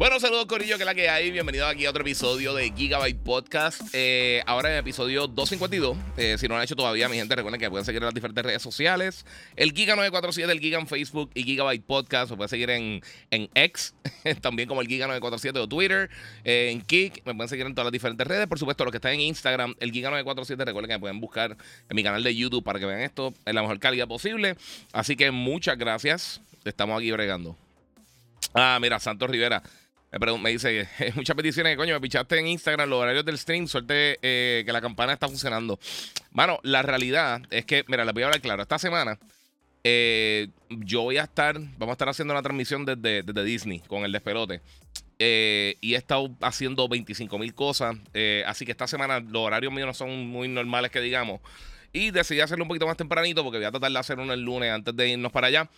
Bueno, 0.00 0.18
saludos 0.18 0.46
Corillo, 0.46 0.78
que 0.78 0.84
es 0.84 0.86
la 0.86 0.94
que 0.94 1.10
hay. 1.10 1.30
Bienvenido 1.30 1.66
aquí 1.66 1.84
a 1.84 1.90
otro 1.90 2.00
episodio 2.00 2.54
de 2.54 2.72
Gigabyte 2.74 3.22
Podcast. 3.22 3.82
Eh, 3.92 4.42
ahora 4.46 4.70
en 4.70 4.76
el 4.76 4.80
episodio 4.80 5.26
252. 5.26 5.94
Eh, 6.16 6.38
si 6.38 6.48
no 6.48 6.54
lo 6.54 6.56
han 6.56 6.64
hecho 6.64 6.74
todavía, 6.74 7.06
mi 7.10 7.16
gente, 7.16 7.36
recuerden 7.36 7.60
que 7.60 7.68
pueden 7.68 7.84
seguir 7.84 8.00
en 8.00 8.06
las 8.06 8.14
diferentes 8.14 8.42
redes 8.42 8.62
sociales. 8.62 9.26
El 9.56 9.74
Giga947, 9.74 10.48
el 10.48 10.58
Giga 10.58 10.78
en 10.78 10.86
Facebook 10.86 11.30
y 11.34 11.42
Gigabyte 11.42 11.84
Podcast. 11.84 12.30
Me 12.30 12.38
pueden 12.38 12.48
seguir 12.48 12.70
en, 12.70 13.02
en 13.30 13.50
X, 13.52 13.94
también 14.40 14.70
como 14.70 14.80
el 14.80 14.88
Giga947 14.88 15.58
o 15.58 15.68
Twitter. 15.68 16.08
Eh, 16.44 16.70
en 16.72 16.80
Kik, 16.80 17.26
me 17.26 17.34
pueden 17.34 17.50
seguir 17.50 17.66
en 17.66 17.74
todas 17.74 17.84
las 17.84 17.92
diferentes 17.92 18.26
redes. 18.26 18.46
Por 18.46 18.58
supuesto, 18.58 18.84
los 18.86 18.92
que 18.92 18.96
están 18.96 19.12
en 19.12 19.20
Instagram, 19.20 19.74
el 19.80 19.92
Giga947, 19.92 20.64
recuerden 20.64 20.88
que 20.88 20.94
me 20.94 21.00
pueden 21.00 21.20
buscar 21.20 21.58
en 21.90 21.94
mi 21.94 22.02
canal 22.02 22.22
de 22.22 22.34
YouTube 22.34 22.64
para 22.64 22.78
que 22.78 22.86
vean 22.86 23.02
esto 23.02 23.34
en 23.44 23.54
la 23.54 23.60
mejor 23.60 23.78
calidad 23.78 24.08
posible. 24.08 24.56
Así 24.94 25.14
que 25.14 25.30
muchas 25.30 25.76
gracias. 25.76 26.40
Estamos 26.64 26.98
aquí 26.98 27.10
bregando. 27.10 27.54
Ah, 28.54 28.78
mira, 28.80 28.98
Santos 28.98 29.28
Rivera. 29.30 29.62
Me, 30.12 30.50
dice, 30.50 30.88
muchas 31.14 31.36
peticiones, 31.36 31.76
coño, 31.76 31.94
me 31.94 32.00
pichaste 32.00 32.38
en 32.38 32.48
Instagram 32.48 32.88
los 32.88 33.00
horarios 33.00 33.24
del 33.24 33.38
stream, 33.38 33.68
suerte 33.68 34.18
eh, 34.22 34.64
que 34.66 34.72
la 34.72 34.80
campana 34.80 35.12
está 35.12 35.28
funcionando. 35.28 35.78
Bueno, 36.32 36.58
la 36.64 36.82
realidad 36.82 37.42
es 37.50 37.64
que, 37.64 37.84
mira, 37.86 38.04
les 38.04 38.12
voy 38.12 38.24
a 38.24 38.26
hablar 38.26 38.40
claro, 38.40 38.62
esta 38.62 38.78
semana 38.78 39.18
eh, 39.84 40.48
yo 40.68 41.02
voy 41.02 41.18
a 41.18 41.24
estar, 41.24 41.58
vamos 41.78 41.90
a 41.90 41.92
estar 41.92 42.08
haciendo 42.08 42.34
una 42.34 42.42
transmisión 42.42 42.84
desde, 42.84 43.44
Disney 43.44 43.80
con 43.86 44.04
el 44.04 44.10
despelote. 44.10 44.60
Eh, 45.20 45.76
y 45.80 45.94
he 45.94 45.98
estado 45.98 46.34
haciendo 46.40 46.88
25 46.88 47.38
mil 47.38 47.54
cosas, 47.54 47.94
así 48.46 48.64
que 48.64 48.72
esta 48.72 48.88
semana 48.88 49.20
los 49.20 49.42
horarios 49.42 49.72
míos 49.72 49.86
no 49.86 49.94
son 49.94 50.26
muy 50.26 50.48
normales 50.48 50.90
que 50.90 51.00
digamos. 51.00 51.40
Y 51.92 52.10
decidí 52.12 52.40
hacerlo 52.40 52.64
un 52.64 52.68
poquito 52.68 52.86
más 52.86 52.96
tempranito 52.96 53.42
porque 53.42 53.58
voy 53.58 53.66
a 53.66 53.70
tratar 53.70 53.90
de 53.90 53.98
hacer 53.98 54.18
uno 54.18 54.32
el 54.32 54.42
lunes 54.42 54.70
antes 54.70 54.94
de 54.94 55.08
irnos 55.08 55.32
para 55.32 55.48
allá. 55.48 55.68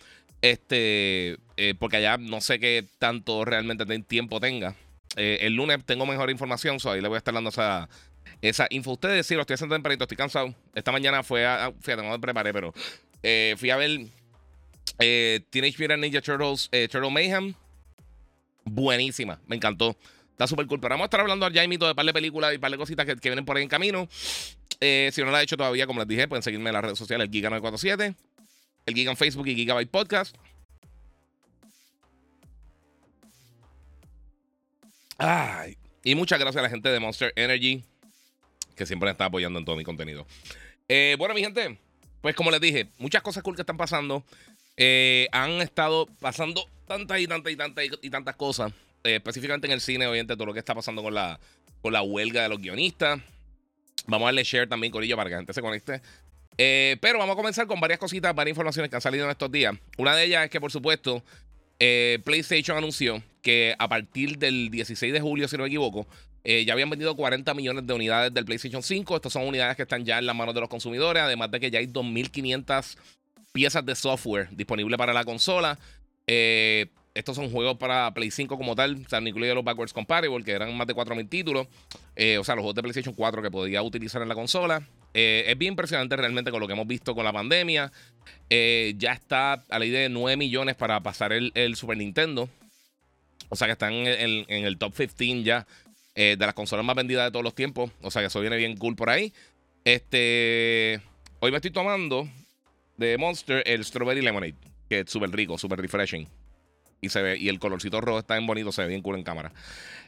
Este, 0.41 1.37
eh, 1.55 1.73
porque 1.79 1.97
allá 1.97 2.17
no 2.17 2.41
sé 2.41 2.59
qué 2.59 2.85
tanto 2.99 3.45
realmente 3.45 3.85
tiempo 4.01 4.39
tenga. 4.39 4.75
Eh, 5.15 5.39
el 5.41 5.53
lunes 5.53 5.79
tengo 5.85 6.05
mejor 6.05 6.29
información, 6.29 6.79
so 6.79 6.91
ahí 6.91 7.01
le 7.01 7.07
voy 7.07 7.15
a 7.15 7.19
estar 7.19 7.33
dando 7.33 7.49
esa, 7.49 7.87
esa 8.41 8.67
info. 8.69 8.91
Ustedes 8.91 9.25
sí, 9.25 9.35
lo 9.35 9.41
estoy 9.41 9.55
haciendo 9.55 9.75
tempranito, 9.75 10.03
estoy 10.03 10.17
cansado. 10.17 10.53
Esta 10.75 10.91
mañana 10.91 11.23
fue 11.23 11.45
a. 11.45 11.71
Fíjate, 11.79 12.03
no 12.03 12.09
me 12.09 12.19
preparé, 12.19 12.53
pero 12.53 12.73
eh, 13.23 13.55
fui 13.57 13.69
a 13.69 13.77
ver 13.77 14.01
Teenage 14.97 15.75
Mutant 15.79 16.01
Ninja 16.01 16.21
Turtles, 16.21 16.69
Turtle 16.69 17.09
Mayhem. 17.09 17.53
Buenísima, 18.65 19.39
me 19.47 19.55
encantó. 19.55 19.97
Está 20.31 20.47
súper 20.47 20.67
cool. 20.67 20.79
Pero 20.79 20.93
vamos 20.93 21.05
a 21.05 21.07
estar 21.07 21.21
hablando 21.21 21.47
ya 21.49 21.65
mito 21.67 21.87
de 21.87 21.95
par 21.95 22.05
de 22.05 22.13
películas 22.13 22.53
y 22.53 22.57
par 22.57 22.71
de 22.71 22.77
cositas 22.77 23.05
que, 23.05 23.15
que 23.15 23.29
vienen 23.29 23.45
por 23.45 23.55
ahí 23.55 23.63
en 23.63 23.69
camino. 23.69 24.09
Eh, 24.85 25.11
si 25.13 25.21
no 25.21 25.31
lo 25.31 25.37
ha 25.37 25.41
hecho 25.41 25.55
todavía, 25.55 25.87
como 25.87 26.01
les 26.01 26.09
dije, 26.09 26.27
pueden 26.27 26.43
seguirme 26.43 26.69
en 26.69 26.73
las 26.73 26.83
redes 26.83 26.97
sociales, 26.97 27.29
el 27.29 27.31
Giga947, 27.31 28.15
el 28.85 28.93
Giga 28.93 29.11
en 29.11 29.15
Facebook 29.15 29.47
y 29.47 29.55
Gigabyte 29.55 29.89
Podcast. 29.89 30.35
Ay, 35.17 35.77
y 36.03 36.15
muchas 36.15 36.37
gracias 36.37 36.59
a 36.59 36.63
la 36.63 36.69
gente 36.69 36.89
de 36.89 36.99
Monster 36.99 37.31
Energy, 37.37 37.81
que 38.75 38.85
siempre 38.85 39.07
me 39.07 39.11
está 39.13 39.23
apoyando 39.23 39.57
en 39.57 39.63
todo 39.63 39.77
mi 39.77 39.85
contenido. 39.85 40.27
Eh, 40.89 41.15
bueno, 41.17 41.33
mi 41.33 41.39
gente, 41.39 41.79
pues 42.19 42.35
como 42.35 42.51
les 42.51 42.59
dije, 42.59 42.89
muchas 42.97 43.21
cosas 43.21 43.41
cool 43.41 43.55
que 43.55 43.61
están 43.61 43.77
pasando. 43.77 44.25
Eh, 44.75 45.29
han 45.31 45.61
estado 45.61 46.07
pasando 46.19 46.69
tantas 46.89 47.21
y 47.21 47.27
tantas 47.27 47.53
y 47.53 47.55
tantas 47.55 47.85
y 48.01 48.09
tantas 48.09 48.35
cosas. 48.35 48.73
específicamente 49.05 49.67
en 49.67 49.71
el 49.71 49.79
cine, 49.79 50.07
obviamente, 50.07 50.35
todo 50.35 50.47
lo 50.47 50.53
que 50.53 50.59
está 50.59 50.75
pasando 50.75 51.01
con 51.01 51.13
la, 51.13 51.39
con 51.81 51.93
la 51.93 52.01
huelga 52.01 52.43
de 52.43 52.49
los 52.49 52.59
guionistas. 52.59 53.21
Vamos 54.07 54.25
a 54.25 54.27
darle 54.27 54.43
share 54.43 54.67
también, 54.67 54.91
Corillo, 54.91 55.15
para 55.15 55.29
que 55.29 55.35
la 55.35 55.39
gente 55.39 55.53
se 55.53 55.61
conecte. 55.61 56.01
Eh, 56.57 56.97
pero 57.01 57.19
vamos 57.19 57.33
a 57.33 57.37
comenzar 57.37 57.67
con 57.67 57.79
varias 57.79 57.99
cositas, 57.99 58.33
varias 58.35 58.53
informaciones 58.53 58.89
que 58.89 58.95
han 58.95 59.01
salido 59.01 59.25
en 59.25 59.31
estos 59.31 59.51
días. 59.51 59.75
Una 59.97 60.15
de 60.15 60.25
ellas 60.25 60.45
es 60.45 60.49
que, 60.51 60.61
por 60.61 60.71
supuesto, 60.71 61.23
eh, 61.79 62.19
PlayStation 62.23 62.77
anunció 62.77 63.23
que 63.41 63.75
a 63.77 63.87
partir 63.87 64.37
del 64.37 64.69
16 64.69 65.11
de 65.11 65.19
julio, 65.19 65.47
si 65.47 65.57
no 65.57 65.63
me 65.63 65.69
equivoco, 65.69 66.07
eh, 66.43 66.65
ya 66.65 66.73
habían 66.73 66.89
vendido 66.89 67.15
40 67.15 67.53
millones 67.53 67.87
de 67.87 67.93
unidades 67.93 68.33
del 68.33 68.45
PlayStation 68.45 68.83
5. 68.83 69.15
Estas 69.15 69.33
son 69.33 69.47
unidades 69.47 69.75
que 69.75 69.83
están 69.83 70.05
ya 70.05 70.19
en 70.19 70.25
las 70.25 70.35
manos 70.35 70.53
de 70.53 70.61
los 70.61 70.69
consumidores, 70.69 71.23
además 71.23 71.49
de 71.51 71.59
que 71.59 71.71
ya 71.71 71.79
hay 71.79 71.87
2.500 71.87 72.97
piezas 73.51 73.85
de 73.85 73.95
software 73.95 74.49
disponibles 74.51 74.97
para 74.97 75.13
la 75.13 75.23
consola. 75.23 75.79
Estos 77.13 77.35
son 77.35 77.51
juegos 77.51 77.77
para 77.77 78.11
Play 78.13 78.31
5 78.31 78.57
como 78.57 78.75
tal, 78.75 79.03
o 79.05 79.09
sea, 79.09 79.19
los 79.21 79.63
backwards 79.63 79.93
compatible, 79.93 80.43
que 80.43 80.51
eran 80.51 80.75
más 80.75 80.87
de 80.87 80.95
4.000 80.95 81.29
títulos. 81.29 81.67
Eh, 82.15 82.37
o 82.37 82.43
sea, 82.43 82.55
los 82.55 82.63
juegos 82.63 82.75
de 82.75 82.81
PlayStation 82.81 83.13
4 83.13 83.41
que 83.41 83.51
podía 83.51 83.83
utilizar 83.83 84.21
en 84.21 84.29
la 84.29 84.35
consola. 84.35 84.81
Eh, 85.13 85.45
es 85.47 85.57
bien 85.57 85.73
impresionante 85.73 86.15
realmente 86.15 86.49
con 86.49 86.59
lo 86.59 86.65
que 86.65 86.73
hemos 86.73 86.87
visto 86.87 87.13
con 87.13 87.23
la 87.23 87.31
pandemia. 87.31 87.91
Eh, 88.49 88.95
ya 88.97 89.13
está 89.13 89.53
a 89.53 89.79
la 89.79 89.85
idea 89.85 90.01
de 90.01 90.09
9 90.09 90.37
millones 90.37 90.75
para 90.75 91.01
pasar 91.01 91.33
el, 91.33 91.75
Super 91.75 91.97
Nintendo. 91.97 92.49
O 93.49 93.55
sea 93.55 93.67
que 93.67 93.73
están 93.73 93.93
en, 93.93 94.45
el 94.49 94.77
top 94.79 94.95
15 94.95 95.43
ya 95.43 95.67
de 96.15 96.37
las 96.37 96.55
consolas 96.55 96.83
más 96.83 96.95
vendidas 96.95 97.25
de 97.25 97.31
todos 97.31 97.43
los 97.43 97.53
tiempos. 97.53 97.91
O 98.01 98.09
sea 98.09 98.23
que 98.23 98.27
eso 98.27 98.41
viene 98.41 98.57
bien 98.57 98.75
cool 98.77 98.95
por 98.95 99.11
ahí. 99.11 99.31
Este. 99.85 100.99
Hoy 101.39 101.51
me 101.51 101.57
estoy 101.57 101.71
tomando 101.71 102.27
de 102.97 103.17
Monster 103.19 103.61
el 103.67 103.85
Strawberry 103.85 104.21
Lemonade. 104.21 104.55
Que 104.89 105.01
es 105.01 105.11
súper 105.11 105.29
rico, 105.29 105.59
súper 105.59 105.79
refreshing 105.79 106.27
y 107.03 107.09
se 107.09 107.21
ve, 107.21 107.37
y 107.37 107.49
el 107.49 107.59
colorcito 107.59 108.01
rojo 108.01 108.19
está 108.19 108.35
bien 108.35 108.47
bonito, 108.47 108.71
se 108.71 108.81
ve 108.81 108.87
bien 108.87 109.01
cool 109.01 109.17
en 109.17 109.23
cámara. 109.23 109.51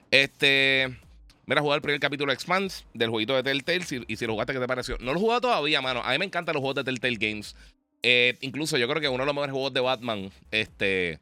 Este. 0.10 0.98
Mira, 1.46 1.62
jugar 1.62 1.76
el 1.76 1.82
primer 1.82 2.00
capítulo 2.00 2.34
de 2.34 2.72
del 2.94 3.10
jueguito 3.10 3.36
de 3.36 3.44
Telltale. 3.44 4.06
y 4.08 4.16
si 4.16 4.26
lo 4.26 4.34
jugaste, 4.34 4.54
¿qué 4.54 4.60
te 4.60 4.68
pareció? 4.68 4.98
No 5.00 5.14
lo 5.14 5.20
he 5.20 5.22
jugado 5.22 5.42
todavía, 5.42 5.82
mano. 5.82 6.02
A 6.04 6.12
mí 6.12 6.18
me 6.18 6.26
encantan 6.26 6.54
los 6.54 6.62
juegos 6.62 6.76
de 6.78 6.84
Telltale 6.86 7.18
Games. 7.18 7.56
Eh, 8.02 8.38
incluso 8.42 8.78
yo 8.78 8.88
creo 8.88 9.02
que 9.02 9.10
uno 9.10 9.24
de 9.24 9.26
los 9.26 9.36
mejores 9.36 9.52
juegos 9.52 9.74
de 9.74 9.82
Batman. 9.82 10.32
Este. 10.52 11.20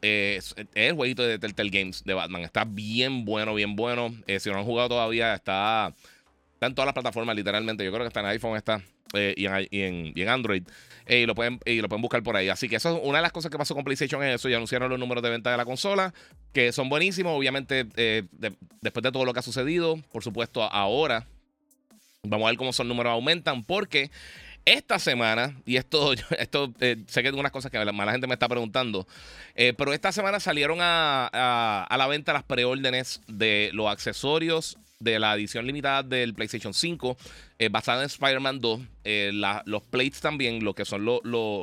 es, 0.00 0.54
el 0.74 0.94
jueguito 0.94 1.24
de 1.24 1.38
Telltale 1.38 1.70
Games 1.70 2.04
de 2.04 2.14
Batman. 2.14 2.42
Está 2.42 2.64
bien 2.64 3.24
bueno, 3.24 3.52
bien 3.52 3.74
bueno. 3.74 4.14
Eh, 4.28 4.38
si 4.38 4.48
no 4.48 4.54
lo 4.54 4.60
han 4.60 4.66
jugado 4.66 4.90
todavía, 4.90 5.34
está, 5.34 5.92
está 6.54 6.66
en 6.66 6.74
todas 6.74 6.86
las 6.86 6.94
plataformas, 6.94 7.34
literalmente. 7.34 7.84
Yo 7.84 7.90
creo 7.90 8.04
que 8.04 8.08
está 8.08 8.20
en 8.20 8.26
iPhone, 8.26 8.56
está. 8.56 8.80
Eh, 9.14 9.34
y, 9.36 9.46
en, 9.46 10.12
y, 10.14 10.22
en, 10.22 10.28
Android. 10.28 10.62
Eh, 11.06 11.20
y, 11.20 11.26
lo 11.26 11.34
pueden, 11.34 11.60
y 11.64 11.80
lo 11.80 11.88
pueden 11.88 12.02
buscar 12.02 12.22
por 12.22 12.36
ahí. 12.36 12.48
Así 12.48 12.68
que 12.68 12.76
eso 12.76 12.96
es 12.96 13.02
una 13.04 13.18
de 13.18 13.22
las 13.22 13.32
cosas 13.32 13.50
que 13.50 13.58
pasó 13.58 13.74
con 13.74 13.84
PlayStation 13.84 14.22
es 14.22 14.36
eso. 14.36 14.48
Ya 14.48 14.56
anunciaron 14.56 14.90
los 14.90 14.98
números 14.98 15.22
de 15.22 15.30
venta 15.30 15.50
de 15.50 15.56
la 15.56 15.64
consola, 15.64 16.12
que 16.52 16.72
son 16.72 16.88
buenísimos. 16.88 17.36
Obviamente, 17.36 17.86
eh, 17.96 18.24
después 18.80 19.02
de 19.02 19.12
todo 19.12 19.24
lo 19.24 19.32
que 19.32 19.40
ha 19.40 19.42
sucedido, 19.42 19.98
por 20.12 20.22
supuesto, 20.22 20.62
ahora 20.62 21.26
vamos 22.22 22.46
a 22.46 22.50
ver 22.50 22.58
cómo 22.58 22.70
esos 22.70 22.86
números 22.86 23.12
aumentan, 23.12 23.64
porque 23.64 24.10
esta 24.64 24.98
semana, 24.98 25.60
y 25.66 25.76
esto, 25.76 26.12
esto 26.38 26.72
sé 26.78 27.22
que 27.22 27.28
es 27.28 27.34
unas 27.34 27.52
cosas 27.52 27.70
que 27.70 27.78
la, 27.78 27.92
la 27.92 28.12
gente 28.12 28.26
me 28.26 28.34
está 28.34 28.48
preguntando, 28.48 29.06
pero 29.54 29.92
esta 29.92 30.10
semana 30.10 30.40
salieron 30.40 30.78
a, 30.80 31.28
a, 31.30 31.84
a 31.84 31.96
la 31.98 32.06
venta 32.06 32.32
las 32.32 32.44
preórdenes 32.44 33.20
de 33.26 33.70
los 33.74 33.88
accesorios 33.88 34.78
de 35.04 35.18
la 35.18 35.34
edición 35.34 35.66
limitada 35.66 36.02
del 36.02 36.34
PlayStation 36.34 36.74
5, 36.74 37.16
eh, 37.58 37.68
basada 37.68 38.00
en 38.02 38.06
Spider-Man 38.06 38.60
2. 38.60 38.80
Eh, 39.04 39.30
los 39.66 39.82
plates 39.84 40.20
también, 40.20 40.64
lo 40.64 40.74
que 40.74 40.84
son 40.84 41.04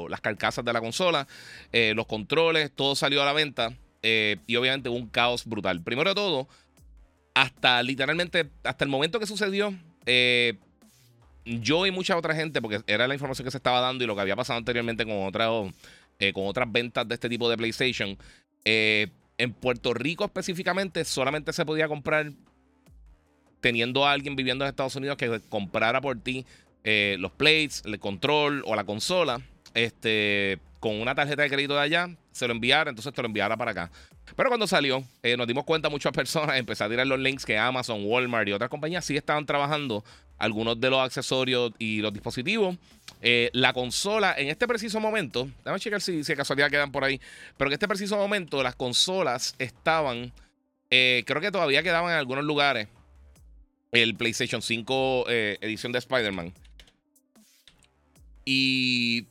las 0.09 0.21
carcasas 0.21 0.63
de 0.63 0.71
la 0.71 0.79
consola, 0.79 1.27
eh, 1.73 1.93
los 1.95 2.05
controles, 2.05 2.71
todo 2.71 2.95
salió 2.95 3.21
a 3.21 3.25
la 3.25 3.33
venta. 3.33 3.73
y 4.03 4.55
obviamente 4.55 4.89
un 4.89 5.07
caos 5.07 5.45
brutal. 5.45 5.83
Primero 5.83 6.09
de 6.09 6.15
todo, 6.15 6.47
hasta 7.35 7.83
literalmente, 7.83 8.49
hasta 8.63 8.83
el 8.83 8.89
momento 8.89 9.19
que 9.19 9.27
sucedió, 9.27 9.75
yo 11.45 11.85
y 11.85 11.91
mucha 11.91 12.17
otra 12.17 12.33
gente, 12.33 12.61
porque 12.63 12.81
era 12.87 13.07
la 13.07 13.13
información 13.13 13.45
que 13.45 13.51
se 13.51 13.57
estaba 13.57 13.79
dando 13.79 14.03
y 14.03 14.07
lo 14.07 14.15
que 14.15 14.21
había 14.21 14.35
pasado 14.35 14.57
anteriormente 14.57 15.05
con, 15.05 15.31
con 15.31 16.47
otras 16.47 16.71
ventas 16.71 17.07
de 17.07 17.13
este 17.13 17.29
tipo 17.29 17.47
de 17.47 17.57
PlayStation. 17.57 18.17
en 18.65 19.53
Puerto 19.53 19.93
Rico 19.93 20.25
específicamente 20.25 21.05
solamente 21.05 21.53
se 21.53 21.63
podía 21.63 21.87
comprar 21.87 22.31
teniendo 23.61 24.05
a 24.05 24.11
alguien 24.11 24.35
viviendo 24.35 24.65
en 24.65 24.69
Estados 24.69 24.95
Unidos 24.95 25.15
que 25.17 25.39
comprara 25.49 26.01
por 26.01 26.19
ti 26.19 26.45
eh, 26.83 27.15
los 27.19 27.31
plates, 27.31 27.83
el 27.85 27.99
control 27.99 28.63
o 28.65 28.75
la 28.75 28.83
consola, 28.83 29.39
este, 29.75 30.59
con 30.79 30.99
una 30.99 31.13
tarjeta 31.13 31.43
de 31.43 31.49
crédito 31.49 31.75
de 31.75 31.81
allá, 31.81 32.09
se 32.31 32.47
lo 32.47 32.53
enviara, 32.53 32.89
entonces 32.89 33.13
te 33.13 33.21
lo 33.21 33.27
enviara 33.27 33.55
para 33.55 33.71
acá. 33.71 33.91
Pero 34.35 34.49
cuando 34.49 34.65
salió, 34.65 35.03
eh, 35.21 35.37
nos 35.37 35.47
dimos 35.47 35.63
cuenta 35.63 35.89
muchas 35.89 36.11
personas, 36.11 36.55
empecé 36.57 36.83
a 36.83 36.89
tirar 36.89 37.05
los 37.05 37.19
links 37.19 37.45
que 37.45 37.57
Amazon, 37.57 38.03
Walmart 38.03 38.47
y 38.47 38.53
otras 38.53 38.69
compañías 38.69 39.05
sí 39.05 39.15
estaban 39.15 39.45
trabajando 39.45 40.03
algunos 40.39 40.81
de 40.81 40.89
los 40.89 40.99
accesorios 40.99 41.71
y 41.77 42.01
los 42.01 42.11
dispositivos. 42.11 42.75
la 43.53 43.73
consola, 43.73 44.33
en 44.35 44.49
este 44.49 44.67
preciso 44.67 44.99
momento, 44.99 45.47
déjame 45.59 45.79
checar 45.79 46.01
si, 46.01 46.23
si 46.23 46.35
casualidad 46.35 46.71
quedan 46.71 46.91
por 46.91 47.03
ahí, 47.03 47.21
pero 47.57 47.69
en 47.69 47.73
este 47.73 47.87
preciso 47.87 48.17
momento 48.17 48.63
las 48.63 48.75
consolas 48.75 49.53
estaban, 49.59 50.33
creo 50.89 51.41
que 51.41 51.51
todavía 51.51 51.83
quedaban 51.83 52.09
en 52.09 52.17
algunos 52.17 52.43
lugares 52.43 52.87
el 53.91 54.15
PlayStation 54.15 54.61
5 54.61 55.25
edición 55.29 55.91
de 55.91 55.99
Spider-Man. 55.99 56.53
Y 58.45 59.27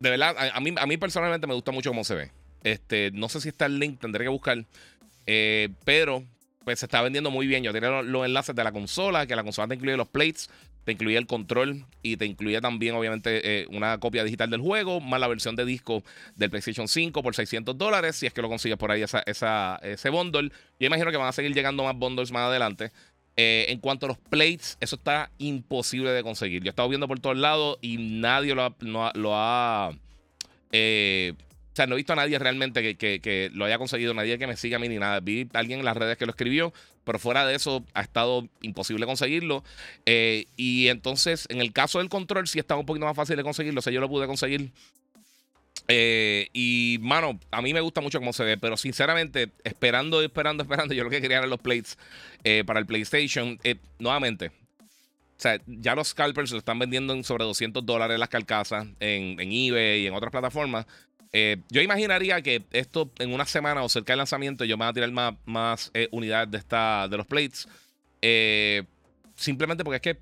de 0.00 0.10
verdad, 0.10 0.36
a, 0.52 0.60
mí, 0.60 0.74
a 0.76 0.86
mí 0.86 0.96
personalmente 0.96 1.46
me 1.46 1.54
gusta 1.54 1.70
mucho 1.70 1.90
cómo 1.90 2.04
se 2.04 2.14
ve. 2.14 2.30
Este, 2.64 3.10
no 3.12 3.28
sé 3.28 3.40
si 3.40 3.48
está 3.48 3.66
el 3.66 3.78
link, 3.78 4.00
tendré 4.00 4.24
que 4.24 4.30
buscar. 4.30 4.64
Eh, 5.26 5.68
pero 5.84 6.24
pues 6.64 6.80
se 6.80 6.86
está 6.86 7.02
vendiendo 7.02 7.30
muy 7.30 7.46
bien. 7.46 7.62
Yo 7.62 7.72
tenía 7.72 8.02
los, 8.02 8.26
enlaces 8.26 8.54
de 8.54 8.64
la 8.64 8.72
consola, 8.72 9.26
que 9.26 9.36
la 9.36 9.44
consola 9.44 9.68
te 9.68 9.74
incluye 9.74 9.96
los 9.96 10.08
plates, 10.08 10.50
te 10.84 10.92
incluye 10.92 11.16
el 11.16 11.26
control 11.26 11.86
y 12.02 12.16
te 12.16 12.26
incluye 12.26 12.60
también, 12.60 12.94
obviamente, 12.96 13.60
eh, 13.62 13.66
una 13.70 13.98
copia 13.98 14.24
digital 14.24 14.50
del 14.50 14.60
juego, 14.60 15.00
más 15.00 15.20
la 15.20 15.28
versión 15.28 15.54
de 15.54 15.64
disco 15.64 16.02
del 16.34 16.50
PlayStation 16.50 16.88
5 16.88 17.22
por 17.22 17.34
600 17.36 17.78
dólares. 17.78 18.16
Si 18.16 18.26
es 18.26 18.32
que 18.32 18.42
lo 18.42 18.48
consigues 18.48 18.78
por 18.78 18.90
ahí, 18.90 19.02
esa, 19.02 19.22
ese 19.82 20.10
bundle. 20.10 20.50
Yo 20.80 20.86
imagino 20.86 21.10
que 21.12 21.16
van 21.16 21.28
a 21.28 21.32
seguir 21.32 21.54
llegando 21.54 21.84
más 21.84 21.96
bundles 21.96 22.32
más 22.32 22.42
adelante. 22.42 22.90
Eh, 23.36 23.66
en 23.68 23.78
cuanto 23.78 24.06
a 24.06 24.08
los 24.10 24.18
plates, 24.18 24.76
eso 24.80 24.96
está 24.96 25.30
imposible 25.38 26.10
de 26.10 26.22
conseguir. 26.22 26.62
Yo 26.62 26.68
he 26.68 26.70
estado 26.70 26.88
viendo 26.88 27.08
por 27.08 27.18
todos 27.18 27.36
lados 27.36 27.78
y 27.80 27.96
nadie 27.96 28.54
lo 28.54 28.64
ha. 28.64 29.12
lo 29.14 29.32
ha 29.34 29.90
eh, 30.72 31.32
o 31.72 31.74
sea, 31.74 31.86
no 31.86 31.94
he 31.94 31.96
visto 31.96 32.12
a 32.12 32.16
nadie 32.16 32.38
realmente 32.38 32.96
que, 32.96 33.50
lo 33.54 33.64
haya 33.64 33.78
conseguido, 33.78 34.12
nadie 34.12 34.38
que 34.38 34.46
me 34.46 34.58
siga 34.58 34.76
a 34.76 34.78
mí 34.78 34.88
ni 34.90 34.98
nada. 34.98 35.20
Vi 35.20 35.48
a 35.54 35.58
alguien 35.58 35.78
en 35.78 35.86
las 35.86 35.96
redes 35.96 36.18
que 36.18 36.26
lo 36.26 36.32
escribió, 36.32 36.70
pero 37.04 37.18
fuera 37.18 37.46
de 37.46 37.54
eso 37.54 37.82
ha 37.94 38.02
estado 38.02 38.46
imposible 38.60 39.06
conseguirlo. 39.06 39.64
Eh, 40.04 40.44
y 40.56 40.88
entonces, 40.88 41.46
en 41.48 41.62
el 41.62 41.72
caso 41.72 41.98
del 41.98 42.10
control, 42.10 42.46
sí 42.46 42.58
está 42.58 42.76
un 42.76 42.84
poquito 42.84 43.06
más 43.06 43.16
fácil 43.16 43.36
de 43.36 43.42
conseguirlo. 43.42 43.78
O 43.78 43.82
sea, 43.82 43.90
yo 43.90 44.02
lo 44.02 44.08
pude 44.10 44.26
conseguir 44.26 44.70
eh, 45.88 46.48
y, 46.52 46.98
mano, 47.00 47.38
a 47.50 47.62
mí 47.62 47.74
me 47.74 47.80
gusta 47.80 48.00
mucho 48.00 48.18
cómo 48.18 48.32
se 48.32 48.44
ve, 48.44 48.56
pero 48.56 48.76
sinceramente, 48.76 49.50
esperando, 49.64 50.22
esperando, 50.22 50.62
esperando, 50.64 50.94
yo 50.94 51.04
lo 51.04 51.10
que 51.10 51.20
quería 51.20 51.38
eran 51.38 51.50
los 51.50 51.60
plates 51.60 51.98
eh, 52.44 52.64
para 52.66 52.80
el 52.80 52.86
PlayStation. 52.86 53.58
Eh, 53.64 53.76
nuevamente, 53.98 54.48
o 54.48 55.42
sea, 55.42 55.60
ya 55.66 55.94
los 55.94 56.08
scalpers 56.08 56.52
lo 56.52 56.58
están 56.58 56.78
vendiendo 56.78 57.12
en 57.12 57.24
sobre 57.24 57.44
200 57.44 57.84
dólares 57.84 58.18
las 58.18 58.28
carcasas 58.28 58.86
en, 59.00 59.40
eBay 59.40 60.02
y 60.02 60.06
en 60.06 60.14
otras 60.14 60.30
plataformas. 60.30 60.86
yo 61.32 61.80
imaginaría 61.80 62.42
que 62.42 62.62
esto 62.70 63.10
en 63.18 63.32
una 63.32 63.44
semana 63.44 63.82
o 63.82 63.88
cerca 63.88 64.12
del 64.12 64.18
lanzamiento 64.18 64.64
yo 64.64 64.76
me 64.76 64.84
voy 64.84 64.90
a 64.90 64.92
tirar 64.92 65.10
más, 65.10 65.34
más 65.44 65.92
unidades 66.12 66.50
de, 66.50 66.58
esta, 66.58 67.08
de 67.08 67.16
los 67.16 67.26
plates. 67.26 67.66
simplemente 69.34 69.82
porque 69.82 69.96
es 69.96 70.02
que 70.02 70.20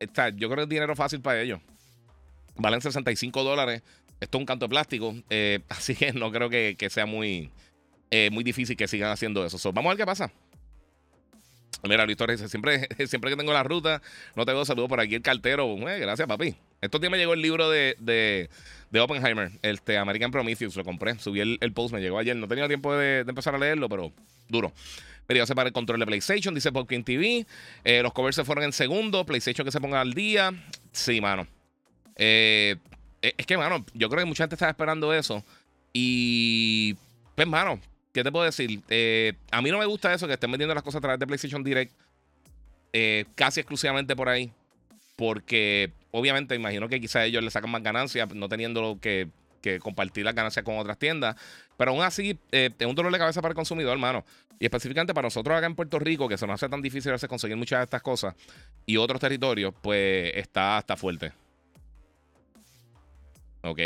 está, 0.00 0.30
yo 0.30 0.48
creo 0.48 0.56
que 0.56 0.62
es 0.62 0.68
dinero 0.68 0.96
fácil 0.96 1.20
para 1.20 1.40
ellos. 1.40 1.60
Valen 2.56 2.80
65 2.80 3.44
dólares. 3.44 3.82
Esto 4.20 4.38
es 4.38 4.40
un 4.40 4.46
canto 4.46 4.66
de 4.66 4.70
plástico, 4.70 5.14
eh, 5.28 5.60
así 5.68 5.94
que 5.94 6.12
no 6.12 6.30
creo 6.32 6.48
que, 6.48 6.76
sea 6.90 7.06
muy, 7.06 7.50
eh, 8.10 8.30
muy 8.30 8.44
difícil 8.44 8.76
que 8.76 8.88
sigan 8.88 9.10
haciendo 9.10 9.44
eso. 9.44 9.72
vamos 9.72 9.90
a 9.90 9.94
ver 9.94 9.98
qué 9.98 10.06
pasa. 10.06 10.32
Mira, 11.82 12.04
Luis 12.06 12.16
Torres 12.16 12.40
dice, 12.40 12.48
siempre, 12.48 12.88
siempre 13.06 13.30
que 13.30 13.36
tengo 13.36 13.52
la 13.52 13.62
ruta, 13.62 14.00
no 14.34 14.46
tengo 14.46 14.64
saludos 14.64 14.88
por 14.88 15.00
aquí 15.00 15.14
el 15.14 15.22
cartero. 15.22 15.66
Eh, 15.88 15.98
gracias, 16.00 16.26
papi. 16.26 16.56
Estos 16.80 17.00
días 17.00 17.10
me 17.10 17.18
llegó 17.18 17.34
el 17.34 17.42
libro 17.42 17.70
de, 17.70 17.96
de, 17.98 18.48
de, 18.90 19.00
Oppenheimer, 19.00 19.50
este 19.62 19.98
American 19.98 20.30
Prometheus, 20.30 20.76
lo 20.76 20.84
compré, 20.84 21.18
subí 21.18 21.40
el, 21.40 21.72
post, 21.72 21.94
me 21.94 22.00
llegó 22.00 22.18
ayer. 22.18 22.36
No 22.36 22.48
tenía 22.48 22.66
tiempo 22.68 22.94
de, 22.94 23.20
empezar 23.20 23.54
a 23.54 23.58
leerlo, 23.58 23.88
pero 23.88 24.12
duro. 24.48 24.72
Pero 25.26 25.38
ya 25.38 25.46
se 25.46 25.54
para 25.54 25.68
el 25.68 25.72
control 25.72 25.98
de 25.98 26.06
PlayStation, 26.06 26.54
dice 26.54 26.70
Popkin 26.72 27.02
TV. 27.02 27.46
los 28.02 28.12
covers 28.12 28.36
se 28.36 28.44
fueron 28.44 28.64
en 28.64 28.72
segundo, 28.72 29.26
PlayStation 29.26 29.64
que 29.64 29.72
se 29.72 29.80
ponga 29.80 30.00
al 30.00 30.14
día. 30.14 30.52
Sí, 30.92 31.20
mano. 31.20 31.46
Eh, 32.16 32.76
eh, 32.76 32.95
es 33.36 33.46
que, 33.46 33.56
mano, 33.56 33.84
yo 33.94 34.08
creo 34.08 34.20
que 34.20 34.26
mucha 34.26 34.44
gente 34.44 34.54
estaba 34.54 34.70
esperando 34.70 35.12
eso. 35.12 35.44
Y, 35.92 36.96
pues, 37.34 37.48
mano, 37.48 37.80
¿qué 38.12 38.22
te 38.22 38.30
puedo 38.30 38.44
decir? 38.44 38.80
Eh, 38.88 39.34
a 39.50 39.62
mí 39.62 39.70
no 39.70 39.78
me 39.78 39.86
gusta 39.86 40.12
eso, 40.12 40.26
que 40.26 40.34
estén 40.34 40.50
vendiendo 40.50 40.74
las 40.74 40.82
cosas 40.82 40.98
a 40.98 41.02
través 41.02 41.18
de 41.18 41.26
PlayStation 41.26 41.64
Direct 41.64 41.92
eh, 42.92 43.24
casi 43.34 43.60
exclusivamente 43.60 44.14
por 44.14 44.28
ahí. 44.28 44.52
Porque, 45.16 45.92
obviamente, 46.10 46.54
imagino 46.54 46.88
que 46.88 47.00
quizás 47.00 47.24
ellos 47.24 47.42
le 47.42 47.50
sacan 47.50 47.70
más 47.70 47.82
ganancias, 47.82 48.32
no 48.34 48.48
teniendo 48.48 48.98
que, 49.00 49.28
compartir 49.80 50.24
las 50.24 50.34
ganancias 50.34 50.64
con 50.64 50.78
otras 50.78 50.96
tiendas. 50.96 51.34
Pero 51.76 51.90
aún 51.90 52.02
así, 52.02 52.38
es 52.52 52.72
un 52.86 52.94
dolor 52.94 53.10
de 53.10 53.18
cabeza 53.18 53.42
para 53.42 53.50
el 53.50 53.56
consumidor, 53.56 53.92
hermano. 53.92 54.24
Y 54.58 54.64
específicamente 54.64 55.12
para 55.12 55.26
nosotros 55.26 55.56
acá 55.56 55.66
en 55.66 55.74
Puerto 55.74 55.98
Rico, 55.98 56.28
que 56.28 56.38
se 56.38 56.46
nos 56.46 56.54
hace 56.54 56.68
tan 56.68 56.80
difícil 56.82 57.12
a 57.12 57.18
conseguir 57.28 57.56
muchas 57.56 57.80
de 57.80 57.84
estas 57.84 58.02
cosas, 58.02 58.34
y 58.86 58.96
otros 58.96 59.20
territorios, 59.20 59.74
pues 59.82 60.32
está, 60.34 60.78
está 60.78 60.96
fuerte. 60.96 61.32
Ok. 63.66 63.80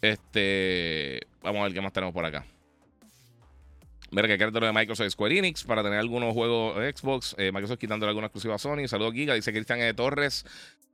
Este. 0.00 1.20
Vamos 1.42 1.60
a 1.60 1.64
ver 1.64 1.74
qué 1.74 1.80
más 1.80 1.92
tenemos 1.92 2.14
por 2.14 2.24
acá. 2.24 2.46
Mira 4.10 4.26
que 4.26 4.46
lo 4.46 4.66
de 4.66 4.72
Microsoft 4.72 5.10
Square 5.10 5.38
Enix 5.38 5.64
para 5.64 5.82
tener 5.82 5.98
algunos 5.98 6.32
juegos 6.32 6.76
Xbox. 6.76 7.34
Eh, 7.36 7.52
Microsoft 7.52 7.78
quitándole 7.78 8.08
alguna 8.08 8.28
exclusiva 8.28 8.54
a 8.54 8.58
Sony. 8.58 8.88
Saludos, 8.88 9.12
Giga. 9.12 9.34
Dice 9.34 9.52
Cristian 9.52 9.80
E. 9.80 9.92
Torres. 9.92 10.46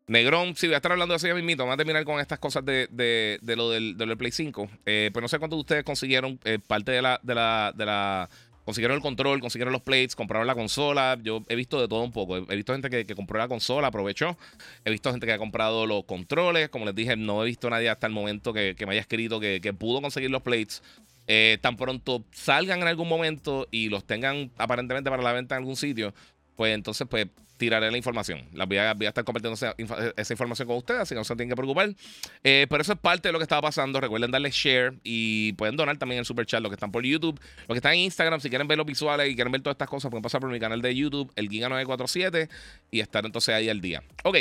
Negrón, 0.06 0.55
sí, 0.55 0.67
voy 0.67 0.75
a 0.75 0.79
estar 0.79 0.93
hablando 0.93 1.15
de 1.15 1.17
eso 1.17 1.29
ya 1.29 1.35
mismito. 1.35 1.62
Vamos 1.62 1.75
a 1.75 1.77
terminar 1.79 2.05
con 2.05 2.21
estas 2.21 2.39
cosas 2.39 2.62
de, 2.65 3.39
lo 3.56 3.71
del, 3.71 4.17
Play 4.19 4.33
5. 4.33 4.69
Eh, 4.85 5.11
pues 5.12 5.23
no 5.23 5.29
sé 5.29 5.39
cuántos 5.39 5.56
de 5.56 5.61
ustedes 5.61 5.85
consiguieron 5.85 6.39
eh, 6.45 6.59
parte 6.59 6.93
de 6.93 7.01
la, 7.01 7.21
de 7.23 7.35
la, 7.35 7.73
de 7.75 7.87
la 7.87 8.29
consiguieron 8.65 8.97
el 8.97 9.03
control, 9.03 9.41
consiguieron 9.41 9.73
los 9.73 9.83
plates, 9.83 10.17
compraron 10.17 10.47
la 10.47 10.55
consola. 10.55 11.19
Yo 11.23 11.43
he 11.49 11.57
visto 11.57 11.81
de 11.81 11.89
todo 11.89 12.03
un 12.03 12.13
poco. 12.13 12.37
He 12.37 12.57
visto 12.57 12.73
gente 12.73 12.91
que, 12.91 13.15
compró 13.15 13.39
la 13.39 13.49
consola, 13.49 13.89
aprovechó. 13.89 14.37
He 14.85 14.91
visto 14.91 15.11
gente 15.11 15.27
que 15.27 15.33
ha 15.33 15.39
comprado 15.39 15.87
los 15.87 16.05
controles. 16.05 16.69
Como 16.69 16.85
les 16.85 16.95
dije, 16.95 17.17
no 17.17 17.43
he 17.43 17.47
visto 17.47 17.69
a 17.69 17.71
nadie 17.71 17.89
hasta 17.91 18.07
el 18.07 18.13
momento 18.13 18.53
que, 18.53 18.75
me 18.87 18.93
haya 18.93 19.01
escrito 19.01 19.41
que, 19.41 19.75
pudo 19.79 20.01
conseguir 20.01 20.31
los 20.31 20.43
plates. 20.43 20.83
Eh, 21.27 21.59
tan 21.63 21.77
pronto 21.77 22.23
salgan 22.33 22.83
en 22.83 22.89
algún 22.89 23.09
momento 23.09 23.67
y 23.71 23.89
los 23.89 24.05
tengan 24.05 24.51
aparentemente 24.59 25.09
para 25.09 25.23
la 25.23 25.33
venta 25.33 25.55
en 25.55 25.61
algún 25.63 25.77
sitio, 25.77 26.13
pues 26.56 26.75
entonces 26.75 27.06
pues 27.09 27.29
tiraré 27.56 27.91
la 27.91 27.97
información. 27.97 28.43
La 28.53 28.67
voy 28.67 28.79
a, 28.79 28.93
estar 28.93 29.25
compartiendo 29.25 29.55
esa, 29.55 30.33
información 30.33 30.69
con 30.69 30.77
ustedes, 30.77 31.01
así 31.03 31.15
que 31.15 31.19
no 31.19 31.25
se 31.25 31.35
tienen 31.35 31.51
que 31.51 31.56
preocupar. 31.56 31.95
Eh, 32.43 32.67
pero 32.69 32.83
eso 32.83 32.93
es 32.93 32.99
parte 32.99 33.29
de 33.29 33.33
lo 33.33 33.39
que 33.39 33.45
estaba 33.45 33.62
pasando. 33.62 34.01
Recuerden 34.01 34.31
darle 34.31 34.51
share 34.51 34.95
y 35.03 35.53
pueden 35.55 35.77
donar 35.77 35.97
también 35.97 36.19
en 36.19 36.21
el 36.21 36.27
super 36.27 36.47
chat. 36.47 36.61
Los 36.61 36.71
que 36.71 36.75
están 36.75 36.93
por 36.93 37.05
YouTube, 37.05 37.41
los 37.69 37.75
que 37.75 37.79
están 37.79 37.95
en 37.95 38.01
Instagram, 38.01 38.41
si 38.41 38.49
quieren 38.49 38.67
ver 38.69 38.79
los 38.79 38.87
visuales 38.87 39.31
y 39.31 39.34
quieren 39.34 39.53
ver 39.53 39.63
todas 39.63 39.75
estas 39.75 39.89
cosas, 39.89 40.11
pueden 40.11 40.23
pasar 40.23 40.41
por 40.41 40.51
mi 40.51 40.58
canal 40.58 40.82
de 40.82 40.94
YouTube, 40.94 41.32
el 41.37 41.49
Giga947, 41.49 42.49
y 42.91 43.01
estar 43.01 43.25
entonces 43.25 43.55
ahí 43.55 43.69
al 43.69 43.81
día. 43.81 44.03
Ok. 44.25 44.39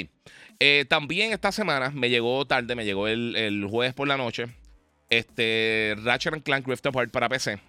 Eh, 0.59 0.85
también 0.87 1.33
esta 1.33 1.51
semana 1.51 1.91
me 1.91 2.09
llegó 2.09 2.45
tarde, 2.45 2.75
me 2.75 2.85
llegó 2.85 3.07
el, 3.07 3.65
jueves 3.69 3.93
por 3.93 4.07
la 4.07 4.17
noche. 4.17 4.47
Este 5.09 5.95
Ratchet 6.03 6.43
Clank 6.43 6.67
Rift 6.67 6.85
Apart 6.85 7.11
para 7.11 7.29
PC. 7.29 7.59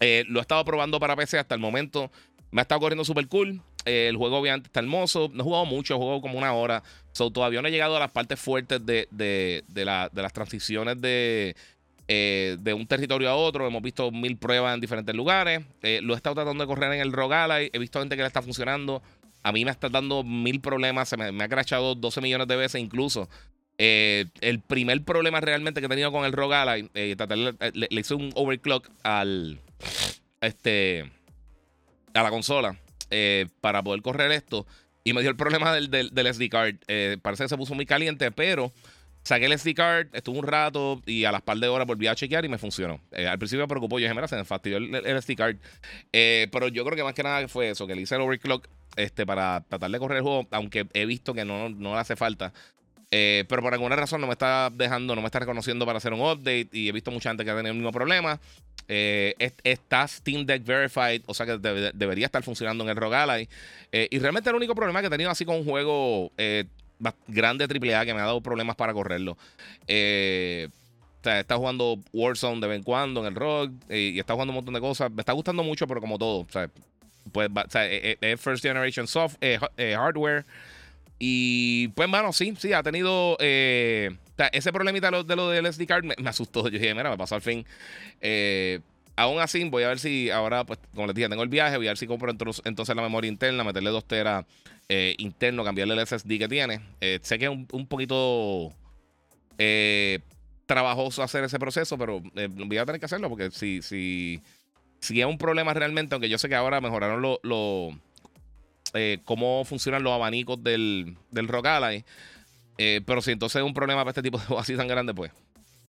Eh, 0.00 0.24
lo 0.28 0.38
he 0.38 0.42
estado 0.42 0.64
probando 0.64 1.00
para 1.00 1.16
PC 1.16 1.38
hasta 1.38 1.54
el 1.54 1.60
momento. 1.60 2.10
Me 2.50 2.60
ha 2.60 2.62
estado 2.62 2.80
corriendo 2.80 3.04
súper 3.04 3.28
cool. 3.28 3.60
el 3.84 4.16
juego 4.16 4.38
obviamente 4.38 4.68
está 4.68 4.80
hermoso. 4.80 5.30
No 5.32 5.42
he 5.42 5.44
jugado 5.44 5.66
mucho, 5.66 5.94
he 5.94 5.96
jugado 5.96 6.20
como 6.20 6.38
una 6.38 6.52
hora. 6.52 6.82
So, 7.12 7.30
todavía 7.30 7.60
no 7.60 7.68
he 7.68 7.70
llegado 7.70 7.96
a 7.96 8.00
las 8.00 8.10
partes 8.10 8.38
fuertes 8.38 8.84
de, 8.84 9.08
de, 9.10 9.84
las 9.84 10.32
transiciones 10.32 11.00
de, 11.00 11.56
eh, 12.06 12.56
de 12.60 12.74
un 12.74 12.86
territorio 12.86 13.28
a 13.28 13.34
otro. 13.34 13.66
Hemos 13.66 13.82
visto 13.82 14.10
mil 14.10 14.36
pruebas 14.36 14.74
en 14.74 14.80
diferentes 14.80 15.14
lugares. 15.14 15.62
Eh, 15.82 16.00
lo 16.02 16.14
he 16.14 16.16
estado 16.16 16.36
tratando 16.36 16.64
de 16.64 16.68
correr 16.68 16.92
en 16.92 17.00
el 17.00 17.12
Rogalai. 17.12 17.70
He 17.72 17.78
visto 17.78 17.98
gente 17.98 18.16
que 18.16 18.22
le 18.22 18.28
está 18.28 18.40
funcionando. 18.40 19.02
A 19.42 19.52
mí 19.52 19.64
me 19.64 19.70
está 19.70 19.88
dando 19.88 20.24
mil 20.24 20.60
problemas. 20.60 21.08
Se 21.08 21.16
me, 21.16 21.44
ha 21.44 21.48
crachado 21.48 21.94
12 21.94 22.20
millones 22.20 22.48
de 22.48 22.56
veces 22.56 22.80
incluso. 22.80 23.28
Eh, 23.78 24.26
el 24.40 24.60
primer 24.60 25.04
problema 25.04 25.40
realmente 25.40 25.80
que 25.80 25.86
he 25.86 25.88
tenido 25.90 26.10
con 26.10 26.24
el 26.24 26.32
Rogalai, 26.32 26.90
le, 26.94 27.16
le, 27.72 28.00
hice 28.00 28.14
un 28.14 28.32
overclock 28.34 28.88
al. 29.02 29.60
Este 30.40 31.10
a 32.14 32.22
la 32.22 32.30
consola 32.30 32.78
eh, 33.10 33.46
para 33.60 33.82
poder 33.82 34.02
correr 34.02 34.32
esto. 34.32 34.66
Y 35.04 35.12
me 35.12 35.22
dio 35.22 35.30
el 35.30 35.36
problema 35.36 35.72
del, 35.72 35.90
del, 35.90 36.34
SD 36.34 36.48
card. 36.48 36.76
Eh, 36.88 37.16
parece 37.22 37.44
que 37.44 37.48
se 37.48 37.56
puso 37.56 37.74
muy 37.74 37.86
caliente, 37.86 38.30
pero 38.30 38.72
saqué 39.22 39.46
el 39.46 39.58
SD 39.58 39.74
card, 39.74 40.08
estuve 40.12 40.38
un 40.38 40.46
rato 40.46 41.02
y 41.06 41.24
a 41.24 41.32
las 41.32 41.42
par 41.42 41.58
de 41.58 41.68
horas 41.68 41.86
volví 41.86 42.06
a 42.06 42.14
chequear 42.14 42.44
y 42.44 42.48
me 42.48 42.58
funcionó. 42.58 43.00
Eh, 43.12 43.26
al 43.26 43.38
principio 43.38 43.64
me 43.64 43.68
preocupó, 43.68 43.98
yo 43.98 44.04
dije, 44.04 44.14
mira, 44.14 44.28
se 44.28 44.36
me 44.36 44.44
fastidió 44.44 44.76
el, 44.78 45.22
SD 45.22 45.36
card. 45.36 45.56
pero 46.12 46.68
yo 46.68 46.84
creo 46.84 46.96
que 46.96 47.04
más 47.04 47.14
que 47.14 47.22
nada 47.22 47.46
fue 47.48 47.70
eso, 47.70 47.86
que 47.86 47.94
le 47.94 48.02
hice 48.02 48.16
el 48.16 48.20
overclock 48.20 48.68
este, 48.96 49.24
para 49.24 49.64
tratar 49.68 49.90
de 49.90 49.98
correr 49.98 50.18
el 50.18 50.22
juego, 50.24 50.46
aunque 50.50 50.86
he 50.92 51.06
visto 51.06 51.32
que 51.32 51.44
no, 51.44 51.68
no 51.70 51.94
le 51.94 52.00
hace 52.00 52.16
falta. 52.16 52.52
Pero 53.10 53.62
por 53.62 53.72
alguna 53.72 53.96
razón 53.96 54.20
no 54.20 54.26
me 54.26 54.34
está 54.34 54.70
dejando, 54.70 55.14
no 55.14 55.22
me 55.22 55.26
está 55.26 55.38
reconociendo 55.38 55.86
para 55.86 55.98
hacer 55.98 56.12
un 56.12 56.20
update 56.20 56.68
y 56.72 56.88
he 56.88 56.92
visto 56.92 57.10
mucha 57.10 57.30
gente 57.30 57.44
que 57.44 57.50
ha 57.50 57.56
tenido 57.56 57.72
el 57.72 57.78
mismo 57.78 57.92
problema. 57.92 58.40
Eh, 58.90 59.34
está 59.64 60.08
Steam 60.08 60.46
Deck 60.46 60.64
Verified, 60.64 61.22
o 61.26 61.34
sea 61.34 61.44
que 61.44 61.58
debería 61.58 62.24
estar 62.24 62.42
funcionando 62.42 62.84
en 62.84 62.90
el 62.90 62.96
Rogalai. 62.96 63.48
Eh, 63.92 64.08
y 64.10 64.18
realmente 64.18 64.48
el 64.48 64.56
único 64.56 64.74
problema 64.74 65.00
que 65.00 65.08
he 65.08 65.10
tenido 65.10 65.30
así 65.30 65.44
con 65.44 65.56
un 65.56 65.64
juego 65.64 66.32
eh, 66.38 66.64
grande 67.26 67.64
AAA 67.64 68.06
que 68.06 68.14
me 68.14 68.20
ha 68.20 68.24
dado 68.24 68.40
problemas 68.40 68.76
para 68.76 68.94
correrlo. 68.94 69.32
O 69.32 69.38
está 71.28 71.56
jugando 71.56 71.98
Warzone 72.14 72.60
de 72.60 72.68
vez 72.68 72.78
en 72.78 72.82
cuando 72.82 73.20
en 73.20 73.26
el 73.26 73.34
rock 73.34 73.72
y, 73.90 74.18
está 74.18 74.32
jugando 74.32 74.52
un 74.52 74.56
montón 74.56 74.72
de 74.72 74.80
cosas. 74.80 75.10
Me 75.10 75.20
está 75.20 75.32
gustando 75.32 75.62
mucho, 75.62 75.86
pero 75.86 76.00
como 76.00 76.18
todo. 76.18 76.40
O 76.40 76.46
sea, 76.48 76.70
pues, 77.30 77.50
es, 77.74 78.40
first 78.40 78.62
generation 78.62 79.06
soft, 79.06 79.36
hardware. 79.76 80.46
Y 81.18 81.88
pues, 81.88 82.08
mano, 82.08 82.32
sí, 82.32 82.54
sí, 82.58 82.72
ha 82.72 82.82
tenido. 82.82 83.36
Eh, 83.40 84.16
ese 84.52 84.72
problemita 84.72 85.10
de 85.10 85.36
lo, 85.36 85.48
del 85.50 85.72
SD 85.72 85.86
card 85.86 86.04
me, 86.04 86.14
asustó. 86.28 86.64
Yo 86.64 86.78
dije, 86.78 86.94
mira, 86.94 87.10
me 87.10 87.18
pasó 87.18 87.34
al 87.34 87.42
fin. 87.42 87.66
Eh, 88.20 88.80
aún 89.16 89.40
así, 89.40 89.64
voy 89.68 89.82
a 89.82 89.88
ver 89.88 89.98
si 89.98 90.30
ahora, 90.30 90.64
pues, 90.64 90.78
como 90.94 91.06
les 91.06 91.16
dije, 91.16 91.28
tengo 91.28 91.42
el 91.42 91.48
viaje. 91.48 91.76
Voy 91.76 91.88
a 91.88 91.90
ver 91.90 91.98
si 91.98 92.06
compro 92.06 92.30
entonces 92.30 92.96
la 92.96 93.02
memoria 93.02 93.28
interna, 93.28 93.64
meterle 93.64 93.90
2 93.90 94.04
teras 94.04 94.44
eh, 94.88 95.14
interno, 95.18 95.64
cambiarle 95.64 95.94
el 95.94 96.06
SSD 96.06 96.38
que 96.38 96.48
tiene. 96.48 96.80
Eh, 97.00 97.18
sé 97.22 97.38
que 97.38 97.46
es 97.46 97.50
un, 97.50 97.66
un 97.72 97.86
poquito 97.86 98.72
trabajoso 100.66 101.22
hacer 101.24 101.42
ese 101.42 101.58
proceso, 101.58 101.98
pero 101.98 102.20
voy 102.20 102.78
a 102.78 102.86
tener 102.86 103.00
que 103.00 103.06
hacerlo 103.06 103.28
porque 103.28 103.50
si, 103.50 103.82
si, 103.82 104.40
si 105.00 105.20
es 105.20 105.26
un 105.26 105.36
problema 105.36 105.74
realmente, 105.74 106.14
aunque 106.14 106.28
yo 106.28 106.38
sé 106.38 106.48
que 106.48 106.54
ahora 106.54 106.80
mejoraron 106.80 107.20
lo, 107.20 107.40
lo 107.42 107.98
eh, 108.94 109.18
cómo 109.24 109.64
funcionan 109.64 110.02
los 110.02 110.12
abanicos 110.12 110.62
del, 110.62 111.16
del 111.30 111.48
Rock 111.48 111.66
Ally. 111.66 112.04
Eh, 112.78 113.00
pero 113.04 113.20
si 113.20 113.32
entonces 113.32 113.60
es 113.60 113.66
un 113.66 113.74
problema 113.74 114.02
para 114.02 114.10
este 114.10 114.22
tipo 114.22 114.38
de 114.38 114.44
juegos 114.46 114.62
así 114.62 114.76
tan 114.76 114.88
grande, 114.88 115.14
pues 115.14 115.32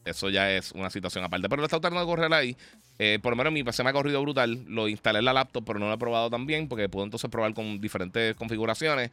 eso 0.05 0.29
ya 0.29 0.51
es 0.51 0.71
una 0.71 0.89
situación 0.89 1.23
aparte. 1.23 1.49
Pero 1.49 1.61
lo 1.61 1.65
estado 1.65 1.81
tratando 1.81 2.01
de 2.01 2.07
correr 2.07 2.33
ahí. 2.33 2.55
Eh, 2.99 3.19
por 3.21 3.31
lo 3.31 3.35
menos 3.35 3.53
mi 3.53 3.63
PC 3.63 3.83
me 3.83 3.89
ha 3.89 3.93
corrido 3.93 4.21
brutal. 4.21 4.63
Lo 4.67 4.87
instalé 4.87 5.19
en 5.19 5.25
la 5.25 5.33
laptop, 5.33 5.63
pero 5.65 5.79
no 5.79 5.87
lo 5.87 5.93
he 5.93 5.97
probado 5.97 6.29
también 6.29 6.67
porque 6.67 6.89
puedo 6.89 7.05
entonces 7.05 7.29
probar 7.29 7.53
con 7.53 7.79
diferentes 7.81 8.35
configuraciones. 8.35 9.11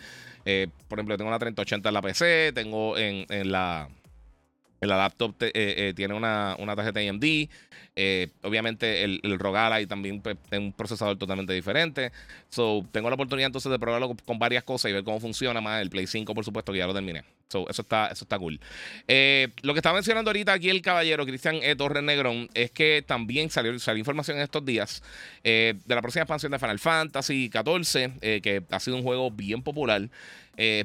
por 0.89 0.99
ejemplo, 0.99 1.17
tengo 1.17 1.29
una 1.29 1.39
3080 1.39 1.89
en 1.89 1.95
la 1.95 2.03
PC, 2.03 2.53
tengo 2.55 2.97
en, 2.97 3.27
en 3.29 3.51
la 3.51 3.89
la 4.87 4.97
laptop 4.97 5.35
eh, 5.41 5.51
eh, 5.55 5.93
tiene 5.95 6.15
una, 6.15 6.57
tarjeta 6.77 7.01
AMD. 7.01 7.49
Eh, 7.97 8.29
obviamente 8.43 9.05
el, 9.05 9.21
el 9.23 9.39
ROG 9.39 9.87
también 9.87 10.21
pues, 10.21 10.37
un 10.53 10.73
procesador 10.73 11.17
totalmente 11.17 11.53
diferente. 11.53 12.13
So, 12.49 12.85
tengo 12.91 13.09
la 13.09 13.15
oportunidad 13.15 13.47
entonces 13.47 13.71
de 13.71 13.79
probarlo 13.79 14.17
con, 14.25 14.39
varias 14.39 14.65
cosas 14.65 14.91
y 14.91 14.95
ver 14.95 15.05
cómo 15.05 15.21
funciona 15.21 15.61
más. 15.61 15.81
El 15.81 15.91
Play 15.91 16.07
5, 16.07 16.35
por 16.35 16.45
supuesto, 16.45 16.73
que 16.73 16.79
ya 16.79 16.87
lo 16.87 16.95
terminé. 16.95 17.25
So, 17.49 17.69
eso, 17.69 17.83
está, 17.83 18.09
eso 18.09 18.25
está 18.25 18.39
cool. 18.39 18.59
lo 19.63 19.75
que 19.75 19.79
estaba 19.79 19.95
mencionando 19.95 20.31
ahorita 20.31 20.55
aquí 20.55 20.71
el 20.71 20.83
caballero 20.83 21.25
Cristian 21.25 21.61
Torres 21.77 22.03
Negrón 22.03 22.49
es 22.55 22.71
que 22.73 23.05
también 23.07 23.51
salió, 23.51 23.79
salió 23.79 23.99
información 23.99 24.39
en 24.39 24.43
estos 24.43 24.65
días 24.65 25.03
de 25.45 25.77
la 25.87 26.01
próxima 26.01 26.23
expansión 26.23 26.51
de 26.51 26.59
Final 26.59 26.79
Fantasy 26.81 27.51
XIV, 27.53 28.19
que 28.41 28.63
ha 28.71 28.81
sido 28.81 28.97
un 28.97 29.05
juego 29.05 29.31
bien 29.31 29.63
popular. 29.63 30.09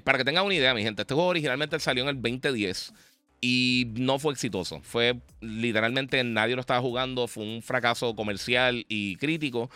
para 0.03 0.17
que 0.19 0.25
tengan 0.25 0.45
una 0.45 0.53
idea, 0.53 0.73
mi 0.75 0.83
gente, 0.83 1.01
este 1.01 1.13
juego 1.13 1.29
originalmente 1.29 1.79
salió 1.79 2.03
en 2.03 2.09
el 2.09 2.21
2010 2.21 2.93
y 3.41 3.87
no 3.95 4.19
fue 4.19 4.33
exitoso. 4.33 4.81
Fue 4.83 5.19
literalmente 5.41 6.23
nadie 6.23 6.55
lo 6.55 6.61
estaba 6.61 6.81
jugando, 6.81 7.27
fue 7.27 7.43
un 7.43 7.61
fracaso 7.61 8.15
comercial 8.15 8.85
y 8.87 9.15
crítico. 9.17 9.69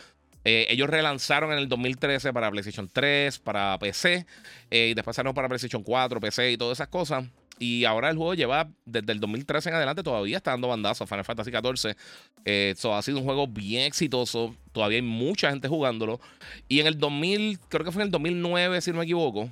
Eh, 0.45 0.67
ellos 0.69 0.89
relanzaron 0.89 1.53
en 1.53 1.59
el 1.59 1.69
2013 1.69 2.33
para 2.33 2.51
PlayStation 2.51 2.89
3, 2.91 3.39
para 3.39 3.77
PC, 3.79 4.25
eh, 4.71 4.89
y 4.89 4.93
después 4.93 5.15
salieron 5.15 5.33
para 5.33 5.47
PlayStation 5.47 5.83
4, 5.83 6.19
PC 6.19 6.51
y 6.51 6.57
todas 6.57 6.77
esas 6.77 6.89
cosas. 6.89 7.25
Y 7.59 7.85
ahora 7.85 8.09
el 8.09 8.17
juego 8.17 8.33
lleva 8.33 8.67
desde 8.83 9.13
el 9.13 9.19
2013 9.19 9.69
en 9.69 9.75
adelante, 9.75 10.03
todavía 10.03 10.37
está 10.37 10.51
dando 10.51 10.67
bandazos. 10.67 11.07
Final 11.07 11.23
Fantasy 11.23 11.51
XIV. 11.51 11.95
Eh, 12.43 12.75
ha 12.91 13.01
sido 13.01 13.19
un 13.19 13.23
juego 13.23 13.47
bien 13.47 13.83
exitoso. 13.83 14.53
Todavía 14.73 14.97
hay 14.97 15.03
mucha 15.03 15.49
gente 15.51 15.67
jugándolo. 15.69 16.19
Y 16.67 16.81
en 16.81 16.87
el 16.87 16.97
2000, 16.97 17.59
creo 17.69 17.85
que 17.85 17.91
fue 17.91 18.01
en 18.01 18.07
el 18.07 18.11
2009, 18.11 18.81
si 18.81 18.91
no 18.91 18.97
me 18.97 19.03
equivoco. 19.03 19.49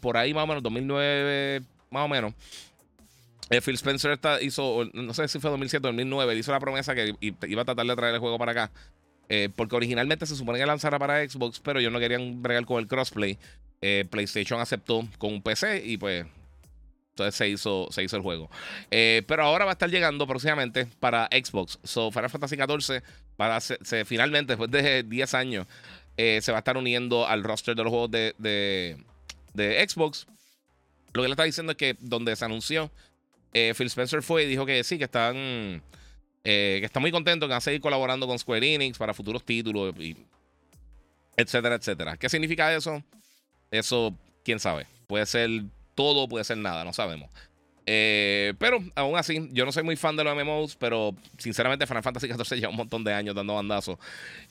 por 0.00 0.16
ahí 0.16 0.34
más 0.34 0.44
o 0.44 0.46
menos, 0.48 0.62
2009, 0.62 1.62
más 1.90 2.04
o 2.04 2.08
menos. 2.08 2.34
Eh, 3.50 3.60
Phil 3.60 3.74
Spencer 3.74 4.18
hizo, 4.42 4.88
no 4.94 5.12
sé 5.12 5.26
si 5.26 5.40
fue 5.40 5.50
2007 5.50 5.84
o 5.84 5.90
2009, 5.90 6.36
hizo 6.36 6.52
la 6.52 6.60
promesa 6.60 6.94
que 6.94 7.14
iba 7.20 7.62
a 7.62 7.64
tratar 7.64 7.84
de 7.84 7.96
traer 7.96 8.14
el 8.14 8.20
juego 8.20 8.38
para 8.38 8.52
acá. 8.52 8.70
Eh, 9.28 9.48
porque 9.54 9.76
originalmente 9.76 10.26
se 10.26 10.36
supone 10.36 10.58
que 10.58 10.66
lanzara 10.66 10.98
para 10.98 11.28
Xbox, 11.28 11.60
pero 11.60 11.78
ellos 11.78 11.92
no 11.92 11.98
querían 11.98 12.42
bregar 12.42 12.64
con 12.64 12.78
el 12.78 12.86
crossplay. 12.86 13.38
Eh, 13.80 14.06
PlayStation 14.08 14.60
aceptó 14.60 15.06
con 15.18 15.32
un 15.32 15.42
PC 15.42 15.82
y 15.84 15.96
pues 15.96 16.26
entonces 17.10 17.34
se 17.34 17.48
hizo, 17.48 17.88
se 17.90 18.04
hizo 18.04 18.16
el 18.16 18.22
juego. 18.22 18.50
pero 18.88 19.42
ahora 19.42 19.64
va 19.64 19.72
a 19.72 19.74
estar 19.74 19.90
llegando 19.90 20.26
próximamente 20.26 20.86
para 21.00 21.28
Xbox. 21.32 21.78
So 21.82 22.12
Final 22.12 22.30
Fantasy 22.30 22.56
XIV 22.56 23.02
para 23.36 23.60
se, 23.60 24.04
finalmente, 24.04 24.52
después 24.52 24.70
de 24.70 25.02
10 25.02 25.34
años, 25.34 25.66
se 26.16 26.52
va 26.52 26.58
a 26.58 26.60
estar 26.60 26.76
uniendo 26.76 27.26
al 27.26 27.42
roster 27.42 27.74
de 27.74 27.82
los 27.82 27.90
juegos 27.90 28.10
de, 28.12 28.34
de, 28.38 28.96
de 29.54 29.88
Xbox. 29.88 30.26
Lo 31.12 31.22
que 31.22 31.28
le 31.28 31.32
está 31.32 31.44
diciendo 31.44 31.72
es 31.72 31.78
que 31.78 31.96
donde 32.00 32.36
se 32.36 32.44
anunció 32.44 32.90
eh, 33.52 33.74
Phil 33.76 33.86
Spencer 33.88 34.22
fue 34.22 34.44
y 34.44 34.46
dijo 34.46 34.66
que 34.66 34.82
sí, 34.84 34.98
que 34.98 35.04
están. 35.04 35.82
Eh, 36.42 36.78
que 36.80 36.86
está 36.86 37.00
muy 37.00 37.10
contento, 37.10 37.46
que 37.46 37.50
van 37.50 37.58
a 37.58 37.60
seguir 37.60 37.80
colaborando 37.80 38.26
con 38.26 38.38
Square 38.38 38.74
Enix 38.74 38.96
para 38.96 39.12
futuros 39.12 39.44
títulos, 39.44 39.94
etcétera, 41.36 41.74
etcétera. 41.74 42.16
¿Qué 42.16 42.28
significa 42.28 42.74
eso? 42.74 43.02
Eso, 43.70 44.14
quién 44.42 44.58
sabe. 44.58 44.86
Puede 45.06 45.26
ser 45.26 45.50
todo, 45.94 46.28
puede 46.28 46.44
ser 46.44 46.56
nada, 46.56 46.84
no 46.84 46.92
sabemos. 46.92 47.30
Eh, 47.86 48.54
pero 48.58 48.78
aún 48.94 49.16
así, 49.16 49.48
yo 49.52 49.64
no 49.64 49.72
soy 49.72 49.82
muy 49.82 49.96
fan 49.96 50.16
de 50.16 50.22
los 50.22 50.36
MMOs, 50.36 50.76
pero 50.76 51.14
sinceramente 51.38 51.86
Final 51.86 52.02
Fantasy 52.02 52.28
XIV 52.28 52.56
lleva 52.56 52.70
un 52.70 52.76
montón 52.76 53.04
de 53.04 53.12
años 53.12 53.34
dando 53.34 53.54
bandazos. 53.54 53.98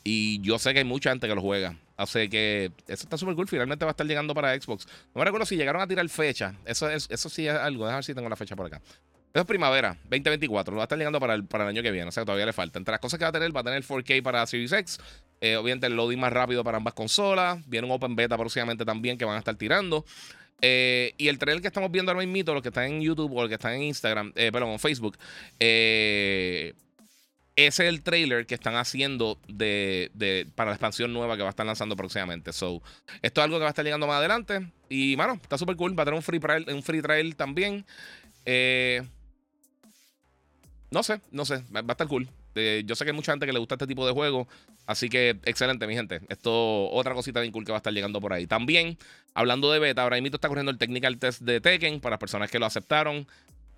Y 0.04 0.42
yo 0.42 0.60
sé 0.60 0.74
que 0.74 0.80
hay 0.80 0.86
mucha 0.86 1.12
gente 1.12 1.28
que 1.28 1.36
lo 1.36 1.42
juega. 1.42 1.76
Así 2.00 2.30
que 2.30 2.72
eso 2.88 3.04
está 3.04 3.18
súper 3.18 3.36
cool. 3.36 3.50
Finalmente 3.50 3.84
va 3.84 3.92
a 3.92 3.94
estar 3.94 4.08
llegando 4.08 4.34
para 4.34 4.60
Xbox. 4.60 4.88
No 5.14 5.20
me 5.20 5.26
recuerdo 5.26 5.46
si 5.46 5.58
llegaron 5.58 5.82
a 5.82 5.88
tirar 5.88 6.08
fecha. 6.08 6.56
Eso, 6.64 6.90
es, 6.90 7.08
eso 7.10 7.28
sí 7.28 7.46
es 7.46 7.54
algo. 7.54 7.84
Déjame 7.84 7.98
ver 7.98 8.04
si 8.06 8.14
tengo 8.14 8.30
la 8.30 8.38
fecha 8.38 8.56
por 8.56 8.68
acá. 8.68 8.82
Eso 8.86 9.42
es 9.42 9.46
primavera, 9.46 9.98
2024. 10.04 10.78
Va 10.78 10.84
a 10.84 10.86
estar 10.86 10.98
llegando 10.98 11.20
para 11.20 11.34
el, 11.34 11.44
para 11.44 11.66
el 11.66 11.72
año 11.72 11.84
que 11.84 11.92
viene. 11.92 12.08
O 12.08 12.12
sea, 12.12 12.24
todavía 12.24 12.46
le 12.46 12.54
falta. 12.54 12.80
Entre 12.80 12.94
las 12.94 13.02
cosas 13.02 13.20
que 13.20 13.26
va 13.26 13.30
a 13.30 13.34
tener, 13.34 13.54
va 13.54 13.60
a 13.60 13.64
tener 13.66 13.84
4K 13.84 14.24
para 14.24 14.48
Series 14.48 14.72
X. 14.72 14.98
Eh, 15.42 15.58
obviamente 15.58 15.88
el 15.88 15.96
loading 15.98 16.20
más 16.20 16.32
rápido 16.32 16.64
para 16.64 16.78
ambas 16.78 16.94
consolas. 16.94 17.60
Viene 17.68 17.86
un 17.86 17.92
Open 17.92 18.16
Beta 18.16 18.38
próximamente 18.38 18.86
también 18.86 19.18
que 19.18 19.26
van 19.26 19.36
a 19.36 19.40
estar 19.40 19.56
tirando. 19.56 20.06
Eh, 20.62 21.14
y 21.18 21.28
el 21.28 21.38
trailer 21.38 21.62
que 21.62 21.68
estamos 21.68 21.92
viendo 21.92 22.12
ahora 22.12 22.26
mismo, 22.26 22.54
los 22.54 22.62
que 22.62 22.70
están 22.70 22.86
en 22.86 23.02
YouTube 23.02 23.34
o 23.34 23.42
los 23.42 23.50
que 23.50 23.56
están 23.56 23.74
en 23.74 23.84
Instagram, 23.84 24.32
eh, 24.36 24.52
perdón, 24.52 24.72
en 24.72 24.80
Facebook, 24.80 25.18
eh, 25.60 26.74
ese 27.68 27.84
es 27.84 27.90
el 27.90 28.02
trailer 28.02 28.46
que 28.46 28.56
están 28.56 28.76
haciendo 28.76 29.40
de, 29.48 30.12
para 30.56 30.72
la 30.72 30.76
expansión 30.76 31.14
nueva 31.14 31.36
que 31.36 31.44
va 31.44 31.50
a 31.50 31.52
estar 31.52 31.66
lanzando 31.66 31.96
próximamente. 31.96 32.54
So, 32.54 32.82
esto 33.22 33.42
es 33.42 33.46
algo 33.46 33.58
que 33.58 33.62
va 33.62 33.68
a 33.68 33.70
estar 33.70 33.86
llegando 33.86 34.08
más 34.08 34.18
adelante. 34.18 34.72
Y, 34.90 35.16
mano, 35.18 35.34
está 35.42 35.58
súper 35.58 35.76
cool. 35.76 35.98
Va 35.98 36.04
a 36.04 36.06
tener 36.06 36.18
un 36.18 36.24
free, 36.24 36.40
trial, 36.40 36.66
un 36.70 36.84
free 36.84 37.02
trial 37.02 37.36
también. 37.36 37.86
no 40.92 41.04
sé, 41.04 41.22
no 41.32 41.46
sé. 41.46 41.64
Va 41.74 41.82
a 41.88 41.92
estar 41.92 42.08
cool. 42.08 42.28
yo 42.86 42.96
sé 42.96 43.04
que 43.04 43.12
hay 43.12 43.16
mucha 43.16 43.32
gente 43.32 43.46
que 43.46 43.54
le 43.54 43.60
gusta 43.60 43.76
este 43.76 43.88
tipo 43.88 44.06
de 44.06 44.14
juegos. 44.14 44.48
Así 44.86 45.10
que 45.10 45.38
excelente, 45.46 45.86
mi 45.86 45.96
gente. 45.96 46.22
Esto, 46.30 46.90
otra 46.90 47.14
cosita 47.14 47.42
bien 47.42 47.52
cool 47.52 47.66
que 47.66 47.72
va 47.72 47.78
a 47.78 47.80
estar 47.80 47.94
llegando 47.94 48.20
por 48.20 48.34
ahí. 48.34 48.48
También, 48.48 48.98
hablando 49.34 49.72
de 49.72 49.80
beta, 49.80 50.10
mismo 50.10 50.36
está 50.36 50.48
corriendo 50.48 50.72
el 50.72 50.78
technical 50.78 51.18
test 51.18 51.42
de 51.42 51.62
Tekken 51.62 52.00
para 52.00 52.18
personas 52.18 52.50
que 52.50 52.58
lo 52.58 52.66
aceptaron. 52.66 53.28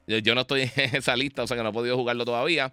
Yo 0.07 0.35
no 0.35 0.41
estoy 0.41 0.61
en 0.75 0.95
esa 0.95 1.15
lista, 1.15 1.43
o 1.43 1.47
sea 1.47 1.57
que 1.57 1.63
no 1.63 1.69
he 1.69 1.73
podido 1.73 1.97
jugarlo 1.97 2.25
todavía. 2.25 2.71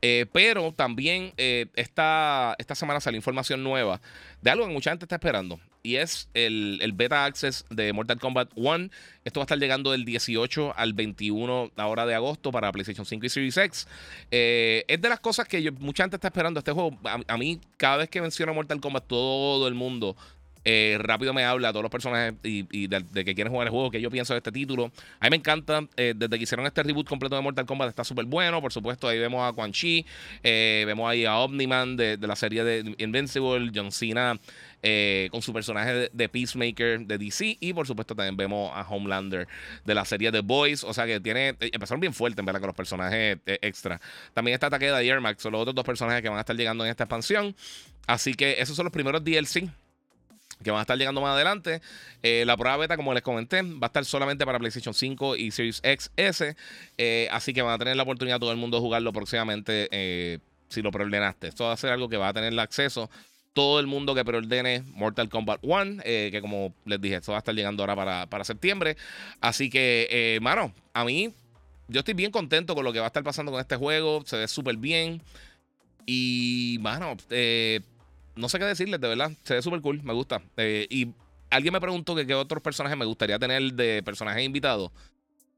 Eh, 0.00 0.26
pero 0.32 0.72
también 0.72 1.32
eh, 1.36 1.66
esta, 1.74 2.54
esta 2.58 2.74
semana 2.74 3.00
salió 3.00 3.16
información 3.16 3.64
nueva 3.64 4.00
de 4.42 4.50
algo 4.50 4.66
que 4.66 4.72
mucha 4.72 4.90
gente 4.90 5.04
está 5.04 5.16
esperando. 5.16 5.58
Y 5.82 5.96
es 5.96 6.28
el, 6.34 6.92
beta 6.94 7.24
access 7.24 7.64
de 7.70 7.92
Mortal 7.92 8.18
Kombat 8.18 8.50
1. 8.56 8.90
Esto 9.24 9.40
va 9.40 9.42
a 9.42 9.46
estar 9.46 9.58
llegando 9.58 9.92
del 9.92 10.04
18 10.04 10.74
al 10.76 10.92
21 10.92 11.70
ahora 11.76 12.04
de 12.04 12.14
agosto 12.14 12.50
para 12.50 12.70
PlayStation 12.72 13.06
5 13.06 13.26
y 13.26 13.28
Series 13.28 13.56
X. 13.56 13.88
Eh, 14.30 14.84
es 14.88 15.00
de 15.00 15.08
las 15.08 15.20
cosas 15.20 15.46
que 15.46 15.70
mucha 15.70 16.02
gente 16.02 16.16
está 16.16 16.28
esperando 16.28 16.58
este 16.58 16.72
juego. 16.72 16.98
A, 17.04 17.36
mí, 17.38 17.60
cada 17.76 17.98
vez 17.98 18.10
que 18.10 18.20
menciono 18.20 18.52
Mortal 18.54 18.80
Kombat, 18.80 19.06
todo 19.06 19.66
el 19.68 19.74
mundo 19.74 20.16
eh, 20.70 20.98
rápido 20.98 21.32
me 21.32 21.46
habla 21.46 21.70
a 21.70 21.72
todos 21.72 21.82
los 21.82 21.90
personajes 21.90 22.34
y, 22.42 22.88
de, 22.88 23.24
que 23.24 23.34
quieren 23.34 23.50
jugar 23.50 23.68
el 23.68 23.70
juego, 23.70 23.90
que 23.90 24.02
yo 24.02 24.10
pienso 24.10 24.34
de 24.34 24.38
este 24.38 24.52
título. 24.52 24.92
A 25.18 25.24
mí 25.24 25.30
me 25.30 25.36
encanta, 25.36 25.88
eh, 25.96 26.12
desde 26.14 26.36
que 26.36 26.42
hicieron 26.42 26.66
este 26.66 26.82
reboot 26.82 27.08
completo 27.08 27.36
de 27.36 27.40
Mortal 27.40 27.64
Kombat, 27.64 27.88
está 27.88 28.04
súper 28.04 28.26
bueno. 28.26 28.60
Por 28.60 28.70
supuesto, 28.70 29.08
ahí 29.08 29.18
vemos 29.18 29.48
a 29.48 29.54
Quan 29.54 29.72
Chi, 29.72 30.04
eh, 30.42 30.84
vemos 30.86 31.08
ahí 31.08 31.24
a 31.24 31.38
Omniman 31.38 31.96
de, 31.96 32.18
la 32.18 32.36
serie 32.36 32.64
de 32.64 32.94
Invincible, 32.98 33.70
John 33.74 33.90
Cena. 33.90 34.38
con 35.30 35.40
su 35.40 35.54
personaje 35.54 36.10
de, 36.12 36.28
Peacemaker 36.28 37.00
de 37.00 37.16
DC 37.16 37.56
y 37.60 37.72
por 37.72 37.86
supuesto 37.86 38.14
también 38.14 38.36
vemos 38.36 38.70
a 38.74 38.82
Homelander 38.82 39.48
de 39.86 39.94
la 39.94 40.04
serie 40.04 40.30
The 40.30 40.40
Boys 40.40 40.84
o 40.84 40.92
sea 40.94 41.04
que 41.04 41.18
tiene 41.18 41.56
empezaron 41.58 41.98
bien 41.98 42.14
fuerte 42.14 42.42
en 42.42 42.46
verdad 42.46 42.60
con 42.60 42.68
los 42.68 42.76
personajes 42.76 43.38
extra 43.44 44.00
también 44.34 44.54
está 44.54 44.70
Takeda 44.70 45.02
y 45.02 45.10
Max 45.20 45.42
son 45.42 45.52
los 45.52 45.62
otros 45.62 45.74
dos 45.74 45.84
personajes 45.84 46.22
que 46.22 46.28
van 46.28 46.38
a 46.38 46.42
estar 46.42 46.54
llegando 46.54 46.84
en 46.84 46.90
esta 46.90 47.04
expansión 47.04 47.56
así 48.06 48.34
que 48.34 48.60
esos 48.60 48.76
son 48.76 48.84
los 48.84 48.92
primeros 48.92 49.24
DLC 49.24 49.68
que 50.62 50.70
van 50.70 50.78
a 50.78 50.82
estar 50.82 50.98
llegando 50.98 51.20
más 51.20 51.34
adelante. 51.34 51.80
Eh, 52.22 52.44
la 52.46 52.56
prueba 52.56 52.76
beta, 52.76 52.96
como 52.96 53.14
les 53.14 53.22
comenté, 53.22 53.62
va 53.62 53.78
a 53.82 53.86
estar 53.86 54.04
solamente 54.04 54.44
para 54.44 54.58
PlayStation 54.58 54.94
5 54.94 55.36
y 55.36 55.50
Series 55.50 55.82
XS. 55.82 56.56
Eh, 56.96 57.28
así 57.30 57.52
que 57.54 57.62
van 57.62 57.74
a 57.74 57.78
tener 57.78 57.96
la 57.96 58.02
oportunidad 58.02 58.38
todo 58.38 58.52
el 58.52 58.58
mundo 58.58 58.78
de 58.78 58.80
jugarlo 58.82 59.12
próximamente 59.12 59.88
eh, 59.90 60.38
si 60.68 60.82
lo 60.82 60.90
preordenaste. 60.90 61.48
Esto 61.48 61.64
va 61.64 61.72
a 61.72 61.76
ser 61.76 61.90
algo 61.90 62.08
que 62.08 62.16
va 62.16 62.28
a 62.28 62.32
tener 62.32 62.52
el 62.52 62.58
acceso 62.58 63.10
todo 63.52 63.80
el 63.80 63.88
mundo 63.88 64.14
que 64.14 64.24
preordene 64.24 64.84
Mortal 64.92 65.28
Kombat 65.28 65.58
1, 65.62 66.02
que 66.04 66.38
como 66.40 66.72
les 66.84 67.00
dije, 67.00 67.16
esto 67.16 67.32
va 67.32 67.38
a 67.38 67.40
estar 67.40 67.52
llegando 67.52 67.82
ahora 67.82 67.96
para, 67.96 68.26
para 68.26 68.44
septiembre. 68.44 68.96
Así 69.40 69.68
que, 69.68 70.38
mano, 70.40 70.72
a 70.92 71.04
mí 71.04 71.34
yo 71.88 72.00
estoy 72.00 72.14
bien 72.14 72.30
contento 72.30 72.74
con 72.76 72.84
lo 72.84 72.92
que 72.92 73.00
va 73.00 73.06
a 73.06 73.08
estar 73.08 73.24
pasando 73.24 73.50
con 73.50 73.60
este 73.60 73.74
juego. 73.74 74.22
Se 74.26 74.36
ve 74.36 74.46
súper 74.46 74.76
bien. 74.76 75.22
Y, 76.10 76.78
mano, 76.80 77.16
eh, 77.30 77.80
no 78.38 78.48
sé 78.48 78.58
qué 78.58 78.64
decirles, 78.64 79.00
de 79.00 79.08
verdad. 79.08 79.32
Se 79.44 79.54
ve 79.54 79.62
súper 79.62 79.80
cool, 79.80 80.02
me 80.02 80.12
gusta. 80.12 80.40
Eh, 80.56 80.86
y 80.88 81.08
alguien 81.50 81.72
me 81.72 81.80
preguntó 81.80 82.14
que 82.14 82.26
qué 82.26 82.34
otros 82.34 82.62
personajes 82.62 82.96
me 82.96 83.04
gustaría 83.04 83.38
tener 83.38 83.74
de 83.74 84.02
personajes 84.02 84.44
invitados. 84.44 84.90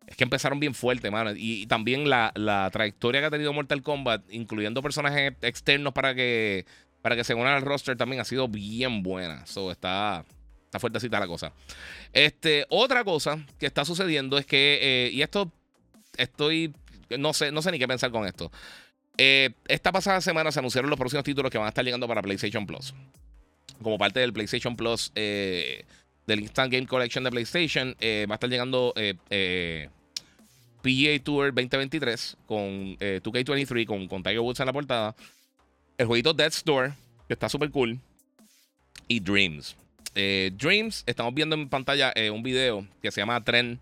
Es 0.07 0.17
que 0.17 0.25
empezaron 0.25 0.59
bien 0.59 0.75
fuerte, 0.75 1.11
mano. 1.11 1.33
Y, 1.37 1.67
también 1.67 2.09
la, 2.09 2.71
trayectoria 2.73 3.21
que 3.21 3.27
ha 3.27 3.31
tenido 3.31 3.53
Mortal 3.53 3.83
Kombat, 3.83 4.23
incluyendo 4.31 4.83
personajes 4.83 5.35
externos 5.43 5.93
para 5.93 6.15
que, 6.15 6.65
para 7.03 7.15
que 7.17 7.23
se 7.23 7.35
unan 7.35 7.55
al 7.55 7.63
roster, 7.63 7.97
también 7.97 8.21
ha 8.21 8.25
sido 8.25 8.49
bien 8.49 9.03
buena. 9.03 9.47
So, 9.47 9.71
está, 9.71 10.25
está 10.65 10.81
fuertecita 10.81 11.21
la 11.21 11.27
cosa. 11.27 11.53
Este, 12.13 12.67
otra 12.71 13.05
cosa 13.05 13.45
que 13.59 13.67
está 13.67 13.85
sucediendo 13.85 14.39
es 14.39 14.47
que, 14.47 14.79
eh, 14.81 15.11
y 15.13 15.23
esto 15.23 15.53
estoy, 16.17 16.75
no 17.19 17.33
sé, 17.35 17.53
no 17.53 17.63
sé 17.63 17.71
ni 17.71 17.79
qué 17.79 17.87
pensar 17.87 18.11
con 18.11 18.27
esto. 18.27 18.51
Eh, 19.23 19.51
esta 19.69 19.93
pasada 19.93 20.23
semana 20.23 20.51
se 20.51 20.61
anunciaron 20.61 20.89
los 20.89 20.99
próximos 20.99 21.23
títulos 21.25 21.51
que 21.51 21.59
van 21.59 21.67
a 21.67 21.69
estar 21.69 21.85
llegando 21.85 22.09
para 22.09 22.23
PlayStation 22.23 22.67
Plus. 22.67 22.95
Como 23.83 23.99
parte 23.99 24.21
del 24.21 24.33
PlayStation 24.33 24.75
Plus, 24.77 25.13
eh, 25.15 25.85
del 26.27 26.41
Instant 26.41 26.73
Game 26.73 26.87
Collection 26.87 27.23
de 27.23 27.31
PlayStation, 27.31 27.95
eh, 28.01 28.25
va 28.27 28.33
a 28.33 28.37
estar 28.37 28.49
llegando 28.49 28.95
PGA 30.83 31.23
Tour 31.23 31.53
2023 31.55 32.39
con 32.47 32.97
2K23, 32.97 33.85
con, 33.85 34.09
con 34.09 34.23
Tiger 34.23 34.41
Woods 34.41 34.61
en 34.61 34.67
la 34.67 34.73
portada. 34.73 35.15
El 35.99 36.07
jueguito 36.07 36.33
Dead 36.33 36.49
Store, 36.49 36.95
que 37.29 37.35
está 37.35 37.51
súper 37.51 37.71
cool. 37.71 37.99
Y 39.07 39.21
Dreams. 39.21 39.77
Dreams, 40.15 41.05
estamos 41.05 41.35
viendo 41.35 41.57
en 41.57 41.69
pantalla 41.69 42.15
un 42.33 42.43
video 42.43 42.87
que 43.03 43.11
se 43.11 43.21
llama 43.21 43.45
Trend 43.45 43.81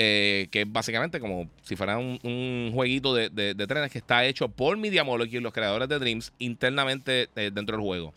eh, 0.00 0.46
que 0.52 0.60
es 0.60 0.72
básicamente 0.72 1.18
como 1.18 1.50
si 1.62 1.74
fuera 1.74 1.98
un, 1.98 2.70
jueguito 2.72 3.16
de, 3.16 3.30
trenes 3.66 3.90
que 3.90 3.98
está 3.98 4.24
hecho 4.24 4.48
por 4.48 4.76
Media 4.76 5.02
Molecule, 5.02 5.40
los 5.40 5.52
creadores 5.52 5.88
de 5.88 5.98
Dreams, 5.98 6.32
internamente 6.38 7.28
eh, 7.34 7.50
dentro 7.52 7.76
del 7.76 7.84
juego. 7.84 8.14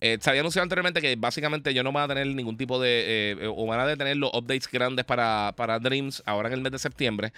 Eh, 0.00 0.18
se 0.20 0.30
había 0.30 0.42
anunciado 0.42 0.62
anteriormente 0.62 1.00
que 1.00 1.16
básicamente 1.16 1.74
yo 1.74 1.82
no 1.82 1.90
voy 1.90 2.02
a 2.02 2.06
tener 2.06 2.24
ningún 2.28 2.56
tipo 2.56 2.80
de. 2.80 3.36
o 3.52 3.66
van 3.66 3.80
a 3.80 3.86
detener 3.86 4.16
los 4.16 4.32
updates 4.32 4.70
grandes 4.70 5.04
para, 5.04 5.52
para 5.56 5.80
Dreams 5.80 6.22
ahora 6.24 6.50
en 6.50 6.54
el 6.54 6.60
mes 6.60 6.70
de 6.70 6.78
septiembre. 6.78 7.32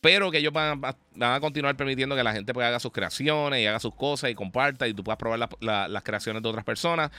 Pero 0.00 0.30
que 0.30 0.38
ellos 0.38 0.52
van, 0.52 0.80
a 0.84 1.40
continuar 1.40 1.76
permitiendo 1.76 2.14
que 2.14 2.22
la 2.22 2.32
gente 2.32 2.54
pueda 2.54 2.68
haga 2.68 2.78
sus 2.78 2.92
creaciones 2.92 3.60
y 3.60 3.66
haga 3.66 3.80
sus 3.80 3.92
cosas 3.92 4.30
y 4.30 4.36
comparta 4.36 4.86
y 4.86 4.94
tú 4.94 5.02
puedas 5.02 5.18
probar 5.18 5.48
las 5.60 6.02
creaciones 6.04 6.44
de 6.44 6.48
otras 6.48 6.64
personas. 6.64 7.10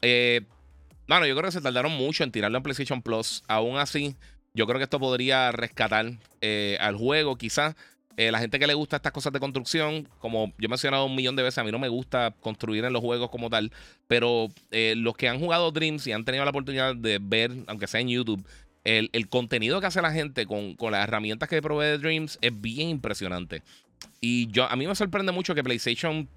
bueno, 0.00 1.26
yo 1.26 1.34
creo 1.34 1.46
que 1.46 1.52
se 1.52 1.60
tardaron 1.60 1.90
mucho 1.90 2.22
en 2.22 2.30
tirarlo 2.30 2.58
en 2.58 2.62
PlayStation 2.62 3.02
Plus. 3.02 3.42
Aún 3.48 3.76
así, 3.76 4.14
yo 4.58 4.66
creo 4.66 4.78
que 4.78 4.84
esto 4.84 4.98
podría 4.98 5.52
rescatar 5.52 6.10
eh, 6.40 6.76
al 6.80 6.96
juego, 6.96 7.36
quizás. 7.36 7.76
Eh, 8.16 8.32
la 8.32 8.40
gente 8.40 8.58
que 8.58 8.66
le 8.66 8.74
gusta 8.74 8.96
estas 8.96 9.12
cosas 9.12 9.32
de 9.32 9.38
construcción, 9.38 10.08
como 10.18 10.48
yo 10.58 10.66
he 10.66 10.68
mencionado 10.68 11.04
un 11.04 11.14
millón 11.14 11.36
de 11.36 11.44
veces, 11.44 11.58
a 11.58 11.64
mí 11.64 11.70
no 11.70 11.78
me 11.78 11.88
gusta 11.88 12.34
construir 12.40 12.84
en 12.84 12.92
los 12.92 13.00
juegos 13.00 13.30
como 13.30 13.50
tal, 13.50 13.70
pero 14.08 14.48
eh, 14.72 14.94
los 14.96 15.16
que 15.16 15.28
han 15.28 15.38
jugado 15.38 15.70
Dreams 15.70 16.08
y 16.08 16.12
han 16.12 16.24
tenido 16.24 16.44
la 16.44 16.50
oportunidad 16.50 16.96
de 16.96 17.20
ver, 17.22 17.52
aunque 17.68 17.86
sea 17.86 18.00
en 18.00 18.08
YouTube, 18.08 18.44
el, 18.82 19.28
contenido 19.28 19.80
que 19.80 19.86
hace 19.86 20.02
la 20.02 20.10
gente 20.10 20.44
con, 20.46 20.74
las 20.90 21.04
herramientas 21.04 21.48
que 21.48 21.62
provee 21.62 21.96
Dreams 21.96 22.38
es 22.40 22.60
bien 22.60 22.88
impresionante. 22.88 23.62
Y 24.20 24.48
yo, 24.48 24.64
a 24.64 24.74
mí 24.74 24.88
me 24.88 24.96
sorprende 24.96 25.30
mucho 25.30 25.54
que 25.54 25.62
PlayStation, 25.62 26.28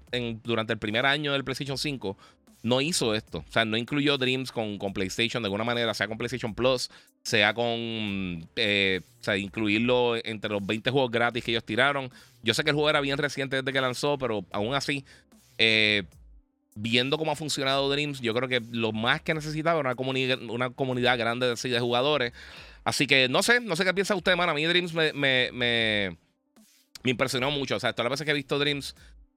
durante 0.44 0.74
el 0.74 0.78
primer 0.78 1.06
año 1.06 1.32
del 1.32 1.42
PlayStation 1.42 1.76
5, 1.76 2.16
no 2.62 2.80
hizo 2.80 3.14
esto. 3.14 3.38
O 3.38 3.52
sea, 3.52 3.64
no 3.64 3.76
incluyó 3.76 4.16
Dreams 4.18 4.52
con, 4.52 4.78
con 4.78 4.92
PlayStation 4.92 5.42
de 5.42 5.48
alguna 5.48 5.64
manera, 5.64 5.92
sea 5.94 6.08
con 6.08 6.18
PlayStation 6.18 6.54
Plus, 6.54 6.90
sea 7.22 7.54
con. 7.54 8.48
Eh, 8.56 9.00
o 9.20 9.24
sea, 9.24 9.36
incluirlo 9.36 10.16
entre 10.24 10.50
los 10.50 10.64
20 10.64 10.90
juegos 10.90 11.10
gratis 11.10 11.44
que 11.44 11.50
ellos 11.50 11.64
tiraron. 11.64 12.10
Yo 12.42 12.54
sé 12.54 12.64
que 12.64 12.70
el 12.70 12.74
juego 12.74 12.90
era 12.90 13.00
bien 13.00 13.18
reciente 13.18 13.56
desde 13.56 13.72
que 13.72 13.80
lanzó, 13.80 14.18
pero 14.18 14.44
aún 14.52 14.74
así, 14.74 15.04
eh, 15.58 16.04
viendo 16.74 17.18
cómo 17.18 17.32
ha 17.32 17.36
funcionado 17.36 17.90
Dreams, 17.90 18.20
yo 18.20 18.34
creo 18.34 18.48
que 18.48 18.62
lo 18.70 18.92
más 18.92 19.20
que 19.20 19.34
necesitaba 19.34 19.80
era 19.80 19.90
una, 19.90 19.96
comunidad, 19.96 20.40
una 20.42 20.70
comunidad 20.70 21.18
grande 21.18 21.54
de, 21.54 21.80
jugadores. 21.80 22.32
Así 22.84 23.06
que 23.06 23.28
no 23.28 23.42
sé, 23.42 23.60
no 23.60 23.76
sé 23.76 23.84
qué 23.84 23.94
piensa 23.94 24.14
usted, 24.14 24.36
mano. 24.36 24.52
A 24.52 24.54
mí 24.54 24.64
Dreams 24.64 24.92
me, 24.94 25.12
me, 25.12 25.50
me, 25.52 26.16
me 27.02 27.10
impresionó 27.10 27.50
mucho. 27.50 27.76
O 27.76 27.80
sea, 27.80 27.92
todas 27.92 28.04
las 28.04 28.18
veces 28.18 28.24
que 28.24 28.30
he 28.30 28.34
visto 28.34 28.58
Dreams 28.58 28.94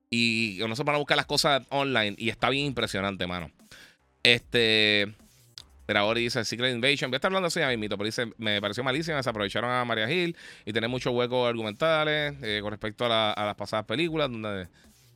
y 0.09 0.57
no 0.67 0.75
se 0.75 0.83
van 0.83 0.95
a 0.95 0.99
buscar 0.99 1.17
las 1.17 1.25
cosas 1.25 1.63
online. 1.69 2.15
Y 2.17 2.29
está 2.29 2.49
bien 2.49 2.65
impresionante, 2.65 3.27
mano. 3.27 3.51
Este. 4.23 5.13
Pero 5.85 5.99
ahora 5.99 6.19
dice 6.19 6.43
Secret 6.43 6.73
Invasion. 6.73 7.11
Voy 7.11 7.15
a 7.15 7.17
estar 7.17 7.29
hablando 7.29 7.47
así 7.47 7.61
a 7.61 7.75
mí, 7.75 7.89
pero 7.89 8.03
dice: 8.03 8.31
Me 8.37 8.61
pareció 8.61 8.83
malísima. 8.83 9.21
Se 9.21 9.29
aprovecharon 9.29 9.69
a 9.69 9.85
Maria 9.85 10.11
Hill 10.11 10.35
y 10.65 10.71
tiene 10.71 10.87
muchos 10.87 11.13
huecos 11.13 11.47
argumentales 11.47 12.35
eh, 12.41 12.59
con 12.61 12.71
respecto 12.71 13.05
a, 13.05 13.33
las 13.37 13.55
pasadas 13.55 13.85
películas. 13.85 14.31
Donde. 14.31 14.67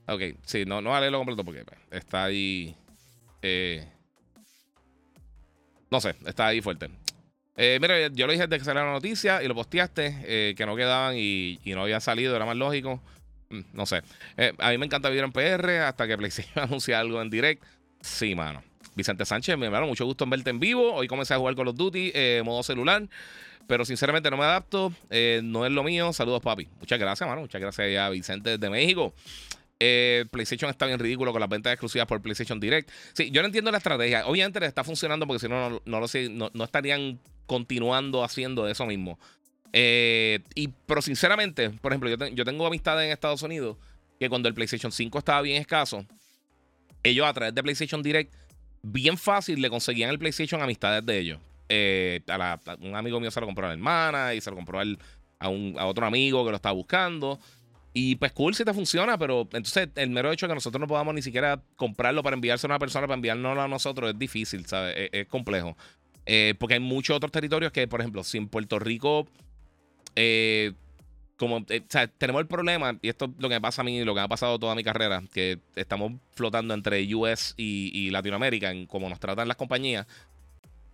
Ok, 0.08 0.38
sí, 0.46 0.66
no, 0.66 0.82
no 0.82 0.92
vale 0.92 1.10
lo 1.12 1.20
completo 1.20 1.44
porque 1.44 1.64
pues, 1.66 1.80
está 1.92 2.26
ahí. 2.26 2.76
Eh, 3.42 3.88
no 5.90 6.00
sé, 6.02 6.16
está 6.26 6.48
ahí 6.48 6.62
fuerte. 6.62 6.90
Eh, 7.56 7.78
mira, 7.82 8.08
yo 8.08 8.26
lo 8.26 8.32
dije 8.32 8.48
desde 8.48 8.60
que 8.60 8.66
salió 8.66 8.86
la 8.86 8.92
noticia 8.92 9.44
y 9.44 9.48
lo 9.48 9.56
posteaste, 9.56 10.54
que 10.56 10.66
no 10.66 10.76
quedaban 10.76 11.16
y, 11.18 11.60
y 11.64 11.74
no 11.74 11.82
había 11.82 12.00
salido, 12.00 12.36
era 12.36 12.46
más 12.46 12.56
lógico. 12.56 13.02
Mm, 13.50 13.62
no 13.74 13.86
sé. 13.86 14.02
Eh, 14.38 14.54
a 14.58 14.72
mí 14.72 14.78
me 14.78 14.86
encanta 14.86 15.10
vivir 15.10 15.24
en 15.24 15.32
PR 15.32 15.80
hasta 15.80 16.08
que 16.08 16.18
PlayStation 16.18 16.64
anuncie 16.64 16.96
algo 16.96 17.22
en 17.22 17.30
direct. 17.30 17.64
Sí, 18.02 18.36
mano. 18.36 18.64
Vicente 18.96 19.26
Sánchez, 19.26 19.58
mi 19.58 19.66
hermano, 19.66 19.88
mucho 19.88 20.06
gusto 20.06 20.24
en 20.24 20.30
verte 20.30 20.50
en 20.50 20.60
vivo. 20.60 20.94
Hoy 20.94 21.08
comencé 21.08 21.34
a 21.34 21.38
jugar 21.38 21.56
con 21.56 21.66
los 21.66 21.76
Duty, 21.76 22.12
eh, 22.14 22.42
modo 22.46 22.64
celular. 22.64 23.08
Pero 23.68 23.86
sinceramente 23.86 24.32
no 24.32 24.38
me 24.38 24.44
adapto. 24.44 24.92
Eh, 25.10 25.42
no 25.44 25.66
es 25.66 25.72
lo 25.72 25.84
mío. 25.84 26.12
Saludos, 26.12 26.42
papi. 26.42 26.68
Muchas 26.80 27.00
gracias, 27.00 27.28
mano. 27.28 27.42
Muchas 27.42 27.62
gracias 27.62 27.98
a 28.00 28.10
Vicente 28.10 28.58
desde 28.58 28.70
México. 28.70 29.14
PlayStation 30.32 30.70
está 30.70 30.88
bien 30.88 31.00
ridículo 31.00 31.32
con 31.32 31.40
las 31.40 31.50
ventas 31.50 31.72
exclusivas 31.72 32.06
por 32.08 32.22
PlayStation 32.22 32.60
Direct. 32.60 32.90
Sí, 33.14 33.32
yo 33.32 33.42
no 33.42 33.46
entiendo 33.46 33.72
la 33.72 33.78
estrategia. 33.78 34.26
Obviamente 34.26 34.60
le 34.60 34.66
está 34.66 34.84
funcionando 34.84 35.26
porque 35.26 35.40
si 35.40 35.48
no, 35.48 35.70
no, 35.70 35.82
no, 35.86 36.00
lo 36.00 36.08
no, 36.32 36.52
no 36.54 36.64
estarían 36.64 37.20
continuando 37.46 38.24
haciendo 38.24 38.68
eso 38.68 38.86
mismo. 38.86 39.18
Eh, 39.74 40.40
y, 40.56 40.70
pero 40.86 41.02
sinceramente, 41.02 41.70
por 41.70 41.92
ejemplo, 41.92 42.10
yo, 42.30 42.46
tengo 42.46 42.66
amistades 42.66 43.06
en 43.06 43.12
Estados 43.12 43.44
Unidos 43.44 43.78
que 44.20 44.30
cuando 44.30 44.48
el 44.50 44.54
PlayStation 44.54 44.92
5 44.92 45.20
estaba 45.20 45.42
bien 45.42 45.62
escaso, 45.62 46.06
ellos 47.04 47.26
a 47.26 47.34
través 47.34 47.56
de 47.56 47.64
PlayStation 47.64 48.04
Direct, 48.04 48.34
bien 48.82 49.18
fácil 49.18 49.62
le 49.62 49.70
conseguían 49.70 50.10
el 50.10 50.20
PlayStation 50.20 50.62
amistades 50.62 51.06
de 51.06 51.20
ellos. 51.20 51.40
Eh, 51.70 52.22
a, 52.28 52.60
un 52.82 52.96
amigo 52.96 53.20
mío 53.20 53.32
se 53.32 53.40
lo 53.40 53.46
compró 53.46 53.66
a 53.66 53.70
la 53.70 53.74
hermana 53.76 54.34
y 54.34 54.42
se 54.42 54.50
lo 54.50 54.56
compró 54.56 54.80
a, 54.80 55.50
un, 55.50 55.76
a 55.78 55.86
otro 55.86 56.06
amigo 56.06 56.44
que 56.44 56.50
lo 56.50 56.56
estaba 56.56 56.74
buscando. 56.74 57.40
Y 57.94 58.16
pues 58.16 58.32
cool 58.34 58.54
si 58.54 58.64
te 58.64 58.74
funciona, 58.74 59.18
pero 59.18 59.42
entonces 59.54 59.90
el 59.96 60.10
mero 60.10 60.32
hecho 60.32 60.46
de 60.46 60.52
que 60.52 60.56
nosotros 60.56 60.80
no 60.80 60.88
podamos 60.88 61.14
ni 61.14 61.22
siquiera 61.22 61.62
comprarlo 61.76 62.22
para 62.22 62.36
enviarse 62.36 62.68
a 62.68 62.70
una 62.70 62.80
persona, 62.80 63.08
para 63.08 63.16
enviárnoslo 63.16 63.62
a 63.62 63.68
nosotros, 63.68 64.12
es 64.12 64.20
difícil, 64.20 64.66
¿sabes? 64.68 65.10
Es, 65.12 65.28
complejo. 65.28 65.76
Eh, 66.26 66.54
porque 66.60 66.76
hay 66.76 66.80
muchos 66.80 67.16
otros 67.16 67.32
territorios 67.32 67.72
que, 67.72 67.88
por 67.88 68.00
ejemplo, 68.02 68.24
si 68.24 68.38
en 68.38 68.48
Puerto 68.48 68.78
Rico 68.78 69.28
eh, 70.22 70.74
como, 71.38 71.66
eh, 71.70 71.82
tenemos 72.18 72.42
el 72.42 72.48
problema, 72.48 72.98
y 73.02 73.08
esto 73.08 73.26
es 73.26 73.32
lo 73.42 73.48
que 73.48 73.56
me 73.56 73.62
pasa 73.62 73.82
a 73.82 73.86
mí, 73.86 74.04
lo 74.04 74.14
que 74.14 74.20
ha 74.20 74.28
pasado 74.28 74.60
toda 74.60 74.76
mi 74.76 74.84
carrera, 74.84 75.24
que 75.32 75.60
estamos 75.78 76.12
flotando 76.36 76.74
entre 76.74 77.16
US 77.16 77.54
y, 77.56 78.10
Latinoamérica 78.10 78.70
en 78.70 78.86
cómo 78.86 79.08
nos 79.08 79.22
tratan 79.22 79.48
las 79.48 79.56
compañías. 79.56 80.06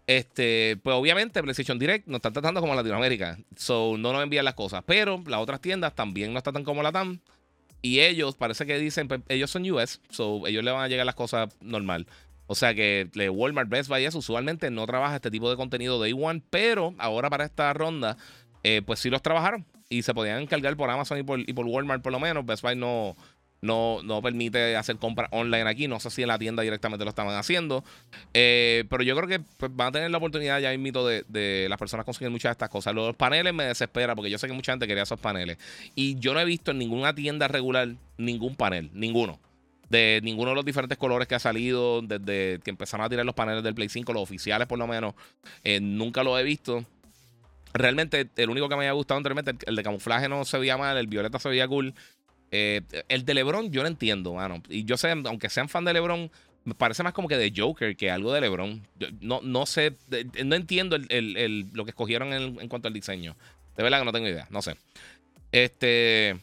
Este, 0.06 0.78
pues 0.84 0.96
obviamente 0.96 1.42
PlayStation 1.42 1.80
Direct 1.80 2.06
nos 2.06 2.18
están 2.18 2.34
tratando 2.34 2.62
como 2.62 2.76
Latinoamérica. 2.76 3.40
So 3.56 3.98
no 3.98 4.14
nos 4.14 4.22
envían 4.22 4.46
las 4.46 4.54
cosas. 4.54 4.84
Pero 4.86 5.24
las 5.26 5.40
otras 5.40 5.60
tiendas 5.60 5.96
también 5.96 6.32
nos 6.32 6.44
tratan 6.44 6.64
como 6.64 6.84
la 6.84 6.92
TAM. 6.92 7.20
Y 7.82 8.02
ellos 8.02 8.36
parece 8.36 8.68
que 8.68 8.78
dicen, 8.78 9.08
pues, 9.08 9.22
ellos 9.30 9.50
son 9.50 9.68
US. 9.72 10.00
So 10.12 10.46
ellos 10.46 10.64
le 10.64 10.70
van 10.70 10.84
a 10.84 10.88
llegar 10.88 11.08
las 11.08 11.16
cosas 11.16 11.50
normal. 11.60 12.06
O 12.46 12.54
sea 12.54 12.76
que 12.76 13.10
Walmart, 13.34 13.70
Best 13.70 13.90
Buy, 13.90 14.08
usualmente 14.08 14.70
no 14.70 14.86
trabaja 14.86 15.16
este 15.16 15.32
tipo 15.32 15.50
de 15.50 15.56
contenido 15.56 16.00
de 16.00 16.14
Day 16.14 16.44
Pero 16.52 16.94
ahora 17.00 17.32
para 17.32 17.46
esta 17.46 17.74
ronda 17.74 18.18
eh, 18.68 18.82
pues 18.84 19.00
sí 19.00 19.12
los 19.12 19.22
trabajaron 19.22 19.64
y 19.90 20.02
se 20.02 20.16
podían 20.16 20.42
encargar 20.42 20.76
por 20.76 20.90
Amazon 20.90 21.20
y 21.20 21.24
por, 21.24 21.40
y 21.40 21.54
por 21.54 21.68
Walmart 21.68 22.02
por 22.02 22.12
lo 22.12 22.20
menos. 22.20 22.44
Best 22.48 22.64
Buy 22.64 22.76
no, 22.76 23.16
no, 23.62 24.02
no 24.02 24.24
permite 24.24 24.76
hacer 24.76 24.98
compras 24.98 25.30
online 25.32 25.70
aquí. 25.70 25.88
No 25.88 26.00
sé 26.00 26.10
si 26.10 26.24
en 26.24 26.30
la 26.30 26.40
tienda 26.40 26.64
directamente 26.64 27.06
lo 27.06 27.10
estaban 27.10 27.36
haciendo. 27.36 27.84
Eh, 28.34 28.86
pero 28.90 29.04
yo 29.04 29.16
creo 29.16 29.28
que 29.30 29.40
pues, 29.58 29.72
van 29.76 29.90
a 29.90 29.92
tener 29.92 30.10
la 30.10 30.18
oportunidad 30.18 30.60
ya 30.60 30.74
invito 30.74 31.06
de, 31.08 31.24
de 31.28 31.68
las 31.70 31.78
personas 31.78 32.08
conseguir 32.08 32.32
muchas 32.32 32.50
de 32.50 32.54
estas 32.54 32.70
cosas. 32.70 32.96
Los 32.96 33.16
paneles 33.16 33.54
me 33.54 33.66
desespera 33.66 34.16
porque 34.16 34.32
yo 34.32 34.40
sé 34.40 34.48
que 34.48 34.54
mucha 34.54 34.72
gente 34.72 34.88
quería 34.88 35.04
esos 35.04 35.20
paneles. 35.20 35.60
Y 35.94 36.18
yo 36.18 36.34
no 36.34 36.40
he 36.40 36.46
visto 36.46 36.72
en 36.72 36.80
ninguna 36.80 37.14
tienda 37.14 37.48
regular 37.48 37.90
ningún 38.18 38.56
panel, 38.56 38.90
ninguno. 38.96 39.40
De 39.90 40.22
ninguno 40.24 40.50
de 40.50 40.56
los 40.56 40.66
diferentes 40.66 40.98
colores 40.98 41.28
que 41.28 41.36
ha 41.36 41.40
salido 41.40 42.02
desde 42.02 42.60
que 42.64 42.72
empezaron 42.72 43.06
a 43.06 43.10
tirar 43.10 43.28
los 43.28 43.36
paneles 43.36 43.64
del 43.64 43.76
Play 43.76 43.90
5, 43.90 44.12
los 44.12 44.24
oficiales 44.24 44.68
por 44.68 44.80
lo 44.80 44.88
menos. 44.88 45.14
Eh, 45.64 45.80
nunca 45.80 46.24
lo 46.24 46.40
he 46.40 46.44
visto. 46.44 46.84
Realmente, 47.78 48.30
el 48.38 48.50
único 48.50 48.70
que 48.70 48.76
me 48.76 48.84
había 48.84 48.94
gustado 48.94 49.18
anteriormente, 49.18 49.66
el 49.68 49.76
de 49.76 49.84
camuflaje 49.84 50.30
no 50.30 50.46
se 50.46 50.58
veía 50.58 50.78
mal, 50.78 50.96
el 50.96 51.08
violeta 51.08 51.40
se 51.40 51.50
veía 51.50 51.68
cool. 51.68 51.94
Eh, 52.52 52.82
el 53.10 53.26
de 53.26 53.34
LeBron 53.34 53.70
yo 53.70 53.82
no 53.82 53.90
entiendo, 53.90 54.34
mano. 54.34 54.64
Y 54.70 54.86
yo 54.86 54.96
sé, 54.96 55.12
aunque 55.12 55.50
sean 55.50 55.68
fan 55.68 55.84
de 55.84 55.92
LeBron, 55.92 56.32
me 56.64 56.74
parece 56.74 57.04
más 57.04 57.12
como 57.12 57.28
que 57.28 57.36
de 57.38 57.52
Joker 57.54 57.98
que 57.98 58.10
algo 58.10 58.32
de 58.32 58.40
LeBron. 58.40 58.82
no, 59.20 59.42
no 59.44 59.66
sé, 59.66 59.98
no 60.46 60.56
entiendo 60.56 60.98
lo 60.98 61.84
que 61.84 61.92
escogieron 61.92 62.32
en, 62.32 62.68
cuanto 62.70 62.88
al 62.88 62.94
diseño. 62.94 63.36
De 63.76 63.84
verdad 63.84 64.00
que 64.00 64.06
no 64.06 64.14
tengo 64.14 64.30
idea, 64.30 64.48
no 64.52 64.62
sé. 64.62 64.78
Este. 65.52 66.38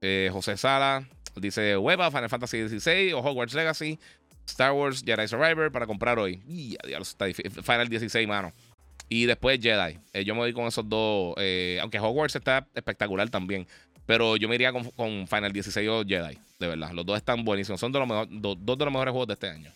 Eh, 0.00 0.30
José 0.32 0.56
Sala 0.56 1.08
dice: 1.34 1.76
Weba, 1.76 2.08
Final 2.12 2.30
Fantasy 2.30 2.68
XVI 2.68 3.14
o 3.14 3.18
Hogwarts 3.18 3.54
Legacy, 3.54 3.98
Star 4.46 4.72
Wars 4.72 5.02
Jedi 5.04 5.26
Survivor 5.26 5.72
para 5.72 5.88
comprar 5.88 6.20
hoy. 6.20 6.40
Final 7.64 7.88
16, 7.88 8.28
mano. 8.28 8.52
Y 9.12 9.26
después 9.26 9.60
Jedi. 9.60 9.98
Eh, 10.12 10.24
yo 10.24 10.34
me 10.34 10.40
voy 10.40 10.52
con 10.52 10.66
esos 10.66 10.88
dos. 10.88 11.34
Eh, 11.38 11.78
aunque 11.82 11.98
Hogwarts 11.98 12.36
está 12.36 12.66
espectacular 12.72 13.28
también. 13.28 13.66
Pero 14.06 14.36
yo 14.36 14.48
me 14.48 14.54
iría 14.54 14.72
con, 14.72 15.26
Final 15.26 15.52
16 15.52 15.88
o 15.88 16.04
Jedi. 16.04 16.38
De 16.60 16.68
verdad. 16.68 16.92
Los 16.92 17.04
dos 17.04 17.16
están 17.16 17.44
buenísimos. 17.44 17.80
Son 17.80 17.90
de 17.90 17.98
los 17.98 18.08
dos 18.30 18.78
de 18.78 18.84
los 18.84 18.92
mejores 18.92 19.10
juegos 19.10 19.26
de 19.26 19.34
este 19.34 19.48
año. 19.48 19.72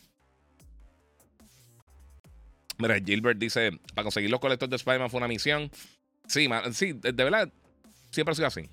Mira, 2.78 3.00
Gilbert 3.04 3.36
dice: 3.36 3.72
Para 3.92 4.04
conseguir 4.04 4.30
los 4.30 4.38
colectores 4.38 4.70
de 4.70 4.76
Spider-Man 4.76 5.10
fue 5.10 5.18
una 5.18 5.28
misión. 5.28 5.68
Sí, 6.28 6.48
sí, 6.72 6.92
de, 6.92 7.12
verdad. 7.12 7.52
Siempre 8.10 8.32
ha 8.32 8.36
sido 8.36 8.46
así. 8.46 8.68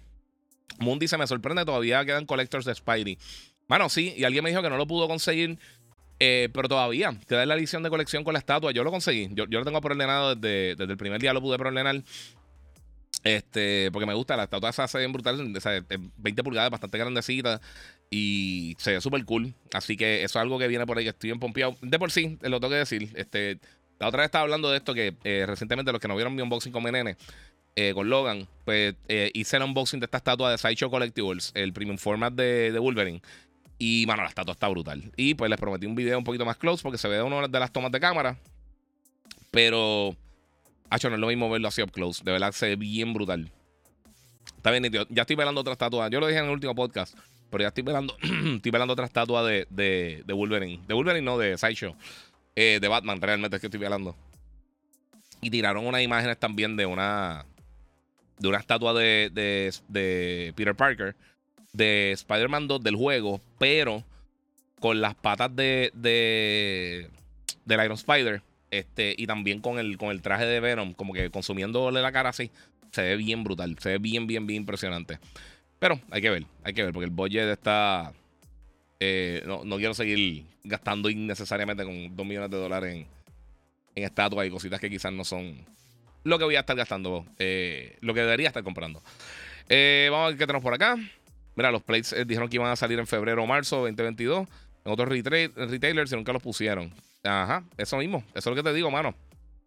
Moon 0.78 1.00
dice: 1.00 1.18
Me 1.18 1.26
sorprende, 1.26 1.66
todavía 1.66 2.06
quedan 2.06 2.28
collectors 2.28 2.66
de 2.66 2.76
Spidey. 2.76 3.18
Mano, 3.68 3.90
sí. 3.90 4.14
Y 4.16 4.26
alguien 4.26 4.44
me 4.44 4.52
dijo 4.52 4.62
que 4.62 4.70
no 4.70 4.78
lo 4.78 4.86
pudo 4.86 5.08
conseguir. 5.08 5.58
Eh, 6.24 6.50
pero 6.54 6.70
todavía 6.70 7.18
queda 7.28 7.44
la 7.48 7.56
edición 7.56 7.82
de 7.82 7.90
colección 7.90 8.24
con 8.24 8.34
la 8.34 8.40
estatua. 8.40 8.72
Yo 8.72 8.84
lo 8.84 8.92
conseguí. 8.92 9.30
Yo, 9.34 9.46
yo 9.50 9.58
lo 9.58 9.66
tengo 9.66 9.82
preordenado 9.82 10.36
desde, 10.36 10.76
desde 10.76 10.92
el 10.92 10.98
primer 10.98 11.20
día, 11.20 11.34
lo 11.34 11.42
pude 11.42 11.58
preordenar. 11.58 12.04
Este, 13.24 13.90
porque 13.92 14.06
me 14.06 14.14
gusta, 14.14 14.38
la 14.38 14.44
estatua 14.44 14.72
se 14.72 14.84
hace 14.84 15.00
bien 15.00 15.12
brutal, 15.12 15.52
20 16.18 16.44
pulgadas, 16.44 16.70
bastante 16.70 17.00
grandecita 17.00 17.60
y 18.12 18.76
se 18.78 18.92
ve 18.92 19.02
súper 19.02 19.26
cool. 19.26 19.56
Así 19.74 19.98
que 19.98 20.24
eso 20.24 20.38
es 20.38 20.44
algo 20.44 20.60
que 20.60 20.68
viene 20.68 20.86
por 20.86 21.00
ahí, 21.00 21.06
que 21.06 21.10
estoy 21.10 21.30
bien 21.32 21.40
pompeado. 21.40 21.76
De 21.82 21.98
por 21.98 22.12
sí, 22.12 22.38
lo 22.42 22.60
tengo 22.60 22.70
que 22.70 22.78
decir. 22.78 23.10
Este, 23.16 23.58
la 23.98 24.08
otra 24.08 24.20
vez 24.20 24.26
estaba 24.26 24.44
hablando 24.44 24.70
de 24.70 24.78
esto 24.78 24.94
que 24.94 25.16
eh, 25.24 25.46
recientemente 25.48 25.92
los 25.92 26.00
que 26.00 26.08
no 26.08 26.16
vieron 26.16 26.36
mi 26.36 26.44
unboxing 26.44 26.72
con 26.72 26.84
Menene, 26.84 27.18
eh, 27.76 27.94
con 27.96 28.12
Logan, 28.12 28.48
pues 28.64 28.94
hice 29.34 29.58
el 29.58 29.64
unboxing 29.64 30.00
de 30.00 30.06
esta 30.06 30.18
estatua 30.18 30.52
de 30.52 30.60
Sideshow 30.60 30.92
Collectibles, 30.92 31.52
el 31.56 31.74
premium 31.74 31.98
format 31.98 32.32
de, 32.32 32.72
de 32.72 32.78
Wolverine. 32.78 33.24
Y, 33.84 34.06
mano, 34.06 34.22
la 34.22 34.30
estatua 34.30 34.52
está 34.52 34.68
brutal. 34.68 35.12
Y 35.18 35.34
pues 35.34 35.50
les 35.50 35.60
prometí 35.60 35.88
un 35.88 35.96
video 35.96 36.16
un 36.16 36.24
poquito 36.24 36.46
más 36.46 36.56
close 36.56 36.84
porque 36.84 37.00
se 37.00 37.08
ve 37.08 37.20
una 37.24 37.48
de 37.48 37.60
las 37.60 37.74
tomas 37.74 37.92
de 37.92 38.00
cámara. 38.00 38.38
Pero, 39.50 40.16
hecho 40.92 41.10
no 41.10 41.16
es 41.16 41.20
lo 41.20 41.26
mismo 41.26 41.50
verlo 41.50 41.68
así 41.68 41.82
up 41.82 41.92
close. 41.92 42.24
De 42.24 42.32
verdad 42.32 42.52
se 42.52 42.68
ve 42.68 42.76
bien 42.76 43.12
brutal. 43.12 43.52
Está 44.56 44.70
bien, 44.70 44.84
tío. 44.92 45.08
Ya 45.10 45.24
estoy 45.24 45.36
velando 45.36 45.62
otra 45.62 45.74
estatua. 45.74 46.10
Yo 46.12 46.20
lo 46.20 46.28
dije 46.28 46.38
en 46.38 46.46
el 46.46 46.52
último 46.52 46.76
podcast. 46.76 47.18
Pero 47.50 47.64
ya 47.64 47.70
estoy 47.70 47.82
velando, 47.82 48.16
estoy 48.58 48.72
velando 48.72 48.94
otra 48.94 49.08
estatua 49.08 49.44
de, 49.44 49.66
de, 49.72 50.22
de, 50.28 50.34
Wolverine. 50.34 50.84
De 50.88 50.94
Wolverine, 50.94 51.26
no, 51.26 51.40
de 51.40 51.58
Sideshow. 51.58 51.96
Eh, 52.56 52.78
de 52.80 52.88
Batman, 52.88 53.20
realmente 53.20 53.56
es 53.56 53.62
que 53.62 53.68
estoy 53.68 53.80
velando. 53.80 54.16
Y 55.42 55.50
tiraron 55.50 55.88
unas 55.88 56.04
imágenes 56.04 56.38
también 56.38 56.78
de 56.78 56.86
una. 56.86 57.48
De 58.38 58.48
una 58.48 58.60
estatua 58.60 58.94
de, 58.94 59.32
de, 59.34 59.74
de 59.88 60.54
Peter 60.56 60.76
Parker 60.76 61.16
de 61.74 62.12
Spider-Man 62.12 62.68
2 62.68 62.82
del 62.82 62.96
juego, 62.96 63.42
pero 63.58 64.04
con 64.80 65.02
las 65.02 65.16
patas 65.16 65.56
de, 65.56 65.92
de 65.94 67.10
del 67.66 67.84
Iron 67.84 67.98
Spider 67.98 68.42
este, 68.72 69.14
y 69.18 69.28
también 69.28 69.60
con 69.62 69.80
el, 69.80 69.98
con 69.98 70.10
el 70.10 70.22
traje 70.22 70.46
de 70.46 70.60
Venom, 70.60 70.94
como 70.94 71.14
que 71.14 71.30
consumiéndole 71.30 72.02
la 72.02 72.12
cara 72.12 72.30
así, 72.30 72.50
se 72.92 73.02
ve 73.02 73.16
bien 73.18 73.44
brutal, 73.44 73.78
se 73.80 73.90
ve 73.90 73.98
bien, 74.00 74.28
bien, 74.28 74.48
bien 74.48 74.62
impresionante. 74.62 75.20
Pero 75.78 76.00
hay 76.10 76.22
que 76.22 76.30
ver, 76.30 76.46
hay 76.64 76.74
que 76.74 76.84
ver, 76.84 76.94
porque 76.94 77.06
el 77.06 77.12
budget 77.12 77.50
está... 77.50 78.14
Eh, 79.00 79.44
no, 79.46 79.78
quiero 79.78 79.96
seguir 79.96 80.46
gastando 80.64 81.10
innecesariamente 81.10 81.84
con 81.84 82.16
2 82.16 82.26
millones 82.26 82.52
de 82.52 82.58
dólares 82.58 82.96
en, 82.96 83.08
en 83.96 84.04
estatuas 84.04 84.46
y 84.46 84.52
cositas 84.52 84.80
que 84.80 84.92
quizás 84.92 85.12
no 85.12 85.24
son 85.24 85.66
lo 86.24 86.38
que 86.38 86.46
voy 86.46 86.56
a 86.56 86.60
estar 86.60 86.76
gastando, 86.76 87.26
eh, 87.40 87.98
lo 88.02 88.14
que 88.14 88.22
debería 88.22 88.48
estar 88.48 88.64
comprando. 88.64 89.02
Eh, 89.70 90.08
vamos 90.12 90.26
a 90.26 90.30
ver 90.30 90.38
qué 90.38 90.46
tenemos 90.46 90.64
por 90.64 90.74
acá. 90.74 90.98
Mira, 91.62 91.70
los 91.70 91.84
plates 91.84 92.12
eh, 92.14 92.26
dijeron 92.26 92.50
que 92.50 92.56
iban 92.56 92.72
a 92.72 92.76
salir 92.76 92.98
en 92.98 93.06
febrero 93.06 93.44
o 93.44 93.46
marzo 93.46 93.82
2022. 93.82 94.48
En 94.84 94.92
otros 94.92 95.10
retailers 95.10 96.12
y 96.12 96.16
nunca 96.16 96.34
los 96.34 96.42
pusieron. 96.42 96.92
Ajá, 97.24 97.64
eso 97.78 97.98
mismo. 97.98 98.24
Eso 98.34 98.50
es 98.50 98.56
lo 98.56 98.56
que 98.56 98.68
te 98.68 98.74
digo, 98.74 98.90
mano. 98.90 99.14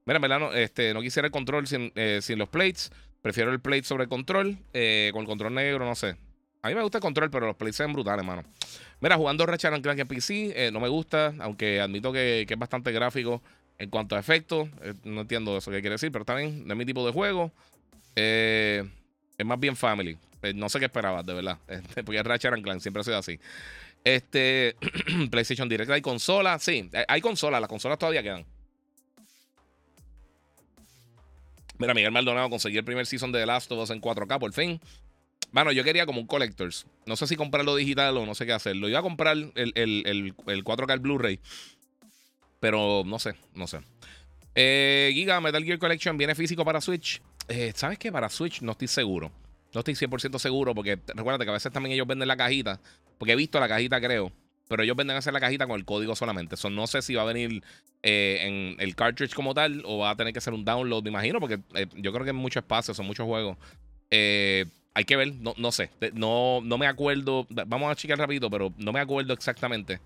Mira, 0.05 0.19
en 0.21 0.41
no, 0.41 0.53
este, 0.53 0.93
no 0.93 1.01
quisiera 1.03 1.27
el 1.27 1.31
control 1.31 1.69
sin, 1.69 1.93
eh, 1.95 2.19
sin, 2.21 2.37
los 2.37 2.49
plates. 2.49 2.91
Prefiero 3.23 3.53
el 3.53 3.61
plate 3.61 3.85
sobre 3.85 4.03
el 4.03 4.09
control. 4.09 4.59
Eh, 4.73 5.11
con 5.13 5.21
el 5.21 5.29
control 5.29 5.55
negro, 5.55 5.85
no 5.85 5.95
sé. 5.95 6.17
A 6.63 6.69
mí 6.69 6.75
me 6.75 6.83
gusta 6.83 6.99
el 6.99 7.03
control, 7.03 7.31
pero 7.31 7.47
los 7.47 7.55
plates 7.55 7.79
ven 7.79 7.93
brutales, 7.93 8.27
mano. 8.27 8.43
Mira, 8.99 9.17
jugando 9.17 9.47
Ratchet 9.47 9.81
Clank 9.81 10.01
en 10.01 10.09
PC, 10.09 10.71
no 10.73 10.81
me 10.81 10.89
gusta, 10.89 11.33
aunque 11.39 11.81
admito 11.81 12.13
que, 12.13 12.45
que, 12.49 12.55
es 12.55 12.59
bastante 12.59 12.91
gráfico 12.91 13.41
en 13.79 13.89
cuanto 13.89 14.17
a 14.17 14.19
efectos. 14.19 14.69
no 15.05 15.21
entiendo 15.21 15.57
eso 15.57 15.71
que 15.71 15.81
quiere 15.81 15.95
decir, 15.95 16.11
pero 16.11 16.25
también 16.25 16.67
no 16.67 16.75
es 16.75 16.77
mi 16.77 16.87
tipo 16.87 17.07
de 17.07 17.13
juego. 17.13 17.53
es 18.17 18.85
más 19.45 19.61
bien 19.61 19.77
family. 19.77 20.19
Eh, 20.45 20.53
no 20.55 20.69
sé 20.69 20.79
qué 20.79 20.87
esperabas, 20.87 21.25
de 21.27 21.35
verdad. 21.35 21.59
Este, 21.69 22.05
porque 22.05 22.23
Ratchet 22.23 22.63
Clank 22.63 22.81
siempre 22.81 23.01
ha 23.01 23.05
sido 23.05 23.19
así. 23.19 23.39
Este, 24.05 24.77
PlayStation 25.31 25.69
Direct, 25.69 25.91
¿hay 25.91 26.03
consola? 26.03 26.59
Sí, 26.59 26.91
hay 27.09 27.21
consolas, 27.21 27.61
las 27.61 27.69
consolas 27.69 27.99
todavía 27.99 28.23
quedan. 28.23 28.45
Mira, 31.79 31.95
Miguel 31.95 32.13
Maldonado 32.13 32.51
consiguió 32.51 32.79
el 32.81 32.85
primer 32.85 33.07
season 33.07 33.33
de 33.33 33.41
The 33.41 33.47
Last 33.47 33.73
of 33.73 33.83
Us 33.83 33.91
en 33.91 34.01
4K 34.01 34.39
por 34.39 34.53
fin. 34.53 34.81
Bueno, 35.51 35.73
yo 35.73 35.85
quería 35.85 36.07
como 36.07 36.21
un 36.21 36.27
Collectors. 36.27 36.87
No 37.07 37.17
sé 37.17 37.27
si 37.27 37.37
comprarlo 37.37 37.77
digital 37.77 38.17
o 38.17 38.27
no 38.27 38.35
sé 38.35 38.47
qué 38.47 38.53
hacerlo. 38.53 38.89
Iba 38.89 39.01
a 39.01 39.03
comprar 39.03 39.37
el, 39.37 39.53
el, 39.55 40.35
4K 40.37 40.93
el 40.93 41.01
Blu-ray. 41.01 41.41
Pero 42.61 43.03
no 43.05 43.19
sé, 43.19 43.35
no 43.55 43.67
sé. 43.67 43.81
Eh, 44.55 45.11
Giga 45.15 45.41
Metal 45.41 45.65
Gear 45.65 45.79
Collection 45.79 46.17
viene 46.17 46.35
físico 46.35 46.65
para 46.65 46.81
Switch. 46.81 47.21
Eh, 47.49 47.73
¿Sabes 47.75 47.99
qué? 47.99 48.11
Para 48.11 48.29
Switch 48.29 48.63
no 48.63 48.73
estoy 48.73 48.89
seguro. 48.89 49.31
No 49.75 49.81
estoy 49.81 49.95
100% 49.95 50.39
seguro 50.39 50.75
porque 50.75 50.99
recuerda 51.15 51.45
que 51.45 51.51
a 51.51 51.55
veces 51.55 51.73
también 51.73 51.95
ellos 51.95 52.07
venden 52.07 52.29
la 52.29 52.37
cajita. 52.37 52.81
Porque 53.19 53.33
he 53.33 53.37
visto 53.37 53.59
la 53.59 53.69
cajita, 53.69 54.01
creo. 54.01 54.33
Pero 54.69 54.83
ellos 54.83 54.97
venden 54.97 55.17
a 55.17 55.19
hacer 55.19 55.33
la 55.33 55.41
cajita 55.41 55.67
con 55.67 55.77
el 55.77 55.85
código 55.85 56.15
solamente. 56.15 56.57
No 56.71 56.87
sé 56.87 57.03
si 57.03 57.15
va 57.15 57.23
a 57.23 57.27
venir 57.27 57.63
eh, 58.03 58.39
en 58.43 58.77
el 58.81 58.95
cartridge 58.95 59.35
como 59.35 59.53
tal 59.53 59.83
o 59.85 59.99
va 59.99 60.11
a 60.11 60.17
tener 60.17 60.33
que 60.33 60.39
hacer 60.39 60.55
un 60.55 60.65
download, 60.65 61.03
me 61.03 61.11
imagino, 61.11 61.41
porque 61.41 61.59
eh, 61.75 61.87
yo 61.97 62.13
creo 62.13 62.25
que 62.25 62.31
hay 62.31 62.37
mucho 62.37 62.61
espacio, 62.61 62.95
son 62.95 63.07
muchos 63.07 63.27
juegos. 63.27 63.59
Eh, 64.11 64.65
hay 64.95 65.05
que 65.05 65.17
ver, 65.17 65.35
no, 65.35 65.55
no 65.59 65.73
sé. 65.73 65.91
No, 66.15 66.61
no 66.63 66.79
me 66.79 66.87
acuerdo. 66.87 67.47
Vamos 67.51 67.91
a 67.91 67.97
checar 67.97 68.17
rapidito, 68.17 68.49
pero 68.49 68.73
no 68.79 68.93
me 68.93 69.01
acuerdo 69.01 69.35
exactamente 69.35 70.01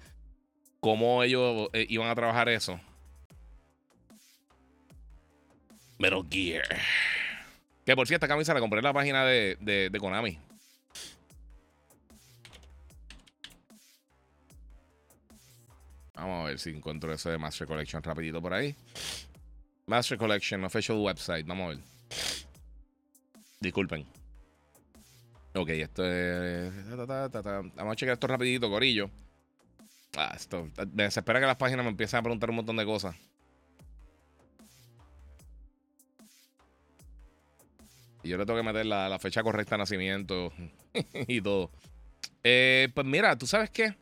cómo 0.80 1.22
ellos 1.22 1.68
iban 1.88 2.08
a 2.08 2.14
trabajar 2.14 2.48
eso. 2.48 2.80
Metal 5.98 6.24
Gear. 6.30 6.64
Que 7.88 7.96
por 7.96 8.06
cierto, 8.06 8.26
esta 8.26 8.34
camisa 8.34 8.52
la 8.52 8.60
compré 8.60 8.80
en 8.80 8.84
la 8.84 8.92
página 8.92 9.24
de, 9.24 9.56
de, 9.58 9.98
Konami. 9.98 10.38
Vamos 16.12 16.44
a 16.44 16.48
ver 16.48 16.58
si 16.58 16.68
encuentro 16.68 17.10
eso 17.10 17.30
de 17.30 17.38
Master 17.38 17.66
Collection 17.66 18.02
rapidito 18.02 18.42
por 18.42 18.52
ahí. 18.52 18.76
Master 19.86 20.18
Collection, 20.18 20.62
official 20.64 20.98
website. 20.98 21.46
Vamos 21.46 21.64
a 21.64 21.68
ver. 21.76 21.78
Disculpen. 23.58 24.06
Ok, 25.54 25.70
esto 25.70 26.04
es... 26.04 26.70
Vamos 26.94 27.92
a 27.92 27.96
checar 27.96 28.12
esto 28.12 28.26
rapidito, 28.26 28.68
Corillo. 28.68 29.08
Ah, 30.14 30.34
esto... 30.36 30.68
Me 30.92 31.04
desespera 31.04 31.40
que 31.40 31.46
las 31.46 31.56
páginas 31.56 31.84
me 31.86 31.90
empiecen 31.92 32.18
a 32.18 32.22
preguntar 32.22 32.50
un 32.50 32.56
montón 32.56 32.76
de 32.76 32.84
cosas. 32.84 33.16
Y 38.22 38.28
yo 38.28 38.36
le 38.36 38.46
tengo 38.46 38.58
que 38.58 38.64
meter 38.64 38.86
la, 38.86 39.18
fecha 39.18 39.42
correcta 39.42 39.76
de 39.76 39.78
nacimiento 39.78 40.52
y 41.28 41.40
todo. 41.40 41.70
Eh, 42.42 42.88
pues 42.94 43.06
mira, 43.06 43.36
¿tú 43.36 43.46
sabes 43.46 43.70
qué? 43.70 43.94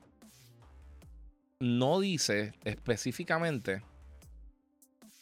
No 1.60 2.00
dice 2.00 2.52
específicamente 2.64 3.82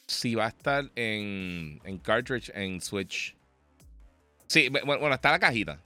si 0.07 0.35
va 0.35 0.47
a 0.47 0.49
estar 0.49 0.91
en, 0.95 1.81
en 1.85 1.99
cartridge 1.99 2.51
en 2.55 2.81
Switch. 2.81 3.37
Sí, 4.47 4.69
bueno, 4.69 5.15
está 5.15 5.31
la 5.31 5.39
cajita. 5.39 5.81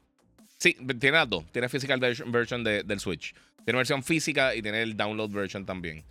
Sí, 0.59 0.77
tiene 0.99 1.17
las 1.17 1.29
dos. 1.29 1.45
Tiene 1.53 1.69
physical 1.69 2.01
version, 2.01 2.65
del 2.65 3.01
Switch. 3.01 3.35
Tiene 3.65 3.77
versión 3.77 4.03
física 4.03 4.55
y 4.55 4.63
tiene 4.63 4.83
el 4.83 4.97
download 4.97 5.31
version 5.31 5.65
también. 5.65 6.05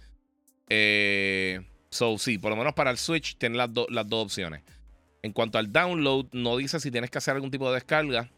Eh, 0.69 1.59
so, 1.89 2.17
sí, 2.17 2.37
por 2.37 2.51
lo 2.51 2.55
menos 2.55 2.73
para 2.73 2.91
el 2.91 2.97
Switch 2.97 3.37
tiene 3.37 3.57
las, 3.57 3.69
las 3.89 4.07
dos 4.07 4.25
opciones. 4.25 4.61
En 5.27 5.33
cuanto 5.33 5.57
al 5.57 5.73
download, 5.73 6.27
no 6.31 6.55
dice 6.55 6.79
si 6.79 6.89
tienes 6.89 7.11
que 7.11 7.17
hacer 7.17 7.35
algún 7.35 7.51
tipo 7.51 7.67
de 7.67 7.75
descarga. 7.75 8.29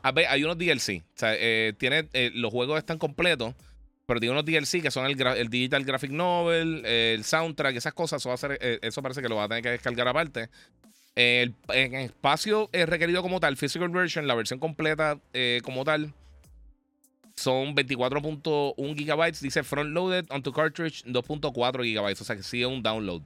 A 0.00 0.12
ver, 0.12 0.28
hay 0.28 0.44
unos 0.44 0.56
DLC. 0.56 1.02
O 1.02 1.18
sea, 1.18 1.34
eh, 1.34 1.74
eh, 1.80 2.30
los 2.34 2.52
juegos 2.52 2.78
están 2.78 2.98
completos, 2.98 3.52
pero 4.06 4.20
tiene 4.20 4.30
unos 4.30 4.44
DLC 4.44 4.80
que 4.80 4.92
son 4.92 5.06
el, 5.06 5.50
Digital 5.50 5.84
Graphic 5.84 6.12
Novel, 6.12 6.86
el 6.86 7.24
soundtrack, 7.24 7.74
esas 7.74 7.94
cosas. 7.94 8.24
Eso, 8.24 8.48
eh, 8.60 8.78
parece 9.02 9.22
que 9.22 9.28
lo 9.28 9.34
va 9.34 9.44
a 9.44 9.48
tener 9.48 9.64
que 9.64 9.70
descargar 9.70 10.06
aparte. 10.06 10.50
El, 11.16 11.52
en 11.70 11.94
espacio 11.96 12.70
requerido 12.72 13.20
como 13.20 13.40
tal, 13.40 13.56
physical 13.56 13.88
version, 13.88 14.28
la 14.28 14.36
versión 14.36 14.60
completa 14.60 15.18
como 15.64 15.82
tal, 15.82 16.14
son 17.34 17.74
24.1 17.74 18.96
gigabytes. 18.96 19.40
Dice 19.40 19.64
front 19.64 19.90
loaded 19.90 20.26
onto 20.30 20.52
cartridge 20.52 21.02
2.4 21.06 21.82
gigabytes. 21.82 22.20
O 22.20 22.24
sea 22.24 22.36
que 22.36 22.44
sí 22.44 22.62
es 22.62 22.68
un 22.68 22.84
download 22.84 23.22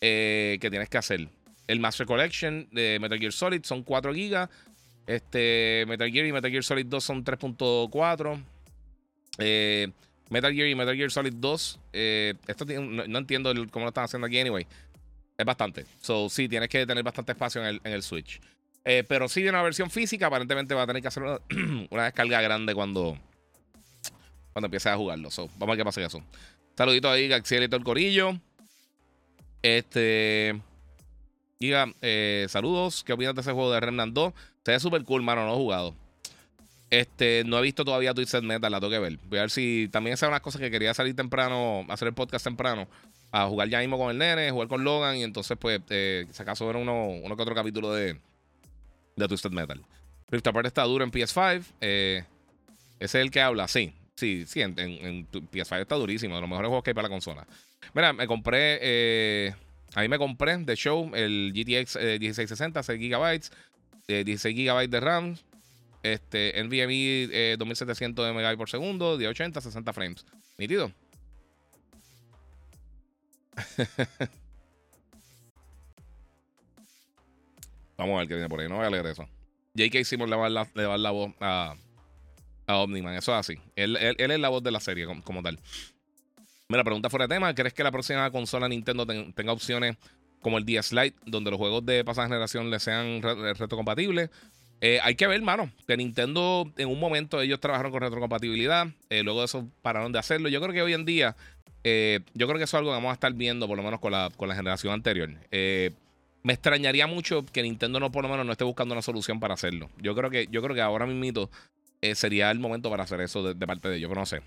que 0.00 0.68
tienes 0.70 0.88
que 0.88 0.96
hacer. 0.96 1.28
El 1.66 1.80
Master 1.80 2.06
Collection 2.06 2.68
de 2.72 2.98
Metal 3.00 3.18
Gear 3.18 3.32
Solid 3.32 3.62
son 3.64 3.82
4 3.82 4.12
GB. 4.12 4.48
Este, 5.06 5.84
Metal 5.88 6.10
Gear 6.10 6.26
y 6.26 6.32
Metal 6.32 6.50
Gear 6.50 6.64
Solid 6.64 6.86
2 6.86 7.04
son 7.04 7.24
3.4. 7.24 8.44
Eh, 9.38 9.88
Metal 10.30 10.52
Gear 10.52 10.68
y 10.68 10.74
Metal 10.74 10.96
Gear 10.96 11.10
Solid 11.10 11.34
2. 11.34 11.80
Eh, 11.92 12.34
esto 12.46 12.64
no, 12.64 13.18
entiendo 13.18 13.52
cómo 13.70 13.84
lo 13.84 13.88
están 13.90 14.04
haciendo 14.04 14.26
aquí, 14.26 14.38
anyway. 14.38 14.66
Es 15.36 15.46
bastante. 15.46 15.86
So, 16.00 16.28
sí, 16.28 16.48
tienes 16.48 16.68
que 16.68 16.86
tener 16.86 17.02
bastante 17.02 17.32
espacio 17.32 17.64
en 17.66 17.80
el, 17.84 18.02
Switch. 18.02 18.40
Eh, 18.84 19.04
pero 19.08 19.28
sí, 19.28 19.42
de 19.42 19.50
una 19.50 19.62
versión 19.62 19.90
física, 19.90 20.26
aparentemente 20.26 20.74
va 20.74 20.82
a 20.82 20.86
tener 20.86 21.02
que 21.02 21.08
hacer 21.08 21.22
una, 21.90 22.04
descarga 22.04 22.40
grande 22.40 22.74
cuando, 22.74 23.18
cuando 24.52 24.66
empiece 24.66 24.88
a 24.88 24.96
jugarlo. 24.96 25.30
So, 25.30 25.48
vamos 25.58 25.62
a 25.62 25.66
ver 25.66 25.78
qué 25.78 25.84
pasa 25.84 26.00
con 26.00 26.06
eso. 26.06 26.24
Saludito 26.76 27.10
ahí, 27.10 27.28
Gaxiel 27.28 27.64
y 27.64 27.68
todo 27.68 27.78
el 27.78 27.84
corillo. 27.84 28.38
Este. 29.62 30.60
Diga, 31.62 31.86
eh, 32.00 32.46
saludos. 32.48 33.04
¿Qué 33.04 33.12
opinas 33.12 33.36
de 33.36 33.40
ese 33.40 33.52
juego 33.52 33.70
de 33.70 33.78
Remnant 33.78 34.12
2? 34.12 34.32
Se 34.64 34.72
ve 34.72 34.80
súper 34.80 35.04
cool, 35.04 35.22
mano. 35.22 35.46
No 35.46 35.52
he 35.52 35.56
jugado. 35.56 35.94
Este, 36.90 37.44
no 37.46 37.56
he 37.56 37.62
visto 37.62 37.84
todavía 37.84 38.12
Twisted 38.12 38.42
Metal, 38.42 38.68
la 38.68 38.80
tengo 38.80 38.90
que 38.90 38.98
ver. 38.98 39.16
Voy 39.28 39.38
a 39.38 39.42
ver 39.42 39.50
si 39.50 39.88
también 39.92 40.14
esa 40.14 40.26
es 40.26 40.30
una 40.30 40.40
cosa 40.40 40.58
que 40.58 40.72
quería 40.72 40.92
salir 40.92 41.14
temprano, 41.14 41.86
hacer 41.88 42.08
el 42.08 42.14
podcast 42.14 42.44
temprano, 42.44 42.88
a 43.30 43.46
jugar 43.46 43.68
ya 43.68 43.78
mismo 43.78 43.96
con 43.96 44.10
el 44.10 44.18
nene, 44.18 44.50
jugar 44.50 44.66
con 44.66 44.82
Logan 44.82 45.16
y 45.16 45.22
entonces, 45.22 45.56
pues, 45.56 45.80
eh, 45.90 46.26
si 46.32 46.42
acaso 46.42 46.66
ver 46.66 46.74
uno, 46.74 47.06
uno 47.10 47.36
que 47.36 47.42
otro 47.42 47.54
capítulo 47.54 47.92
de, 47.92 48.18
de 49.14 49.28
Twisted 49.28 49.52
Metal. 49.52 49.80
Rift 50.30 50.46
Apart 50.48 50.66
está 50.66 50.82
duro 50.82 51.04
en 51.04 51.12
PS5. 51.12 51.62
Eh, 51.80 52.24
ese 52.98 53.18
es 53.20 53.24
el 53.24 53.30
que 53.30 53.40
habla, 53.40 53.68
sí. 53.68 53.94
Sí, 54.16 54.46
sí, 54.48 54.62
en, 54.62 54.74
PS5 55.30 55.80
está 55.80 55.94
durísimo, 55.94 56.34
de 56.34 56.40
los 56.40 56.50
mejores 56.50 56.70
juegos 56.70 56.82
que 56.82 56.90
hay 56.90 56.94
para 56.94 57.06
la 57.06 57.14
consola. 57.14 57.46
Mira, 57.94 58.12
me 58.12 58.26
compré, 58.26 58.80
eh, 58.82 59.54
ahí 59.94 60.08
me 60.08 60.18
compré 60.18 60.56
de 60.58 60.76
show 60.76 61.10
el 61.14 61.52
GTX 61.54 61.96
1660, 61.96 62.82
6 62.82 63.00
GB, 63.00 63.40
16 64.24 64.56
GB 64.56 64.88
de 64.88 65.00
RAM, 65.00 65.36
este, 66.02 66.62
NVMe 66.62 67.56
2700 67.56 68.34
MB 68.34 68.56
por 68.56 68.68
segundo, 68.68 69.16
de 69.16 69.28
80 69.28 69.60
60 69.60 69.92
frames. 69.92 70.26
Nítido. 70.58 70.92
Vamos 77.96 78.16
a 78.16 78.20
ver 78.20 78.28
qué 78.28 78.34
viene 78.34 78.48
por 78.48 78.60
ahí. 78.60 78.68
No 78.68 78.76
voy 78.76 78.86
a 78.86 78.90
leer 78.90 79.06
eso. 79.06 79.28
J.K. 79.76 80.04
Simmons 80.04 80.30
le 80.30 80.36
va 80.36 80.46
a 80.46 80.50
dar 80.50 80.68
la, 80.74 80.98
la 80.98 81.10
voz 81.10 81.32
a, 81.40 81.74
a 82.66 82.76
Omniman. 82.78 83.14
Eso 83.14 83.32
es 83.32 83.38
así. 83.38 83.58
Él, 83.76 83.96
es 83.96 84.40
la 84.40 84.48
voz 84.48 84.62
de 84.62 84.70
la 84.70 84.80
serie 84.80 85.06
como, 85.06 85.42
tal. 85.42 85.58
Mira, 86.72 86.84
pregunta 86.84 87.10
fuera 87.10 87.26
de 87.26 87.34
tema. 87.34 87.54
¿Crees 87.54 87.74
que 87.74 87.84
la 87.84 87.92
próxima 87.92 88.30
consola 88.30 88.66
Nintendo 88.66 89.06
tenga 89.06 89.52
opciones 89.52 89.98
como 90.40 90.56
el 90.56 90.64
DS 90.64 90.92
Lite, 90.92 91.18
donde 91.26 91.50
los 91.50 91.58
juegos 91.58 91.84
de 91.84 92.02
pasada 92.02 92.28
generación 92.28 92.70
le 92.70 92.80
sean 92.80 93.20
retrocompatibles? 93.20 94.30
Eh, 94.80 94.98
hay 95.02 95.14
que 95.14 95.26
ver, 95.26 95.42
mano, 95.42 95.70
que 95.86 95.98
Nintendo 95.98 96.72
en 96.78 96.88
un 96.88 96.98
momento 96.98 97.42
ellos 97.42 97.60
trabajaron 97.60 97.92
con 97.92 98.00
retrocompatibilidad, 98.00 98.86
eh, 99.10 99.22
luego 99.22 99.40
de 99.40 99.44
eso 99.44 99.68
pararon 99.82 100.12
de 100.12 100.18
hacerlo. 100.18 100.48
Yo 100.48 100.62
creo 100.62 100.72
que 100.72 100.80
hoy 100.80 100.94
en 100.94 101.04
día, 101.04 101.36
eh, 101.84 102.20
yo 102.32 102.46
creo 102.46 102.56
que 102.56 102.64
eso 102.64 102.78
es 102.78 102.78
algo 102.78 102.90
que 102.90 102.94
vamos 102.94 103.10
a 103.10 103.14
estar 103.14 103.34
viendo 103.34 103.68
por 103.68 103.76
lo 103.76 103.82
menos 103.82 104.00
con 104.00 104.12
la, 104.12 104.30
con 104.34 104.48
la 104.48 104.54
generación 104.54 104.94
anterior. 104.94 105.28
me 106.42 106.52
extrañaría 106.54 107.06
mucho 107.06 107.44
que 107.44 107.62
Nintendo 107.62 108.00
no 108.00 108.10
por 108.10 108.22
lo 108.22 108.30
menos 108.30 108.46
no 108.46 108.52
esté 108.52 108.64
buscando 108.64 108.94
una 108.94 109.02
solución 109.02 109.40
para 109.40 109.52
hacerlo. 109.52 109.90
Yo 109.98 110.14
creo 110.14 110.30
que, 110.30 110.48
yo 110.50 110.62
creo 110.62 110.74
que 110.74 110.80
ahora 110.80 111.04
mismo 111.04 111.50
sería 112.14 112.50
el 112.50 112.60
momento 112.60 112.88
para 112.88 113.04
hacer 113.04 113.20
eso 113.20 113.52
de, 113.52 113.66
parte 113.66 113.90
de 113.90 113.98
ellos, 113.98 114.08
pero 114.08 114.22
no 114.22 114.26
sé. 114.26 114.40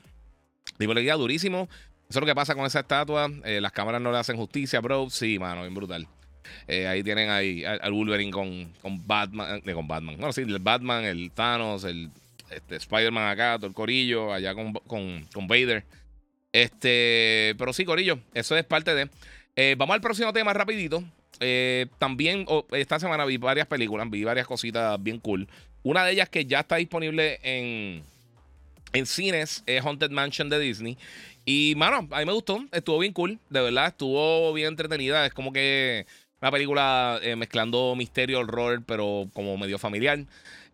idea 0.80 1.16
durísimo. 1.18 1.70
Eso 2.10 2.20
es 2.20 2.22
lo 2.22 2.26
que 2.26 2.36
pasa 2.36 2.56
con 2.56 2.66
esa 2.66 2.82
estatua. 2.82 3.30
las 3.44 3.72
cámaras 3.72 4.02
no 4.02 4.12
le 4.12 4.18
hacen 4.18 4.38
justicia, 4.38 4.80
bro. 4.80 5.10
Sí, 5.10 5.40
mano, 5.40 5.62
bien 5.62 5.74
brutal. 5.74 6.08
Eh, 6.68 6.88
ahí 6.88 7.04
tienen 7.04 7.30
ahí 7.30 7.64
al 7.64 7.92
Wolverine 7.92 8.32
con, 8.32 8.74
con 8.82 9.06
Batman. 9.06 9.62
Eh, 9.66 9.74
con 9.74 9.88
Batman. 9.88 10.16
Bueno, 10.18 10.34
sí, 10.34 10.42
el 10.42 10.60
Batman, 10.60 11.04
el 11.06 11.32
Thanos, 11.32 11.84
el 11.84 12.12
este, 12.50 12.78
Spider-Man 12.78 13.30
acá, 13.30 13.58
todo 13.58 13.68
el 13.68 13.74
Corillo, 13.74 14.34
allá 14.34 14.54
con, 14.54 14.74
con, 14.74 15.48
Vader. 15.48 15.84
Este, 16.52 17.56
pero 17.58 17.74
sí, 17.74 17.86
Corillo, 17.86 18.20
eso 18.34 18.56
es 18.56 18.64
parte 18.64 18.96
de. 18.96 19.10
Eh, 19.56 19.76
vamos 19.78 19.94
al 19.94 20.02
próximo 20.02 20.34
tema 20.34 20.54
rapidito. 20.54 21.04
también 21.98 22.46
oh, 22.48 22.66
esta 22.72 23.00
semana 23.00 23.26
vi 23.26 23.38
varias 23.38 23.68
películas, 23.68 24.10
vi 24.10 24.24
varias 24.24 24.48
cositas 24.48 25.02
bien 25.02 25.20
cool. 25.20 25.48
Una 25.84 26.04
de 26.04 26.14
ellas 26.14 26.30
que 26.30 26.46
ya 26.46 26.62
está 26.62 26.78
disponible 26.78 27.40
en, 27.44 28.04
en 28.94 29.06
cines 29.06 29.64
es 29.68 29.86
Haunted 29.86 30.10
Mansion 30.10 30.50
de 30.50 30.60
Disney. 30.60 30.98
Y, 31.46 31.76
mano, 31.78 32.08
a 32.12 32.20
mí 32.20 32.26
me 32.26 32.34
gustó. 32.34 32.66
Estuvo 32.72 33.00
bien 33.00 33.14
cool. 33.14 33.40
De 33.50 33.62
verdad, 33.62 33.88
estuvo 33.88 34.52
bien 34.54 34.70
entretenida. 34.70 35.26
Es 35.26 35.34
como 35.34 35.54
que 35.54 36.08
una 36.42 36.52
película 36.52 37.20
eh, 37.22 37.36
mezclando 37.36 37.96
misterio, 37.96 38.40
horror, 38.40 38.84
pero 38.86 39.30
como 39.34 39.58
medio 39.58 39.78
familiar. 39.78 40.20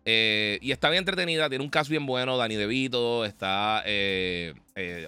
Eh, 0.04 0.58
y 0.60 0.72
está 0.72 0.90
bien 0.90 1.00
entretenida, 1.00 1.48
tiene 1.48 1.62
un 1.62 1.70
cast 1.70 1.88
bien 1.88 2.06
bueno, 2.06 2.36
Danny 2.36 2.56
DeVito, 2.56 3.24
está 3.24 3.82
eh, 3.86 4.52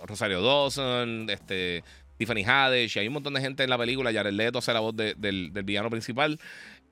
Rosario 0.05 0.41
Dawson, 0.41 1.27
este, 1.31 1.83
Tiffany 2.17 2.45
Haddish, 2.45 2.97
y 2.97 3.01
hay 3.01 3.09
un 3.09 3.15
montón 3.15 3.35
de 3.35 3.41
gente 3.41 3.65
en 3.65 3.71
la 3.71 3.79
película, 3.79 4.13
Jared 4.13 4.33
Leto 4.33 4.61
hace 4.61 4.73
la 4.73 4.81
voz 4.81 4.95
del, 4.95 5.51
villano 5.65 5.91
principal. 5.91 6.39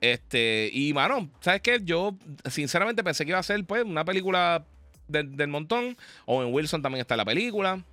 Este, 0.01 0.69
y 0.73 0.93
mano, 0.93 1.29
¿sabes 1.39 1.61
qué? 1.61 1.79
Yo 1.81 2.17
sinceramente 2.49 3.05
pensé 3.05 3.23
que 3.23 3.31
iba 3.31 3.39
a 3.39 3.43
ser 3.43 3.63
pues 3.63 3.85
una 3.85 4.03
película 4.03 4.65
del 5.07 5.47
montón. 5.47 5.95
Owen 6.25 6.53
Wilson 6.53 6.81
también 6.81 7.01
está 7.01 7.13
en 7.13 7.19
la 7.19 7.25
película. 7.25 7.83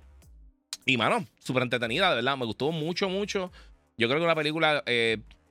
Y 0.85 0.97
mano, 0.97 1.25
súper 1.39 1.63
entretenida, 1.63 2.09
de 2.09 2.15
verdad, 2.15 2.37
me 2.37 2.45
gustó 2.45 2.71
mucho, 2.71 3.09
mucho. 3.09 3.51
Yo 3.97 4.07
creo 4.07 4.19
que 4.19 4.25
una 4.25 4.35
película 4.35 4.83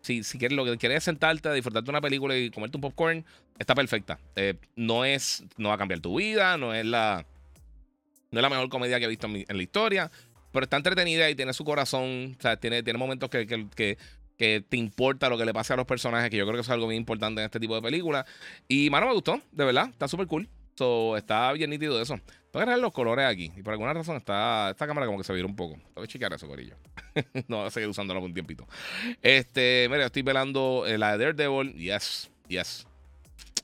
si, 0.02 0.22
si 0.22 0.38
quieres, 0.38 0.56
lo 0.56 0.64
que 0.64 0.76
quieres 0.78 0.98
es 0.98 1.04
sentarte 1.04 1.48
a 1.48 1.52
disfrutarte 1.52 1.90
una 1.90 2.00
película 2.00 2.36
y 2.36 2.50
comerte 2.50 2.76
un 2.76 2.80
popcorn, 2.80 3.24
está 3.58 3.74
perfecta. 3.74 4.18
Eh, 4.36 4.54
no 4.76 5.04
es, 5.04 5.44
no 5.56 5.68
va 5.68 5.74
a 5.74 5.78
cambiar 5.78 6.00
tu 6.00 6.16
vida, 6.16 6.56
no 6.56 6.74
es 6.74 6.84
la, 6.84 7.26
no 8.30 8.38
es 8.38 8.42
la 8.42 8.50
mejor 8.50 8.68
comedia 8.68 8.98
que 8.98 9.04
he 9.04 9.08
visto 9.08 9.26
en, 9.26 9.44
la 9.46 9.62
historia, 9.62 10.10
pero 10.52 10.64
está 10.64 10.76
entretenida 10.76 11.28
y 11.28 11.34
tiene 11.34 11.52
su 11.52 11.64
corazón, 11.64 12.36
o 12.38 12.42
sea, 12.42 12.56
tiene, 12.56 12.82
tiene 12.82 12.98
momentos 12.98 13.28
que, 13.30 13.46
que, 13.46 13.98
te 14.38 14.76
importa 14.78 15.28
lo 15.28 15.36
que 15.36 15.44
le 15.44 15.52
pase 15.52 15.74
a 15.74 15.76
los 15.76 15.84
personajes, 15.84 16.30
que 16.30 16.38
yo 16.38 16.46
creo 16.46 16.54
que 16.54 16.62
es 16.62 16.70
algo 16.70 16.88
bien 16.88 17.02
importante 17.02 17.42
en 17.42 17.44
este 17.44 17.60
tipo 17.60 17.74
de 17.74 17.82
películas. 17.82 18.24
Y, 18.68 18.88
mano, 18.88 19.06
me 19.06 19.12
gustó, 19.12 19.38
de 19.52 19.64
verdad, 19.66 19.90
está 19.90 20.08
súper 20.08 20.26
cool. 20.28 20.48
Está 21.16 21.52
bien 21.52 21.70
nítido 21.70 22.00
eso. 22.00 22.14
Voy 22.52 22.60
a 22.60 22.62
agarrar 22.62 22.80
los 22.80 22.92
colores 22.92 23.26
aquí. 23.26 23.52
Y 23.56 23.62
por 23.62 23.72
alguna 23.72 23.92
razón 23.92 24.16
está 24.16 24.70
esta 24.70 24.86
cámara 24.86 25.06
como 25.06 25.18
que 25.18 25.24
se 25.24 25.32
vira 25.32 25.46
un 25.46 25.56
poco. 25.56 25.76
Voy 25.94 26.04
a 26.04 26.06
chequear 26.06 26.32
eso, 26.32 26.46
corillo. 26.48 26.74
no 27.48 27.58
voy 27.58 27.66
a 27.66 27.70
seguir 27.70 27.88
usándolo 27.88 28.20
un 28.20 28.34
tiempito. 28.34 28.66
Este, 29.22 29.86
mira, 29.90 30.06
estoy 30.06 30.22
velando 30.22 30.84
eh, 30.86 30.98
la 30.98 31.16
de 31.16 31.24
Daredevil. 31.24 31.74
Yes, 31.74 32.30
yes. 32.48 32.86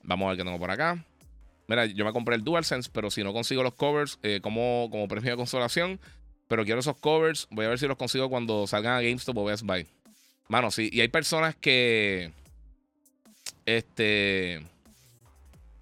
Vamos 0.03 0.27
a 0.27 0.29
ver 0.31 0.39
qué 0.39 0.45
tengo 0.45 0.59
por 0.59 0.71
acá. 0.71 1.05
Mira, 1.69 1.87
yo 1.87 2.05
me 2.05 2.13
compré 2.13 2.37
el 2.37 2.45
DualSense, 2.45 2.91
pero 2.93 3.11
si 3.11 3.25
no 3.25 3.33
consigo 3.33 3.63
los 3.63 3.75
covers 3.75 4.19
eh, 4.23 4.41
como, 4.41 4.89
como 4.91 5.09
premio 5.09 5.33
de 5.33 5.37
consolación, 5.37 5.99
pero 6.47 6.65
quiero 6.65 6.79
esos 6.79 6.97
covers, 6.99 7.49
voy 7.51 7.67
a 7.67 7.71
ver 7.71 7.79
si 7.79 7.89
los 7.89 7.97
consigo 7.97 8.31
cuando 8.31 8.67
salgan 8.69 8.93
a 8.95 9.01
GameStop 9.01 9.37
o 9.37 9.45
Best 9.45 9.65
Buy. 9.65 9.87
Mano, 10.49 10.71
sí, 10.71 10.89
y 10.93 11.01
hay 11.01 11.09
personas 11.09 11.57
que. 11.57 12.31
Este. 13.65 14.65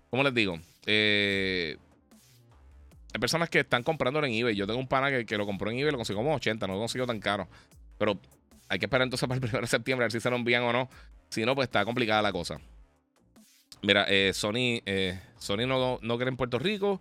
¿Cómo 0.08 0.22
les 0.22 0.32
digo? 0.32 0.58
Eh, 0.86 1.76
hay 3.14 3.20
personas 3.20 3.48
que 3.48 3.60
están 3.60 3.82
comprándolo 3.84 4.26
en 4.26 4.32
eBay. 4.32 4.56
Yo 4.56 4.66
tengo 4.66 4.80
un 4.80 4.88
pana 4.88 5.24
que, 5.24 5.38
lo 5.38 5.46
compró 5.46 5.70
en 5.70 5.78
eBay, 5.78 5.92
lo 5.92 5.98
consiguió 5.98 6.22
como 6.22 6.34
80, 6.34 6.66
no 6.66 6.74
lo 6.74 6.80
consiguió 6.80 7.06
tan 7.06 7.20
caro. 7.20 7.48
Pero 7.96 8.18
hay 8.68 8.78
que 8.78 8.86
esperar 8.86 9.04
entonces 9.04 9.28
para 9.28 9.38
el 9.38 9.48
1 9.48 9.60
de 9.60 9.66
septiembre 9.68 10.04
a 10.04 10.06
ver 10.06 10.12
si 10.12 10.20
se 10.20 10.30
lo 10.30 10.36
envían 10.36 10.64
o 10.64 10.72
no. 10.72 10.90
Si 11.28 11.44
no, 11.44 11.54
pues 11.54 11.66
está 11.68 11.84
complicada 11.84 12.22
la 12.22 12.32
cosa. 12.32 12.60
Mira, 13.82 14.06
eh, 14.08 14.32
Sony, 14.32 14.80
eh, 14.86 15.20
Sony 15.38 15.66
no, 15.66 15.98
no 16.02 16.16
cree 16.16 16.28
en 16.28 16.36
Puerto 16.36 16.58
Rico, 16.58 17.00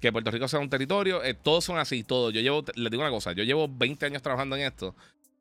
que 0.00 0.10
Puerto 0.10 0.30
Rico 0.30 0.48
sea 0.48 0.60
un 0.60 0.70
territorio. 0.70 1.22
Eh, 1.22 1.34
todos 1.34 1.64
son 1.64 1.78
así, 1.78 2.02
todos. 2.02 2.32
Yo 2.32 2.40
llevo, 2.40 2.64
les 2.74 2.90
digo 2.90 3.02
una 3.02 3.10
cosa, 3.10 3.32
yo 3.32 3.44
llevo 3.44 3.68
20 3.68 4.06
años 4.06 4.22
trabajando 4.22 4.56
en 4.56 4.62
esto. 4.62 4.96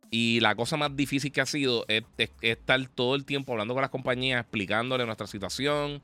Y 0.09 0.41
la 0.41 0.55
cosa 0.55 0.75
más 0.75 0.93
difícil 0.95 1.31
que 1.31 1.39
ha 1.39 1.45
sido 1.45 1.85
es 1.87 2.03
estar 2.41 2.85
todo 2.89 3.15
el 3.15 3.23
tiempo 3.23 3.53
hablando 3.53 3.73
con 3.73 3.81
las 3.81 3.89
compañías, 3.89 4.41
explicándole 4.41 5.05
nuestra 5.05 5.25
situación, 5.25 6.03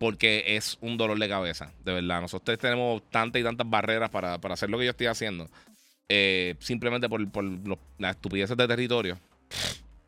porque 0.00 0.56
es 0.56 0.78
un 0.80 0.96
dolor 0.96 1.18
de 1.18 1.28
cabeza, 1.28 1.74
de 1.84 1.92
verdad. 1.92 2.22
Nosotros 2.22 2.58
tenemos 2.58 3.02
tantas 3.10 3.38
y 3.38 3.44
tantas 3.44 3.68
barreras 3.68 4.08
para, 4.08 4.36
hacer 4.36 4.70
lo 4.70 4.78
que 4.78 4.86
yo 4.86 4.92
estoy 4.92 5.08
haciendo, 5.08 5.46
eh, 6.08 6.54
simplemente 6.58 7.06
por, 7.06 7.20
las 7.98 8.16
estupideces 8.16 8.56
de 8.56 8.66
territorio. 8.66 9.18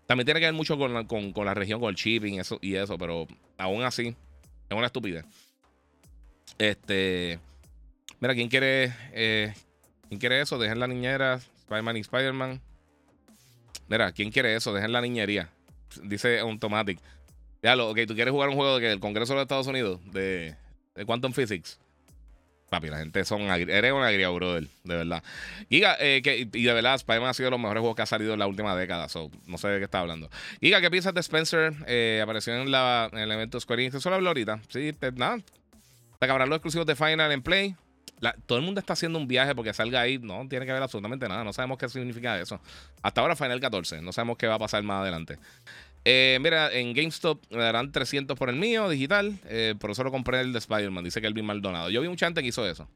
También 0.06 0.24
tiene 0.24 0.40
que 0.40 0.46
ver 0.46 0.54
mucho 0.54 0.78
con 0.78 0.94
la, 0.94 1.04
con, 1.04 1.44
la 1.44 1.52
región, 1.52 1.78
con 1.78 1.90
el 1.90 1.94
shipping 1.94 2.40
eso, 2.40 2.58
y 2.62 2.74
eso, 2.74 2.96
pero 2.96 3.28
aún 3.58 3.82
así 3.82 4.16
es 4.70 4.76
una 4.76 4.86
estupidez. 4.86 5.26
Este. 6.56 7.38
Mira, 8.18 8.34
¿quién 8.34 8.48
quiere, 8.48 8.94
eh, 9.12 9.52
¿quién 10.08 10.18
quiere 10.18 10.40
eso? 10.40 10.58
Dejen 10.58 10.80
la 10.80 10.86
niñera, 10.86 11.34
Spider-Man 11.34 11.98
y 11.98 12.00
Spider-Man. 12.00 12.62
Mira, 13.88 14.10
¿quién 14.12 14.30
quiere 14.30 14.56
eso? 14.56 14.72
Dejen 14.72 14.92
la 14.92 15.02
niñería. 15.02 15.50
Dice 16.02 16.38
Automatic. 16.38 16.98
Ya, 17.62 17.76
lo, 17.76 17.90
ok, 17.90 18.00
tú 18.08 18.14
quieres 18.14 18.32
jugar 18.32 18.48
un 18.48 18.56
juego 18.56 18.78
del 18.80 18.98
Congreso 18.98 19.32
de 19.32 19.36
los 19.36 19.42
Estados 19.42 19.68
Unidos, 19.68 20.00
de, 20.12 20.56
de 20.94 21.06
Quantum 21.06 21.32
Physics. 21.32 21.78
Papi, 22.72 22.88
la 22.88 22.98
gente 22.98 23.22
son 23.26 23.42
eres 23.42 23.92
una 23.92 24.06
agria, 24.06 24.30
brother, 24.30 24.66
de 24.82 24.96
verdad. 24.96 25.22
Giga, 25.68 25.94
eh, 26.00 26.22
y 26.24 26.62
de 26.62 26.72
verdad, 26.72 26.94
Spider-Man 26.94 27.28
ha 27.28 27.34
sido 27.34 27.48
de 27.48 27.50
los 27.50 27.60
mejores 27.60 27.82
juegos 27.82 27.94
que 27.94 28.00
ha 28.00 28.06
salido 28.06 28.32
en 28.32 28.38
la 28.38 28.46
última 28.46 28.74
década. 28.74 29.10
So, 29.10 29.30
no 29.46 29.58
sé 29.58 29.68
de 29.68 29.78
qué 29.78 29.84
está 29.84 30.00
hablando. 30.00 30.30
Giga, 30.58 30.80
¿qué 30.80 30.90
piensas 30.90 31.12
de 31.12 31.20
Spencer? 31.20 31.74
Eh, 31.86 32.20
apareció 32.22 32.54
en, 32.54 32.70
la, 32.70 33.10
el 33.12 33.30
evento 33.30 33.60
Square 33.60 33.82
Enix. 33.82 33.96
Eso 33.96 34.08
lo 34.08 34.16
habló 34.16 34.30
ahorita. 34.30 34.60
Sí, 34.68 34.90
nada. 35.16 35.36
Te 36.18 36.24
acabarán 36.24 36.48
los 36.48 36.56
exclusivos 36.56 36.86
de 36.86 36.96
Final 36.96 37.30
en 37.30 37.42
Play. 37.42 37.76
todo 38.46 38.56
el 38.56 38.64
mundo 38.64 38.80
está 38.80 38.94
haciendo 38.94 39.18
un 39.18 39.28
viaje 39.28 39.54
porque 39.54 39.74
salga 39.74 40.00
ahí. 40.00 40.18
No 40.18 40.48
tiene 40.48 40.64
que 40.64 40.72
ver 40.72 40.82
absolutamente 40.82 41.28
nada. 41.28 41.44
No 41.44 41.52
sabemos 41.52 41.76
qué 41.76 41.90
significa 41.90 42.40
eso. 42.40 42.58
Hasta 43.02 43.20
ahora 43.20 43.36
Final 43.36 43.60
14. 43.60 44.00
No 44.00 44.12
sabemos 44.12 44.38
qué 44.38 44.46
va 44.46 44.54
a 44.54 44.58
pasar 44.58 44.82
más 44.82 45.02
adelante. 45.02 45.38
Eh, 46.04 46.38
mira, 46.40 46.72
en 46.72 46.94
GameStop 46.94 47.40
me 47.50 47.62
darán 47.62 47.92
300 47.92 48.36
por 48.36 48.48
el 48.48 48.56
mío, 48.56 48.88
digital. 48.88 49.38
Eh, 49.46 49.74
por 49.78 49.90
eso 49.90 50.02
lo 50.02 50.10
compré 50.10 50.40
el 50.40 50.52
de 50.52 50.58
Spider-Man. 50.58 51.04
Dice 51.04 51.20
bien 51.20 51.46
Maldonado. 51.46 51.90
Yo 51.90 52.00
vi 52.00 52.08
mucha 52.08 52.26
gente 52.26 52.42
que 52.42 52.48
hizo 52.48 52.68
eso. 52.68 52.88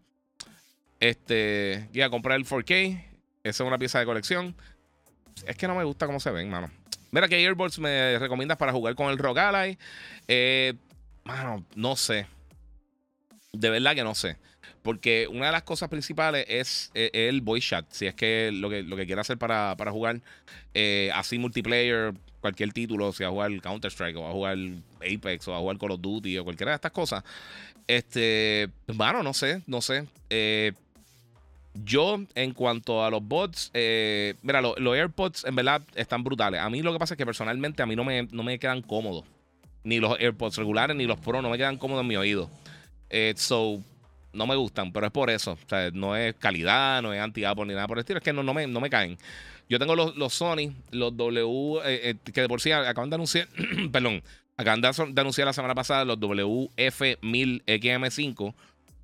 Este, 0.98 1.88
iba 1.92 2.06
a 2.06 2.10
comprar 2.10 2.36
el 2.36 2.44
4K. 2.44 3.04
Esa 3.44 3.62
es 3.62 3.66
una 3.66 3.78
pieza 3.78 3.98
de 3.98 4.06
colección. 4.06 4.54
Es 5.46 5.56
que 5.56 5.68
no 5.68 5.74
me 5.74 5.84
gusta 5.84 6.06
cómo 6.06 6.18
se 6.18 6.30
ven, 6.30 6.50
mano. 6.50 6.70
Mira 7.12 7.28
que 7.28 7.36
Airboards 7.36 7.78
me 7.78 8.18
recomiendas 8.18 8.58
para 8.58 8.72
jugar 8.72 8.94
con 8.94 9.10
el 9.10 9.18
Rock 9.18 9.38
Ally. 9.38 9.78
Eh, 10.26 10.74
mano, 11.24 11.64
no 11.74 11.96
sé. 11.96 12.26
De 13.52 13.70
verdad 13.70 13.94
que 13.94 14.02
no 14.02 14.14
sé. 14.14 14.36
Porque 14.86 15.28
una 15.28 15.46
de 15.46 15.52
las 15.52 15.64
cosas 15.64 15.90
principales 15.90 16.46
es, 16.48 16.90
el 16.94 17.42
voice 17.42 17.68
chat. 17.68 17.84
Si 17.90 18.06
es 18.06 18.14
que 18.14 18.50
lo 18.50 18.70
que, 18.70 18.82
lo 18.82 18.96
que 18.96 19.04
quiere 19.04 19.20
hacer 19.20 19.36
para, 19.36 19.76
para 19.76 19.92
jugar 19.92 20.22
así 21.12 21.38
multiplayer, 21.38 22.14
cualquier 22.40 22.72
título, 22.72 23.12
si 23.12 23.24
va 23.24 23.28
a 23.28 23.32
jugar 23.32 23.60
Counter-Strike 23.60 24.16
o 24.16 24.22
va 24.22 24.30
a 24.30 24.32
jugar 24.32 24.56
Apex 25.00 25.48
o 25.48 25.50
va 25.50 25.56
a 25.58 25.60
jugar 25.60 25.78
Call 25.78 25.90
of 25.90 26.00
Duty 26.00 26.38
o 26.38 26.44
cualquiera 26.44 26.72
de 26.72 26.76
estas 26.76 26.92
cosas. 26.92 27.24
Este, 27.86 28.68
bueno, 28.86 29.22
no 29.22 29.34
sé, 29.34 29.62
no 29.66 29.80
sé. 29.80 30.06
Eh, 30.30 30.72
yo, 31.74 32.20
en 32.34 32.52
cuanto 32.52 33.04
a 33.04 33.10
los 33.10 33.22
bots, 33.22 33.70
eh, 33.74 34.34
mira, 34.42 34.60
los, 34.60 34.76
AirPods 34.78 35.44
en 35.44 35.56
verdad 35.56 35.82
están 35.94 36.24
brutales. 36.24 36.60
A 36.60 36.70
mí 36.70 36.82
lo 36.82 36.92
que 36.92 36.98
pasa 36.98 37.14
es 37.14 37.18
que 37.18 37.26
personalmente 37.26 37.82
a 37.82 37.86
mí 37.86 37.96
no 37.96 38.04
me, 38.04 38.28
no 38.30 38.42
me 38.42 38.58
quedan 38.58 38.82
cómodos. 38.82 39.24
Ni 39.84 40.00
los 40.00 40.18
AirPods 40.18 40.56
regulares 40.56 40.96
ni 40.96 41.04
los 41.04 41.18
Pro 41.20 41.42
no 41.42 41.50
me 41.50 41.58
quedan 41.58 41.76
cómodos 41.78 42.02
en 42.02 42.08
mi 42.08 42.16
oído. 42.16 42.50
Eh, 43.10 43.34
so, 43.36 43.82
no 44.36 44.46
me 44.46 44.54
gustan, 44.54 44.92
pero 44.92 45.06
es 45.06 45.12
por 45.12 45.30
eso. 45.30 45.52
O 45.52 45.68
sea, 45.68 45.90
no 45.92 46.16
es 46.16 46.34
calidad, 46.34 47.02
no 47.02 47.12
es 47.12 47.20
anti-Apple 47.20 47.66
ni 47.66 47.74
nada 47.74 47.88
por 47.88 47.98
el 47.98 48.00
estilo. 48.00 48.18
Es 48.18 48.24
que 48.24 48.32
no, 48.32 48.42
no, 48.42 48.54
me, 48.54 48.66
no 48.66 48.80
me 48.80 48.90
caen. 48.90 49.18
Yo 49.68 49.78
tengo 49.78 49.94
los, 49.96 50.16
los 50.16 50.32
Sony, 50.32 50.72
los 50.92 51.14
W, 51.16 51.80
eh, 51.84 52.10
eh, 52.10 52.14
que 52.32 52.40
de 52.40 52.48
por 52.48 52.60
sí 52.60 52.70
acaban 52.70 53.10
de 53.10 53.16
anunciar, 53.16 53.48
perdón, 53.92 54.22
acaban 54.56 54.80
de, 54.80 54.88
anunciar 55.20 55.46
la 55.46 55.52
semana 55.52 55.74
pasada 55.74 56.04
los 56.04 56.20
WF1000XM5, 56.20 58.54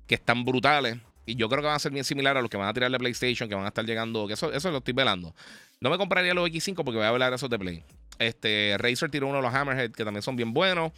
que 0.07 0.15
están 0.15 0.45
brutales. 0.45 0.97
Y 1.25 1.35
yo 1.35 1.49
creo 1.49 1.61
que 1.61 1.67
van 1.67 1.75
a 1.75 1.79
ser 1.79 1.91
bien 1.91 2.05
similares 2.05 2.39
a 2.39 2.41
los 2.41 2.49
que 2.49 2.57
van 2.57 2.67
a 2.67 2.73
tirar 2.73 2.91
de 2.91 2.97
PlayStation, 2.97 3.47
que 3.49 3.55
van 3.55 3.63
a 3.65 3.69
estar 3.69 3.85
llegando, 3.85 4.27
que 4.27 4.33
eso, 4.33 4.51
eso 4.51 4.71
lo 4.71 4.79
estoy 4.79 4.93
velando. 4.93 5.33
No 5.79 5.89
me 5.89 5.97
compraría 5.97 6.33
los 6.33 6.49
X5 6.49 6.75
porque 6.75 6.97
voy 6.97 7.05
a 7.05 7.09
hablar 7.09 7.29
de 7.31 7.37
esos 7.37 7.49
de 7.49 7.57
Play. 7.59 7.83
Este, 8.19 8.75
Razer 8.77 9.09
tiró 9.09 9.27
uno 9.27 9.37
de 9.37 9.43
los 9.43 9.53
Hammerhead, 9.53 9.91
que 9.91 10.03
también 10.05 10.21
son 10.21 10.35
bien 10.35 10.53
buenos. 10.53 10.91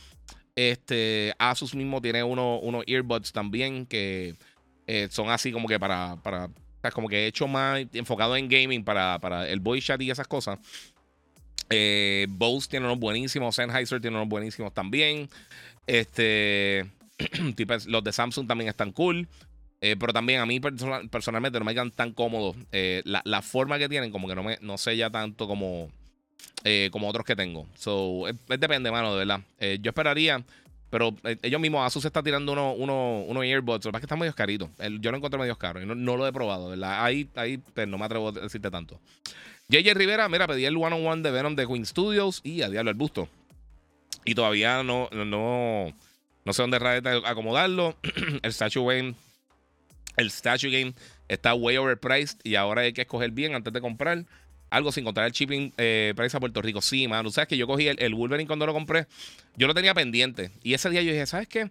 Este, 0.55 1.33
Asus 1.37 1.75
mismo 1.75 2.01
tiene 2.01 2.23
uno, 2.23 2.59
unos 2.59 2.83
earbuds 2.87 3.31
también 3.31 3.85
que 3.85 4.35
eh, 4.87 5.07
son 5.11 5.29
así 5.29 5.51
como 5.51 5.67
que 5.67 5.79
para, 5.79 6.17
para 6.23 6.49
como 6.93 7.09
que 7.09 7.23
he 7.23 7.27
hecho 7.27 7.47
más 7.47 7.83
enfocado 7.93 8.35
en 8.35 8.47
gaming 8.47 8.83
para, 8.83 9.19
para 9.19 9.49
el 9.49 9.59
voice 9.59 9.87
chat 9.87 10.01
y 10.01 10.11
esas 10.11 10.27
cosas. 10.27 10.59
Eh, 11.69 12.27
Bose 12.29 12.69
tiene 12.69 12.85
unos 12.85 12.99
buenísimos, 12.99 13.55
Sennheiser 13.55 13.99
tiene 13.99 14.17
unos 14.17 14.29
buenísimos 14.29 14.73
también. 14.73 15.29
Este, 15.87 16.85
los 17.87 18.03
de 18.03 18.11
Samsung 18.11 18.47
también 18.47 18.69
están 18.69 18.91
cool. 18.91 19.27
Eh, 19.81 19.95
pero 19.99 20.13
también 20.13 20.39
a 20.39 20.45
mí 20.45 20.59
personalmente 21.11 21.59
no 21.59 21.65
me 21.65 21.73
quedan 21.73 21.91
tan 21.91 22.11
cómodos. 22.11 22.55
Eh, 22.71 23.03
la, 23.05 23.41
forma 23.41 23.77
que 23.77 23.89
tienen, 23.89 24.11
como 24.11 24.27
que 24.27 24.35
no 24.35 24.43
me 24.43 24.57
no 24.61 24.77
sé 24.77 24.97
ya 24.97 25.09
tanto 25.09 25.47
como, 25.47 25.91
eh, 26.63 26.89
como 26.91 27.07
otros 27.07 27.25
que 27.25 27.35
tengo. 27.35 27.67
So, 27.75 28.23
depende, 28.47 28.91
mano, 28.91 29.13
de 29.13 29.25
verdad. 29.25 29.41
yo 29.79 29.89
esperaría 29.89 30.43
pero 30.95 31.13
eh, 31.25 31.37
ellos 31.41 31.59
mismos, 31.59 31.85
Asus 31.85 32.05
está 32.05 32.23
tirando 32.23 32.53
unos 32.53 32.75
uno, 32.77 33.23
uno 33.27 33.43
earbuds. 33.43 33.83
Lo 33.83 33.89
que 33.89 33.91
pasa 33.91 33.97
es 33.97 34.01
que 34.01 34.05
están 34.05 34.19
medio 34.19 34.33
caritos. 34.33 34.69
yo 35.01 35.11
lo 35.11 35.17
encontré 35.17 35.37
medio 35.37 35.57
caro 35.57 35.81
y 35.81 35.85
no, 35.85 36.15
lo 36.15 36.25
he 36.25 36.31
probado, 36.31 36.69
¿verdad? 36.69 37.03
Ahí, 37.03 37.29
ahí 37.35 37.57
pues, 37.57 37.85
no 37.85 37.97
me 37.97 38.05
atrevo 38.05 38.29
a 38.29 38.31
decirte 38.31 38.71
tanto. 38.71 38.97
JJ 39.67 39.93
Rivera, 39.93 40.29
mira, 40.29 40.47
pedí 40.47 40.63
el 40.63 40.77
one 40.77 40.95
on 40.95 41.05
one 41.05 41.21
de 41.21 41.31
Venom 41.31 41.55
de 41.57 41.67
Queen 41.67 41.85
Studios 41.85 42.39
y 42.45 42.61
a 42.61 42.69
diablo 42.69 42.91
el 42.91 42.95
busto. 42.97 43.27
Y 44.23 44.35
todavía 44.35 44.83
no, 44.83 45.09
no, 45.11 45.93
no 46.45 46.53
sé 46.53 46.61
dónde 46.61 46.77
acomodarlo. 47.25 47.97
el 48.41 48.53
Statue 48.53 48.85
Game, 48.85 49.15
el 50.15 50.31
Statue 50.31 50.69
Game 50.69 50.93
está 51.27 51.55
way 51.55 51.75
overpriced 51.75 52.39
y 52.45 52.55
ahora 52.55 52.83
hay 52.83 52.93
que 52.93 53.01
escoger 53.01 53.31
bien 53.31 53.53
antes 53.53 53.73
de 53.73 53.81
comprar 53.81 54.25
algo 54.69 54.91
sin 54.91 55.03
contar 55.03 55.25
el 55.25 55.31
shipping 55.31 55.71
eh, 55.77 56.13
para 56.15 56.27
a 56.27 56.39
Puerto 56.39 56.61
Rico. 56.61 56.81
Sí, 56.81 57.07
mano. 57.07 57.29
¿Sabes 57.31 57.47
que 57.47 57.57
yo 57.57 57.67
cogí 57.67 57.87
el, 57.87 58.15
Wolverine 58.15 58.47
cuando 58.47 58.65
lo 58.65 58.73
compré? 58.73 59.07
Yo 59.55 59.67
lo 59.67 59.73
tenía 59.73 59.93
pendiente. 59.93 60.51
Y 60.63 60.73
ese 60.73 60.89
día 60.89 61.01
yo 61.01 61.11
dije, 61.11 61.25
¿sabes 61.25 61.47
qué? 61.47 61.69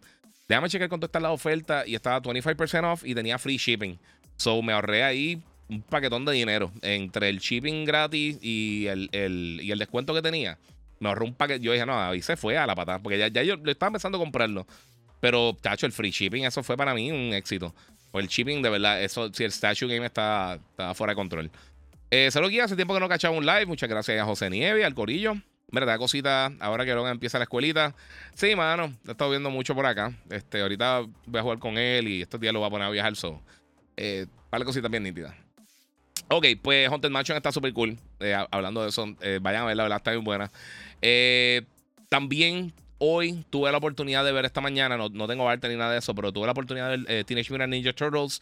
Déjame 0.49 0.69
checar 0.69 0.89
cuánto 0.89 1.07
está 1.07 1.21
la 1.21 1.31
oferta. 1.31 1.87
Y 1.87 1.95
estaba 1.95 2.21
25% 2.23 2.93
off 2.93 3.05
y 3.05 3.15
tenía 3.15 3.39
free 3.39 3.57
shipping. 3.57 3.99
So 4.37 4.63
me 4.63 4.73
ahorré 4.73 5.03
ahí 5.03 5.43
un 5.69 5.83
paquetón 5.83 6.25
de 6.25 6.33
dinero. 6.33 6.73
Entre 6.83 7.29
el 7.29 7.39
shipping 7.39 7.85
gratis 7.85 8.39
y 8.41 8.87
el, 8.87 9.11
y 9.13 9.71
el 9.71 9.79
descuento 9.79 10.15
que 10.15 10.23
tenía. 10.23 10.59
Me 11.01 11.09
ahorré 11.09 11.25
un 11.25 11.35
paquete. 11.35 11.61
Yo 11.61 11.73
dije, 11.73 11.87
no, 11.87 12.01
ahí 12.01 12.23
se 12.23 12.37
fue 12.37 12.57
a 12.57 12.67
la 12.67 12.75
patada. 12.75 13.01
Porque 13.01 13.19
ya, 13.19 13.29
ya 13.29 13.43
yo 13.43 13.57
estaba 13.67 13.89
empezando 13.89 14.19
a 14.19 14.21
comprarlo. 14.21 14.67
Pero, 15.21 15.57
tacho, 15.61 15.87
el 15.87 15.93
free 15.93 16.11
shipping, 16.11 16.45
eso 16.45 16.63
fue 16.63 16.77
para 16.77 16.95
mí 16.95 17.11
un 17.11 17.33
éxito. 17.33 17.75
O 18.13 18.21
el 18.21 18.29
shipping, 18.29 18.63
de 18.63 18.71
verdad, 18.71 19.03
eso, 19.03 19.33
si 19.33 19.43
el 19.43 19.51
Statue 19.51 19.89
Game 19.89 20.07
está, 20.07 20.61
está 20.71 20.95
fuera 20.95 21.13
de 21.13 21.17
control. 21.17 21.51
Eh, 22.17 22.31
guía, 22.49 22.63
hace 22.63 22.77
tiempo 22.77 22.95
que 22.95 23.01
no 23.01 23.09
cachaba 23.09 23.37
un 23.37 23.45
live. 23.45 23.67
Muchas 23.67 23.89
gracias 23.89 24.21
a 24.21 24.25
José 24.25 24.49
Nieve, 24.49 24.85
al 24.85 24.95
Corillo. 24.95 25.35
Mira, 25.73 25.85
da 25.85 25.99
cosita 25.99 26.53
ahora 26.61 26.85
que 26.85 26.93
luego 26.93 27.09
empieza 27.09 27.39
la 27.39 27.43
escuelita. 27.43 27.93
Sí, 28.35 28.55
mano, 28.55 28.95
he 29.09 29.11
estado 29.11 29.31
viendo 29.31 29.51
mucho 29.51 29.75
por 29.75 29.85
acá. 29.85 30.13
Este, 30.31 30.61
ahorita 30.61 31.01
voy 31.27 31.41
a 31.41 31.43
jugar 31.43 31.59
con 31.59 31.77
él 31.77 32.07
y 32.07 32.23
estos 32.23 32.41
días 32.41 32.53
lo 32.53 32.61
voy 32.61 32.69
a 32.69 32.71
poner 32.71 32.87
a 32.87 32.91
viajar 32.91 33.17
solo. 33.17 33.43
Eh, 33.97 34.27
para 34.49 34.65
cositas 34.65 34.89
bien 34.93 35.03
nítidas. 35.03 35.35
Ok, 36.29 36.47
pues 36.63 36.89
Haunted 36.89 37.11
Mansion 37.11 37.37
está 37.37 37.51
súper 37.51 37.73
cool. 37.73 37.99
Eh, 38.21 38.37
hablando 38.53 38.85
de 38.85 38.91
eso, 38.91 39.13
eh, 39.21 39.41
vayan 39.43 39.63
a 39.63 39.67
verla, 39.67 39.83
la 39.83 39.85
verdad 39.87 39.97
está 39.97 40.13
bien 40.13 40.23
buena. 40.23 40.53
Eh, 41.03 41.63
también 42.09 42.73
hoy 42.99 43.45
tuve 43.51 43.73
la 43.73 43.79
oportunidad 43.79 44.25
de 44.25 44.31
ver 44.31 44.45
esta 44.45 44.61
mañana, 44.61 44.97
no, 44.97 45.09
no 45.09 45.27
tengo 45.27 45.49
arte 45.49 45.69
ni 45.69 45.75
nada 45.75 45.91
de 45.91 45.99
eso, 45.99 46.15
pero 46.15 46.31
tuve 46.31 46.47
la 46.47 46.53
oportunidad 46.53 46.91
de 46.91 46.99
ver 46.99 47.25
Teenage 47.25 47.51
Mutant 47.51 47.73
Ninja 47.73 47.93
Turtles, 47.93 48.41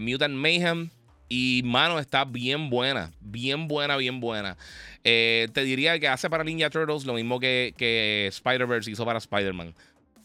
Mutant 0.00 0.34
Mayhem. 0.34 0.88
Y 1.32 1.62
mano, 1.64 2.00
está 2.00 2.24
bien 2.24 2.70
buena. 2.70 3.12
Bien 3.20 3.68
buena, 3.68 3.96
bien 3.96 4.18
buena. 4.18 4.56
Eh, 5.04 5.48
te 5.52 5.62
diría 5.62 5.96
que 6.00 6.08
hace 6.08 6.28
para 6.28 6.42
Ninja 6.42 6.70
Turtles 6.70 7.04
lo 7.04 7.14
mismo 7.14 7.38
que, 7.38 8.26
Spider-Verse 8.28 8.90
hizo 8.90 9.04
para 9.04 9.18
Spider-Man. 9.20 9.72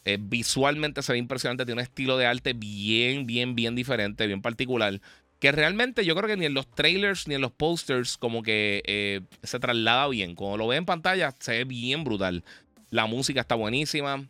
Eh, 0.04 0.18
visualmente 0.20 1.02
se 1.02 1.12
ve 1.12 1.18
impresionante. 1.18 1.64
Tiene 1.64 1.80
un 1.80 1.84
estilo 1.84 2.18
de 2.18 2.26
arte 2.26 2.54
bien, 2.54 3.24
bien, 3.24 3.54
bien 3.54 3.76
diferente, 3.76 4.26
bien 4.26 4.42
particular. 4.42 5.00
Que 5.38 5.52
realmente 5.52 6.04
yo 6.04 6.16
creo 6.16 6.26
que 6.26 6.36
ni 6.36 6.46
en 6.46 6.54
los 6.54 6.68
trailers 6.74 7.28
ni 7.28 7.36
en 7.36 7.40
los 7.40 7.52
posters 7.52 8.16
como 8.16 8.42
que 8.42 8.82
eh, 8.84 9.20
se 9.44 9.60
traslada 9.60 10.08
bien. 10.08 10.34
Cuando 10.34 10.56
lo 10.56 10.66
ve 10.66 10.76
en 10.76 10.86
pantalla 10.86 11.32
se 11.38 11.52
ve 11.52 11.64
bien 11.66 12.02
brutal. 12.02 12.42
La 12.90 13.06
música 13.06 13.42
está 13.42 13.54
buenísima 13.54 14.26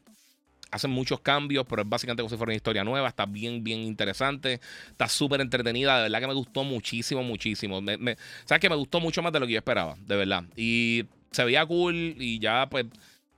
hacen 0.71 0.91
muchos 0.91 1.21
cambios, 1.21 1.65
pero 1.69 1.83
es 1.83 1.89
básicamente 1.89 2.23
como 2.23 2.31
si 2.31 2.37
fuera 2.37 2.51
una 2.51 2.57
historia 2.57 2.85
nueva. 2.85 3.09
Está 3.09 3.27
bien, 3.27 3.63
bien 3.63 3.81
interesante. 3.81 4.61
Está 4.91 5.09
súper 5.09 5.41
entretenida. 5.41 5.97
De 5.97 6.03
verdad 6.05 6.21
que 6.21 6.27
me 6.29 6.35
gustó 6.35 6.65
muchísimo, 6.65 7.23
muchísimo. 7.23 7.81
Sabes 8.45 8.61
que 8.61 8.69
me 8.69 8.77
gustó 8.77 9.01
mucho 9.01 9.23
más 9.23 9.33
de 9.33 9.41
lo 9.41 9.47
que 9.47 9.53
yo 9.53 9.59
esperaba, 9.59 9.97
de 10.07 10.17
verdad. 10.17 10.45
Y 10.57 11.05
se 11.31 11.45
veía 11.45 11.65
cool 11.67 12.17
y 12.19 12.39
ya, 12.39 12.69
pues. 12.69 12.87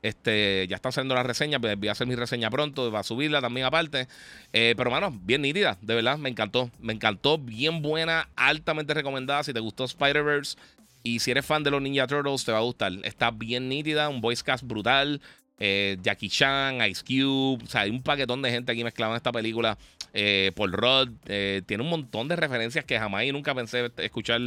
Este, 0.00 0.64
ya 0.68 0.76
están 0.76 0.90
haciendo 0.90 1.16
la 1.16 1.24
reseña, 1.24 1.58
pues 1.58 1.76
voy 1.76 1.88
a 1.88 1.92
hacer 1.92 2.06
mi 2.06 2.14
reseña 2.14 2.50
pronto, 2.50 2.92
va 2.92 3.00
a 3.00 3.02
subirla 3.02 3.40
también 3.40 3.66
aparte. 3.66 4.06
Eh, 4.52 4.74
pero, 4.76 4.92
mano, 4.92 5.12
bien 5.24 5.42
nítida, 5.42 5.76
de 5.80 5.94
verdad, 5.96 6.18
me 6.18 6.28
encantó. 6.28 6.70
Me 6.78 6.92
encantó, 6.92 7.36
bien 7.36 7.82
buena, 7.82 8.28
altamente 8.36 8.94
recomendada. 8.94 9.42
Si 9.42 9.52
te 9.52 9.58
gustó 9.58 9.84
Spider-Verse 9.84 10.56
y 11.02 11.18
si 11.18 11.32
eres 11.32 11.44
fan 11.44 11.64
de 11.64 11.72
los 11.72 11.82
Ninja 11.82 12.06
Turtles, 12.06 12.44
te 12.44 12.52
va 12.52 12.58
a 12.58 12.62
gustar. 12.62 12.92
Está 13.02 13.32
bien 13.32 13.68
nítida, 13.68 14.08
un 14.08 14.20
voice 14.20 14.44
cast 14.44 14.64
brutal. 14.64 15.20
Eh, 15.58 15.96
Jackie 16.02 16.28
Chan, 16.28 16.80
Ice 16.88 17.02
Cube, 17.02 17.64
o 17.64 17.66
sea, 17.66 17.82
hay 17.82 17.90
un 17.90 18.02
paquetón 18.02 18.42
de 18.42 18.50
gente 18.50 18.72
aquí 18.72 18.84
mezclado 18.84 19.12
en 19.12 19.16
esta 19.16 19.32
película. 19.32 19.76
Eh, 20.12 20.52
Paul 20.54 20.72
Rudd, 20.72 21.10
eh, 21.26 21.62
tiene 21.66 21.82
un 21.82 21.90
montón 21.90 22.28
de 22.28 22.36
referencias 22.36 22.84
que 22.84 22.98
jamás 22.98 23.24
y 23.24 23.32
nunca 23.32 23.54
pensé 23.54 23.90
escuchar 23.98 24.40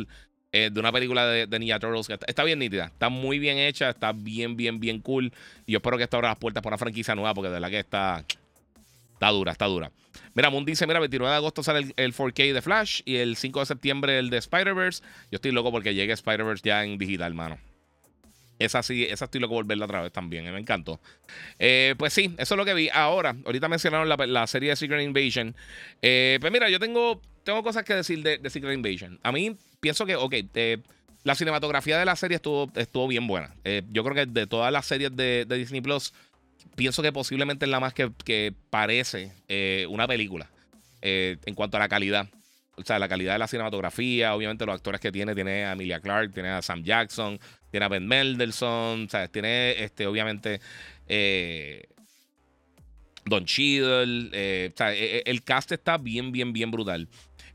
de 0.53 0.78
una 0.78 0.91
película 0.91 1.26
de, 1.26 1.59
Ninja 1.59 1.80
Turtles. 1.80 2.09
Está, 2.28 2.43
bien 2.43 2.59
nítida, 2.59 2.88
está 2.88 3.07
muy 3.07 3.39
bien 3.39 3.57
hecha, 3.57 3.89
está 3.89 4.12
bien, 4.12 4.57
bien, 4.57 4.82
bien 4.82 4.99
cool. 4.99 5.32
Y 5.66 5.72
yo 5.72 5.78
espero 5.78 5.97
que 5.97 6.03
esto 6.03 6.18
abra 6.18 6.28
las 6.30 6.39
puertas 6.39 6.62
para 6.62 6.74
una 6.74 6.78
franquicia 6.78 7.16
nueva, 7.16 7.34
porque 7.34 7.47
de 7.47 7.53
verdad 7.53 7.70
que 7.70 7.80
está, 7.80 8.26
está 9.14 9.30
dura, 9.30 9.53
está 9.53 9.66
dura. 9.68 9.91
Mira, 10.34 10.49
Moon 10.49 10.66
dice: 10.66 10.86
Mira, 10.88 10.99
29 10.99 11.32
de 11.32 11.38
agosto 11.38 11.64
sale 11.64 11.80
el, 11.80 11.93
el 11.95 12.14
4K 12.14 12.51
de 12.51 12.62
Flash 12.62 13.01
y 13.05 13.16
el 13.16 13.38
5 13.38 13.62
de 13.62 13.66
septiembre 13.66 14.20
el 14.20 14.30
de 14.30 14.39
Spider-Verse. 14.39 15.01
Yo 15.32 15.38
estoy 15.38 15.51
loco 15.53 15.72
porque 15.72 15.93
llegue 15.93 16.12
Spider-Verse 16.12 16.64
ya 16.66 16.84
en 16.84 16.97
digital, 16.97 17.34
mano. 17.34 17.57
Esa 18.64 18.84
sí, 18.84 19.05
esa 19.05 19.26
estoy 19.26 19.41
loco 19.41 19.55
volverla 19.55 19.86
otra 19.86 20.01
vez 20.01 20.12
también, 20.12 20.51
me 20.51 20.59
encantó. 20.59 20.99
Eh, 21.57 21.95
pues 21.97 22.14
sí, 22.14 22.34
eso 22.38 22.53
es 22.53 22.57
lo 22.57 22.66
que 22.66 22.74
vi. 22.74 22.89
Ahora, 22.89 23.36
ahorita 23.45 23.68
mencionaron 23.68 24.07
la, 24.07 24.47
serie 24.47 24.70
de 24.70 24.76
Secret 24.76 25.01
Invasion. 25.01 25.55
Eh, 26.01 26.38
pues 26.39 26.53
mira, 26.53 26.70
yo 26.70 26.80
tengo, 26.80 27.22
tengo 27.43 27.64
cosas 27.64 27.84
que 27.84 27.95
decir 27.95 28.22
de, 28.22 28.49
Secret 28.49 28.74
Invasion. 28.74 29.20
A 29.24 29.32
mí 29.32 29.57
pienso 29.80 30.05
que, 30.05 30.16
ok, 30.16 30.34
eh, 30.53 30.78
la 31.24 31.36
cinematografía 31.36 31.97
de 31.97 32.05
la 32.05 32.16
serie 32.16 32.36
estuvo, 32.36 32.72
estuvo 32.76 33.07
bien 33.07 33.28
buena. 33.28 33.53
yo 33.89 34.03
creo 34.03 34.16
que 34.16 34.26
de 34.26 34.47
todas 34.47 34.72
las 34.72 34.86
series 34.86 35.16
de, 35.16 35.45
Disney 35.49 35.82
Plus, 35.82 36.14
pienso 36.76 37.01
que 37.01 37.12
posiblemente 37.12 37.66
es 37.66 37.72
la 37.72 37.80
más 37.80 37.93
que, 37.93 38.12
que 38.24 38.53
parece 38.70 39.32
una 39.89 40.07
película 40.07 40.49
en 41.01 41.55
cuanto 41.55 41.78
a 41.78 41.80
la 41.80 41.89
calidad. 41.89 42.28
O 42.76 42.84
sea, 42.84 42.97
la 42.99 43.07
calidad 43.09 43.34
de 43.34 43.39
la 43.39 43.47
cinematografía, 43.47 44.34
obviamente 44.34 44.66
los 44.66 44.76
actores 44.76 44.99
que 45.01 45.12
tiene, 45.12 45.36
tiene 45.36 45.66
a 45.66 45.74
Emilia 45.74 45.99
Clark, 45.99 46.34
tiene 46.34 46.49
a 46.49 46.62
Sam 46.62 46.84
Jackson, 46.84 47.39
tiene 47.72 47.86
a 47.86 47.89
Ben 47.89 48.05
Mendelssohn, 48.05 49.09
¿sabes? 49.09 49.32
Tiene, 49.32 49.84
este, 49.84 50.05
obviamente, 50.05 50.59
eh, 51.07 51.88
Don 53.26 53.45
Cheadle. 53.45 54.30
Eh, 54.34 54.74
e, 54.78 54.93
e, 54.93 55.24
el 55.26 55.43
cast 55.43 55.72
está 55.72 55.97
bien, 55.97 56.32
bien, 56.32 56.53
bien 56.53 56.69
brutal. 56.69 57.07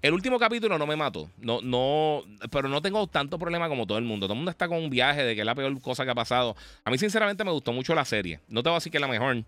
El 0.02 0.12
último 0.12 0.38
capítulo 0.38 0.78
no 0.78 0.86
me 0.86 0.96
mató. 0.96 1.30
No, 1.38 1.60
no, 1.62 2.22
pero 2.50 2.68
no 2.68 2.80
tengo 2.82 3.06
tanto 3.06 3.38
problema 3.38 3.68
como 3.68 3.86
todo 3.86 3.98
el 3.98 4.04
mundo. 4.04 4.26
Todo 4.26 4.34
el 4.34 4.38
mundo 4.38 4.50
está 4.50 4.68
con 4.68 4.78
un 4.78 4.90
viaje 4.90 5.24
de 5.24 5.34
que 5.34 5.40
es 5.40 5.46
la 5.46 5.54
peor 5.54 5.80
cosa 5.80 6.04
que 6.04 6.10
ha 6.10 6.14
pasado. 6.14 6.56
A 6.84 6.90
mí, 6.90 6.98
sinceramente, 6.98 7.44
me 7.44 7.50
gustó 7.50 7.72
mucho 7.72 7.94
la 7.94 8.04
serie. 8.04 8.40
No 8.48 8.62
te 8.62 8.68
voy 8.68 8.76
a 8.76 8.78
decir 8.78 8.92
que 8.92 8.98
es 8.98 9.02
la 9.02 9.08
mejor 9.08 9.44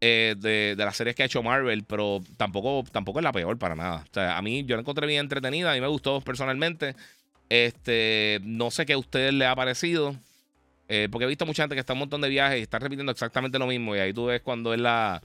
eh, 0.00 0.34
de, 0.38 0.76
las 0.78 0.96
series 0.96 1.16
que 1.16 1.24
ha 1.24 1.26
hecho 1.26 1.42
Marvel, 1.42 1.84
pero 1.84 2.20
tampoco, 2.36 2.88
tampoco 2.90 3.18
es 3.18 3.24
la 3.24 3.32
peor 3.32 3.58
para 3.58 3.74
nada. 3.74 4.04
O 4.08 4.14
sea, 4.14 4.38
a 4.38 4.42
mí 4.42 4.64
yo 4.64 4.76
la 4.76 4.80
encontré 4.80 5.06
bien 5.06 5.20
entretenida. 5.20 5.72
A 5.72 5.74
mí 5.74 5.80
me 5.80 5.88
gustó 5.88 6.20
personalmente. 6.20 6.94
Este, 7.48 8.40
no 8.42 8.70
sé 8.70 8.86
qué 8.86 8.92
a 8.92 8.98
ustedes 8.98 9.32
les 9.32 9.48
ha 9.48 9.56
parecido. 9.56 10.14
Eh, 10.88 11.08
porque 11.10 11.26
he 11.26 11.28
visto 11.28 11.44
mucha 11.44 11.62
gente 11.62 11.74
que 11.74 11.80
está 11.80 11.92
un 11.92 11.98
montón 12.00 12.22
de 12.22 12.30
viajes 12.30 12.58
y 12.58 12.62
está 12.62 12.78
repitiendo 12.78 13.12
exactamente 13.12 13.58
lo 13.58 13.66
mismo. 13.66 13.94
Y 13.94 13.98
ahí 13.98 14.12
tú 14.12 14.26
ves 14.26 14.40
cuando 14.40 14.72
es 14.72 14.80
la. 14.80 15.22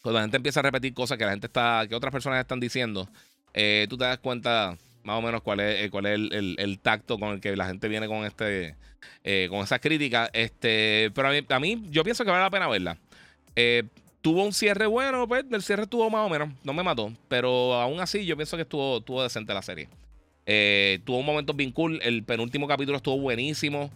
Cuando 0.00 0.18
la 0.18 0.22
gente 0.22 0.36
empieza 0.38 0.60
a 0.60 0.62
repetir 0.62 0.94
cosas 0.94 1.18
que 1.18 1.24
la 1.24 1.30
gente 1.30 1.46
está. 1.46 1.86
que 1.88 1.94
otras 1.94 2.12
personas 2.12 2.40
están 2.40 2.60
diciendo. 2.60 3.08
Eh, 3.52 3.86
tú 3.88 3.96
te 3.96 4.04
das 4.04 4.18
cuenta 4.18 4.76
más 5.02 5.18
o 5.18 5.22
menos 5.22 5.42
cuál 5.42 5.60
es, 5.60 5.84
eh, 5.84 5.90
cuál 5.90 6.06
es 6.06 6.14
el, 6.32 6.78
tacto 6.80 7.18
con 7.18 7.34
el 7.34 7.40
que 7.40 7.54
la 7.56 7.66
gente 7.66 7.88
viene 7.88 8.08
con 8.08 8.24
este. 8.24 8.74
con 9.50 9.60
esas 9.60 9.80
críticas. 9.80 10.30
Este. 10.32 11.10
Pero 11.14 11.28
a 11.28 11.32
mí, 11.32 11.40
a 11.48 11.60
mí, 11.60 11.82
yo 11.90 12.02
pienso 12.02 12.24
que 12.24 12.30
vale 12.30 12.42
la 12.42 12.50
pena 12.50 12.68
verla. 12.68 12.96
tuvo 14.22 14.44
un 14.44 14.52
cierre 14.54 14.86
bueno, 14.86 15.28
pues 15.28 15.44
el 15.50 15.62
cierre 15.62 15.82
estuvo 15.82 16.08
más 16.08 16.26
o 16.26 16.30
menos. 16.30 16.48
No 16.64 16.72
me 16.72 16.82
mató. 16.82 17.12
Pero 17.28 17.74
aún 17.74 18.00
así, 18.00 18.24
yo 18.24 18.36
pienso 18.36 18.56
que 18.56 18.62
estuvo, 18.62 18.98
estuvo 18.98 19.22
decente 19.22 19.52
la 19.52 19.62
serie. 19.62 19.88
Eh, 20.46 21.00
tuvo 21.04 21.18
un 21.18 21.26
momento 21.26 21.52
bien 21.52 21.72
cool. 21.72 22.00
El 22.02 22.22
penúltimo 22.22 22.66
capítulo 22.66 22.96
estuvo 22.96 23.18
buenísimo. 23.18 23.90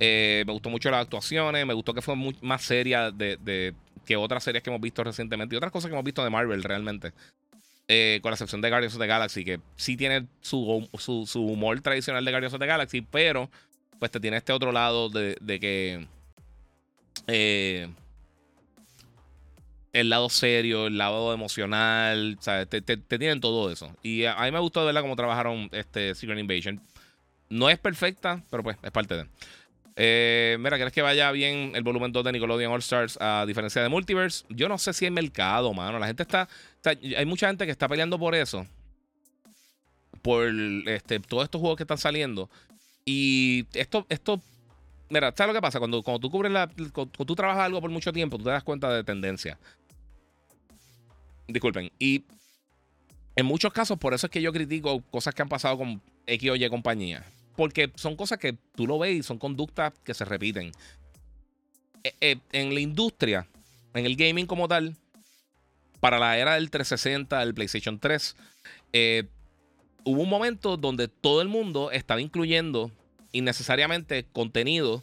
Eh, 0.00 0.42
me 0.46 0.52
gustó 0.52 0.68
mucho 0.68 0.90
las 0.90 1.02
actuaciones. 1.02 1.64
Me 1.64 1.74
gustó 1.74 1.94
que 1.94 2.02
fue 2.02 2.14
más 2.40 2.62
seria 2.62 3.10
de, 3.10 3.74
que 4.04 4.16
otras 4.16 4.42
series 4.42 4.62
que 4.62 4.70
hemos 4.70 4.82
visto 4.82 5.04
recientemente 5.04 5.54
y 5.54 5.56
otras 5.56 5.72
cosas 5.72 5.88
que 5.88 5.94
hemos 5.94 6.04
visto 6.04 6.24
de 6.24 6.30
Marvel 6.30 6.62
realmente. 6.62 7.12
Eh, 7.88 8.20
con 8.22 8.30
la 8.30 8.34
excepción 8.34 8.60
de 8.60 8.68
Guardians 8.68 8.94
of 8.94 9.00
the 9.00 9.06
Galaxy, 9.06 9.44
que 9.44 9.60
sí 9.76 9.96
tiene 9.96 10.26
su, 10.40 10.60
humor 11.34 11.80
tradicional 11.80 12.24
de 12.24 12.30
Guardians 12.30 12.54
of 12.54 12.60
the 12.60 12.66
Galaxy, 12.66 13.02
pero 13.02 13.50
pues 13.98 14.10
te 14.10 14.18
tiene 14.18 14.38
este 14.38 14.52
otro 14.52 14.72
lado 14.72 15.08
de, 15.08 15.36
de 15.40 15.60
que 15.60 16.06
el 19.92 20.08
lado 20.08 20.28
serio, 20.30 20.86
el 20.86 20.98
lado 20.98 21.34
emocional, 21.34 22.38
¿sabes? 22.40 22.68
Te, 22.68 22.80
te, 22.80 22.96
tienen 22.96 23.40
todo 23.40 23.70
eso. 23.70 23.94
Y 24.02 24.24
a, 24.24 24.36
mí 24.36 24.50
me 24.50 24.58
gustó 24.58 24.84
verla 24.84 25.02
cómo 25.02 25.16
trabajaron 25.16 25.68
este 25.72 26.14
Secret 26.14 26.38
Invasion. 26.38 26.80
No 27.50 27.68
es 27.68 27.78
perfecta, 27.78 28.42
pero 28.50 28.62
pues 28.62 28.78
es 28.82 28.90
parte 28.90 29.16
de. 29.16 29.26
Eh, 29.94 30.56
mira, 30.58 30.76
¿quieres 30.76 30.94
que 30.94 31.02
vaya 31.02 31.30
bien 31.32 31.72
el 31.74 31.82
volumen 31.82 32.12
2 32.12 32.24
de 32.24 32.32
Nickelodeon 32.32 32.72
All 32.72 32.78
Stars 32.78 33.18
a 33.20 33.44
diferencia 33.46 33.82
de 33.82 33.90
Multiverse? 33.90 34.46
Yo 34.48 34.68
no 34.68 34.78
sé 34.78 34.94
si 34.94 35.04
hay 35.04 35.10
mercado, 35.10 35.74
mano. 35.74 35.98
La 35.98 36.06
gente 36.06 36.22
está. 36.22 36.48
hay 36.84 37.26
mucha 37.26 37.48
gente 37.48 37.66
que 37.66 37.72
está 37.72 37.88
peleando 37.88 38.18
por 38.18 38.34
eso. 38.34 38.66
Por 40.22 40.48
este, 40.86 41.20
todos 41.20 41.44
estos 41.44 41.60
juegos 41.60 41.76
que 41.76 41.82
están 41.82 41.98
saliendo. 41.98 42.48
Y 43.04 43.66
esto, 43.74 44.06
esto 44.08 44.40
mira, 45.12 45.32
¿sabes 45.36 45.48
lo 45.48 45.58
que 45.58 45.62
pasa? 45.62 45.78
Cuando, 45.78 46.02
cuando 46.02 46.20
tú 46.20 46.30
cubres 46.30 46.50
la. 46.50 46.68
Cuando 46.92 47.12
tú 47.12 47.36
trabajas 47.36 47.64
algo 47.64 47.80
por 47.80 47.90
mucho 47.90 48.12
tiempo, 48.12 48.38
tú 48.38 48.44
te 48.44 48.50
das 48.50 48.64
cuenta 48.64 48.90
de 48.90 49.04
tendencia. 49.04 49.58
Disculpen. 51.52 51.90
Y 51.98 52.24
en 53.36 53.46
muchos 53.46 53.72
casos, 53.72 53.98
por 53.98 54.14
eso 54.14 54.26
es 54.26 54.30
que 54.30 54.42
yo 54.42 54.52
critico 54.52 55.00
cosas 55.10 55.34
que 55.34 55.42
han 55.42 55.48
pasado 55.48 55.78
con 55.78 56.02
X 56.26 56.50
o 56.50 56.56
Y 56.56 56.68
compañía. 56.68 57.24
Porque 57.56 57.92
son 57.96 58.16
cosas 58.16 58.38
que 58.38 58.56
tú 58.74 58.86
lo 58.86 58.98
ves 58.98 59.16
y 59.16 59.22
son 59.22 59.38
conductas 59.38 59.92
que 60.04 60.14
se 60.14 60.24
repiten. 60.24 60.72
Eh, 62.04 62.14
eh, 62.20 62.38
en 62.52 62.74
la 62.74 62.80
industria, 62.80 63.46
en 63.94 64.06
el 64.06 64.16
gaming 64.16 64.46
como 64.46 64.66
tal, 64.66 64.96
para 66.00 66.18
la 66.18 66.38
era 66.38 66.54
del 66.54 66.70
360, 66.70 67.38
del 67.40 67.54
PlayStation 67.54 67.98
3, 67.98 68.36
eh, 68.92 69.24
hubo 70.04 70.22
un 70.22 70.28
momento 70.28 70.76
donde 70.76 71.08
todo 71.08 71.42
el 71.42 71.48
mundo 71.48 71.90
estaba 71.90 72.20
incluyendo 72.20 72.90
innecesariamente 73.32 74.26
contenido 74.32 75.02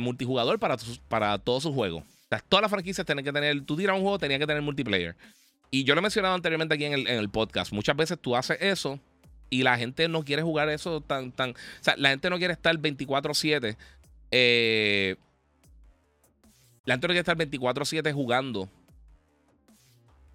multijugador 0.00 0.58
para, 0.58 0.76
para 1.08 1.38
todos 1.38 1.62
sus 1.62 1.72
juegos 1.72 2.02
todas 2.40 2.62
las 2.62 2.70
franquicias 2.70 3.06
tienen 3.06 3.24
que 3.24 3.32
tener, 3.32 3.60
tú 3.62 3.76
tiras 3.76 3.96
un 3.96 4.02
juego, 4.02 4.18
tenía 4.18 4.38
que 4.38 4.46
tener 4.46 4.62
multiplayer. 4.62 5.14
Y 5.74 5.84
yo 5.84 5.94
lo 5.94 6.00
he 6.00 6.02
mencionado 6.02 6.34
anteriormente 6.34 6.74
aquí 6.74 6.84
en 6.84 7.08
el, 7.08 7.30
podcast. 7.30 7.72
Muchas 7.72 7.96
veces 7.96 8.18
tú 8.20 8.36
haces 8.36 8.58
eso 8.60 9.00
y 9.48 9.62
la 9.62 9.78
gente 9.78 10.06
no 10.06 10.22
quiere 10.22 10.42
jugar 10.42 10.68
eso 10.68 11.00
tan, 11.00 11.32
tan. 11.32 11.52
O 11.52 11.54
sea, 11.80 11.94
la 11.96 12.10
gente 12.10 12.28
no 12.28 12.36
quiere 12.36 12.52
estar 12.52 12.76
24-7. 12.76 13.74
Eh, 14.32 15.16
la 16.84 16.92
gente 16.92 17.08
no 17.08 17.12
quiere 17.14 17.20
estar 17.20 17.38
24-7 17.38 18.12
jugando 18.12 18.68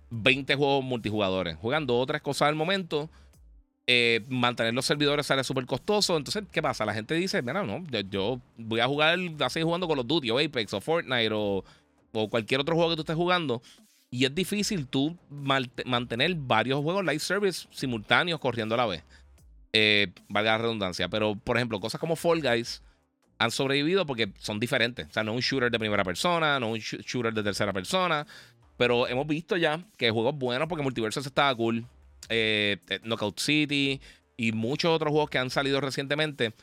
20 0.10 0.56
juegos 0.56 0.84
multijugadores. 0.84 1.56
Jugando 1.58 2.00
otras 2.00 2.24
cosas 2.24 2.48
al 2.48 2.56
momento. 2.56 3.08
Eh, 3.86 4.26
mantener 4.30 4.74
los 4.74 4.88
servidores 4.88 5.28
sale 5.28 5.44
súper 5.44 5.68
costoso. 5.68 6.18
Entonces, 6.18 6.46
¿qué 6.52 6.64
pasa? 6.64 6.84
La 6.84 6.96
gente 6.96 7.14
dice: 7.14 7.44
Mira, 7.44 7.62
no, 7.62 7.84
yo, 8.10 8.42
voy 8.58 8.80
a 8.80 8.88
jugar, 8.88 9.20
así 9.42 9.62
jugando 9.62 9.88
con 9.88 9.98
los 9.98 10.08
Duty 10.08 10.32
o 10.32 10.40
Apex 10.40 10.74
o 10.74 10.82
Fortnite 10.82 11.30
o 11.32 11.64
o 12.14 12.30
cualquier 12.30 12.62
otro 12.62 12.76
juego 12.76 12.92
que 12.92 12.96
tú 12.96 13.02
estés 13.02 13.16
jugando. 13.16 13.62
Y 14.10 14.26
es 14.26 14.34
difícil 14.34 14.88
tú 14.88 15.18
mantener 15.30 16.34
varios 16.36 16.82
juegos 16.82 17.04
live 17.04 17.20
service 17.20 17.68
simultáneos 17.72 18.40
corriendo 18.40 18.76
a 18.76 18.78
la 18.78 18.86
vez. 18.86 19.04
Eh, 19.74 20.14
valga 20.30 20.54
la 20.54 20.58
redundancia. 20.60 21.10
Pero, 21.10 21.36
por 21.36 21.58
ejemplo, 21.58 21.80
cosas 21.80 22.00
como 22.00 22.16
Fall 22.16 22.42
Guys 22.42 22.82
han 23.38 23.52
sobrevivido 23.52 24.06
porque 24.06 24.32
son 24.40 24.60
diferentes. 24.60 25.08
O 25.10 25.14
sea, 25.14 25.24
no 25.24 25.34
un 25.34 25.42
shooter 25.42 25.70
de 25.70 25.78
primera 25.78 26.04
persona, 26.04 26.60
no 26.60 26.76
es 26.76 26.94
un 26.94 27.00
shooter 27.00 27.34
de 27.34 27.44
tercera 27.44 27.74
persona. 27.74 28.26
Pero 28.78 29.08
hemos 29.08 29.28
visto 29.28 29.58
ya 29.58 29.84
que 29.98 30.10
juegos 30.10 30.36
buenos 30.38 30.68
porque 30.68 30.84
Multiverse 30.84 31.20
estaba 31.20 31.54
cool. 31.56 31.86
Eh, 32.30 32.78
eh, 32.90 33.00
Knockout 33.04 33.40
City 33.40 34.00
y 34.38 34.52
muchos 34.52 34.92
otros 34.92 35.12
juegos 35.12 35.30
que 35.30 35.38
han 35.38 35.50
salido 35.50 35.82
recientemente 35.82 36.54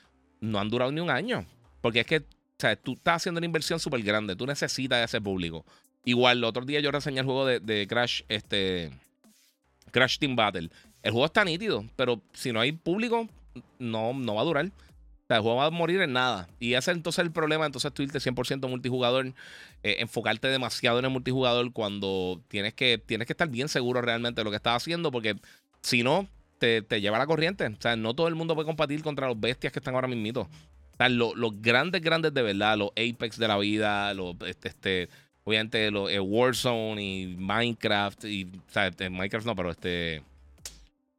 no 0.41 0.59
han 0.59 0.71
durado 0.71 0.93
ni 0.93 1.01
un 1.01 1.11
año. 1.11 1.45
Porque 1.81 2.01
es 2.01 2.07
que 2.07 2.19
o 2.19 2.57
sea, 2.59 2.77
tú 2.77 2.93
estás 2.93 3.17
haciendo 3.17 3.39
una 3.39 3.47
inversión 3.47 3.81
súper 3.81 4.03
grande. 4.03 4.37
Tú 4.37 4.47
necesitas 4.47 5.05
ese 5.05 5.21
público. 5.21 5.65
Igual, 6.05 6.39
el 6.39 6.45
otro 6.45 6.65
día 6.65 6.81
yo 6.81 6.91
reseñé 6.91 7.21
el 7.21 7.27
juego 7.27 7.47
de, 7.47 7.87
Crash, 7.89 8.23
este. 8.29 8.91
Crash 9.91 10.19
Team 10.19 10.37
Battle. 10.37 10.71
El 11.03 11.13
juego 11.13 11.27
está 11.27 11.45
nítido, 11.45 11.85
pero 11.97 12.21
si 12.33 12.53
no 12.53 12.61
hay 12.61 12.73
público, 12.73 13.29
no, 13.79 14.13
no 14.13 14.35
va 14.35 14.43
a 14.43 14.45
durar. 14.45 14.67
O 14.67 15.27
sea, 15.27 15.37
el 15.39 15.43
juego 15.43 15.57
va 15.57 15.67
a 15.67 15.71
morir 15.71 16.01
en 16.03 16.13
nada. 16.13 16.49
Y 16.59 16.75
ese 16.75 16.91
es 16.91 16.97
entonces 16.97 17.25
el 17.25 17.31
problema. 17.31 17.65
Entonces 17.65 17.93
tú 17.93 18.03
irte 18.03 18.19
100% 18.19 18.69
multijugador, 18.69 19.27
eh, 19.83 19.97
enfocarte 20.01 20.49
demasiado 20.49 20.99
en 20.99 21.07
el 21.07 21.11
multijugador 21.11 21.73
cuando 21.73 22.43
tienes 22.49 22.75
que, 22.75 22.99
tienes 22.99 23.27
que 23.27 23.33
estar 23.33 23.49
bien 23.49 23.69
seguro 23.69 24.03
realmente 24.03 24.41
de 24.41 24.45
lo 24.45 24.51
que 24.51 24.57
estás 24.57 24.77
haciendo, 24.77 25.11
porque 25.11 25.37
si 25.81 26.03
no, 26.03 26.29
te, 26.59 26.83
te 26.83 27.01
lleva 27.01 27.19
la 27.19 27.27
corriente. 27.27 27.67
O 27.67 27.81
sea, 27.81 27.97
no 27.97 28.15
todo 28.15 28.29
el 28.29 28.35
mundo 28.35 28.55
puede 28.55 28.67
competir 28.67 29.03
contra 29.03 29.29
los 29.29 29.41
bestias 29.41 29.73
que 29.73 29.79
están 29.79 29.95
ahora 29.95 30.09
mismito 30.09 30.49
los, 31.09 31.61
grandes, 31.61 32.01
grandes 32.01 32.33
de 32.33 32.43
verdad, 32.43 32.79
los 32.79 32.91
Apex 32.91 33.39
de 33.39 33.49
la 33.49 33.59
vida, 33.59 34.15
los, 34.15 34.37
este, 34.47 34.69
este 34.69 35.09
obviamente 35.45 35.91
los 35.91 36.11
eh, 36.11 36.19
Warzone 36.19 37.03
y 37.03 37.37
Minecraft, 37.37 38.25
y, 38.25 38.45
o 38.45 38.71
sea, 38.73 38.89
este, 38.89 39.09
Minecraft 39.11 39.47
no, 39.47 39.55
pero 39.55 39.71
este, 39.71 40.23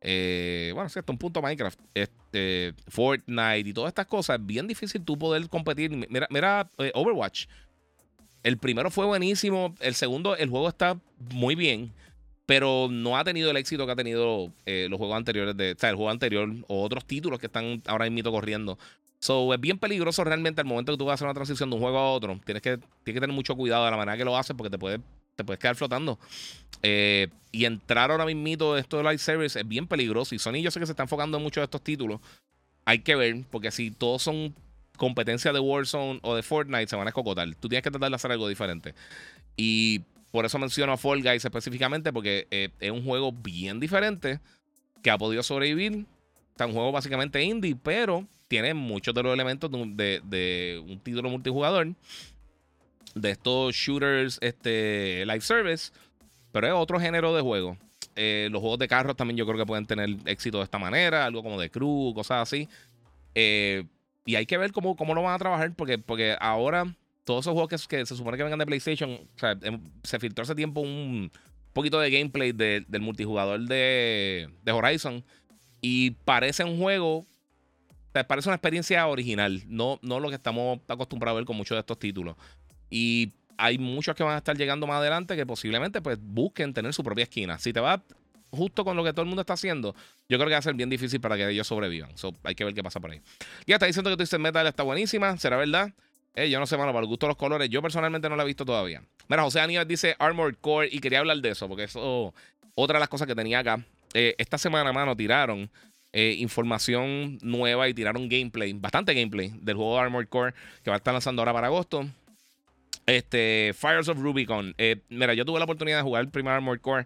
eh, 0.02 0.72
bueno, 0.74 0.90
sí, 0.90 1.00
hasta 1.00 1.12
un 1.12 1.18
punto 1.18 1.42
Minecraft, 1.42 1.80
este, 1.94 2.74
Fortnite 2.88 3.70
y 3.70 3.74
todas 3.74 3.90
estas 3.90 4.08
cosas, 4.08 4.44
bien 4.44 4.68
difícil 4.68 5.04
tú 5.04 5.18
poder 5.18 5.48
competir. 5.48 5.92
Mira, 6.10 6.28
mira 6.30 6.70
eh, 6.80 6.92
Overwatch. 6.94 7.46
El 8.44 8.58
primero 8.58 8.92
fue 8.92 9.06
buenísimo, 9.06 9.74
el 9.80 9.96
segundo, 9.96 10.36
el 10.36 10.50
juego 10.50 10.70
está 10.70 11.00
muy 11.34 11.56
bien, 11.56 11.92
pero 12.46 12.88
no 12.92 13.18
ha 13.18 13.24
tenido 13.24 13.50
el 13.50 13.58
éxito 13.58 13.88
que 13.88 13.92
ha 13.92 13.96
tenido 13.96 14.52
los 14.68 14.98
juegos 15.00 15.18
anteriores, 15.18 15.58
de, 15.58 15.72
o 15.72 15.80
sea, 15.80 15.90
el 15.90 15.96
juego 15.96 16.12
anterior 16.12 16.48
o 16.68 16.84
otros 16.84 17.06
títulos 17.06 17.40
que 17.40 17.48
están 17.48 17.82
ahora 17.88 18.08
mismo 18.08 18.32
corriendo. 18.32 18.78
So, 19.20 19.54
es 19.54 19.60
bien 19.60 19.80
peligroso 19.80 20.24
realmente 20.24 20.62
al 20.62 20.68
momento 20.68 20.92
que 20.92 20.98
tú 20.98 21.06
vas 21.06 21.14
a 21.14 21.16
hacer 21.16 21.26
una 21.26 21.34
transición 21.34 21.70
de 21.70 21.76
un 21.76 21.82
juego 21.82 21.98
a 21.98 22.12
otro. 22.12 22.40
Tienes 22.46 22.62
que, 22.62 22.78
tienes 22.78 22.88
que 23.04 23.22
tener 23.22 23.32
mucho 23.32 23.56
cuidado 23.56 23.86
de 23.86 23.92
la 23.92 23.98
manera 23.98 24.18
que 24.18 24.26
lo 24.26 24.38
haces 24.38 24.56
porque 24.56 24.70
te, 24.70 24.78
puede, 24.78 25.00
te 25.36 25.44
puedes 25.44 25.60
quedar 25.60 25.76
flotando. 25.76 26.20
Eh, 26.84 27.30
y 27.52 27.66
entrar 27.66 28.12
ahora 28.12 28.26
mismo 28.26 28.76
esto 28.76 28.98
de 28.98 29.04
live 29.04 29.18
service 29.18 29.60
es 29.60 29.68
bien 29.68 29.88
peligroso. 29.88 30.36
Y 30.36 30.40
Sony 30.40 30.62
yo 30.62 30.70
sé 30.70 30.80
que 30.80 30.86
se 30.86 30.92
está 30.92 31.04
enfocando 31.04 31.38
en 31.38 31.44
muchos 31.44 31.62
de 31.62 31.66
estos 31.66 31.82
títulos. 31.82 32.20
Hay 32.86 33.00
que 33.00 33.16
ver, 33.16 33.44
porque 33.50 33.72
si 33.72 33.90
todos 33.90 34.22
son 34.22 34.54
competencia 34.96 35.52
de 35.54 35.60
Warzone 35.60 36.20
o 36.22 36.36
de 36.36 36.44
Fortnite 36.44 36.88
se 36.88 36.96
van 36.96 37.08
a 37.08 37.10
escocotar. 37.10 37.48
Tú 37.56 37.68
tienes 37.70 37.84
que 37.84 37.92
tratar 37.92 38.10
de 38.10 38.16
hacer 38.16 38.32
algo 38.32 38.48
diferente. 38.48 38.94
Y 39.58 40.02
por 40.32 40.46
eso 40.46 40.60
menciono 40.60 40.94
a 40.94 40.98
Fall 40.98 41.22
Guys 41.22 41.46
específicamente, 41.46 42.12
porque 42.12 42.48
eh, 42.52 42.70
es 42.80 42.92
un 42.92 43.04
juego 43.04 43.32
bien 43.32 43.80
diferente 43.80 44.40
que 45.02 45.10
ha 45.10 45.18
podido 45.18 45.44
sobrevivir. 45.44 46.06
Está 46.56 46.68
un 46.68 46.72
juego 46.72 46.94
básicamente 46.94 47.44
indie, 47.44 47.76
pero 47.76 48.26
tiene 48.48 48.74
muchos 48.74 49.14
de 49.14 49.22
los 49.22 49.34
elementos 49.34 49.70
de, 49.70 50.82
un 50.88 51.02
título 51.02 51.30
multijugador. 51.30 51.94
De 53.14 53.32
estos 53.32 53.76
shooters 53.76 54.38
este, 54.40 55.26
live 55.26 55.42
service. 55.42 55.92
Pero 56.54 56.68
es 56.68 56.74
otro 56.74 56.98
género 56.98 57.36
de 57.36 57.42
juego. 57.42 57.78
Eh, 58.16 58.48
los 58.52 58.62
juegos 58.62 58.80
de 58.80 58.88
carros 58.88 59.18
también 59.18 59.36
yo 59.36 59.46
creo 59.46 59.58
que 59.58 59.66
pueden 59.66 59.86
tener 59.86 60.16
éxito 60.28 60.60
de 60.60 60.64
esta 60.64 60.80
manera. 60.80 61.26
Algo 61.26 61.44
como 61.44 61.60
de 61.60 61.70
crew, 61.70 62.14
cosas 62.16 62.44
así. 62.44 62.70
Eh, 63.34 63.84
y 64.26 64.36
hay 64.36 64.46
que 64.46 64.58
ver 64.58 64.72
cómo, 64.72 64.96
cómo 64.96 65.14
lo 65.14 65.24
van 65.24 65.34
a 65.34 65.38
trabajar. 65.38 65.74
Porque, 65.76 65.98
porque 65.98 66.38
ahora 66.40 66.86
todos 67.26 67.44
esos 67.44 67.52
juegos 67.52 67.86
que, 67.86 68.06
se 68.06 68.16
supone 68.16 68.38
que 68.38 68.44
vengan 68.44 68.60
de 68.60 68.66
PlayStation. 68.66 69.12
O 69.12 69.40
sea, 69.40 69.58
em, 69.62 69.82
se 70.04 70.20
filtró 70.20 70.44
hace 70.44 70.56
tiempo 70.56 70.80
un 70.80 71.30
poquito 71.74 72.00
de 72.00 72.10
gameplay 72.10 72.54
del 72.54 73.02
multijugador 73.02 73.60
de, 73.60 74.50
de 74.64 74.72
Horizon. 74.72 75.22
Y 75.88 76.10
parece 76.26 76.64
un 76.64 76.80
juego 76.80 77.28
parece 78.24 78.50
una 78.50 78.56
experiencia 78.56 79.06
original, 79.06 79.62
no, 79.68 80.00
no 80.02 80.20
lo 80.20 80.30
que 80.30 80.36
estamos 80.36 80.80
acostumbrados 80.88 81.36
a 81.36 81.40
ver 81.40 81.46
con 81.46 81.56
muchos 81.58 81.76
de 81.76 81.82
estos 81.82 82.00
títulos. 82.00 82.36
Y 82.90 83.34
hay 83.56 83.78
muchos 83.78 84.16
que 84.16 84.24
van 84.24 84.34
a 84.34 84.38
estar 84.38 84.58
llegando 84.58 84.88
más 84.88 84.98
adelante 84.98 85.36
que 85.36 85.46
posiblemente 85.46 86.02
pues 86.02 86.18
busquen 86.20 86.74
tener 86.74 86.92
su 86.92 87.04
propia 87.04 87.24
esquina. 87.24 87.60
Si 87.60 87.72
te 87.72 87.82
va 87.82 88.02
justo 88.50 88.84
con 88.84 88.98
lo 88.98 89.04
que 89.04 89.12
todo 89.12 89.22
el 89.22 89.28
mundo 89.28 89.42
está 89.42 89.54
haciendo, 89.54 89.94
yo 90.28 90.40
creo 90.40 90.48
que 90.48 90.54
va 90.54 90.58
a 90.58 90.64
ser 90.64 90.74
bien 90.74 90.90
difícil 90.90 91.22
para 91.22 91.36
que 91.36 91.48
ellos 91.48 91.68
sobrevivan. 91.68 92.16
hay 92.46 92.56
que 92.56 92.64
ver 92.64 92.74
qué 92.74 92.82
pasa 92.82 93.00
por 93.00 93.12
ahí. 93.12 93.22
Ya 93.68 93.76
está 93.76 93.86
diciendo 93.86 94.10
que 94.10 94.18
Twisted 94.18 94.40
Metal 94.40 94.66
está 94.66 94.82
buenísima, 94.82 95.38
¿será 95.38 95.58
verdad? 95.58 95.94
Eh, 96.34 96.50
yo 96.50 96.60
no 96.60 96.66
sé, 96.66 96.78
mano, 96.78 96.94
para 96.94 97.04
el 97.04 97.08
gusto 97.08 97.28
de 97.28 97.30
los 97.30 97.38
colores. 97.38 97.70
Yo 97.70 97.84
personalmente 97.84 98.28
no 98.28 98.36
la 98.36 98.42
he 98.42 98.48
visto 98.48 98.66
todavía. 98.66 99.04
Mira, 99.28 99.44
José 99.44 99.60
Aníbal 99.60 99.88
dice 99.88 100.16
Armored 100.18 100.56
Core 100.62 100.90
y 100.92 101.00
quería 101.00 101.20
hablar 101.20 101.38
de 101.38 101.50
eso, 101.50 101.68
porque 101.68 101.84
eso, 101.84 102.34
otra 102.74 102.98
de 102.98 103.02
las 103.02 103.10
cosas 103.10 103.28
que 103.28 103.36
tenía 103.36 103.60
acá. 103.60 103.86
Eh, 104.16 104.34
esta 104.38 104.58
semana, 104.58 104.94
mano, 104.94 105.16
tiraron 105.16 105.70
eh, 106.14 106.38
información 106.40 107.38
nueva 107.42 107.90
y 107.90 107.94
tiraron 107.94 108.30
gameplay, 108.30 108.72
bastante 108.72 109.14
gameplay 109.14 109.52
del 109.62 109.76
juego 109.76 110.00
Armored 110.00 110.30
Core 110.30 110.54
que 110.82 110.90
va 110.90 110.96
a 110.96 110.98
estar 110.98 111.14
lanzando 111.14 111.42
ahora 111.42 111.52
para 111.52 111.68
agosto. 111.68 112.08
Este, 113.06 113.76
Fires 113.78 114.08
of 114.08 114.18
Rubicon. 114.18 114.74
Eh, 114.78 115.02
mira, 115.10 115.34
yo 115.34 115.44
tuve 115.44 115.60
la 115.60 115.66
oportunidad 115.66 115.98
de 115.98 116.04
jugar 116.04 116.24
el 116.24 116.30
primer 116.30 116.54
Armored 116.54 116.80
Core 116.80 117.06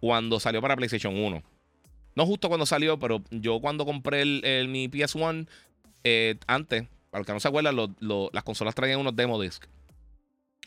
cuando 0.00 0.38
salió 0.38 0.60
para 0.60 0.76
PlayStation 0.76 1.16
1. 1.16 1.42
No 2.14 2.26
justo 2.26 2.48
cuando 2.48 2.66
salió, 2.66 2.98
pero 2.98 3.22
yo 3.30 3.58
cuando 3.58 3.86
compré 3.86 4.26
mi 4.66 4.88
PS1, 4.88 5.48
eh, 6.04 6.36
antes, 6.46 6.84
para 7.10 7.20
los 7.20 7.26
que 7.26 7.32
no 7.32 7.40
se 7.40 7.48
acuerdan, 7.48 7.74
las 8.32 8.44
consolas 8.44 8.74
traían 8.74 9.00
unos 9.00 9.16
demo 9.16 9.40
disc. 9.40 9.64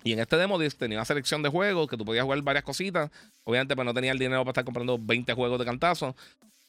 Y 0.05 0.13
en 0.13 0.19
este 0.19 0.37
demo 0.37 0.59
tenía 0.77 0.99
una 0.99 1.05
selección 1.05 1.41
de 1.41 1.49
juegos 1.49 1.89
que 1.89 1.97
tú 1.97 2.05
podías 2.05 2.23
jugar 2.23 2.39
varias 2.43 2.63
cositas. 2.63 3.09
Obviamente, 3.43 3.75
pues 3.75 3.85
no 3.87 3.93
tenía 3.93 4.11
el 4.11 4.19
dinero 4.19 4.41
para 4.41 4.51
estar 4.51 4.63
comprando 4.63 4.99
20 5.01 5.33
juegos 5.33 5.57
de 5.57 5.65
cantazo. 5.65 6.15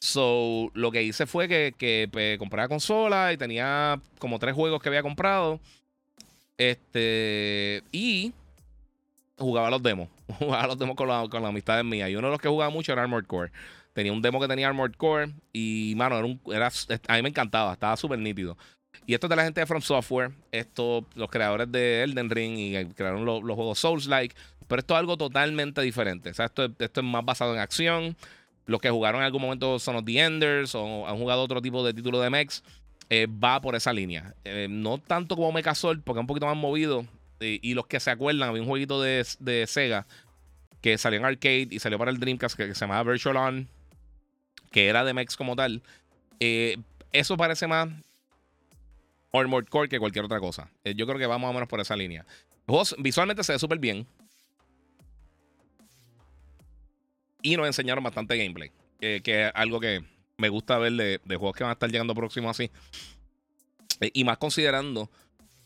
So, 0.01 0.71
lo 0.73 0.91
que 0.91 1.03
hice 1.03 1.27
fue 1.27 1.47
que, 1.47 1.75
que 1.77 2.09
pues, 2.11 2.39
compré 2.39 2.63
la 2.63 2.69
consola 2.69 3.35
y 3.35 3.37
tenía 3.37 4.01
como 4.19 4.39
tres 4.39 4.55
juegos 4.55 4.81
que 4.83 4.89
había 4.89 5.03
comprado. 5.03 5.61
Este. 6.57 7.83
Y 7.93 8.33
jugaba 9.37 9.69
los 9.69 9.83
demos. 9.83 10.09
jugaba 10.39 10.69
los 10.69 10.79
demos 10.79 10.97
con, 10.97 11.07
la, 11.07 11.29
con 11.29 11.43
las 11.43 11.51
amistades 11.51 11.85
mías. 11.85 12.09
Y 12.09 12.17
uno 12.17 12.29
de 12.29 12.33
los 12.33 12.41
que 12.41 12.49
jugaba 12.49 12.71
mucho 12.71 12.95
era 12.95 13.03
Armored 13.03 13.27
Core. 13.27 13.53
Tenía 13.93 14.15
un 14.15 14.23
demo 14.23 14.41
que 14.41 14.49
tenía 14.49 14.69
Armored 14.69 14.95
Core. 14.95 15.35
Y, 15.53 15.93
mano, 15.95 16.17
era 16.17 16.25
un, 16.25 16.41
era, 16.47 16.69
a 17.09 17.17
mí 17.17 17.23
me 17.23 17.29
encantaba. 17.29 17.75
Estaba 17.75 17.99
súper 17.99 18.19
nítido. 18.19 18.57
Y 19.05 19.15
esto 19.15 19.27
es 19.27 19.31
de 19.31 19.37
la 19.37 19.45
gente 19.45 19.61
de 19.61 19.67
From 19.67 19.83
Software. 19.83 20.33
Esto, 20.53 21.05
los 21.15 21.29
creadores 21.31 21.71
de 21.71 22.03
Elden 22.03 22.31
Ring 22.31 22.59
y 22.59 22.87
crearon 22.95 23.25
los, 23.25 23.43
juegos 23.43 23.79
Souls-like. 23.79 24.35
Pero 24.67 24.81
esto 24.81 24.95
es 24.95 25.01
algo 25.01 25.17
totalmente 25.17 25.81
diferente. 25.83 26.31
O 26.31 26.35
sea, 26.35 26.47
esto, 26.47 26.65
esto 26.65 27.01
es 27.01 27.07
más 27.07 27.25
basado 27.25 27.55
en 27.55 27.61
acción 27.61 28.17
los 28.67 28.81
que 28.81 28.91
jugaron 28.91 29.21
en 29.21 29.27
algún 29.27 29.43
momento 29.43 29.79
Son 29.79 29.97
of 29.97 30.05
the 30.05 30.19
Enders 30.19 30.75
o 30.75 31.07
han 31.09 31.17
jugado 31.17 31.43
otro 31.43 31.63
tipo 31.63 31.85
de 31.85 31.95
título 31.95 32.21
de 32.21 32.31
mechs, 32.31 32.63
eh, 33.09 33.27
va 33.27 33.61
por 33.61 33.75
esa 33.77 33.93
línea. 33.93 34.35
Eh, 34.45 34.67
no 34.69 34.99
tanto 34.99 35.37
como 35.37 35.53
Mechazord, 35.53 36.03
porque 36.03 36.19
es 36.19 36.23
un 36.23 36.27
poquito 36.27 36.47
más 36.47 36.57
movido. 36.57 37.07
y 37.39 37.75
los 37.75 37.87
que 37.87 38.01
se 38.01 38.11
acuerdan, 38.11 38.49
había 38.49 38.63
un 38.63 38.69
jueguito 38.69 39.01
de, 39.01 39.25
Sega 39.67 40.07
que 40.81 40.99
salió 40.99 41.19
en 41.19 41.27
arcade 41.27 41.69
y 41.71 41.79
salió 41.79 41.99
para 41.99 42.11
el 42.11 42.19
Dreamcast 42.19 42.57
que, 42.57 42.75
se 42.75 42.81
llamaba 42.81 43.11
Virtual 43.11 43.37
On, 43.37 43.69
que 44.71 44.89
era 44.89 45.05
de 45.05 45.15
mechs 45.15 45.37
como 45.37 45.55
tal. 45.55 45.83
Eh, 46.41 46.79
eso 47.13 47.37
parece 47.37 47.67
más 47.67 47.89
Armored 49.39 49.69
Core 49.69 49.89
que 49.89 49.99
cualquier 49.99 50.25
otra 50.25 50.41
cosa. 50.41 50.71
yo 50.85 51.07
creo 51.07 51.19
que 51.19 51.27
va 51.27 51.39
más 51.39 51.51
o 51.51 51.53
menos 51.53 51.69
por 51.69 51.81
esa 51.81 51.97
línea. 51.97 52.27
visualmente 52.99 53.45
se 53.45 53.53
ve 53.53 53.59
súper 53.59 53.79
bien. 53.79 54.07
Y 57.43 57.57
nos 57.57 57.67
enseñaron 57.67 58.03
bastante 58.03 58.37
gameplay. 58.37 58.71
que 58.99 59.23
es 59.25 59.53
algo 59.55 59.81
que 59.81 60.05
me 60.39 60.49
gusta 60.49 60.79
ver 60.79 60.93
de, 60.93 61.37
juegos 61.37 61.57
que 61.57 61.65
van 61.65 61.71
a 61.71 61.75
estar 61.75 61.91
llegando 61.91 62.15
próximos 62.15 62.51
así. 62.51 62.71
Eh, 64.01 64.11
y 64.13 64.25
más 64.25 64.39
considerando 64.39 65.11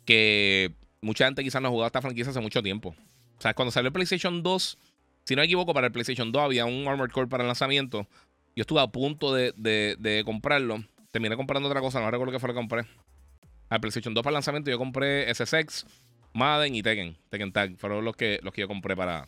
que 0.04 0.72
mucha 1.00 1.24
gente 1.24 1.42
quizás 1.42 1.60
no 1.60 1.68
ha 1.68 1.70
jugado 1.70 1.86
esta 1.86 2.02
franquicia 2.02 2.30
hace 2.30 2.40
mucho 2.40 2.62
tiempo. 2.62 2.94
O 3.38 3.42
sea, 3.42 3.54
cuando 3.54 3.72
salió 3.72 3.88
el 3.88 3.92
PlayStation 3.92 4.42
2, 4.42 4.78
si 5.24 5.34
no 5.34 5.40
me 5.40 5.46
equivoco, 5.46 5.74
para 5.74 5.88
el 5.88 5.92
PlayStation 5.92 6.30
2 6.30 6.42
había 6.42 6.64
un 6.66 6.86
Armored 6.86 7.12
Core 7.12 7.26
para 7.26 7.42
el 7.42 7.48
lanzamiento. 7.48 8.06
Yo 8.54 8.62
estuve 8.62 8.80
a 8.80 8.86
punto 8.86 9.34
de, 9.34 10.22
comprarlo. 10.24 10.84
Terminé 11.10 11.36
comprando 11.36 11.68
otra 11.68 11.80
cosa, 11.80 12.00
no 12.00 12.10
recuerdo 12.10 12.32
qué 12.32 12.38
fue 12.38 12.48
lo 12.48 12.54
que 12.54 12.60
compré. 12.60 12.86
Al 13.70 13.80
PlayStation 13.80 14.12
2 14.12 14.22
para 14.22 14.32
el 14.32 14.34
lanzamiento 14.34 14.70
yo 14.70 14.78
compré 14.78 15.32
SSX, 15.32 15.86
Madden 16.34 16.74
y 16.74 16.82
Tekken. 16.82 17.16
Tekken 17.30 17.52
Tag 17.52 17.76
fueron 17.78 18.04
los 18.04 18.16
que, 18.16 18.40
los 18.42 18.52
que 18.52 18.60
yo 18.60 18.68
compré 18.68 18.96
para, 18.96 19.26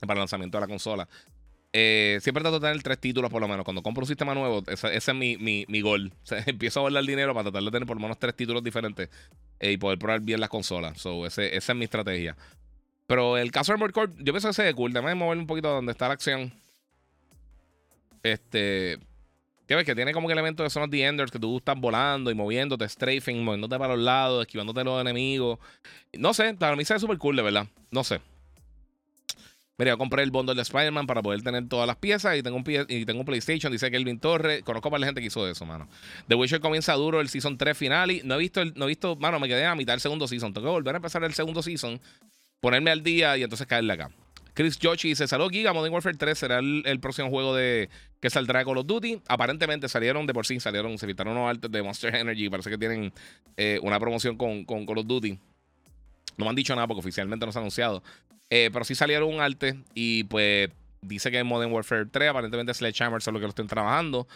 para 0.00 0.14
el 0.14 0.18
lanzamiento 0.18 0.58
de 0.58 0.60
la 0.60 0.66
consola. 0.66 1.08
Eh, 1.72 2.18
siempre 2.20 2.42
trato 2.42 2.60
de 2.60 2.68
tener 2.68 2.82
tres 2.82 3.00
títulos 3.00 3.30
por 3.30 3.40
lo 3.40 3.48
menos. 3.48 3.64
Cuando 3.64 3.82
compro 3.82 4.02
un 4.02 4.08
sistema 4.08 4.34
nuevo, 4.34 4.62
ese, 4.66 4.96
es 4.96 5.14
mi, 5.14 5.36
mi, 5.38 5.80
gol. 5.80 6.12
empiezo 6.46 6.80
a 6.80 6.82
guardar 6.82 7.04
dinero 7.04 7.32
para 7.32 7.44
tratar 7.44 7.62
de 7.62 7.70
tener 7.70 7.86
por 7.86 7.96
lo 7.96 8.02
menos 8.02 8.18
tres 8.18 8.34
títulos 8.34 8.62
diferentes 8.62 9.08
eh, 9.60 9.72
y 9.72 9.76
poder 9.76 9.98
probar 9.98 10.20
bien 10.20 10.40
las 10.40 10.50
consolas. 10.50 11.00
So, 11.00 11.24
ese, 11.24 11.56
esa 11.56 11.72
es 11.72 11.78
mi 11.78 11.84
estrategia. 11.84 12.36
Pero 13.06 13.36
el 13.36 13.52
caso 13.52 13.72
de 13.72 13.74
Armored 13.74 14.14
yo 14.18 14.32
pienso 14.32 14.48
que 14.48 14.54
se 14.54 14.68
es 14.68 14.74
cool. 14.74 14.92
Déjame 14.92 15.14
moverme 15.14 15.42
un 15.42 15.46
poquito 15.46 15.68
donde 15.68 15.92
está 15.92 16.08
la 16.08 16.14
acción. 16.14 16.52
Este. 18.22 18.98
¿Qué 19.66 19.74
ves? 19.74 19.84
Que 19.84 19.94
tiene 19.94 20.12
como 20.12 20.28
que 20.28 20.32
elementos 20.32 20.64
de 20.64 20.70
Son 20.70 20.82
of 20.82 20.90
the 20.90 21.04
Enders 21.04 21.30
que 21.30 21.38
tú 21.38 21.56
estás 21.56 21.78
volando 21.78 22.30
y 22.30 22.34
moviéndote, 22.34 22.86
strafing, 22.88 23.42
moviéndote 23.42 23.78
para 23.78 23.94
los 23.94 24.04
lados, 24.04 24.42
esquivándote 24.42 24.84
los 24.84 25.00
enemigos. 25.00 25.58
No 26.12 26.34
sé, 26.34 26.54
para 26.54 26.76
mí 26.76 26.84
se 26.84 26.94
ve 26.94 27.00
súper 27.00 27.18
cool, 27.18 27.36
de 27.36 27.42
verdad. 27.42 27.66
No 27.90 28.04
sé. 28.04 28.20
Mira, 29.76 29.92
yo 29.92 29.98
compré 29.98 30.22
el 30.22 30.30
bundle 30.30 30.54
de 30.54 30.62
Spider-Man 30.62 31.06
para 31.06 31.20
poder 31.20 31.42
tener 31.42 31.66
todas 31.68 31.86
las 31.86 31.96
piezas 31.96 32.36
y 32.36 32.42
tengo 32.44 32.56
un, 32.56 32.64
y 32.88 33.04
tengo 33.04 33.20
un 33.20 33.26
PlayStation, 33.26 33.72
dice 33.72 33.90
Kelvin 33.90 34.20
Torres. 34.20 34.62
Conozco 34.62 34.88
para 34.88 35.00
la 35.00 35.06
gente 35.06 35.20
que 35.20 35.26
hizo 35.26 35.48
eso, 35.48 35.66
mano. 35.66 35.88
The 36.28 36.36
Witcher 36.36 36.60
comienza 36.60 36.92
duro 36.94 37.20
el 37.20 37.28
Season 37.28 37.58
3 37.58 37.76
final 37.76 38.10
y 38.12 38.20
no 38.22 38.36
he 38.36 38.38
visto, 38.38 38.60
el, 38.60 38.72
no 38.76 38.84
he 38.84 38.88
visto, 38.88 39.16
mano, 39.16 39.40
me 39.40 39.48
quedé 39.48 39.66
a 39.66 39.74
mitad 39.74 39.94
del 39.94 40.00
segundo 40.00 40.28
Season. 40.28 40.52
Tengo 40.52 40.68
que 40.68 40.72
volver 40.72 40.94
a 40.94 40.98
empezar 40.98 41.24
el 41.24 41.34
segundo 41.34 41.60
Season, 41.60 42.00
ponerme 42.60 42.92
al 42.92 43.02
día 43.02 43.36
y 43.36 43.42
entonces 43.42 43.66
caerle 43.66 43.94
acá. 43.94 44.10
Chris 44.54 44.78
Jochi 44.80 45.08
dice, 45.08 45.26
salud 45.26 45.50
Giga, 45.50 45.72
Modern 45.72 45.92
Warfare 45.92 46.16
3 46.16 46.38
será 46.38 46.58
el, 46.60 47.00
próximo 47.00 47.28
juego 47.28 47.54
de 47.56 47.90
que 48.20 48.30
saldrá 48.30 48.60
de 48.60 48.64
Call 48.64 48.78
of 48.78 48.86
Duty. 48.86 49.20
Aparentemente 49.26 49.88
salieron 49.88 50.26
de 50.26 50.32
por 50.32 50.46
sí, 50.46 50.60
salieron, 50.60 50.96
se 50.96 51.06
evitaron 51.06 51.36
unos 51.36 51.50
altos 51.50 51.70
de 51.72 51.82
Monster 51.82 52.14
Energy. 52.14 52.48
Parece 52.48 52.70
que 52.70 52.78
tienen 52.78 53.12
eh, 53.56 53.80
una 53.82 53.98
promoción 53.98 54.36
con, 54.36 54.64
con 54.64 54.86
Call 54.86 54.98
of 54.98 55.06
Duty. 55.06 55.38
No 56.36 56.44
me 56.44 56.48
han 56.50 56.54
dicho 56.54 56.74
nada 56.74 56.86
porque 56.86 57.00
oficialmente 57.00 57.44
no 57.44 57.50
se 57.50 57.58
ha 57.58 57.60
anunciado. 57.60 58.02
Eh, 58.48 58.70
pero 58.72 58.84
sí 58.84 58.94
salieron 58.94 59.34
un 59.34 59.40
arte 59.40 59.76
y 59.94 60.24
pues 60.24 60.70
dice 61.02 61.32
que 61.32 61.38
en 61.38 61.46
Modern 61.46 61.72
Warfare 61.72 62.06
3 62.06 62.30
aparentemente 62.30 62.72
Sledgehammer 62.74 63.22
son 63.22 63.34
los 63.34 63.40
que 63.40 63.46
lo 63.46 63.50
estén 63.50 63.66
trabajando. 63.66 64.28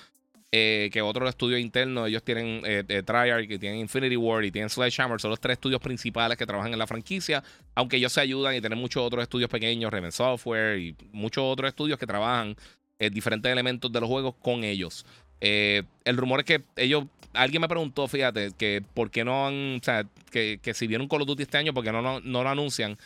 Eh, 0.50 0.88
que 0.90 1.02
otros 1.02 1.28
estudios 1.28 1.60
internos, 1.60 2.08
ellos 2.08 2.22
tienen 2.22 2.62
eh, 2.64 2.82
eh, 2.88 3.02
Treyarch, 3.02 3.46
que 3.46 3.58
tienen 3.58 3.80
Infinity 3.80 4.16
War 4.16 4.42
y 4.42 4.50
tienen 4.50 4.70
Sledgehammer, 4.70 5.20
son 5.20 5.28
los 5.28 5.40
tres 5.40 5.56
estudios 5.56 5.78
principales 5.78 6.38
que 6.38 6.46
trabajan 6.46 6.72
en 6.72 6.78
la 6.78 6.86
franquicia, 6.86 7.44
aunque 7.74 7.98
ellos 7.98 8.14
se 8.14 8.22
ayudan 8.22 8.54
y 8.54 8.60
tienen 8.62 8.78
muchos 8.78 9.02
otros 9.04 9.22
estudios 9.22 9.50
pequeños, 9.50 9.92
Raven 9.92 10.10
Software 10.10 10.78
y 10.78 10.96
muchos 11.12 11.44
otros 11.44 11.68
estudios 11.68 11.98
que 11.98 12.06
trabajan 12.06 12.56
en 12.98 13.12
diferentes 13.12 13.52
elementos 13.52 13.92
de 13.92 14.00
los 14.00 14.08
juegos 14.08 14.36
con 14.40 14.64
ellos. 14.64 15.04
el 15.38 16.16
rumor 16.16 16.40
es 16.40 16.46
que 16.46 16.62
ellos, 16.76 17.04
alguien 17.34 17.60
me 17.60 17.68
preguntó, 17.68 18.08
fíjate, 18.08 18.52
que 18.56 18.82
por 18.94 19.10
qué 19.10 19.24
no 19.26 19.46
han, 19.46 19.76
o 19.82 19.84
sea, 19.84 20.06
que, 20.30 20.60
que 20.62 20.72
si 20.72 20.86
vieron 20.86 21.08
Call 21.08 21.20
of 21.20 21.28
Duty 21.28 21.42
este 21.42 21.58
año, 21.58 21.74
porque 21.74 21.92
no, 21.92 22.00
no, 22.00 22.20
no 22.20 22.42
lo 22.42 22.48
anuncian. 22.48 22.96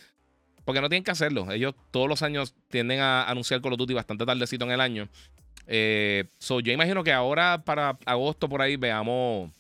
Porque 0.64 0.80
no 0.80 0.88
tienen 0.88 1.02
que 1.02 1.10
hacerlo. 1.10 1.50
Ellos 1.50 1.74
todos 1.90 2.08
los 2.08 2.22
años 2.22 2.54
tienden 2.68 3.00
a 3.00 3.24
anunciar 3.24 3.60
Call 3.60 3.72
of 3.72 3.78
Duty 3.78 3.94
bastante 3.94 4.24
tardecito 4.24 4.64
en 4.64 4.70
el 4.70 4.80
año. 4.80 5.08
Eh, 5.66 6.24
so, 6.38 6.60
yo 6.60 6.72
imagino 6.72 7.04
que 7.04 7.12
ahora 7.12 7.62
para 7.64 7.98
agosto 8.04 8.48
por 8.48 8.62
ahí 8.62 8.76
veamos 8.76 9.50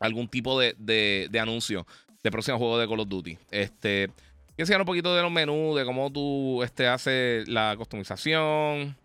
algún 0.00 0.28
tipo 0.28 0.58
de, 0.60 0.74
de, 0.78 1.40
anuncio 1.40 1.86
de 2.22 2.30
próximo 2.30 2.58
juego 2.58 2.78
de 2.78 2.88
Call 2.88 3.00
of 3.00 3.08
Duty. 3.08 3.38
Este, 3.50 4.10
enseñar 4.56 4.82
un 4.82 4.86
poquito 4.86 5.14
de 5.14 5.22
los 5.22 5.32
menús, 5.32 5.76
de 5.76 5.84
cómo 5.84 6.10
tú 6.12 6.62
este, 6.62 6.86
haces 6.86 7.48
la 7.48 7.74
customización. 7.76 8.96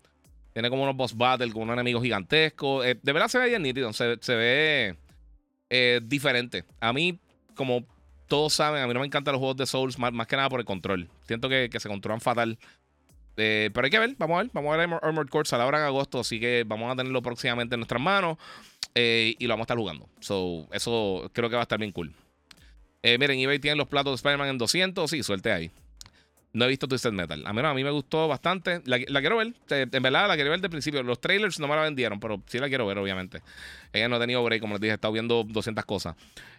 Tiene 0.52 0.70
como 0.70 0.84
unos 0.84 0.96
boss 0.96 1.16
battles 1.16 1.52
con 1.52 1.64
un 1.64 1.72
enemigo 1.72 2.00
gigantesco. 2.00 2.84
Eh, 2.84 2.96
de 3.02 3.12
verdad 3.12 3.28
se 3.28 3.38
ve 3.38 3.48
bien 3.48 3.62
nítido. 3.62 3.92
Se, 3.92 4.16
se 4.20 4.34
ve 4.36 4.96
eh, 5.70 6.00
diferente. 6.04 6.64
A 6.78 6.92
mí, 6.92 7.18
como 7.56 7.84
todos 8.28 8.52
saben, 8.52 8.82
a 8.82 8.86
mí 8.86 8.94
no 8.94 9.00
me 9.00 9.06
encantan 9.06 9.32
los 9.32 9.40
juegos 9.40 9.56
de 9.56 9.66
Souls, 9.66 9.98
más, 9.98 10.26
que 10.26 10.36
nada 10.36 10.48
por 10.48 10.60
el 10.60 10.66
control. 10.66 11.08
Siento 11.26 11.48
que, 11.48 11.68
se 11.78 11.88
controlan 11.88 12.20
fatal. 12.20 12.58
Eh, 13.36 13.70
pero 13.72 13.84
hay 13.84 13.90
que 13.90 13.98
ver, 13.98 14.14
vamos 14.18 14.36
a 14.36 14.42
ver, 14.42 14.50
vamos 14.52 14.74
a 14.74 14.76
ver 14.76 14.88
Armored 15.02 15.28
Core 15.28 15.48
a 15.50 15.58
la 15.58 15.66
hora 15.66 15.78
en 15.78 15.84
agosto, 15.84 16.20
así 16.20 16.38
que 16.38 16.64
vamos 16.66 16.92
a 16.92 16.96
tenerlo 16.96 17.20
próximamente 17.22 17.74
en 17.74 17.80
nuestras 17.80 18.00
manos 18.00 18.38
y 18.94 19.36
lo 19.40 19.54
vamos 19.54 19.64
a 19.64 19.66
estar 19.66 19.76
jugando. 19.76 20.08
So, 20.20 20.68
eso 20.72 21.30
creo 21.32 21.50
que 21.50 21.56
va 21.56 21.62
a 21.62 21.64
estar 21.64 21.78
bien 21.78 21.90
cool. 21.90 22.14
miren, 23.02 23.40
eBay 23.40 23.58
tiene 23.58 23.76
los 23.76 23.88
platos 23.88 24.12
de 24.12 24.16
Spider-Man 24.16 24.48
en 24.50 24.58
200, 24.58 25.10
sí, 25.10 25.22
suelte 25.22 25.50
ahí. 25.50 25.70
No 26.54 26.66
he 26.66 26.68
visto 26.68 26.86
Twisted 26.86 27.10
Metal. 27.10 27.42
A 27.44 27.52
mí, 27.52 27.60
a 27.60 27.74
mí 27.74 27.82
me 27.82 27.90
gustó 27.90 28.28
bastante. 28.28 28.80
La, 28.84 28.98
quiero 28.98 29.36
ver. 29.36 29.54
En 29.68 30.02
verdad, 30.02 30.28
la 30.28 30.36
quiero 30.36 30.50
ver 30.50 30.60
de 30.60 30.70
principio. 30.70 31.02
Los 31.02 31.20
trailers 31.20 31.58
no 31.58 31.66
me 31.66 31.74
la 31.74 31.82
vendieron, 31.82 32.20
pero 32.20 32.40
sí 32.46 32.60
la 32.60 32.68
quiero 32.68 32.86
ver, 32.86 32.96
obviamente. 32.96 33.42
Ella 33.92 34.08
no 34.08 34.16
ha 34.16 34.20
tenido 34.20 34.42
break, 34.44 34.60
como 34.60 34.74
les 34.74 34.80
dije, 34.80 34.92
he 34.92 34.94
estado 34.94 35.12
viendo 35.12 35.42
200 35.42 35.84
cosas. 35.84 36.14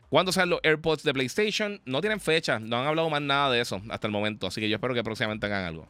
¿Cuándo 0.09 0.33
salen 0.33 0.49
los 0.49 0.59
AirPods 0.63 1.03
de 1.03 1.13
PlayStation? 1.13 1.81
No 1.85 2.01
tienen 2.01 2.19
fecha. 2.19 2.59
No 2.59 2.77
han 2.77 2.87
hablado 2.87 3.09
más 3.09 3.21
nada 3.21 3.49
de 3.51 3.61
eso 3.61 3.81
hasta 3.89 4.07
el 4.07 4.11
momento. 4.11 4.47
Así 4.47 4.59
que 4.59 4.67
yo 4.67 4.75
espero 4.75 4.93
que 4.93 5.01
próximamente 5.01 5.45
hagan 5.45 5.63
algo. 5.63 5.87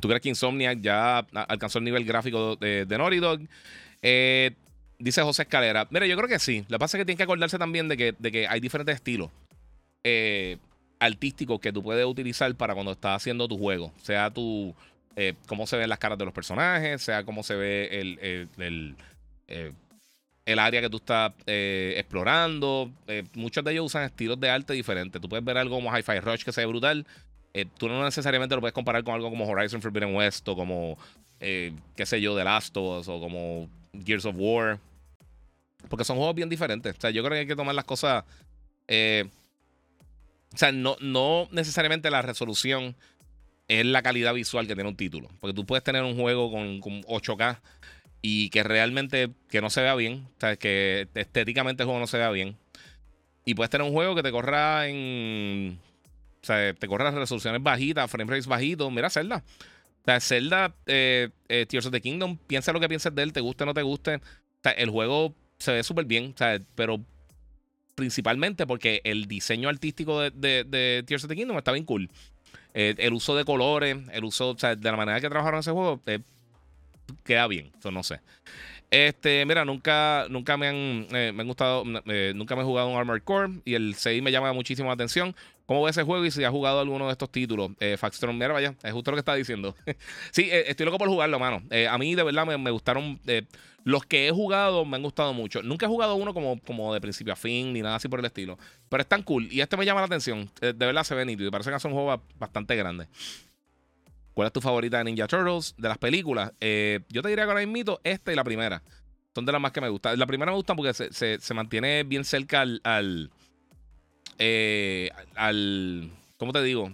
¿Tú 0.00 0.08
crees 0.08 0.20
que 0.20 0.28
Insomniac 0.28 0.80
ya 0.80 1.18
alcanzó 1.18 1.78
el 1.78 1.84
nivel 1.84 2.04
gráfico 2.04 2.56
de, 2.56 2.84
de 2.84 2.98
Naughty 2.98 3.18
Dog? 3.18 3.40
Eh, 4.06 4.50
dice 4.98 5.22
José 5.22 5.42
Escalera. 5.42 5.86
Mira, 5.90 6.06
yo 6.06 6.14
creo 6.16 6.28
que 6.28 6.38
sí. 6.38 6.60
Lo 6.68 6.76
que 6.76 6.80
pasa 6.80 6.98
es 6.98 7.00
que 7.00 7.06
tienen 7.06 7.16
que 7.16 7.22
acordarse 7.22 7.58
también 7.58 7.88
de 7.88 7.96
que, 7.96 8.46
hay 8.48 8.60
diferentes 8.60 8.94
estilos. 8.94 9.30
Eh, 10.04 10.58
artístico 10.98 11.58
que 11.58 11.72
tú 11.72 11.82
puedes 11.82 12.04
utilizar 12.04 12.54
para 12.54 12.74
cuando 12.74 12.92
estás 12.92 13.16
haciendo 13.16 13.48
tu 13.48 13.56
juego. 13.56 13.92
Sea 14.02 14.30
tu. 14.30 14.74
Eh, 15.16 15.34
cómo 15.46 15.66
se 15.66 15.78
ven 15.78 15.88
las 15.88 15.98
caras 15.98 16.18
de 16.18 16.26
los 16.26 16.34
personajes, 16.34 17.00
sea 17.00 17.24
cómo 17.24 17.42
se 17.42 17.54
ve 17.54 18.00
el, 18.00 18.46
el, 20.44 20.58
área 20.58 20.80
que 20.82 20.90
tú 20.90 20.98
estás 20.98 21.32
explorando. 21.46 22.90
muchos 23.34 23.64
de 23.64 23.72
ellos 23.72 23.86
usan 23.86 24.02
estilos 24.02 24.38
de 24.38 24.50
arte 24.50 24.74
diferentes. 24.74 25.22
Tú 25.22 25.30
puedes 25.30 25.44
ver 25.44 25.56
algo 25.56 25.76
como 25.76 25.96
Hi-Fi 25.96 26.20
Rush 26.20 26.44
que 26.44 26.52
se 26.52 26.60
ve 26.60 26.66
brutal. 26.66 27.06
Tú 27.76 27.88
no 27.88 28.04
necesariamente 28.04 28.54
lo 28.54 28.60
puedes 28.60 28.74
comparar 28.74 29.04
con 29.04 29.14
algo 29.14 29.30
como 29.30 29.46
Horizon 29.46 29.80
Forbidden 29.80 30.14
West 30.14 30.48
o 30.48 30.56
como, 30.56 30.98
qué 31.38 32.04
sé 32.04 32.20
yo, 32.20 32.36
The 32.36 32.44
Last 32.44 32.76
of 32.76 33.00
Us 33.00 33.08
o 33.08 33.20
como 33.20 33.68
Gears 34.04 34.24
of 34.24 34.36
War. 34.38 34.78
Porque 35.88 36.04
son 36.04 36.16
juegos 36.16 36.34
bien 36.34 36.48
diferentes. 36.48 36.96
O 36.96 37.00
sea, 37.00 37.10
yo 37.10 37.22
creo 37.22 37.34
que 37.34 37.40
hay 37.40 37.46
que 37.46 37.56
tomar 37.56 37.74
las 37.74 37.84
cosas. 37.84 38.24
O 40.54 40.56
sea, 40.56 40.72
no, 40.72 40.96
no 41.00 41.48
necesariamente 41.50 42.10
la 42.10 42.22
resolución 42.22 42.94
es 43.68 43.84
la 43.86 44.02
calidad 44.02 44.34
visual 44.34 44.66
que 44.66 44.74
tiene 44.74 44.88
un 44.88 44.96
título. 44.96 45.28
Porque 45.40 45.54
tú 45.54 45.66
puedes 45.66 45.82
tener 45.82 46.02
un 46.02 46.16
juego 46.16 46.50
con, 46.50 46.80
8K 46.80 47.60
y 48.22 48.50
que 48.50 48.62
realmente 48.62 49.30
que 49.48 49.60
no 49.60 49.70
se 49.70 49.82
vea 49.82 49.94
bien. 49.94 50.28
O 50.36 50.40
sea, 50.40 50.56
que 50.56 51.08
estéticamente 51.14 51.82
el 51.82 51.86
juego 51.86 52.00
no 52.00 52.06
se 52.06 52.18
vea 52.18 52.30
bien. 52.30 52.56
Y 53.44 53.54
puedes 53.54 53.70
tener 53.70 53.86
un 53.86 53.92
juego 53.92 54.14
que 54.14 54.22
te 54.22 54.30
corra 54.30 54.88
en. 54.88 55.78
O 56.44 56.46
sea, 56.46 56.74
te 56.74 56.86
corra 56.86 57.04
las 57.04 57.14
resoluciones 57.14 57.62
bajitas, 57.62 58.10
frame 58.10 58.30
rates 58.30 58.46
bajitos. 58.46 58.92
Mira 58.92 59.08
Zelda. 59.08 59.42
O 60.02 60.04
sea, 60.04 60.20
Zelda, 60.20 60.74
eh, 60.84 61.30
eh, 61.48 61.64
Tears 61.66 61.86
of 61.86 61.92
the 61.92 62.02
Kingdom, 62.02 62.36
piensa 62.36 62.70
lo 62.74 62.80
que 62.80 62.88
pienses 62.88 63.14
de 63.14 63.22
él, 63.22 63.32
te 63.32 63.40
guste 63.40 63.62
o 63.62 63.66
no 63.66 63.72
te 63.72 63.80
guste. 63.80 64.16
O 64.16 64.20
sea, 64.62 64.72
el 64.72 64.90
juego 64.90 65.34
se 65.58 65.72
ve 65.72 65.82
súper 65.82 66.04
bien. 66.04 66.34
Sea, 66.36 66.60
pero 66.74 67.00
principalmente 67.94 68.66
porque 68.66 69.00
el 69.04 69.26
diseño 69.26 69.70
artístico 69.70 70.20
de, 70.20 70.64
de, 70.64 71.02
Tears 71.06 71.24
of 71.24 71.30
the 71.30 71.36
Kingdom 71.36 71.56
está 71.56 71.72
bien 71.72 71.86
cool. 71.86 72.10
Eh, 72.74 72.94
el 72.98 73.14
uso 73.14 73.34
de 73.34 73.46
colores, 73.46 73.96
el 74.12 74.24
uso, 74.24 74.50
o 74.50 74.58
sea, 74.58 74.76
de 74.76 74.90
la 74.90 74.96
manera 74.98 75.20
que 75.20 75.30
trabajaron 75.30 75.60
ese 75.60 75.70
juego, 75.70 76.02
eh, 76.04 76.18
queda 77.24 77.46
bien. 77.46 77.72
Eso 77.78 77.90
no 77.90 78.02
sé. 78.02 78.20
Este, 78.94 79.44
mira, 79.44 79.64
nunca, 79.64 80.26
nunca 80.30 80.56
me 80.56 80.68
han, 80.68 81.06
eh, 81.10 81.32
me 81.34 81.42
han 81.42 81.46
gustado, 81.46 81.84
nunca 81.84 82.54
me 82.54 82.62
he 82.62 82.64
jugado 82.64 82.88
un 82.88 82.96
Armored 82.96 83.22
Core 83.22 83.60
y 83.64 83.74
el 83.74 83.94
6 83.94 84.22
me 84.22 84.30
llama 84.30 84.52
muchísimo 84.52 84.88
la 84.88 84.94
atención. 84.94 85.34
¿Cómo 85.66 85.82
ve 85.82 85.90
ese 85.90 86.02
juego 86.02 86.24
y 86.24 86.30
si 86.30 86.44
ha 86.44 86.50
jugado 86.50 86.80
alguno 86.80 87.06
de 87.06 87.12
estos 87.12 87.30
títulos? 87.30 87.72
Eh, 87.80 87.96
Faxtron, 87.96 88.36
mira, 88.36 88.52
vaya, 88.52 88.74
es 88.82 88.92
justo 88.92 89.10
lo 89.10 89.16
que 89.16 89.20
está 89.20 89.34
diciendo. 89.34 89.74
sí, 90.30 90.48
estoy 90.50 90.86
loco 90.86 90.98
por 90.98 91.08
jugarlo, 91.08 91.38
mano. 91.38 91.62
a 91.90 91.98
mí 91.98 92.14
de 92.14 92.22
verdad 92.22 92.46
me, 92.46 92.56
me 92.56 92.70
gustaron 92.70 93.18
los 93.84 94.06
que 94.06 94.28
he 94.28 94.30
jugado 94.30 94.84
me 94.84 94.96
han 94.96 95.02
gustado 95.02 95.32
mucho. 95.34 95.62
Nunca 95.62 95.86
he 95.86 95.88
jugado 95.88 96.16
uno 96.16 96.32
como, 96.32 96.58
como 96.60 96.92
de 96.92 97.00
principio 97.00 97.32
a 97.34 97.36
fin 97.36 97.72
ni 97.72 97.82
nada 97.82 97.96
así 97.96 98.08
por 98.08 98.18
el 98.18 98.24
estilo. 98.24 98.58
Pero 98.88 99.02
es 99.02 99.08
tan 99.08 99.22
cool. 99.22 99.46
Y 99.52 99.60
este 99.60 99.76
me 99.76 99.84
llama 99.84 100.00
la 100.00 100.06
atención. 100.06 100.50
Eh, 100.60 100.72
de 100.74 100.86
verdad 100.86 101.04
se 101.04 101.14
ve 101.14 101.24
nítido. 101.24 101.48
Y 101.48 101.50
parece 101.50 101.70
que 101.70 101.76
es 101.76 101.84
un 101.84 101.92
juego 101.92 102.22
bastante 102.38 102.74
grande. 102.76 103.06
¿Cuál 104.34 104.46
es 104.46 104.52
tu 104.52 104.60
favorita 104.60 104.98
de 104.98 105.04
Ninja 105.04 105.26
Turtles? 105.26 105.74
De 105.78 105.88
las 105.88 105.98
películas. 105.98 106.52
Eh, 106.60 107.00
yo 107.08 107.22
te 107.22 107.28
diría 107.28 107.44
que 107.44 107.50
ahora 107.50 107.66
mismo 107.66 107.98
esta 108.04 108.32
y 108.32 108.36
la 108.36 108.44
primera. 108.44 108.82
Son 109.34 109.46
de 109.46 109.52
las 109.52 109.60
más 109.60 109.72
que 109.72 109.80
me 109.80 109.88
gustan. 109.88 110.18
La 110.18 110.26
primera 110.26 110.52
me 110.52 110.56
gusta 110.56 110.74
porque 110.74 110.92
se, 110.92 111.54
mantiene 111.54 112.02
bien 112.04 112.24
cerca 112.24 112.60
al. 112.60 112.80
al, 112.84 113.30
eh, 114.38 115.10
al 115.36 116.10
¿Cómo 116.36 116.52
te 116.52 116.62
digo? 116.62 116.92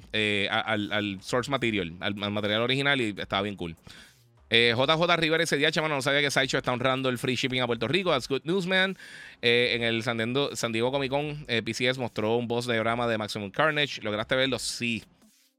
al, 0.51 1.19
source 1.23 1.51
material, 1.51 1.95
al, 2.01 2.15
material 2.15 2.63
original 2.63 3.01
y 3.01 3.15
estaba 3.19 3.43
bien 3.43 3.57
cool. 3.57 3.77
JJ 4.51 5.13
eh, 5.13 5.17
Rivera 5.17 5.45
ese 5.45 5.57
día, 5.57 5.71
no 5.89 6.03
sabía 6.03 6.21
que 6.21 6.31
Sideshow 6.31 6.59
está 6.59 6.73
honrando 6.73 7.09
el 7.09 7.19
free 7.19 7.37
shipping 7.37 7.61
a 7.61 7.67
Puerto 7.67 7.87
Rico. 7.87 8.11
That's 8.11 8.27
good 8.27 8.43
news, 8.43 8.67
man. 8.67 8.99
Eh, 9.43 9.75
en 9.77 9.85
el 9.85 10.03
San 10.03 10.17
Diego, 10.17 10.55
San 10.57 10.73
Diego 10.73 10.91
Comic 10.91 11.11
Con, 11.11 11.45
eh, 11.47 11.63
PCS 11.63 11.99
mostró 11.99 12.37
un 12.37 12.49
boss 12.49 12.67
diagrama 12.67 13.07
de 13.07 13.17
Maximum 13.17 13.51
Carnage. 13.51 14.03
¿Lograste 14.03 14.35
verlo? 14.35 14.59
Sí. 14.59 15.05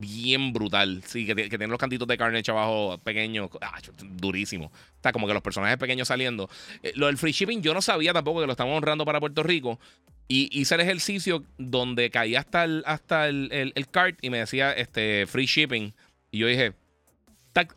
Bien 0.01 0.51
brutal. 0.51 1.03
Sí, 1.05 1.27
que, 1.27 1.35
tiene 1.35 1.67
los 1.67 1.77
cantitos 1.77 2.07
de 2.07 2.17
Carnage 2.17 2.49
abajo 2.49 2.97
pequeños. 3.03 3.51
Ah, 3.61 3.79
durísimo. 4.01 4.71
Está 4.95 5.11
como 5.11 5.27
que 5.27 5.33
los 5.33 5.43
personajes 5.43 5.77
pequeños 5.77 6.07
saliendo. 6.07 6.49
lo 6.95 7.05
del 7.05 7.19
free 7.19 7.31
shipping, 7.31 7.61
yo 7.61 7.75
no 7.75 7.83
sabía 7.83 8.11
tampoco 8.11 8.41
que 8.41 8.47
lo 8.47 8.53
estaban 8.53 8.73
honrando 8.73 9.05
para 9.05 9.19
Puerto 9.19 9.43
Rico. 9.43 9.79
Y 10.27 10.49
hice 10.59 10.73
el 10.73 10.81
ejercicio 10.81 11.43
donde 11.59 12.09
caía 12.09 12.39
hasta 12.39 12.63
el, 12.63 12.83
hasta 12.87 13.27
el, 13.27 13.49
el, 13.51 13.73
el 13.75 13.87
cart 13.89 14.17
y 14.23 14.31
me 14.31 14.39
decía 14.39 14.73
este, 14.73 15.27
free 15.27 15.45
shipping. 15.45 15.93
Y 16.31 16.39
yo 16.39 16.47
dije, 16.47 16.73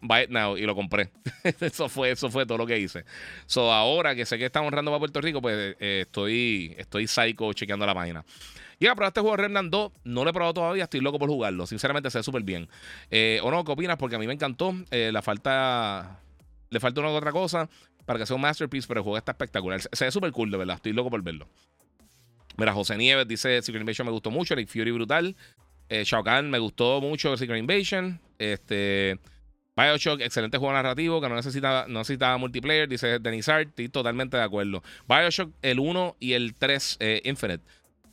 buy 0.01 0.23
it 0.23 0.31
now 0.31 0.57
y 0.57 0.63
lo 0.63 0.75
compré. 0.75 1.11
eso 1.61 1.91
fue, 1.91 2.11
eso 2.11 2.31
fue 2.31 2.47
todo 2.47 2.57
lo 2.57 2.67
que 2.67 2.79
hice. 2.79 3.05
So 3.45 3.71
ahora 3.71 4.15
que 4.15 4.25
sé 4.25 4.39
que 4.39 4.47
están 4.47 4.65
honrando 4.65 4.91
para 4.91 5.01
Puerto 5.01 5.21
Rico, 5.21 5.43
pues 5.43 5.77
eh, 5.79 6.03
estoy, 6.07 6.75
estoy 6.79 7.07
psycho 7.07 7.53
chequeando 7.53 7.85
la 7.85 7.95
página. 7.95 8.25
Llega 8.79 8.93
a 8.93 8.95
probar 8.97 9.09
este 9.09 9.21
juego 9.21 9.37
Remnant 9.37 9.71
2. 9.71 9.93
No 10.05 10.25
lo 10.25 10.31
he 10.31 10.33
probado 10.33 10.55
todavía, 10.55 10.85
estoy 10.85 11.01
loco 11.01 11.19
por 11.19 11.29
jugarlo. 11.29 11.67
Sinceramente 11.67 12.11
se 12.11 12.19
ve 12.19 12.25
súper 12.25 12.43
bien. 12.43 12.69
Eh, 13.11 13.41
¿O 13.43 13.51
no? 13.51 13.65
¿Qué 13.65 13.73
opinas? 13.73 13.97
Porque 13.97 14.17
a 14.17 14.19
mí 14.19 14.27
me 14.27 14.35
encantó. 14.35 14.75
Eh, 14.91 15.11
la 15.13 15.23
falta. 15.23 16.21
Le 16.71 16.81
falta 16.81 17.01
una 17.01 17.11
u 17.11 17.13
otra 17.13 17.33
cosa 17.33 17.69
para 18.05 18.19
que 18.19 18.27
sea 18.27 18.37
un 18.37 18.43
masterpiece, 18.43 18.87
pero 18.89 19.01
el 19.01 19.05
juego 19.05 19.17
está 19.17 19.33
espectacular. 19.33 19.81
Se, 19.81 20.05
ve 20.05 20.11
súper 20.11 20.33
cool, 20.33 20.51
de 20.51 20.59
verdad. 20.59 20.77
Estoy 20.77 20.93
loco 20.93 21.11
por 21.11 21.23
verlo. 21.23 21.49
Mira, 22.57 22.73
José 22.73 22.97
Nieves 22.97 23.29
dice: 23.29 23.63
Secret 23.63 23.81
Invasion 23.81 24.07
me 24.07 24.13
gustó 24.13 24.31
mucho. 24.31 24.55
Eric 24.55 24.69
Fury 24.69 24.91
brutal. 24.91 25.37
Shao 25.89 26.25
Kahn 26.25 26.51
me 26.51 26.59
gustó 26.59 27.01
mucho. 27.01 27.37
Secret 27.37 27.59
Invasion. 27.59 28.21
Este. 28.39 29.19
Bioshock, 29.77 30.21
excelente 30.21 30.59
juego 30.59 30.73
narrativo 30.73 31.21
que 31.21 31.29
no 31.29 31.35
necesita, 31.35 31.87
no 31.89 32.01
necesita 32.01 32.37
multiplayer, 32.37 32.89
dice 32.89 33.19
Denizar, 33.19 33.63
estoy 33.63 33.89
totalmente 33.89 34.37
de 34.37 34.43
acuerdo. 34.45 34.83
Bioshock, 35.09 35.51
el 35.63 35.81
1 35.81 36.17
y 36.21 36.35
el 36.35 36.55
3 36.55 36.97
eh, 37.01 37.23
Infinite, 37.25 37.65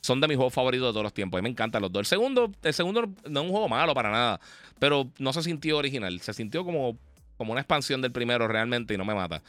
son 0.02 0.20
de 0.20 0.28
mis 0.28 0.36
juegos 0.36 0.52
favoritos 0.52 0.88
de 0.88 0.92
todos 0.92 1.04
los 1.04 1.14
tiempos. 1.14 1.38
A 1.38 1.42
mí 1.42 1.44
me 1.44 1.50
encantan 1.50 1.80
los 1.80 1.92
dos. 1.92 2.00
El 2.00 2.06
segundo, 2.06 2.52
el 2.62 2.74
segundo 2.74 3.02
no 3.28 3.40
es 3.40 3.46
un 3.46 3.52
juego 3.52 3.68
malo 3.68 3.94
para 3.94 4.10
nada, 4.10 4.40
pero 4.78 5.08
no 5.18 5.32
se 5.32 5.42
sintió 5.42 5.78
original. 5.78 6.20
Se 6.20 6.34
sintió 6.34 6.64
como, 6.64 6.98
como 7.36 7.52
una 7.52 7.60
expansión 7.60 8.02
del 8.02 8.10
primero 8.10 8.48
realmente 8.48 8.94
y 8.94 8.98
no 8.98 9.04
me 9.04 9.14
mata. 9.14 9.42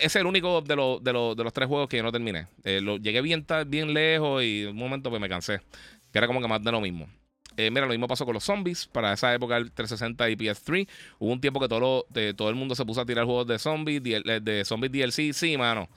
Es 0.00 0.16
el 0.16 0.26
único 0.26 0.62
de, 0.62 0.74
de, 1.02 1.44
los 1.44 1.52
tres 1.52 1.68
juegos 1.68 1.88
que 1.88 1.98
yo 1.98 2.02
no 2.02 2.10
terminé. 2.10 2.46
Eh, 2.64 2.80
lo, 2.80 2.96
llegué 2.96 3.20
bien, 3.20 3.44
bien 3.66 3.92
lejos 3.92 4.42
y 4.42 4.64
un 4.64 4.76
momento 4.76 5.10
pues 5.10 5.20
me 5.20 5.28
cansé. 5.28 5.60
Que 6.10 6.18
era 6.18 6.26
como 6.26 6.40
que 6.40 6.48
más 6.48 6.62
de 6.62 6.72
lo 6.72 6.80
mismo. 6.80 7.06
Eh, 7.58 7.70
mira, 7.70 7.84
lo 7.84 7.90
mismo 7.90 8.08
pasó 8.08 8.24
con 8.24 8.32
los 8.32 8.44
zombies. 8.44 8.86
Para 8.86 9.12
esa 9.12 9.34
época, 9.34 9.58
el 9.58 9.72
360 9.72 10.30
y 10.30 10.36
PS3. 10.36 10.88
Hubo 11.18 11.32
un 11.32 11.40
tiempo 11.40 11.60
que 11.60 11.68
todo, 11.68 12.06
todo 12.34 12.48
el 12.48 12.54
mundo 12.54 12.74
se 12.74 12.86
puso 12.86 13.02
a 13.02 13.04
tirar 13.04 13.26
juegos 13.26 13.46
de 13.46 13.58
zombies, 13.58 14.02
de, 14.02 14.40
de 14.40 14.64
zombies 14.64 14.90
DLC. 14.90 15.34
Sí, 15.34 15.58
mano. 15.58 15.90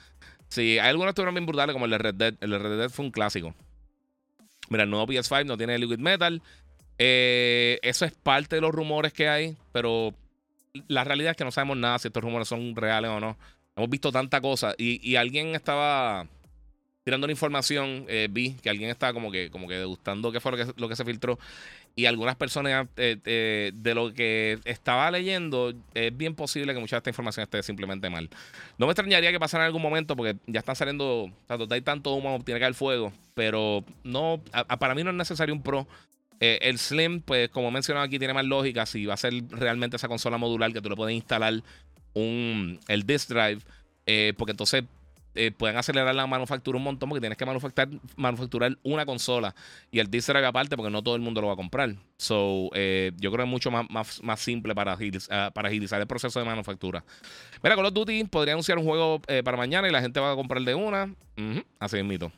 Sí, 0.49 0.79
hay 0.79 0.89
algunos 0.89 1.07
que 1.07 1.09
estuvieron 1.11 1.35
bien 1.35 1.45
brutales, 1.45 1.73
como 1.73 1.85
el 1.85 1.91
de 1.91 1.97
Red 1.97 2.15
Dead. 2.15 2.33
El 2.41 2.49
de 2.49 2.59
Red 2.59 2.77
Dead 2.77 2.89
fue 2.89 3.05
un 3.05 3.11
clásico. 3.11 3.55
Mira, 4.69 4.83
el 4.83 4.89
nuevo 4.89 5.07
PS5 5.07 5.45
no 5.45 5.57
tiene 5.57 5.77
Liquid 5.77 5.99
Metal. 5.99 6.41
Eh, 6.97 7.79
eso 7.81 8.05
es 8.05 8.13
parte 8.13 8.55
de 8.55 8.61
los 8.61 8.73
rumores 8.73 9.13
que 9.13 9.27
hay, 9.27 9.57
pero 9.71 10.13
la 10.87 11.03
realidad 11.03 11.31
es 11.31 11.37
que 11.37 11.43
no 11.43 11.51
sabemos 11.51 11.77
nada 11.77 11.99
si 11.99 12.07
estos 12.07 12.23
rumores 12.23 12.47
son 12.47 12.75
reales 12.75 13.11
o 13.11 13.19
no. 13.19 13.37
Hemos 13.75 13.89
visto 13.89 14.11
tanta 14.11 14.39
cosa 14.39 14.73
y, 14.77 15.15
alguien 15.17 15.53
estaba 15.53 16.27
tirando 17.03 17.27
la 17.27 17.33
información, 17.33 18.05
eh, 18.07 18.27
vi 18.31 18.53
que 18.53 18.69
alguien 18.69 18.89
estaba 18.89 19.13
como 19.13 19.31
que, 19.31 19.51
como 19.51 19.67
que 19.67 19.75
degustando 19.75 20.31
qué 20.31 20.39
fue 20.39 20.53
lo 20.53 20.57
que, 20.57 20.73
lo 20.79 20.89
que 20.89 20.95
se 20.95 21.05
filtró. 21.05 21.37
Y 21.97 22.07
algunas 22.07 22.35
personas 22.35 22.87
eh, 22.97 23.71
de 23.73 23.95
lo 23.95 24.13
que 24.13 24.59
estaba 24.65 25.11
leyendo, 25.11 25.73
es 25.93 26.15
bien 26.15 26.35
posible 26.35 26.73
que 26.73 26.79
mucha 26.79 26.95
de 26.95 26.99
esta 26.99 27.09
información 27.09 27.43
esté 27.43 27.63
simplemente 27.63 28.09
mal. 28.09 28.29
No 28.77 28.85
me 28.85 28.91
extrañaría 28.91 29.31
que 29.31 29.39
pasara 29.39 29.63
en 29.63 29.67
algún 29.67 29.81
momento, 29.81 30.15
porque 30.15 30.37
ya 30.47 30.59
están 30.59 30.75
saliendo, 30.75 31.29
o 31.47 31.67
hay 31.69 31.81
tanto 31.81 32.13
humo, 32.13 32.41
tiene 32.43 32.59
que 32.59 32.65
haber 32.65 32.75
fuego. 32.75 33.13
Pero 33.35 33.85
no, 34.03 34.41
para 34.79 34.95
mí 34.95 35.03
no 35.03 35.11
es 35.11 35.15
necesario 35.15 35.53
un 35.53 35.61
Pro. 35.61 35.87
el 36.39 36.79
Slim, 36.79 37.21
pues 37.21 37.49
como 37.49 37.67
he 37.67 37.71
mencionado 37.71 38.05
aquí, 38.05 38.17
tiene 38.17 38.33
más 38.33 38.45
lógica. 38.45 38.87
Si 38.87 39.05
va 39.05 39.13
a 39.13 39.17
ser 39.17 39.33
realmente 39.51 39.97
esa 39.97 40.07
consola 40.07 40.39
modular 40.39 40.73
que 40.73 40.81
tú 40.81 40.89
le 40.89 40.95
puedes 40.95 41.15
instalar 41.15 41.61
un, 42.13 42.79
el 42.87 43.05
disk 43.05 43.29
drive, 43.29 43.61
porque 44.35 44.51
entonces 44.51 44.85
eh, 45.37 45.51
pueden 45.51 45.75
acelerar 45.75 46.15
la 46.15 46.25
manufactura 46.27 46.77
un 46.77 46.83
montón 46.85 47.09
porque 47.09 47.19
tienes 47.19 47.37
que 47.37 47.45
manufacturar, 47.45 47.89
manufacturar 48.15 48.77
una 48.83 49.05
consola 49.05 49.53
y 49.91 49.99
el 49.99 50.09
disc 50.09 50.29
aparte 50.29 50.77
porque 50.77 50.89
no 50.89 51.03
todo 51.03 51.15
el 51.15 51.21
mundo 51.21 51.41
lo 51.41 51.47
va 51.47 51.53
a 51.53 51.57
comprar. 51.57 51.93
So, 52.17 52.69
eh, 52.73 53.11
yo 53.17 53.31
creo 53.31 53.43
que 53.43 53.49
es 53.49 53.51
mucho 53.51 53.69
más, 53.69 54.21
más, 54.23 54.39
simple 54.39 54.73
para 54.73 54.93
agilizar, 54.93 55.51
para 55.51 55.67
agilizar 55.67 55.99
el 55.99 56.07
proceso 56.07 56.39
de 56.39 56.45
manufactura. 56.45 57.03
Mira, 57.61 57.75
Call 57.75 57.85
of 57.85 57.93
Duty 57.93 58.23
podría 58.25 58.53
anunciar 58.53 58.77
un 58.77 58.85
juego 58.85 59.21
para 59.43 59.57
mañana 59.57 59.89
y 59.89 59.91
la 59.91 60.01
gente 60.01 60.19
va 60.21 60.31
a 60.31 60.35
comprar 60.35 60.61
de 60.61 60.73
una. 60.73 61.13
así 61.79 61.97
es 61.97 62.05
mito. 62.05 62.31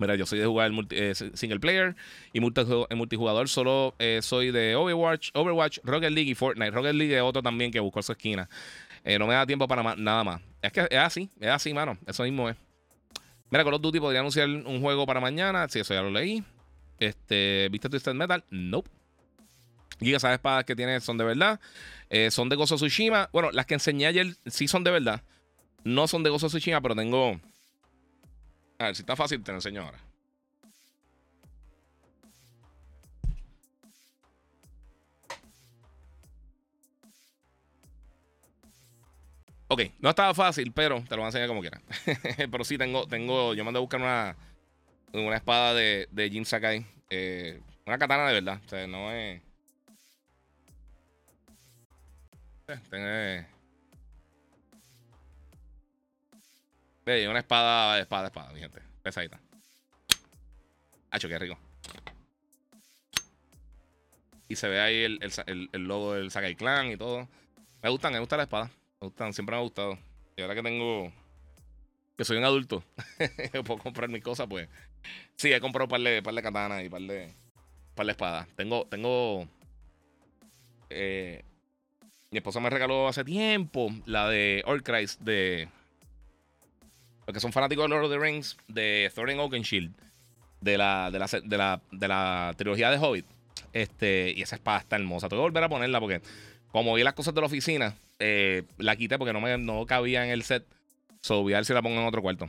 Mira, 0.00 0.14
yo 0.14 0.24
soy 0.24 0.38
de 0.38 0.46
jugar 0.46 0.72
eh, 0.92 1.14
single 1.14 1.60
player 1.60 1.94
y 2.32 2.38
en 2.38 2.98
multijugador 2.98 3.50
solo 3.50 3.94
eh, 3.98 4.20
soy 4.22 4.50
de 4.50 4.74
Overwatch, 4.74 5.28
Overwatch, 5.34 5.78
Rocket 5.84 6.10
League 6.10 6.30
y 6.30 6.34
Fortnite. 6.34 6.70
Rocket 6.70 6.94
League 6.94 7.14
es 7.14 7.20
otro 7.22 7.42
también 7.42 7.70
que 7.70 7.80
buscó 7.80 8.02
su 8.02 8.12
esquina. 8.12 8.48
Eh, 9.04 9.18
no 9.18 9.26
me 9.26 9.34
da 9.34 9.44
tiempo 9.44 9.68
para 9.68 9.94
nada 9.96 10.24
más. 10.24 10.40
Es 10.62 10.72
que 10.72 10.88
es 10.90 10.98
así, 10.98 11.28
es 11.38 11.50
así, 11.50 11.74
mano. 11.74 11.98
Eso 12.06 12.22
mismo 12.22 12.48
es. 12.48 12.56
Mira, 13.50 13.62
Call 13.62 13.74
of 13.74 13.82
Duty 13.82 14.00
podría 14.00 14.20
anunciar 14.20 14.48
un 14.48 14.80
juego 14.80 15.04
para 15.04 15.20
mañana. 15.20 15.68
Sí, 15.68 15.80
eso 15.80 15.92
ya 15.92 16.00
lo 16.00 16.10
leí. 16.10 16.42
Este, 16.98 17.68
¿Viste 17.70 17.90
Twisted 17.90 18.14
Metal? 18.14 18.42
Nope. 18.48 18.88
Y 20.00 20.14
esas 20.14 20.32
espadas 20.32 20.64
que 20.64 20.74
tiene 20.74 20.98
son 21.00 21.18
de 21.18 21.24
verdad. 21.24 21.60
son 22.30 22.48
de 22.48 22.56
Gozo 22.56 22.76
Tsushima. 22.76 23.28
Bueno, 23.34 23.50
las 23.50 23.66
que 23.66 23.74
enseñé 23.74 24.06
ayer 24.06 24.34
sí 24.46 24.66
son 24.66 24.82
de 24.82 24.92
verdad. 24.92 25.22
No 25.84 26.08
son 26.08 26.22
de 26.22 26.30
Gozo 26.30 26.46
Tsushima, 26.46 26.80
pero 26.80 26.96
tengo 26.96 27.38
a 28.80 28.84
ver, 28.86 28.96
si 28.96 29.02
está 29.02 29.14
fácil, 29.14 29.42
te 29.42 29.52
lo 29.52 29.58
enseño 29.58 29.82
ahora. 29.82 29.98
Ok, 39.68 39.82
no 40.00 40.10
estaba 40.10 40.34
fácil, 40.34 40.72
pero 40.72 41.02
te 41.02 41.10
lo 41.10 41.18
voy 41.18 41.24
a 41.24 41.28
enseñar 41.28 41.48
como 41.48 41.60
quiera. 41.60 41.80
pero 42.50 42.64
sí, 42.64 42.78
tengo, 42.78 43.06
tengo, 43.06 43.54
yo 43.54 43.64
mandé 43.64 43.78
a 43.78 43.80
buscar 43.82 44.00
una, 44.00 44.34
una 45.12 45.36
espada 45.36 45.74
de, 45.74 46.08
de 46.10 46.30
Jin 46.30 46.46
Sakai. 46.46 46.84
Eh, 47.10 47.60
una 47.86 47.98
katana 47.98 48.26
de 48.28 48.34
verdad. 48.34 48.60
O 48.64 48.68
sea, 48.68 48.86
no 48.86 49.12
es. 49.12 49.42
Eh, 52.92 53.46
una 57.06 57.38
espada, 57.38 57.98
espada, 57.98 58.26
espada, 58.26 58.52
mi 58.52 58.60
gente. 58.60 58.80
Pesadita. 59.02 59.40
Hacho, 61.10 61.28
qué 61.28 61.38
rico. 61.38 61.58
Y 64.48 64.56
se 64.56 64.68
ve 64.68 64.80
ahí 64.80 65.04
el, 65.04 65.70
logo 65.72 66.14
del 66.14 66.30
Sakai 66.30 66.56
Clan 66.56 66.90
y 66.90 66.96
todo. 66.96 67.28
Me 67.82 67.88
gustan, 67.88 68.12
me 68.12 68.18
gusta 68.18 68.36
la 68.36 68.44
espada. 68.44 68.70
Me 69.00 69.06
gustan, 69.06 69.32
siempre 69.32 69.54
me 69.54 69.60
ha 69.60 69.62
gustado. 69.62 69.98
Y 70.36 70.42
ahora 70.42 70.54
que 70.54 70.62
tengo. 70.62 71.12
Que 72.16 72.24
soy 72.24 72.36
un 72.36 72.44
adulto. 72.44 72.84
puedo 73.64 73.78
comprar 73.78 74.08
mis 74.08 74.22
cosas, 74.22 74.46
pues. 74.48 74.68
Sí, 75.36 75.52
he 75.52 75.60
comprado 75.60 75.86
un 75.86 75.90
par 75.90 76.00
de, 76.00 76.22
par 76.22 76.34
de 76.34 76.42
katanas 76.42 76.82
y 76.82 76.86
un 76.86 76.90
par 76.90 77.02
de. 77.02 77.32
par 77.94 78.06
de 78.06 78.12
espadas. 78.12 78.48
Tengo. 78.56 78.86
Tengo. 78.86 79.48
Eh, 80.90 81.44
mi 82.30 82.38
esposa 82.38 82.60
me 82.60 82.70
regaló 82.70 83.08
hace 83.08 83.24
tiempo 83.24 83.90
la 84.06 84.28
de 84.28 84.62
Orchrist 84.66 85.20
de 85.20 85.68
que 87.32 87.40
son 87.40 87.52
fanáticos 87.52 87.84
de 87.84 87.88
Lord 87.88 88.04
of 88.04 88.10
the 88.10 88.18
Rings, 88.18 88.56
de 88.68 89.10
Thorin 89.14 89.38
Oakenshield, 89.38 89.94
de 90.60 90.78
la, 90.78 91.10
de 91.10 91.18
la, 91.18 91.80
de 91.90 92.08
la, 92.08 92.54
trilogía 92.56 92.90
de 92.90 92.98
Hobbit. 92.98 93.26
Este, 93.72 94.34
y 94.36 94.42
esa 94.42 94.56
espada 94.56 94.78
está 94.78 94.96
hermosa. 94.96 95.28
Tengo 95.28 95.42
que 95.42 95.48
volver 95.48 95.64
a 95.64 95.68
ponerla 95.68 96.00
porque, 96.00 96.22
como 96.72 96.94
vi 96.94 97.02
las 97.02 97.14
cosas 97.14 97.34
de 97.34 97.40
la 97.40 97.46
oficina, 97.46 97.96
eh, 98.18 98.64
la 98.78 98.96
quité 98.96 99.18
porque 99.18 99.32
no, 99.32 99.40
me, 99.40 99.56
no 99.58 99.86
cabía 99.86 100.24
en 100.24 100.30
el 100.30 100.42
set. 100.42 100.66
So, 101.20 101.42
voy 101.42 101.52
a 101.52 101.56
ver 101.56 101.64
si 101.64 101.72
la 101.72 101.82
pongo 101.82 102.00
en 102.00 102.06
otro 102.06 102.22
cuarto. 102.22 102.48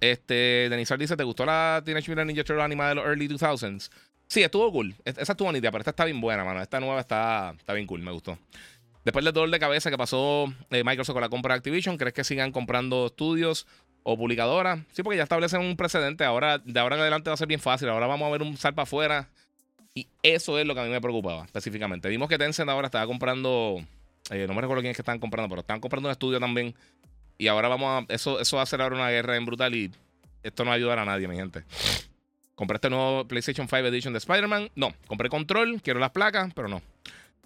Este, 0.00 0.68
Denisar 0.70 0.98
dice: 0.98 1.16
¿Te 1.16 1.24
gustó 1.24 1.44
la 1.44 1.82
Teenage 1.84 2.10
Mutant 2.10 2.28
Ninja 2.28 2.44
Turtle 2.44 2.62
anima 2.62 2.88
de 2.88 2.94
los 2.96 3.04
early 3.04 3.28
2000s? 3.28 3.90
Sí, 4.26 4.42
estuvo 4.42 4.70
cool. 4.70 4.94
Esa 5.04 5.32
estuvo 5.32 5.48
bonita, 5.48 5.72
pero 5.72 5.80
esta 5.82 5.90
está 5.90 6.04
bien 6.04 6.20
buena, 6.20 6.44
mano. 6.44 6.62
Esta 6.62 6.78
nueva 6.78 7.00
está, 7.00 7.52
está 7.58 7.74
bien 7.74 7.86
cool, 7.86 8.00
me 8.00 8.12
gustó. 8.12 8.38
Después 9.10 9.24
del 9.24 9.34
dolor 9.34 9.50
de 9.50 9.58
cabeza 9.58 9.90
que 9.90 9.98
pasó 9.98 10.54
eh, 10.70 10.84
Microsoft 10.84 11.14
con 11.14 11.20
la 11.20 11.28
compra 11.28 11.54
de 11.54 11.58
Activision, 11.58 11.96
¿crees 11.96 12.14
que 12.14 12.22
sigan 12.22 12.52
comprando 12.52 13.06
estudios 13.06 13.66
o 14.04 14.16
publicadoras? 14.16 14.78
Sí, 14.92 15.02
porque 15.02 15.16
ya 15.16 15.24
establecen 15.24 15.62
un 15.62 15.76
precedente. 15.76 16.22
Ahora, 16.22 16.58
de 16.58 16.78
ahora 16.78 16.94
en 16.94 17.02
adelante 17.02 17.28
va 17.28 17.34
a 17.34 17.36
ser 17.36 17.48
bien 17.48 17.58
fácil. 17.58 17.88
Ahora 17.88 18.06
vamos 18.06 18.28
a 18.28 18.30
ver 18.30 18.42
un 18.42 18.56
salpa 18.56 18.82
afuera. 18.82 19.28
Y 19.96 20.06
eso 20.22 20.60
es 20.60 20.64
lo 20.64 20.74
que 20.74 20.80
a 20.82 20.84
mí 20.84 20.90
me 20.90 21.00
preocupaba 21.00 21.44
específicamente. 21.44 22.08
Vimos 22.08 22.28
que 22.28 22.38
Tencent 22.38 22.70
ahora 22.70 22.86
estaba 22.86 23.04
comprando. 23.08 23.84
Eh, 24.30 24.44
no 24.46 24.54
me 24.54 24.60
recuerdo 24.60 24.80
quién 24.80 24.92
es 24.92 24.96
que 24.96 25.02
estaban 25.02 25.18
comprando, 25.18 25.48
pero 25.48 25.62
estaban 25.62 25.80
comprando 25.80 26.08
un 26.08 26.12
estudio 26.12 26.38
también. 26.38 26.72
Y 27.36 27.48
ahora 27.48 27.66
vamos 27.66 28.04
a. 28.04 28.14
Eso, 28.14 28.38
eso 28.38 28.58
va 28.58 28.62
a 28.62 28.66
ser 28.66 28.80
ahora 28.80 28.94
una 28.94 29.10
guerra 29.10 29.34
en 29.34 29.44
brutal. 29.44 29.74
Y 29.74 29.90
esto 30.44 30.62
no 30.62 30.68
va 30.68 30.74
a 30.74 30.76
ayudar 30.76 31.00
a 31.00 31.04
nadie, 31.04 31.26
mi 31.26 31.34
gente. 31.34 31.64
Compré 32.54 32.76
este 32.76 32.90
nuevo 32.90 33.26
PlayStation 33.26 33.66
5 33.66 33.88
Edition 33.88 34.12
de 34.12 34.18
Spider-Man. 34.18 34.70
No, 34.76 34.94
compré 35.08 35.28
control, 35.28 35.82
quiero 35.82 35.98
las 35.98 36.10
placas, 36.10 36.54
pero 36.54 36.68
no. 36.68 36.80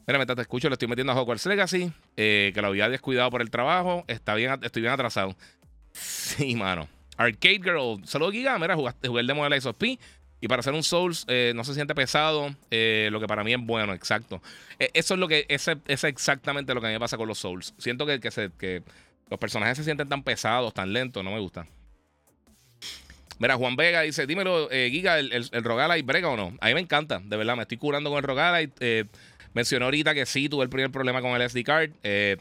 Mira, 0.07 0.19
mientras 0.19 0.37
te 0.37 0.43
escucho, 0.43 0.69
le 0.69 0.75
estoy 0.75 0.89
metiendo 0.89 1.13
a 1.13 1.21
Hogwarts 1.21 1.47
Legacy, 1.47 1.91
eh, 2.17 2.53
que 2.55 2.61
lo 2.61 2.69
había 2.69 2.89
descuidado 2.91 3.31
por 3.31 3.41
el 3.41 3.51
trabajo. 3.51 4.05
Está 4.07 4.35
bien, 4.35 4.59
estoy 4.63 4.83
bien 4.83 4.93
atrasado. 4.93 5.35
Sí, 5.93 6.55
mano. 6.57 6.89
Arcade 7.17 7.61
Girl, 7.63 8.03
saludos 8.05 8.35
Giga. 8.35 8.59
Mira, 8.59 8.75
jugaste, 8.75 9.09
jugué 9.09 9.23
el 9.23 9.27
demo 9.27 9.45
de 9.45 9.51
la 9.51 9.61
SOP. 9.61 9.83
Y 10.41 10.49
para 10.49 10.61
hacer 10.61 10.75
un 10.75 10.83
Souls 10.83 11.25
eh, 11.29 11.53
no 11.55 11.65
se 11.65 11.73
siente 11.73 11.95
pesado, 11.95 12.55
eh, 12.71 13.09
lo 13.11 13.19
que 13.19 13.27
para 13.27 13.43
mí 13.43 13.55
es 13.55 13.61
bueno, 13.63 13.95
exacto. 13.95 14.43
eso 14.79 15.15
es 15.15 15.21
lo 15.21 15.27
que, 15.27 15.47
ese, 15.49 15.79
es 15.87 16.05
exactamente 16.05 16.75
lo 16.75 16.83
que 16.83 16.89
a 16.89 16.91
mí 16.91 16.95
me 16.95 17.01
pasa 17.01 17.17
con 17.17 17.27
los 17.27 17.39
Souls. 17.39 17.73
Siento 17.79 18.05
que, 18.05 18.21
que, 18.21 18.83
los 19.31 19.41
personajes 19.41 19.79
se 19.79 19.85
sienten 19.85 20.07
tan 20.07 20.23
pesados, 20.23 20.75
tan 20.75 20.93
lentos, 20.93 21.25
no 21.25 21.31
me 21.31 21.41
gusta. 21.41 21.67
Mira, 23.39 23.57
Juan 23.57 23.75
Vega 23.75 24.03
dice, 24.03 24.27
dímelo, 24.27 24.69
Giga, 24.69 25.19
¿el, 25.19 25.33
el, 25.33 25.49
el 25.51 25.65
Rogalite 25.65 26.07
brega 26.07 26.29
o 26.29 26.37
no? 26.37 26.55
A 26.61 26.67
mí 26.67 26.75
me 26.75 26.81
encanta, 26.81 27.21
de 27.25 27.37
verdad, 27.39 27.57
me 27.57 27.63
estoy 27.63 27.79
curando 27.79 28.11
con 28.11 28.19
el 28.19 28.25
Rogalite. 28.25 29.09
Mencionó 29.55 29.87
ahorita 29.87 30.15
que 30.15 30.27
sí 30.27 30.49
tuve 30.49 30.65
el 30.65 30.71
primer 30.71 30.91
problema 30.91 31.23
con 31.23 31.41
el 31.41 31.49
SD 31.49 31.65
card. 31.65 31.91
Eh, 32.03 32.37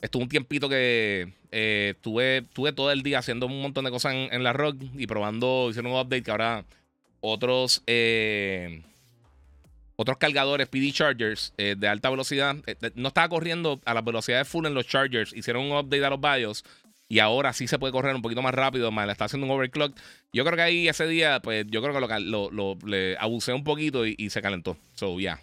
estuve 0.00 0.22
un 0.22 0.28
tiempito 0.28 0.68
que 0.68 1.32
eh, 1.50 1.94
tuve, 2.00 2.42
todo 2.72 2.90
el 2.90 3.02
día 3.02 3.18
haciendo 3.18 3.46
un 3.46 3.60
montón 3.60 3.84
de 3.84 3.90
cosas 3.90 4.14
en, 4.14 4.42
la 4.42 4.52
rock 4.52 4.76
y 4.96 5.06
probando, 5.06 5.68
hicieron 5.70 5.92
un 5.92 5.98
update 5.98 6.22
que 6.22 6.30
ahora 6.30 6.64
otros, 7.20 7.82
eh, 7.86 8.82
otros 9.96 10.18
cargadores 10.18 10.68
PD 10.68 10.92
Chargers 10.92 11.52
de 11.56 11.88
alta 11.88 12.10
velocidad, 12.10 12.56
no 12.94 13.08
estaba 13.08 13.28
corriendo 13.28 13.80
a 13.84 13.94
las 13.94 14.04
velocidades 14.04 14.48
full 14.48 14.66
en 14.66 14.74
los 14.74 14.86
Chargers, 14.86 15.32
hicieron 15.32 15.64
un 15.64 15.76
update 15.76 16.04
a 16.04 16.10
los 16.10 16.20
BIOS 16.20 16.64
y 17.12 17.18
ahora 17.18 17.52
sí 17.52 17.68
se 17.68 17.78
puede 17.78 17.92
correr 17.92 18.14
un 18.14 18.22
poquito 18.22 18.40
más 18.40 18.54
rápido, 18.54 18.90
más 18.90 19.04
le 19.04 19.12
está 19.12 19.26
haciendo 19.26 19.46
un 19.46 19.52
overclock. 19.52 19.94
Yo 20.32 20.46
creo 20.46 20.56
que 20.56 20.62
ahí 20.62 20.88
ese 20.88 21.06
día, 21.06 21.40
pues 21.40 21.66
yo 21.68 21.82
creo 21.82 21.92
que 21.92 22.20
lo, 22.20 22.78
le 22.86 23.18
abusé 23.18 23.52
un 23.52 23.64
poquito 23.64 24.06
y, 24.06 24.30
se 24.30 24.40
calentó. 24.40 24.78
So, 24.94 25.20
ya. 25.20 25.38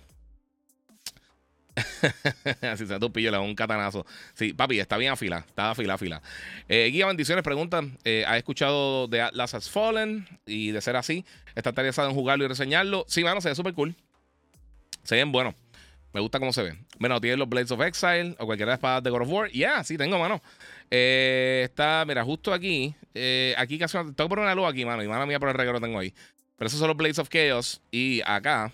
Así 2.61 2.85
se 2.85 2.99
tu 2.99 3.11
pillo, 3.11 3.31
le 3.31 3.37
un 3.37 3.55
catanazo. 3.55 4.05
Sí, 4.33 4.53
papi, 4.53 4.79
está 4.79 4.97
bien 4.97 5.11
afila. 5.11 5.39
Está 5.39 5.71
afila, 5.71 5.95
afila. 5.95 6.21
Eh, 6.67 6.89
Guía 6.91 7.05
Bendiciones 7.07 7.43
pregunta: 7.43 7.81
eh, 8.03 8.23
¿Has 8.27 8.37
escuchado 8.37 9.07
de 9.07 9.21
Atlas 9.21 9.53
Has 9.53 9.69
Fallen? 9.69 10.27
Y 10.45 10.71
de 10.71 10.81
ser 10.81 10.95
así, 10.95 11.25
¿está 11.55 11.69
interesado 11.69 12.09
en 12.09 12.15
jugarlo 12.15 12.45
y 12.45 12.47
reseñarlo? 12.47 13.05
Sí, 13.07 13.23
mano, 13.23 13.41
se 13.41 13.49
ve 13.49 13.55
súper 13.55 13.73
cool. 13.73 13.95
Se 15.03 15.15
ven 15.15 15.31
bueno. 15.31 15.55
Me 16.11 16.21
gusta 16.21 16.39
cómo 16.39 16.51
se 16.51 16.63
ve. 16.63 16.75
Bueno, 16.97 17.21
tiene 17.21 17.37
los 17.37 17.47
Blades 17.47 17.69
of 17.69 17.81
Exile 17.81 18.35
o 18.39 18.45
cualquiera 18.47 18.71
de 18.71 18.73
las 18.73 18.77
espadas 18.79 19.03
de 19.03 19.11
God 19.11 19.21
of 19.21 19.29
War. 19.29 19.47
Ya, 19.49 19.53
yeah, 19.53 19.83
sí, 19.83 19.95
tengo, 19.95 20.17
mano. 20.17 20.41
Eh, 20.89 21.61
está, 21.65 22.03
mira, 22.07 22.23
justo 22.23 22.51
aquí. 22.51 22.95
Eh, 23.13 23.53
aquí 23.57 23.77
casi. 23.77 23.97
Tengo 23.97 24.13
que 24.15 24.27
poner 24.29 24.45
una 24.45 24.55
luz 24.55 24.67
aquí, 24.67 24.85
mano. 24.85 25.03
Y 25.03 25.07
mano 25.07 25.27
mía 25.27 25.39
por 25.39 25.49
el 25.49 25.55
regalo 25.55 25.79
tengo 25.79 25.99
ahí. 25.99 26.13
Pero 26.57 26.67
esos 26.67 26.79
son 26.79 26.87
los 26.87 26.97
Blades 26.97 27.19
of 27.19 27.29
Chaos. 27.29 27.79
Y 27.91 28.21
acá 28.25 28.71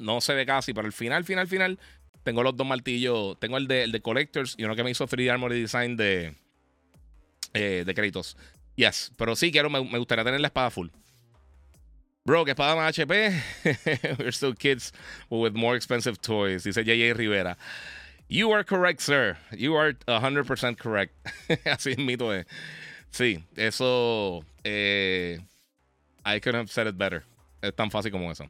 no 0.00 0.20
se 0.20 0.34
ve 0.34 0.46
casi, 0.46 0.72
pero 0.72 0.86
al 0.86 0.92
final, 0.92 1.24
final, 1.24 1.46
final, 1.46 1.78
tengo 2.22 2.42
los 2.42 2.56
dos 2.56 2.66
martillos. 2.66 3.38
Tengo 3.38 3.56
el 3.56 3.66
de, 3.66 3.84
el 3.84 3.92
de 3.92 4.00
Collectors 4.00 4.54
y 4.58 4.64
uno 4.64 4.76
que 4.76 4.84
me 4.84 4.90
hizo 4.90 5.06
3D 5.06 5.30
Armory 5.30 5.60
Design 5.60 5.96
de, 5.96 6.34
eh, 7.54 7.84
de 7.86 7.94
créditos. 7.94 8.36
Yes, 8.76 9.12
pero 9.16 9.36
sí 9.36 9.52
quiero, 9.52 9.68
me, 9.70 9.80
gustaría 9.98 10.24
tener 10.24 10.40
la 10.40 10.48
espada 10.48 10.70
full. 10.70 10.88
Bro, 12.24 12.44
¿qué 12.44 12.52
espada 12.52 12.76
más 12.76 12.98
HP? 12.98 13.32
We're 14.18 14.32
still 14.32 14.54
kids 14.54 14.92
with 15.28 15.52
more 15.52 15.76
expensive 15.76 16.18
toys, 16.20 16.64
dice 16.64 16.84
JJ 16.84 17.14
Rivera. 17.14 17.56
You 18.28 18.52
are 18.52 18.64
correct, 18.64 19.00
sir. 19.00 19.36
You 19.50 19.74
are 19.76 19.94
100% 20.06 20.76
correct. 20.76 21.12
Así 21.66 21.92
es 21.92 21.98
mito. 21.98 22.30
Sí, 23.10 23.42
eso. 23.56 24.44
Eh, 24.62 25.38
I 26.24 26.38
couldn't 26.38 26.60
have 26.60 26.70
said 26.70 26.86
it 26.86 26.96
better. 26.96 27.24
Es 27.60 27.74
tan 27.74 27.90
fácil 27.90 28.10
como 28.10 28.30
eso. 28.30 28.48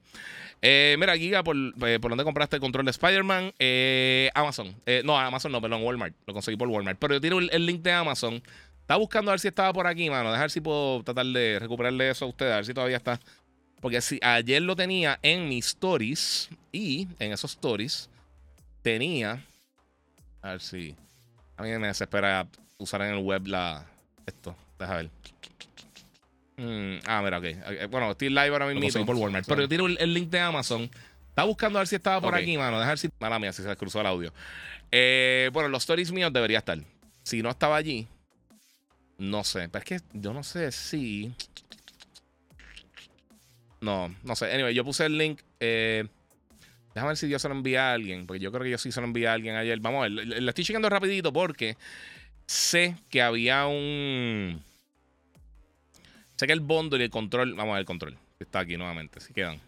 Eh, 0.63 0.97
mira, 0.99 1.17
Giga, 1.17 1.43
¿por, 1.43 1.57
eh, 1.57 1.99
¿por 2.01 2.11
dónde 2.11 2.25
compraste 2.25 2.57
el 2.57 2.61
control 2.61 2.85
de 2.85 2.93
Spider-Man? 2.93 3.53
Eh, 3.59 4.31
Amazon. 4.35 4.75
no, 5.05 5.19
Amazon 5.19 5.53
no, 5.53 5.61
perdón, 5.61 5.83
Walmart. 5.83 6.15
Lo 6.27 6.35
conseguí 6.35 6.57
por 6.57 6.69
Walmart. 6.69 6.99
Pero 6.99 7.15
yo 7.15 7.21
tiro 7.21 7.39
el, 7.39 7.67
link 7.67 7.83
de 7.83 7.93
Amazon. 7.93 8.43
Estaba 8.81 8.99
buscando 8.99 9.31
a 9.31 9.35
ver 9.35 9.41
si 9.41 9.49
estaba 9.49 9.73
por 9.73 9.87
aquí, 9.87 10.11
mano. 10.11 10.33
Dejar 10.33 10.51
si 10.51 10.61
puedo 10.61 11.03
tratar 11.03 11.27
de 11.27 11.59
recuperarle 11.59 12.11
eso 12.11 12.25
a 12.25 12.29
ustedes, 12.29 12.53
a 12.53 12.57
ver 12.57 12.67
si 12.67 12.75
todavía 12.75 12.97
está. 12.97 13.19
Porque 13.81 14.01
si 14.01 14.19
ayer 14.23 14.63
lo 14.63 14.77
tenía 14.77 15.19
en 15.23 15.49
mis 15.49 15.67
stories 15.67 16.51
y 16.71 17.09
en 17.19 17.33
esos 17.33 17.53
stories 17.53 18.11
tenía. 18.83 19.45
A 20.43 20.53
ver 20.53 20.61
si. 20.61 20.95
A 21.57 21.63
mí 21.63 21.71
me 21.79 21.89
desespera 21.89 22.47
usar 22.79 23.03
en 23.03 23.15
el 23.15 23.19
web 23.19 23.47
la. 23.47 23.87
Esto. 24.27 24.55
Deja 24.79 24.97
ver. 24.97 25.11
Mm, 26.61 26.99
ah, 27.07 27.23
mira, 27.23 27.39
ok. 27.39 27.89
Bueno, 27.89 28.11
estoy 28.11 28.29
live 28.29 28.49
ahora 28.49 28.67
mismo 28.67 29.07
por 29.07 29.17
Walmart. 29.17 29.47
Pero 29.47 29.63
yo 29.63 29.69
tiro 29.69 29.87
el, 29.87 30.13
link 30.13 30.29
de 30.29 30.41
Amazon. 30.41 30.91
Estaba 31.31 31.49
buscando 31.49 31.79
a 31.79 31.81
ver 31.81 31.89
si 31.89 31.97
estaba 31.97 32.21
por 32.21 32.35
aquí, 32.35 32.59
mano. 32.59 32.79
Dejar 32.79 32.99
si. 32.99 33.09
Mala 33.19 33.39
mía, 33.39 33.51
si 33.53 33.63
se 33.63 33.77
cruzó 33.77 34.03
el 34.03 34.07
audio. 34.07 34.33
Eh, 34.93 35.49
bueno, 35.55 35.71
los 35.71 35.85
stories 35.85 36.13
míos 36.13 36.31
debería 36.33 36.59
estar. 36.59 36.79
Si 37.23 37.41
no 37.41 37.49
estaba 37.49 37.77
allí, 37.77 38.07
no 39.17 39.43
sé. 39.43 39.71
Pero 39.71 39.79
es 39.79 39.85
que 39.85 40.01
yo 40.13 40.35
no 40.35 40.43
sé 40.43 40.71
si. 40.71 41.33
No, 43.81 44.15
no 44.23 44.37
sé. 44.37 44.53
Anyway, 44.53 44.75
yo 44.75 44.85
puse 44.85 45.07
el 45.07 45.17
link. 45.17 45.41
Eh, 45.61 46.07
déjame 46.95 47.11
ver 47.13 47.17
si 47.17 47.27
yo 47.31 47.39
se 47.39 47.49
lo 47.49 47.55
envié 47.55 47.79
a 47.79 47.95
alguien. 47.95 48.27
Porque 48.27 48.41
yo 48.41 48.53
creo 48.53 48.65
que 48.65 48.71
yo 48.71 48.79
sí 48.79 48.93
se 48.93 49.01
lo 49.01 49.07
envié 49.07 49.29
a 49.29 49.33
alguien 49.33 49.57
ayer. 49.57 49.81
Vamos 49.81 50.01
a 50.01 50.03
ver. 50.03 50.13
Le, 50.13 50.47
estoy 50.51 50.65
checando 50.65 50.91
rapidito 50.91 51.33
porque 51.33 51.79
sé 52.45 52.97
que 53.09 53.23
había 53.23 53.65
un. 53.65 54.63
Que 56.47 56.53
el 56.53 56.61
bundle 56.61 57.01
y 57.01 57.05
el 57.05 57.11
control. 57.11 57.55
Vamos 57.55 57.73
a 57.73 57.75
ver 57.75 57.81
el 57.81 57.87
control. 57.87 58.19
Está 58.39 58.61
aquí 58.61 58.77
nuevamente. 58.77 59.21
Si 59.21 59.33
quedan. 59.33 59.61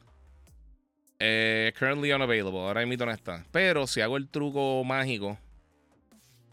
Eh, 1.19 1.73
currently 1.79 2.13
unavailable. 2.13 2.61
Ahora 2.61 2.85
mismo 2.87 3.07
no 3.07 3.13
está. 3.13 3.45
Pero 3.53 3.87
si 3.87 4.01
hago 4.01 4.17
el 4.17 4.29
truco 4.29 4.83
mágico 4.85 5.39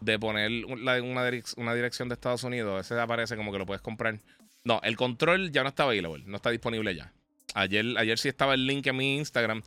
de 0.00 0.18
poner 0.18 0.64
una, 0.66 1.02
una, 1.02 1.74
dirección 1.74 2.08
de 2.08 2.14
Estados 2.14 2.44
Unidos, 2.44 2.86
ese 2.86 2.98
aparece 3.00 3.36
como 3.36 3.52
que 3.52 3.58
lo 3.58 3.66
puedes 3.66 3.82
comprar. 3.82 4.18
No, 4.64 4.80
el 4.82 4.96
control 4.96 5.50
ya 5.50 5.62
no 5.62 5.70
está 5.70 5.84
available. 5.84 6.22
No 6.26 6.36
está 6.36 6.50
disponible 6.50 6.94
ya. 6.94 7.12
Ayer, 7.54 7.84
ayer 7.96 8.18
sí 8.18 8.28
estaba 8.28 8.54
el 8.54 8.66
link 8.66 8.86
en 8.86 8.96
mi 8.96 9.16
Instagram. 9.16 9.62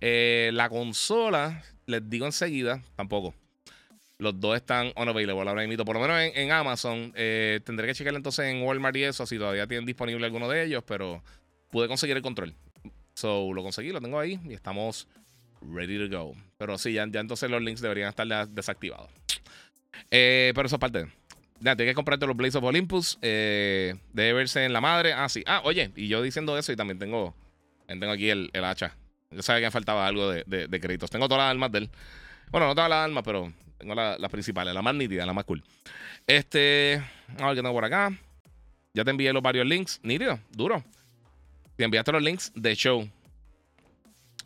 Eh, 0.00 0.50
la 0.52 0.68
consola, 0.68 1.62
les 1.86 2.08
digo 2.08 2.26
enseguida, 2.26 2.82
tampoco. 2.96 3.34
Los 4.18 4.40
dos 4.40 4.56
están 4.56 4.92
unavailable 4.96 5.48
ahora 5.48 5.66
mismo. 5.66 5.84
Por 5.84 5.96
lo 5.96 6.02
menos 6.02 6.18
en, 6.34 6.50
Amazon. 6.50 7.12
Eh, 7.14 7.60
tendré 7.64 7.86
que 7.86 7.94
checar 7.94 8.14
entonces 8.14 8.46
en 8.46 8.62
Walmart 8.62 8.96
y 8.96 9.04
eso, 9.04 9.26
si 9.26 9.36
todavía 9.36 9.66
tienen 9.66 9.84
disponible 9.84 10.24
alguno 10.24 10.48
de 10.48 10.64
ellos, 10.64 10.82
pero 10.86 11.22
pude 11.70 11.88
conseguir 11.88 12.16
el 12.16 12.22
control. 12.22 12.54
So, 13.14 13.52
lo 13.52 13.62
conseguí, 13.62 13.90
lo 13.90 14.00
tengo 14.00 14.18
ahí 14.18 14.40
y 14.44 14.54
estamos 14.54 15.08
ready 15.60 16.08
to 16.08 16.18
go. 16.18 16.34
Pero 16.58 16.78
sí, 16.78 16.92
ya, 16.92 17.02
entonces 17.02 17.50
los 17.50 17.62
links 17.62 17.80
deberían 17.80 18.08
estar 18.08 18.48
desactivados. 18.48 19.10
Eh, 20.10 20.52
pero 20.54 20.66
eso 20.66 20.76
aparte. 20.76 21.06
Ya, 21.60 21.74
tienes 21.74 21.92
que 21.92 21.94
comprarte 21.94 22.26
los 22.26 22.36
Blaze 22.36 22.58
of 22.58 22.64
Olympus. 22.64 23.18
Eh, 23.22 23.94
debe 24.12 24.34
verse 24.34 24.64
en 24.64 24.72
la 24.72 24.80
madre. 24.80 25.14
Ah, 25.14 25.28
sí. 25.28 25.42
Ah, 25.46 25.62
oye, 25.64 25.90
y 25.96 26.08
yo 26.08 26.22
diciendo 26.22 26.56
eso, 26.58 26.72
y 26.72 26.76
también 26.76 26.98
tengo, 26.98 27.34
tengo 27.86 28.10
aquí 28.10 28.28
el, 28.28 28.50
hacha. 28.62 28.96
Yo 29.30 29.42
sabía 29.42 29.60
que 29.60 29.66
me 29.66 29.70
faltaba 29.70 30.06
algo 30.06 30.30
de, 30.30 30.44
de, 30.44 30.80
créditos. 30.80 31.10
Tengo 31.10 31.28
todas 31.28 31.44
las 31.44 31.50
armas 31.50 31.72
de 31.72 31.78
él. 31.78 31.90
Bueno, 32.50 32.66
no 32.66 32.74
todas 32.74 32.90
las 32.90 33.04
armas, 33.04 33.24
pero 33.24 33.52
tengo 33.78 33.94
las 33.94 34.30
principales, 34.30 34.74
la 34.74 34.82
más 34.82 34.94
nítida, 34.94 35.26
la 35.26 35.32
más 35.32 35.44
cool. 35.44 35.62
Este. 36.26 37.02
A 37.38 37.46
ver 37.46 37.56
qué 37.56 37.62
tengo 37.62 37.72
por 37.72 37.84
acá. 37.84 38.12
Ya 38.94 39.04
te 39.04 39.10
envié 39.10 39.32
los 39.32 39.42
varios 39.42 39.66
links. 39.66 40.00
Nítido, 40.02 40.38
duro. 40.50 40.82
Te 41.76 41.84
enviaste 41.84 42.12
los 42.12 42.22
links 42.22 42.52
de 42.54 42.74
show. 42.74 43.08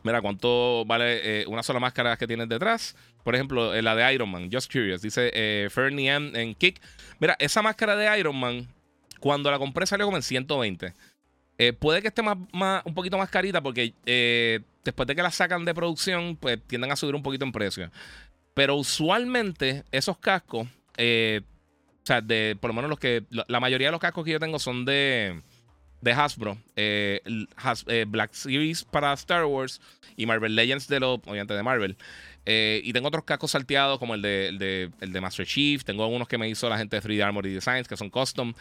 Mira, 0.03 0.21
¿cuánto 0.21 0.85
vale 0.87 1.43
eh, 1.43 1.47
una 1.47 1.63
sola 1.63 1.79
máscara 1.79 2.17
que 2.17 2.27
tienes 2.27 2.49
detrás? 2.49 2.97
Por 3.23 3.35
ejemplo, 3.35 3.75
eh, 3.75 3.83
la 3.83 3.95
de 3.95 4.15
Iron 4.15 4.31
Man, 4.31 4.51
Just 4.51 4.73
Curious. 4.73 5.03
Dice 5.03 5.31
eh, 5.35 5.69
Fernie 5.71 6.11
M 6.11 6.33
en 6.41 6.55
Kick. 6.55 6.81
Mira, 7.19 7.37
esa 7.39 7.63
máscara 7.63 7.97
de 7.97 8.19
Iron 8.19 8.37
Man, 8.37 8.67
cuando 9.21 9.51
la 9.51 9.59
compré 9.59 9.87
salió 9.87 10.07
como 10.07 10.17
en 10.17 10.23
120. 10.23 10.95
Eh, 11.59 11.73
puede 11.75 12.01
que 12.01 12.09
esté 12.09 12.23
más, 12.23 12.39
un 12.85 12.95
poquito 12.95 13.19
más 13.19 13.29
carita 13.29 13.61
porque 13.61 13.93
después 14.83 15.07
de 15.07 15.15
que 15.15 15.23
la 15.23 15.31
sacan 15.31 15.67
de 15.67 15.75
producción, 15.75 16.37
pues 16.37 16.59
tienden 16.67 16.91
a 16.91 16.97
subir 16.97 17.15
un 17.15 17.23
poquito 17.23 17.45
en 17.45 17.53
precio. 17.53 17.91
Pero 18.61 18.77
usualmente 18.77 19.85
esos 19.91 20.19
cascos, 20.19 20.67
o 20.67 22.05
sea, 22.05 22.21
de, 22.21 22.59
por 22.61 22.69
lo 22.69 22.75
menos 22.75 22.91
los 22.91 22.99
que, 22.99 23.25
la 23.31 23.59
mayoría 23.59 23.89
de 23.89 23.93
los 23.93 24.01
cascos 24.03 24.23
que 24.23 24.33
yo 24.33 24.39
tengo 24.39 24.59
son 24.59 24.85
de, 24.85 25.41
de 26.03 26.13
Hasbro, 26.13 26.59
Black 28.09 28.35
Series 28.35 28.85
para 28.85 29.15
Star 29.15 29.47
Wars 29.47 29.81
y 30.15 30.27
Marvel 30.27 30.55
Legends 30.55 30.89
de 30.89 31.01
los, 31.01 31.21
obviamente 31.21 31.55
de 31.55 31.63
Marvel. 31.63 31.97
Eh, 32.45 32.83
y 32.85 32.93
tengo 32.93 33.09
otros 33.09 33.25
cascos 33.25 33.53
salteados 33.53 33.99
como 33.99 34.15
el 34.15 34.21
de, 34.21 34.91
el 35.01 35.11
de, 35.11 35.21
Master 35.23 35.47
Chief. 35.47 35.83
Tengo 35.83 36.05
algunos 36.05 36.29
que 36.29 36.37
me 36.37 36.47
hizo 36.47 36.69
la 36.69 36.77
gente 36.77 37.01
de 37.01 37.09
3D 37.09 37.25
Armory 37.25 37.55
Designs 37.55 37.89
que 37.89 37.97
son 37.97 38.11
custom. 38.11 38.53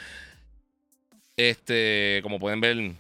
Este, 1.35 2.21
como 2.23 2.39
pueden 2.39 2.61
ver 2.61 2.93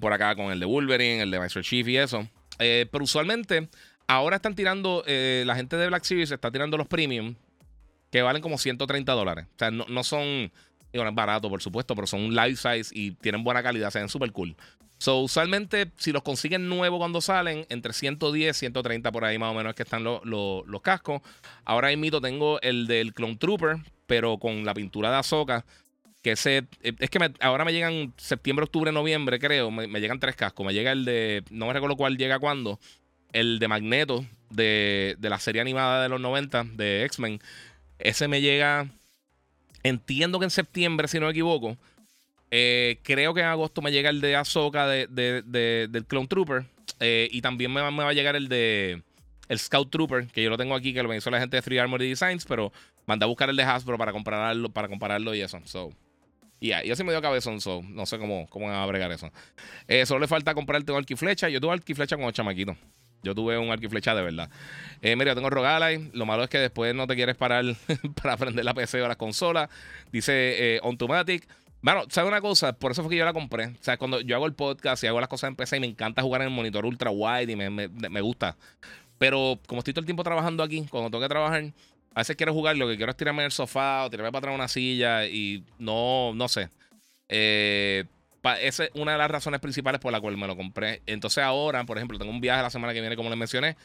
por 0.00 0.12
acá 0.12 0.34
con 0.34 0.50
el 0.50 0.58
de 0.58 0.66
Wolverine, 0.66 1.22
el 1.22 1.30
de 1.30 1.38
Master 1.38 1.62
Chief 1.62 1.86
y 1.86 1.96
eso. 1.96 2.26
Eh, 2.58 2.86
pero 2.90 3.04
usualmente 3.04 3.68
ahora 4.12 4.36
están 4.36 4.54
tirando, 4.54 5.02
eh, 5.06 5.44
la 5.46 5.56
gente 5.56 5.76
de 5.76 5.86
Black 5.88 6.04
Series 6.04 6.30
está 6.30 6.50
tirando 6.50 6.76
los 6.76 6.86
premium 6.86 7.34
que 8.10 8.22
valen 8.22 8.42
como 8.42 8.58
130 8.58 9.12
dólares. 9.12 9.46
O 9.54 9.58
sea, 9.58 9.70
no, 9.70 9.86
no 9.88 10.04
son, 10.04 10.52
digo, 10.92 11.06
es 11.06 11.14
barato 11.14 11.48
por 11.48 11.62
supuesto, 11.62 11.94
pero 11.94 12.06
son 12.06 12.34
life 12.34 12.56
size 12.56 12.90
y 12.92 13.12
tienen 13.12 13.42
buena 13.42 13.62
calidad, 13.62 13.90
se 13.90 13.98
ven 13.98 14.08
súper 14.08 14.32
cool. 14.32 14.54
So, 14.98 15.18
usualmente, 15.18 15.90
si 15.96 16.12
los 16.12 16.22
consiguen 16.22 16.68
nuevos 16.68 16.98
cuando 16.98 17.20
salen, 17.20 17.66
entre 17.70 17.92
110 17.92 18.56
130 18.56 19.10
por 19.10 19.24
ahí 19.24 19.36
más 19.36 19.50
o 19.50 19.54
menos 19.54 19.70
es 19.70 19.76
que 19.76 19.82
están 19.82 20.04
los 20.04 20.82
cascos. 20.82 21.22
Ahora 21.64 21.88
mismo 21.88 22.20
tengo 22.20 22.60
el 22.60 22.86
del 22.86 23.12
Clone 23.12 23.36
Trooper, 23.36 23.78
pero 24.06 24.38
con 24.38 24.64
la 24.64 24.74
pintura 24.74 25.10
de 25.10 25.16
Azoka. 25.16 25.64
Que 26.22 26.32
ese, 26.32 26.68
es 26.82 27.10
que 27.10 27.32
ahora 27.40 27.64
me 27.64 27.72
llegan 27.72 28.14
septiembre, 28.16 28.62
octubre, 28.62 28.92
noviembre, 28.92 29.40
creo. 29.40 29.72
Me, 29.72 29.88
llegan 30.00 30.20
tres 30.20 30.36
cascos. 30.36 30.64
Me 30.64 30.72
llega 30.72 30.92
el 30.92 31.04
de. 31.04 31.42
No 31.50 31.66
me 31.66 31.72
recuerdo 31.72 31.96
cuál 31.96 32.16
llega 32.16 32.38
cuándo. 32.38 32.78
El 33.32 33.58
de 33.58 33.68
Magneto, 33.68 34.24
de, 34.50 35.16
de 35.18 35.30
la 35.30 35.38
serie 35.38 35.60
animada 35.60 36.02
de 36.02 36.08
los 36.08 36.20
90, 36.20 36.64
de 36.74 37.04
X-Men. 37.04 37.40
Ese 37.98 38.28
me 38.28 38.40
llega. 38.40 38.86
Entiendo 39.82 40.38
que 40.38 40.44
en 40.44 40.50
septiembre, 40.50 41.08
si 41.08 41.18
no 41.18 41.26
me 41.26 41.32
equivoco. 41.32 41.76
Eh, 42.54 42.98
creo 43.02 43.32
que 43.32 43.40
en 43.40 43.46
agosto 43.46 43.80
me 43.80 43.90
llega 43.90 44.10
el 44.10 44.20
de 44.20 44.36
Ahsoka 44.36 44.86
de, 44.86 45.06
del 45.08 46.06
Clone 46.06 46.28
Trooper. 46.28 46.64
Eh, 47.00 47.28
y 47.32 47.40
también 47.40 47.72
me 47.72 47.80
va, 47.80 47.90
me 47.90 48.04
va, 48.04 48.10
a 48.10 48.12
llegar 48.12 48.36
el 48.36 48.48
de 48.48 49.02
el 49.48 49.58
Scout 49.58 49.90
Trooper, 49.90 50.26
que 50.26 50.42
yo 50.42 50.50
lo 50.50 50.56
tengo 50.56 50.74
aquí, 50.74 50.94
que 50.94 51.02
lo 51.02 51.12
hizo 51.14 51.30
la 51.30 51.40
gente 51.40 51.56
de 51.56 51.62
Free 51.62 51.78
Armory 51.78 52.08
Designs, 52.08 52.44
pero 52.44 52.72
mandé 53.06 53.24
a 53.24 53.26
buscar 53.26 53.50
el 53.50 53.56
de 53.56 53.62
Hasbro 53.62 53.98
para 53.98 54.12
compararlo, 54.12 54.70
para 54.70 54.88
compararlo 54.88 55.34
y 55.34 55.40
eso. 55.40 55.60
So, 55.64 55.92
yeah, 56.60 56.82
me 56.82 57.12
dio 57.12 57.20
cabezón, 57.20 57.60
so, 57.60 57.82
no 57.82 58.06
sé 58.06 58.18
cómo, 58.18 58.46
cómo 58.48 58.70
a 58.70 58.86
bregar 58.86 59.10
eso. 59.12 59.30
Eh, 59.88 60.06
solo 60.06 60.20
le 60.20 60.28
falta 60.28 60.54
comprarte 60.54 60.92
un 60.92 60.98
arquiflecha. 60.98 61.48
Yo 61.48 61.60
tuve 61.60 61.72
arquiflecha 61.72 62.16
con 62.16 62.26
los 62.26 62.34
chamaquitos. 62.34 62.76
Yo 63.22 63.34
tuve 63.34 63.58
un 63.58 63.70
arquiflecha 63.70 64.14
de 64.14 64.22
verdad. 64.22 64.50
Eh, 65.00 65.16
mira, 65.16 65.34
tengo 65.34 65.50
Rogalai. 65.50 66.10
Lo 66.12 66.26
malo 66.26 66.44
es 66.44 66.50
que 66.50 66.58
después 66.58 66.94
no 66.94 67.06
te 67.06 67.14
quieres 67.14 67.36
parar 67.36 67.64
para 68.22 68.34
aprender 68.34 68.64
la 68.64 68.74
PC 68.74 69.02
o 69.02 69.08
la 69.08 69.16
consola. 69.16 69.68
Dice 70.10 70.80
Automatic. 70.82 71.46
Bueno, 71.82 72.04
¿sabes 72.08 72.28
una 72.28 72.40
cosa? 72.40 72.72
Por 72.74 72.92
eso 72.92 73.02
fue 73.02 73.10
que 73.10 73.16
yo 73.16 73.24
la 73.24 73.32
compré. 73.32 73.66
O 73.66 73.76
sea, 73.80 73.96
cuando 73.96 74.20
yo 74.20 74.36
hago 74.36 74.46
el 74.46 74.54
podcast 74.54 75.02
y 75.02 75.08
hago 75.08 75.18
las 75.18 75.28
cosas 75.28 75.48
en 75.48 75.56
PC 75.56 75.78
y 75.78 75.80
me 75.80 75.88
encanta 75.88 76.22
jugar 76.22 76.42
en 76.42 76.48
el 76.48 76.54
monitor 76.54 76.86
ultra 76.86 77.10
wide 77.10 77.50
y 77.50 77.56
me, 77.56 77.70
me, 77.70 78.20
gusta. 78.20 78.56
Pero 79.18 79.58
como 79.66 79.80
estoy 79.80 79.92
todo 79.92 80.00
el 80.00 80.06
tiempo 80.06 80.22
trabajando 80.22 80.62
aquí, 80.62 80.86
cuando 80.88 81.10
tengo 81.10 81.22
que 81.22 81.28
trabajar, 81.28 81.72
a 82.14 82.20
veces 82.20 82.36
quiero 82.36 82.54
jugar, 82.54 82.76
lo 82.76 82.86
que 82.86 82.96
quiero 82.96 83.10
es 83.10 83.16
tirarme 83.16 83.42
en 83.42 83.46
el 83.46 83.52
sofá 83.52 84.04
o 84.04 84.10
tirarme 84.10 84.30
para 84.30 84.38
atrás 84.38 84.54
una 84.54 84.68
silla 84.68 85.26
y 85.26 85.64
no, 85.78 86.32
no 86.34 86.46
sé. 86.46 86.70
Eh, 87.28 88.04
esa 88.60 88.84
es 88.84 88.90
una 88.94 89.12
de 89.12 89.18
las 89.18 89.30
razones 89.30 89.60
principales 89.60 90.00
por 90.00 90.12
la 90.12 90.20
cual 90.20 90.36
me 90.36 90.46
lo 90.46 90.56
compré. 90.56 91.02
Entonces 91.06 91.42
ahora, 91.44 91.84
por 91.84 91.96
ejemplo, 91.96 92.18
tengo 92.18 92.30
un 92.30 92.40
viaje 92.40 92.62
la 92.62 92.70
semana 92.70 92.92
que 92.92 93.00
viene, 93.00 93.16
como 93.16 93.28
les 93.28 93.38
mencioné. 93.38 93.76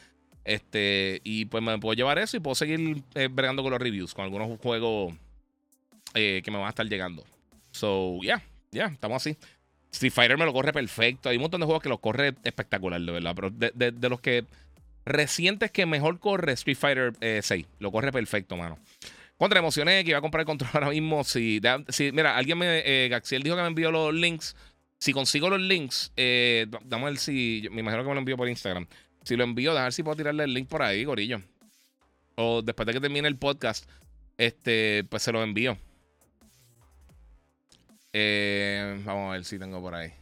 Este, 0.44 1.20
y 1.24 1.44
pues 1.44 1.62
me 1.62 1.78
puedo 1.78 1.94
llevar 1.94 2.18
eso 2.18 2.36
y 2.36 2.40
puedo 2.40 2.54
seguir 2.54 3.02
eh, 3.14 3.28
bregando 3.30 3.62
con 3.62 3.70
los 3.70 3.80
reviews, 3.80 4.14
con 4.14 4.24
algunos 4.24 4.58
juegos 4.60 5.14
eh, 6.14 6.40
que 6.42 6.50
me 6.50 6.56
van 6.56 6.66
a 6.66 6.70
estar 6.70 6.86
llegando. 6.86 7.24
So, 7.70 8.18
ya, 8.22 8.42
ya, 8.70 8.86
estamos 8.86 9.16
así. 9.16 9.36
Street 9.92 10.12
Fighter 10.12 10.38
me 10.38 10.44
lo 10.44 10.52
corre 10.52 10.72
perfecto. 10.72 11.28
Hay 11.28 11.36
un 11.36 11.42
montón 11.42 11.60
de 11.60 11.66
juegos 11.66 11.82
que 11.82 11.88
lo 11.88 11.98
corre 11.98 12.34
espectacular, 12.44 13.00
de 13.00 13.12
verdad. 13.12 13.34
Pero 13.34 13.50
de, 13.50 14.08
los 14.08 14.20
que 14.20 14.44
recientes 15.04 15.70
que 15.70 15.86
mejor 15.86 16.18
corre, 16.18 16.52
Street 16.52 16.76
Fighter 16.76 17.12
6. 17.42 17.50
Eh, 17.50 17.68
lo 17.78 17.92
corre 17.92 18.12
perfecto, 18.12 18.56
mano. 18.56 18.78
Contra 19.38 19.60
emocioné 19.60 20.02
que 20.02 20.10
iba 20.10 20.18
a 20.18 20.20
comprar 20.20 20.40
el 20.40 20.46
control 20.46 20.70
ahora 20.74 20.90
mismo. 20.90 21.24
Si, 21.24 21.60
mira, 22.12 22.36
alguien 22.36 22.58
me. 22.58 22.82
Eh, 22.84 23.08
Gaxiel 23.08 23.42
dijo 23.42 23.56
que 23.56 23.62
me 23.62 23.68
envió 23.68 23.90
los 23.90 24.12
links. 24.12 24.56
Si 24.98 25.12
consigo 25.12 25.48
los 25.48 25.60
links, 25.60 26.12
eh, 26.16 26.66
el 27.06 27.18
si. 27.18 27.68
Me 27.70 27.80
imagino 27.80 28.02
que 28.02 28.08
me 28.08 28.14
lo 28.14 28.20
envió 28.20 28.36
por 28.36 28.48
Instagram. 28.48 28.86
Si 29.22 29.36
lo 29.36 29.44
envío, 29.44 29.76
a 29.78 29.84
ver 29.84 29.92
si 29.92 30.02
puedo 30.02 30.16
tirarle 30.16 30.44
el 30.44 30.52
link 30.52 30.68
por 30.68 30.82
ahí, 30.82 31.04
gorillo. 31.04 31.40
O 32.34 32.62
después 32.62 32.86
de 32.86 32.94
que 32.94 33.00
termine 33.00 33.28
el 33.28 33.36
podcast, 33.36 33.88
este, 34.36 35.04
pues 35.08 35.22
se 35.22 35.32
lo 35.32 35.42
envío. 35.42 35.78
Eh, 38.12 39.00
vamos 39.04 39.28
a 39.28 39.32
ver 39.34 39.44
si 39.44 39.58
tengo 39.58 39.80
por 39.80 39.94
ahí. 39.94 40.12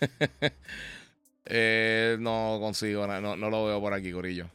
Eh, 1.46 2.16
no 2.20 2.58
consigo, 2.60 3.06
no, 3.06 3.36
no 3.36 3.50
lo 3.50 3.66
veo 3.66 3.80
por 3.80 3.92
aquí, 3.92 4.12
Corillo. 4.12 4.48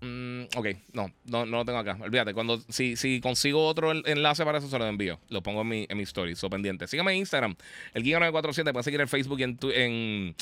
Mm, 0.00 0.44
ok, 0.54 0.66
no, 0.92 1.12
no, 1.24 1.44
no 1.46 1.56
lo 1.56 1.64
tengo 1.64 1.78
acá. 1.78 1.98
Olvídate, 2.00 2.32
cuando 2.34 2.60
si, 2.68 2.94
si 2.94 3.20
consigo 3.20 3.66
otro 3.66 3.90
enlace 3.92 4.44
para 4.44 4.58
eso, 4.58 4.68
se 4.68 4.78
lo 4.78 4.86
envío. 4.86 5.18
Lo 5.28 5.42
pongo 5.42 5.62
en 5.62 5.68
mi, 5.68 5.86
en 5.88 5.96
mi 5.96 6.04
story, 6.04 6.36
so 6.36 6.48
pendiente. 6.50 6.86
Sígame 6.86 7.12
en 7.12 7.18
Instagram, 7.18 7.56
el 7.94 8.04
Giga947. 8.04 8.64
Pueden 8.64 8.84
seguir 8.84 9.00
en 9.00 9.08
Facebook 9.08 9.40
y 9.40 9.42
en, 9.42 10.36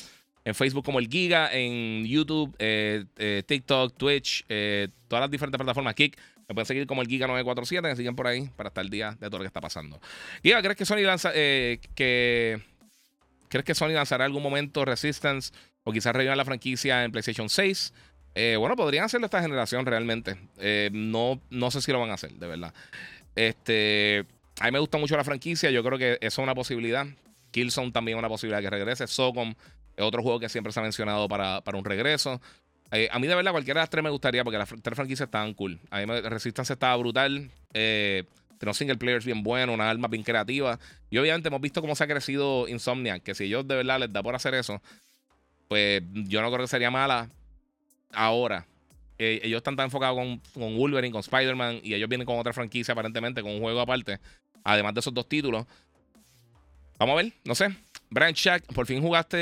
en 0.45 0.55
Facebook 0.55 0.85
como 0.85 0.99
el 0.99 1.09
Giga, 1.09 1.51
en 1.53 2.05
YouTube, 2.05 2.55
TikTok, 3.47 3.97
Twitch, 3.97 4.45
todas 5.09 5.23
las 5.23 5.31
diferentes 5.31 5.59
plataformas, 5.59 5.95
Kick. 5.95 6.19
Me 6.49 6.55
pueden 6.55 6.67
seguir 6.67 6.87
como 6.87 7.03
el 7.03 7.09
Giga947, 7.09 7.83
me 7.83 7.97
siguen 7.97 8.15
por 8.15 8.27
ahí 8.27 8.49
para 8.57 8.69
estar 8.69 8.83
al 8.83 8.91
día 8.91 9.17
de 9.19 9.29
todo 9.29 9.39
lo 9.39 9.43
que 9.43 9.49
está 9.49 9.61
pasando. 9.61 10.01
Giga, 10.43 10.61
¿crees 10.61 10.77
que 10.77 10.85
Sony 10.85 10.99
lanza, 10.99 11.33
que 11.33 12.61
¿Crees 13.49 13.65
que 13.65 13.75
Sony 13.75 13.91
lanzará 13.91 14.25
algún 14.25 14.43
momento 14.43 14.85
Resistance 14.85 15.53
o 15.85 15.93
quizás 15.93 16.15
revivan 16.15 16.37
la 16.37 16.45
franquicia 16.45 17.05
en 17.05 17.13
PlayStation 17.13 17.49
6? 17.49 17.93
Eh, 18.35 18.57
bueno, 18.59 18.77
podrían 18.77 19.05
hacerlo 19.05 19.27
esta 19.27 19.41
generación 19.41 19.87
realmente. 19.87 20.37
Eh, 20.59 20.91
no, 20.93 21.41
no 21.51 21.71
sé 21.71 21.81
si 21.81 21.93
lo 21.93 22.01
van 22.01 22.11
a 22.11 22.15
hacer, 22.15 22.33
de 22.33 22.47
verdad. 22.47 22.75
Este, 23.35 24.27
a 24.61 24.67
mí 24.67 24.73
me 24.73 24.79
gusta 24.79 24.99
mucho 24.99 25.17
la 25.17 25.25
franquicia. 25.25 25.71
Yo 25.71 25.83
creo 25.83 25.99
que 25.99 26.19
eso 26.21 26.43
es 26.43 26.45
una 26.45 26.55
posibilidad. 26.55 27.07
Killzone 27.51 27.93
también 27.93 28.19
es 28.19 28.21
una 28.21 28.29
posibilidad 28.29 28.61
que 28.61 28.71
regrese. 28.71 29.07
Socom 29.07 29.55
es 29.97 30.05
otro 30.05 30.23
juego 30.23 30.39
que 30.39 30.49
siempre 30.49 30.73
se 30.73 30.81
ha 30.81 30.83
mencionado 30.83 31.29
para, 31.29 31.63
para 31.63 31.79
un 31.79 31.85
regreso. 31.85 32.41
Eh, 32.93 33.09
a 33.11 33.19
mí, 33.19 33.27
de 33.27 33.35
verdad, 33.35 33.53
cualquiera 33.53 33.81
de 33.81 33.83
las 33.83 33.91
tres 33.91 34.05
me 34.05 34.11
gustaría 34.11 34.45
porque 34.45 34.59
las 34.59 34.69
tres 34.69 34.95
franquicias 34.95 35.27
estaban 35.27 35.55
cool. 35.55 35.81
A 35.91 36.01
mí 36.01 36.21
Resistance 36.21 36.73
estaba 36.73 36.97
brutal. 36.97 37.51
Eh, 37.75 38.25
tenemos 38.59 38.77
single 38.77 38.97
players 38.97 39.25
bien 39.25 39.43
buenos, 39.43 39.75
una 39.75 39.89
arma 39.89 40.09
bien 40.09 40.23
creativa. 40.23 40.79
Y 41.11 41.19
obviamente 41.19 41.49
hemos 41.49 41.61
visto 41.61 41.81
cómo 41.81 41.95
se 41.95 42.05
ha 42.05 42.07
crecido 42.07 42.69
Insomnia, 42.69 43.19
que 43.21 43.35
si 43.35 43.45
ellos 43.45 43.67
de 43.67 43.77
verdad 43.77 44.01
les 44.01 44.13
da 44.13 44.23
por 44.23 44.35
hacer 44.35 44.55
eso, 44.55 44.81
pues 45.69 46.03
yo 46.13 46.43
no 46.43 46.49
creo 46.51 46.65
que 46.65 46.69
sería 46.69 46.91
mala 46.91 47.31
ahora. 48.13 48.67
Eh, 49.19 49.41
ellos 49.45 49.59
están 49.59 49.77
tan 49.77 49.87
enfocados 49.87 50.17
con, 50.17 50.39
con 50.55 50.77
Wolverine, 50.77 51.13
con 51.13 51.21
Spider-Man, 51.21 51.81
y 51.83 51.95
ellos 51.95 52.09
vienen 52.09 52.27
con 52.27 52.39
otra 52.39 52.53
franquicia 52.53 52.93
aparentemente, 52.93 53.43
con 53.43 53.53
un 53.53 53.61
juego 53.61 53.81
aparte, 53.81 54.19
además 54.63 54.95
de 54.95 55.01
esos 55.01 55.15
dos 55.15 55.29
títulos. 55.29 55.67
Vamos 56.99 57.15
a 57.15 57.23
ver, 57.23 57.33
no 57.45 57.55
sé. 57.55 57.75
Brian 58.09 58.33
Shack, 58.35 58.73
por 58.73 58.87
fin 58.87 59.03
jugaste, 59.03 59.37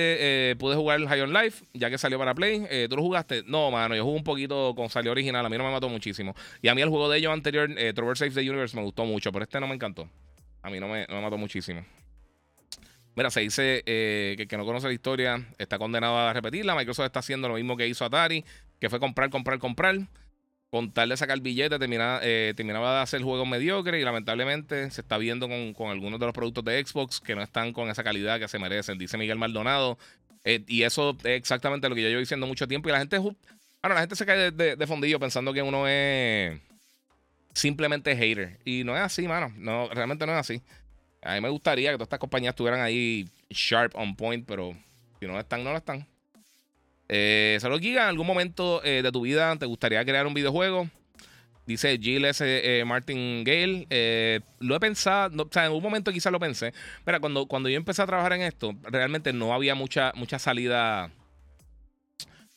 eh, 0.51 0.57
pude 0.57 0.75
jugar 0.75 0.99
el 0.99 1.07
High 1.07 1.21
on 1.21 1.33
Life, 1.33 1.65
ya 1.75 1.91
que 1.91 1.99
salió 1.99 2.19
para 2.19 2.35
Play. 2.35 2.67
Eh, 2.71 2.87
¿Tú 2.89 2.97
lo 2.97 3.03
jugaste? 3.03 3.43
No, 3.47 3.71
mano, 3.71 3.95
yo 3.95 4.05
jugué 4.05 4.17
un 4.17 4.25
poquito 4.25 4.75
con 4.75 4.89
salió 4.89 5.13
original, 5.13 5.45
a 5.45 5.49
mí 5.49 5.59
no 5.59 5.65
me 5.65 5.71
mató 5.71 5.89
muchísimo. 5.89 6.35
Y 6.63 6.69
a 6.69 6.75
mí 6.75 6.83
el 6.83 6.89
juego 6.89 7.09
de 7.09 7.19
ellos 7.19 7.33
anterior, 7.33 7.71
eh, 7.77 7.93
Trover 7.93 8.17
Saves 8.17 8.35
the 8.35 8.41
Universe, 8.41 8.77
me 8.77 8.83
gustó 8.83 9.05
mucho, 9.05 9.33
pero 9.33 9.45
este 9.45 9.61
no 9.61 9.67
me 9.67 9.75
encantó. 9.75 10.09
A 10.63 10.71
mí 10.71 10.81
no 10.81 10.89
me, 10.89 11.07
no 11.09 11.17
me 11.17 11.23
mató 11.23 11.37
muchísimo. 11.37 11.85
Mira, 13.17 13.31
se 13.31 13.41
dice 13.41 13.83
eh, 13.87 14.35
que 14.37 14.43
el 14.43 14.49
que 14.49 14.57
no 14.57 14.65
conoce 14.65 14.89
la 14.89 14.93
historia 14.93 15.47
está 15.59 15.79
condenado 15.79 16.17
a 16.17 16.33
repetirla. 16.33 16.75
Microsoft 16.75 17.07
está 17.07 17.21
haciendo 17.21 17.49
lo 17.49 17.55
mismo 17.55 17.77
que 17.77 17.87
hizo 17.87 18.05
Atari, 18.05 18.45
que 18.81 18.91
fue 18.91 18.99
comprar, 18.99 19.31
comprar, 19.31 19.59
comprar 19.59 19.97
con 20.75 20.91
tal 20.91 21.09
de 21.09 21.17
sacar 21.17 21.41
billete, 21.41 21.79
terminaba, 21.79 22.19
eh, 22.25 22.53
terminaba 22.57 22.97
de 22.97 23.03
hacer 23.03 23.23
juegos 23.23 23.47
mediocres 23.47 24.01
y 24.01 24.05
lamentablemente 24.05 24.91
se 24.91 25.03
está 25.03 25.19
viendo 25.19 25.49
con, 25.49 25.89
algunos 25.89 26.19
de 26.19 26.27
los 26.27 26.35
productos 26.35 26.65
de 26.65 26.85
Xbox 26.85 27.21
que 27.21 27.37
no 27.37 27.43
están 27.43 27.73
con 27.73 27.91
esa 27.91 28.03
calidad 28.03 28.41
que 28.41 28.49
se 28.49 28.59
merecen, 28.59 28.99
dice 28.99 29.17
Miguel 29.17 29.39
Maldonado. 29.39 29.99
Eh, 30.43 30.65
y 30.67 30.83
eso 30.83 31.17
es 31.23 31.27
exactamente 31.27 31.89
lo 31.89 31.95
que 31.95 32.03
yo 32.03 32.09
llevo 32.09 32.19
diciendo 32.19 32.49
mucho 32.49 32.67
tiempo 32.67 32.89
y 32.89 32.93
la 32.93 32.99
gente, 32.99 33.19
bueno, 33.19 33.37
la 33.83 34.01
gente 34.01 34.17
se 34.17 34.27
cae 34.27 34.51
de, 34.51 34.87
fondillo 34.89 35.21
pensando 35.21 35.53
que 35.53 35.63
uno 35.63 35.87
es 35.87 36.61
simplemente 37.55 38.17
hater. 38.17 38.59
Y 38.65 38.83
no 38.83 38.97
es 38.97 39.03
así, 39.03 39.29
mano. 39.29 39.53
No, 39.57 39.89
realmente 39.91 40.27
no 40.27 40.33
es 40.33 40.39
así. 40.39 40.61
A 41.23 41.37
mí 41.37 41.41
me 41.41 41.51
gustaría 41.51 41.93
que 41.93 41.99
todas 41.99 42.07
estas 42.07 42.19
compañías 42.19 42.51
estuvieran 42.51 42.81
ahí 42.81 43.29
sharp, 43.49 43.95
on 43.95 44.17
point, 44.17 44.45
pero 44.45 44.77
si 45.21 45.27
no 45.29 45.39
están, 45.39 45.63
no 45.63 45.71
lo 45.71 45.77
están. 45.77 46.05
Eh, 47.09 47.59
Salud 47.61 47.81
Giga, 47.81 48.03
¿en 48.03 48.09
algún 48.09 48.27
momento 48.27 48.83
eh, 48.85 49.03
de 49.03 49.13
tu 49.13 49.23
vida 49.23 49.55
te 49.57 49.67
gustaría 49.67 50.05
crear 50.05 50.27
un 50.27 50.35
videojuego? 50.35 50.89
Dice 51.67 51.99
Gilles 51.99 52.41
eh, 52.43 52.83
Martin 52.87 53.43
Gale. 53.43 53.87
Eh, 53.89 54.41
lo 54.61 54.77
he 54.77 54.81
pensado, 54.81 55.45
o 55.45 55.49
sea, 55.51 55.67
en 55.67 55.73
un 55.73 55.83
momento 55.83 56.13
quizás 56.13 56.31
lo 56.31 56.39
pensé. 56.39 56.75
Mira, 57.07 57.21
cuando, 57.21 57.47
cuando 57.47 57.69
yo 57.69 57.77
empecé 57.77 58.03
a 58.03 58.07
trabajar 58.07 58.35
en 58.35 58.43
esto, 58.43 58.75
realmente 58.83 59.33
no 59.33 59.55
había 59.55 59.75
mucha, 59.75 60.13
mucha 60.15 60.39
salida. 60.39 61.11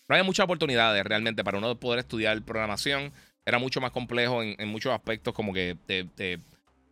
No 0.09 0.15
había 0.15 0.23
muchas 0.23 0.43
oportunidades 0.43 1.03
realmente 1.05 1.43
para 1.43 1.57
uno 1.57 1.79
poder 1.79 1.99
estudiar 1.99 2.41
programación. 2.41 3.13
Era 3.45 3.59
mucho 3.59 3.79
más 3.79 3.91
complejo 3.91 4.43
en, 4.43 4.67
muchos 4.67 4.93
aspectos, 4.93 5.33
como 5.33 5.53
que 5.53 5.77
de, 5.87 6.39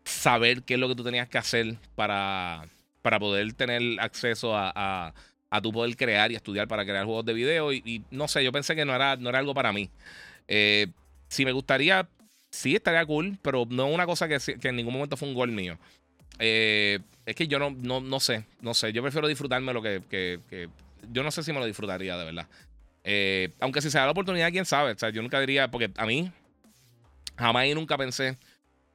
saber 0.06 0.64
qué 0.64 0.76
es 0.76 0.80
lo 0.80 0.88
que 0.88 0.95
tú 0.95 1.03
tenías 1.03 1.28
que 1.28 1.38
hacer 1.38 1.76
para, 1.95 2.66
para 3.01 3.20
poder 3.20 3.51
tener 3.53 3.99
acceso 3.99 4.56
a 4.56 5.14
tu 5.62 5.72
poder 5.72 5.95
crear 5.95 6.32
y 6.32 6.36
estudiar 6.36 6.68
para 6.68 6.86
crear 6.86 7.06
juegos 7.06 7.26
de 7.26 7.34
video. 7.34 7.74
Y, 7.74 8.03
no 8.12 8.28
sé, 8.28 8.43
yo 8.43 8.51
pensé 8.51 8.76
que 8.76 8.86
no 8.86 8.95
era, 8.95 9.16
no 9.16 9.30
era 9.30 9.39
algo 9.39 9.53
para 9.53 9.72
mí. 9.72 9.89
Eh, 10.47 10.88
si 11.28 11.45
me 11.45 11.51
gustaría, 11.51 12.08
sí 12.49 12.76
estaría 12.76 13.06
cool, 13.06 13.38
pero 13.41 13.66
no 13.70 13.88
una 13.88 14.06
cosa 14.06 14.28
que, 14.28 14.38
en 14.62 14.76
ningún 14.76 14.93
momento 14.93 15.18
fue 15.18 15.28
un 15.28 15.34
gol 15.34 15.51
mío. 15.51 15.78
Eh, 16.39 16.99
es 17.26 17.36
que 17.36 17.47
yo 17.47 17.60
no, 17.60 17.72
no, 17.72 18.01
no, 18.01 18.20
sé, 18.20 18.45
no 18.62 18.74
sé. 18.74 18.93
Yo 18.93 19.01
prefiero 19.01 19.28
disfrutarme 19.28 19.74
lo 19.74 19.82
que, 19.82 20.01
que, 20.10 20.70
Yo 21.12 21.24
no 21.24 21.32
sé 21.32 21.43
si 21.43 21.51
me 21.53 21.60
lo 21.60 21.66
disfrutaría, 21.66 22.18
de 22.18 22.26
verdad. 22.26 22.47
Eh, 23.03 23.51
aunque 23.60 23.82
si 23.82 23.89
se 23.89 23.97
da 23.97 24.06
la 24.06 24.12
oportunidad, 24.12 24.51
quién 24.51 24.66
sabe. 24.66 24.91
O 24.91 24.97
sea, 24.97 25.10
yo 25.10 25.22
nunca 25.22 25.39
diría, 25.39 25.70
porque 25.70 25.91
a 25.97 26.06
mí 26.06 26.32
jamás 27.38 27.68
y 27.68 27.74
nunca 27.74 27.97
pensé 27.97 28.38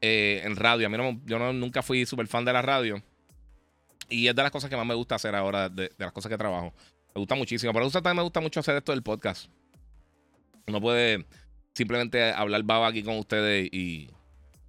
en 0.01 0.57
radio. 0.57 0.87
A 0.87 0.91
mí 0.91 0.97
no, 0.97 1.21
yo 1.27 1.39
no, 1.39 1.53
nunca 1.53 1.83
fui 1.83 2.07
súper 2.07 2.27
fan 2.27 2.45
de 2.45 2.53
la 2.53 2.63
radio. 2.63 3.03
Y 4.11 4.29
es 4.29 4.35
de 4.35 4.43
las 4.43 4.51
cosas 4.51 4.69
que 4.69 4.77
más 4.77 4.87
me 4.87 4.95
gusta 4.95 5.15
hacer 5.15 5.35
ahora, 5.35 5.69
de, 5.69 5.91
las 5.97 6.13
cosas 6.13 6.29
que 6.29 6.37
trabajo. 6.37 6.75
Me 7.15 7.21
gusta 7.21 7.35
muchísimo. 7.37 7.73
Pero 7.73 7.91
también 7.91 8.17
me 8.17 8.23
gusta 8.23 8.41
mucho 8.41 8.61
hacer 8.61 8.77
esto 8.77 8.93
del 8.93 9.03
podcast. 9.03 9.49
Uno 10.67 10.81
puede 10.81 11.25
simplemente 11.73 12.33
hablar 12.33 12.63
baba 12.65 12.89
aquí 12.89 13.03
con 13.03 13.19
ustedes 13.19 13.69
y, 13.73 14.11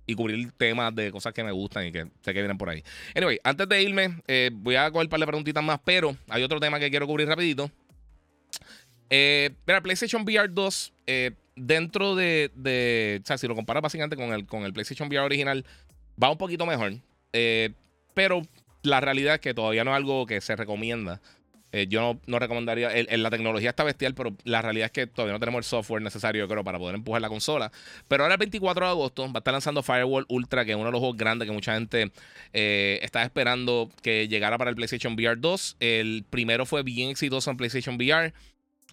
y 0.06 0.16
cubrir 0.16 0.52
temas 0.54 0.94
de 0.96 1.12
cosas 1.12 1.34
que 1.34 1.44
me 1.44 1.52
gustan 1.52 1.88
y 1.88 1.92
que 1.92 2.06
sé 2.22 2.34
que 2.34 2.42
vienen 2.42 2.58
por 2.58 2.70
ahí. 2.70 2.84
Anyway, 3.16 3.40
antes 3.44 3.68
de 3.68 3.82
irme, 3.82 4.22
eh, 4.28 4.52
voy 4.54 4.76
a 4.76 4.90
coger 4.92 5.06
un 5.06 5.10
par 5.10 5.20
de 5.20 5.28
preguntitas 5.28 5.64
más, 5.64 5.80
pero 5.84 6.16
hay 6.30 6.44
otro 6.44 6.60
tema 6.60 6.80
que 6.80 6.90
quiero 6.90 7.08
cubrir 7.08 7.28
rapidito. 7.28 7.72
Eh, 9.10 9.52
mira, 9.66 9.82
PlayStation 9.82 10.24
VR 10.24 10.48
2, 10.50 10.94
eh, 11.08 11.32
dentro 11.56 12.16
de, 12.16 12.52
de, 12.56 13.20
O 13.24 13.26
sea, 13.26 13.38
si 13.38 13.48
lo 13.48 13.56
comparas 13.56 13.82
básicamente 13.82 14.16
con 14.16 14.32
el, 14.34 14.46
con 14.46 14.64
el 14.64 14.74
PlayStation 14.74 15.08
VR 15.08 15.26
original, 15.26 15.66
va 16.22 16.32
un 16.32 16.38
poquito 16.38 16.66
mejor. 16.66 16.94
Pero 18.14 18.42
la 18.84 19.00
realidad 19.02 19.36
es 19.36 19.42
que 19.42 19.54
todavía 19.54 19.84
no 19.84 19.92
es 19.92 19.98
algo 19.98 20.26
que 20.26 20.42
se 20.42 20.56
recomienda. 20.56 21.22
Eh, 21.74 21.88
yo 21.88 22.20
no, 22.28 22.40
recomendaría. 22.40 22.92
la 23.18 23.30
tecnología 23.30 23.70
está 23.70 23.84
bestial, 23.84 24.14
pero 24.14 24.36
la 24.44 24.62
realidad 24.62 24.88
es 24.88 24.92
que 24.92 25.08
todavía 25.08 25.34
no 25.34 25.40
tenemos 25.40 25.60
el 25.60 25.64
software 25.64 26.02
necesario, 26.02 26.48
creo, 26.48 26.64
para 26.64 26.78
poder 26.78 26.96
empujar 26.96 27.22
la 27.22 27.30
consola. 27.30 27.72
Pero 28.08 28.24
ahora 28.24 28.36
el 28.36 28.40
24 28.40 28.86
de 28.86 28.92
agosto 28.92 29.24
va 29.24 29.32
a 29.36 29.40
estar 29.40 29.54
lanzando 29.54 29.82
Firewall 29.82 30.26
Ultra, 30.28 30.66
que 30.66 30.72
es 30.72 30.76
uno 30.76 30.88
de 30.88 30.92
los 30.92 31.00
juegos 31.00 31.18
grandes 31.18 31.48
que 31.48 31.54
mucha 31.54 31.74
gente 31.74 32.12
eh, 32.54 33.00
está 33.02 33.24
esperando 33.24 33.90
que 34.02 34.28
llegara 34.28 34.58
para 34.58 34.70
el 34.70 34.76
PlayStation 34.76 35.14
VR 35.14 35.40
2. 35.40 35.78
El 35.80 36.26
primero 36.30 36.66
fue 36.66 36.84
bien 36.84 37.10
exitoso 37.10 37.50
en 37.52 37.58
PlayStation 37.58 37.96
VR. 37.96 38.34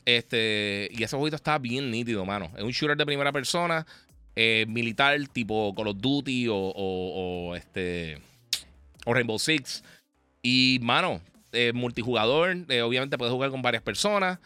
Este, 0.04 0.88
y 0.92 1.02
ese 1.02 1.16
jueguito 1.16 1.36
está 1.36 1.58
bien 1.58 1.90
nítido, 1.90 2.24
mano. 2.24 2.50
Es 2.56 2.62
un 2.62 2.70
shooter 2.70 2.96
de 2.96 3.04
primera 3.04 3.32
persona, 3.32 3.86
eh, 4.36 4.66
militar, 4.68 5.18
tipo 5.32 5.74
Call 5.74 5.88
of 5.88 5.96
Duty 5.98 6.46
o 6.48 7.54
este 7.56 8.18
o 9.04 9.14
Rainbow 9.14 9.38
Six. 9.38 9.82
Y, 10.42 10.78
mano, 10.82 11.20
eh, 11.52 11.72
multijugador, 11.72 12.56
eh, 12.68 12.82
obviamente 12.82 13.16
puedes 13.16 13.32
jugar 13.32 13.50
con 13.50 13.62
varias 13.62 13.82
personas. 13.82 14.38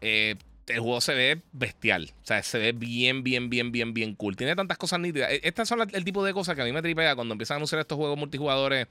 Eh, 0.00 0.36
el 0.66 0.80
juego 0.80 1.00
se 1.00 1.14
ve 1.14 1.42
bestial. 1.52 2.10
O 2.22 2.26
sea, 2.26 2.42
se 2.42 2.58
ve 2.58 2.72
bien, 2.72 3.22
bien, 3.22 3.50
bien, 3.50 3.72
bien, 3.72 3.94
bien 3.94 4.14
cool. 4.14 4.36
Tiene 4.36 4.54
tantas 4.56 4.78
cosas 4.78 5.00
nítidas. 5.00 5.30
Estas 5.42 5.68
son 5.68 5.80
el 5.92 6.04
tipo 6.04 6.24
de 6.24 6.32
cosas 6.32 6.54
que 6.54 6.62
a 6.62 6.64
mí 6.64 6.72
me 6.72 6.82
tripea 6.82 7.14
cuando 7.16 7.32
empiezan 7.32 7.56
a 7.56 7.58
anunciar 7.58 7.80
estos 7.80 7.96
juegos 7.96 8.18
multijugadores 8.18 8.86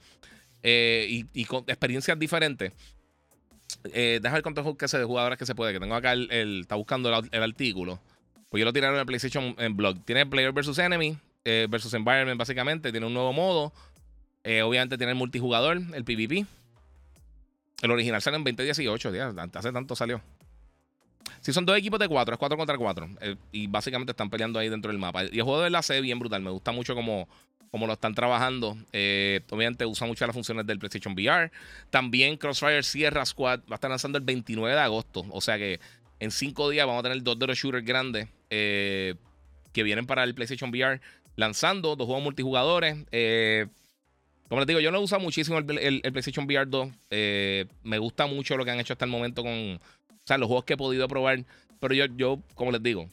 y, 0.62 1.44
con 1.46 1.64
experiencias 1.66 2.18
diferentes. 2.18 2.72
Deja 3.82 4.34
ver 4.34 4.42
cuántos 4.42 4.76
que 4.76 4.88
se 4.88 4.98
de 4.98 5.04
jugadores 5.04 5.38
que 5.38 5.46
se 5.46 5.54
puede. 5.54 5.72
Que 5.72 5.80
tengo 5.80 5.94
acá 5.94 6.12
el, 6.12 6.60
está 6.60 6.74
buscando 6.74 7.08
el, 7.08 7.42
artículo. 7.42 7.98
Pues 8.50 8.60
yo 8.60 8.66
lo 8.66 8.74
tiraron 8.74 8.96
en 8.96 9.00
el 9.00 9.06
PlayStation 9.06 9.54
en 9.58 9.74
blog. 9.76 10.04
Tiene 10.04 10.26
Player 10.26 10.52
versus 10.52 10.78
Enemy 10.78 11.16
versus 11.44 11.94
Environment, 11.94 12.38
básicamente. 12.38 12.90
Tiene 12.90 13.06
un 13.06 13.14
nuevo 13.14 13.32
modo. 13.32 13.72
Eh, 14.44 14.62
obviamente 14.62 14.96
tiene 14.96 15.12
el 15.12 15.18
multijugador, 15.18 15.80
el 15.94 16.04
PvP. 16.04 16.46
El 17.82 17.90
original 17.90 18.20
sale 18.20 18.36
en 18.36 18.44
2018, 18.44 19.12
días, 19.12 19.34
hace 19.54 19.72
tanto 19.72 19.96
salió. 19.96 20.20
Si 21.40 21.52
son 21.52 21.64
dos 21.64 21.76
equipos 21.76 21.98
de 21.98 22.08
cuatro, 22.08 22.34
es 22.34 22.38
cuatro 22.38 22.58
contra 22.58 22.76
cuatro. 22.76 23.08
Eh, 23.20 23.36
y 23.52 23.66
básicamente 23.66 24.12
están 24.12 24.28
peleando 24.28 24.58
ahí 24.58 24.68
dentro 24.68 24.90
del 24.90 24.98
mapa. 24.98 25.24
Y 25.24 25.38
el 25.38 25.42
juego 25.42 25.62
de 25.62 25.70
la 25.70 25.82
C 25.82 26.00
bien 26.00 26.18
brutal. 26.18 26.42
Me 26.42 26.50
gusta 26.50 26.72
mucho 26.72 26.94
como, 26.94 27.28
como 27.70 27.86
lo 27.86 27.94
están 27.94 28.14
trabajando. 28.14 28.76
Eh, 28.92 29.40
obviamente 29.50 29.86
usa 29.86 30.06
muchas 30.06 30.28
las 30.28 30.34
funciones 30.34 30.66
del 30.66 30.78
PlayStation 30.78 31.14
VR. 31.14 31.50
También 31.88 32.36
Crossfire 32.36 32.82
Sierra 32.82 33.24
Squad 33.24 33.60
va 33.60 33.72
a 33.72 33.74
estar 33.76 33.90
lanzando 33.90 34.18
el 34.18 34.24
29 34.24 34.74
de 34.74 34.80
agosto. 34.80 35.24
O 35.30 35.40
sea 35.40 35.56
que 35.56 35.80
en 36.18 36.30
cinco 36.30 36.68
días 36.68 36.86
vamos 36.86 37.00
a 37.00 37.08
tener 37.08 37.22
dos 37.22 37.38
de 37.38 37.46
los 37.46 37.56
shooters 37.56 37.84
grandes 37.84 38.28
que 38.50 39.16
vienen 39.84 40.06
para 40.06 40.24
el 40.24 40.34
PlayStation 40.34 40.70
VR 40.70 41.00
lanzando. 41.36 41.96
Dos 41.96 42.06
juegos 42.06 42.24
multijugadores. 42.24 42.98
Eh, 44.50 44.56
como 44.56 44.60
les 44.60 44.66
digo, 44.66 44.80
yo 44.80 44.90
no 44.90 45.00
uso 45.00 45.18
muchísimo 45.20 45.58
el, 45.58 46.00
PlayStation 46.00 46.44
VR 46.44 46.68
2. 46.68 46.88
Eh, 47.10 47.66
me 47.84 47.98
gusta 47.98 48.26
mucho 48.26 48.56
lo 48.56 48.64
que 48.64 48.72
han 48.72 48.80
hecho 48.80 48.92
hasta 48.92 49.04
el 49.04 49.10
momento 49.10 49.42
con 49.42 49.80
los 50.28 50.46
juegos 50.46 50.64
que 50.64 50.74
he 50.74 50.76
podido 50.76 51.06
probar. 51.08 51.44
Pero 51.78 51.94
yo, 51.94 52.06
yo 52.16 52.40
como 52.54 52.72
les 52.72 52.82
digo, 52.82 53.08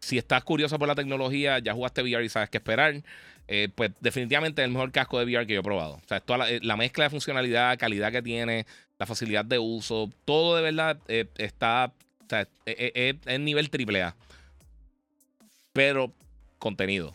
si 0.00 0.18
estás 0.18 0.42
curioso 0.44 0.78
por 0.78 0.88
la 0.88 0.94
tecnología, 0.94 1.58
ya 1.58 1.74
jugaste 1.74 2.02
VR 2.02 2.24
y 2.24 2.28
sabes 2.28 2.50
qué 2.50 2.58
esperar, 2.58 3.02
eh, 3.48 3.68
pues 3.74 3.92
definitivamente 4.00 4.62
es 4.62 4.66
el 4.66 4.72
mejor 4.72 4.90
casco 4.90 5.18
de 5.18 5.24
VR 5.26 5.46
que 5.46 5.54
yo 5.54 5.60
he 5.60 5.62
probado. 5.62 5.94
O 5.94 6.08
sea, 6.08 6.20
toda 6.20 6.38
la, 6.38 6.46
la 6.62 6.76
mezcla 6.76 7.04
de 7.04 7.10
funcionalidad, 7.10 7.78
calidad 7.78 8.10
que 8.10 8.22
tiene, 8.22 8.66
la 8.98 9.06
facilidad 9.06 9.44
de 9.44 9.58
uso, 9.58 10.10
todo 10.24 10.56
de 10.56 10.62
verdad 10.62 10.98
eh, 11.06 11.26
está, 11.36 11.92
o 12.24 12.28
sea, 12.28 12.48
es 12.64 13.40
nivel 13.40 13.70
AAA. 13.70 14.16
Pero 15.72 16.12
contenido. 16.58 17.14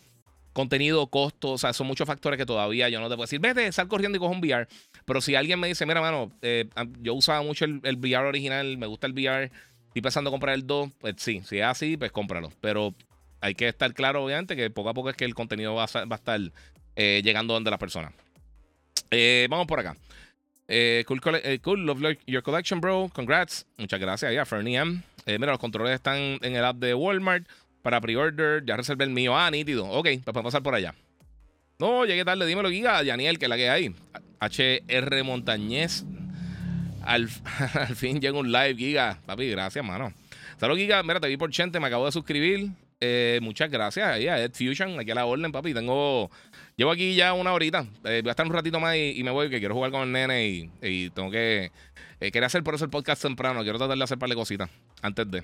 Contenido, 0.52 1.06
costo, 1.06 1.52
o 1.52 1.58
sea, 1.58 1.72
son 1.72 1.86
muchos 1.86 2.06
factores 2.06 2.36
que 2.36 2.44
todavía 2.44 2.88
yo 2.90 3.00
no 3.00 3.08
te 3.08 3.14
puedo 3.14 3.24
decir, 3.24 3.40
vete, 3.40 3.72
sal 3.72 3.88
corriendo 3.88 4.16
y 4.16 4.20
coge 4.20 4.34
un 4.34 4.40
VR. 4.40 4.68
Pero 5.06 5.20
si 5.22 5.34
alguien 5.34 5.58
me 5.58 5.68
dice, 5.68 5.86
mira, 5.86 6.00
mano, 6.00 6.30
eh, 6.42 6.68
yo 7.00 7.14
usaba 7.14 7.42
mucho 7.42 7.64
el, 7.64 7.80
VR 7.96 8.28
original, 8.28 8.76
me 8.76 8.86
gusta 8.86 9.06
el 9.06 9.14
VR, 9.14 9.50
estoy 9.86 10.02
pensando 10.02 10.28
en 10.28 10.32
comprar 10.32 10.54
el 10.54 10.66
2, 10.66 10.90
pues 11.00 11.14
sí, 11.18 11.40
si 11.46 11.58
es 11.58 11.64
así, 11.64 11.96
pues 11.96 12.12
cómpralo. 12.12 12.52
Pero 12.60 12.94
hay 13.40 13.54
que 13.54 13.68
estar 13.68 13.94
claro, 13.94 14.24
obviamente, 14.24 14.54
que 14.54 14.68
poco 14.68 14.90
a 14.90 14.94
poco 14.94 15.08
es 15.08 15.16
que 15.16 15.24
el 15.24 15.34
contenido 15.34 15.74
va 15.74 15.84
a, 15.84 16.14
estar 16.14 16.40
eh, 16.96 17.22
llegando 17.24 17.54
donde 17.54 17.70
las 17.70 17.80
personas. 17.80 18.12
Eh, 19.10 19.46
vamos 19.48 19.66
por 19.66 19.80
acá. 19.80 19.96
Cool, 21.06 21.20
cool, 21.62 21.84
love 21.84 22.18
your 22.26 22.42
collection, 22.42 22.80
bro. 22.80 23.10
Congrats. 23.12 23.66
Muchas 23.76 24.00
gracias. 24.00 24.32
Ya, 24.32 24.46
Fernie 24.46 24.76
M. 24.76 25.02
mira, 25.26 25.52
los 25.52 25.58
controles 25.58 25.94
están 25.94 26.16
en 26.16 26.56
el 26.56 26.64
app 26.64 26.76
de 26.76 26.94
Walmart 26.94 27.46
para 27.82 28.00
pre-order. 28.00 28.64
Ya 28.64 28.76
reservé 28.76 29.04
el 29.04 29.10
mío. 29.10 29.36
Ah, 29.36 29.50
nítido. 29.50 29.86
Ok, 29.86 30.04
pues 30.04 30.24
podemos 30.24 30.44
pasar 30.44 30.62
por 30.62 30.74
allá. 30.74 30.94
No, 31.78 32.04
llegué 32.04 32.24
tarde. 32.24 32.46
Dímelo, 32.46 32.70
Giga. 32.70 33.02
Daniel, 33.02 33.38
que 33.38 33.48
la 33.48 33.56
que 33.56 33.68
hay. 33.68 33.94
HR 34.40 35.24
Montañez. 35.24 36.04
Al, 37.02 37.28
al, 37.74 37.96
fin 37.96 38.20
llega 38.20 38.38
un 38.38 38.50
live, 38.50 38.76
Giga. 38.76 39.20
Papi, 39.26 39.48
gracias, 39.50 39.84
mano. 39.84 40.12
Saludos, 40.58 40.78
Giga. 40.78 41.02
Mira, 41.02 41.20
te 41.20 41.28
vi 41.28 41.36
por 41.36 41.50
Chente, 41.50 41.80
me 41.80 41.88
acabo 41.88 42.06
de 42.06 42.12
suscribir. 42.12 42.70
Eh, 43.04 43.40
muchas 43.42 43.68
gracias 43.68 44.06
ahí 44.06 44.28
a 44.28 44.38
Ed 44.38 44.52
Fusion, 44.54 45.00
aquí 45.00 45.10
a 45.10 45.16
la 45.16 45.26
orden, 45.26 45.50
papi. 45.50 45.74
Tengo. 45.74 46.30
Llevo 46.76 46.92
aquí 46.92 47.16
ya 47.16 47.32
una 47.32 47.52
horita. 47.52 47.84
Eh, 48.04 48.20
voy 48.22 48.28
a 48.28 48.30
estar 48.30 48.46
un 48.46 48.52
ratito 48.52 48.78
más 48.78 48.96
y, 48.96 49.20
me 49.24 49.32
voy, 49.32 49.50
que 49.50 49.58
quiero 49.58 49.74
jugar 49.74 49.90
con 49.90 50.02
el 50.02 50.12
nene 50.12 50.46
y, 50.46 50.70
y 50.80 51.10
tengo 51.10 51.28
que. 51.28 51.72
Eh, 52.20 52.30
quería 52.30 52.46
hacer 52.46 52.62
por 52.62 52.76
eso 52.76 52.84
el 52.84 52.90
podcast 52.90 53.20
temprano. 53.20 53.62
Quiero 53.62 53.78
tratar 53.78 53.98
de 53.98 54.04
hacer 54.04 54.14
un 54.14 54.20
par 54.20 54.28
de 54.28 54.36
cositas 54.36 54.70
antes 55.02 55.28
de. 55.28 55.42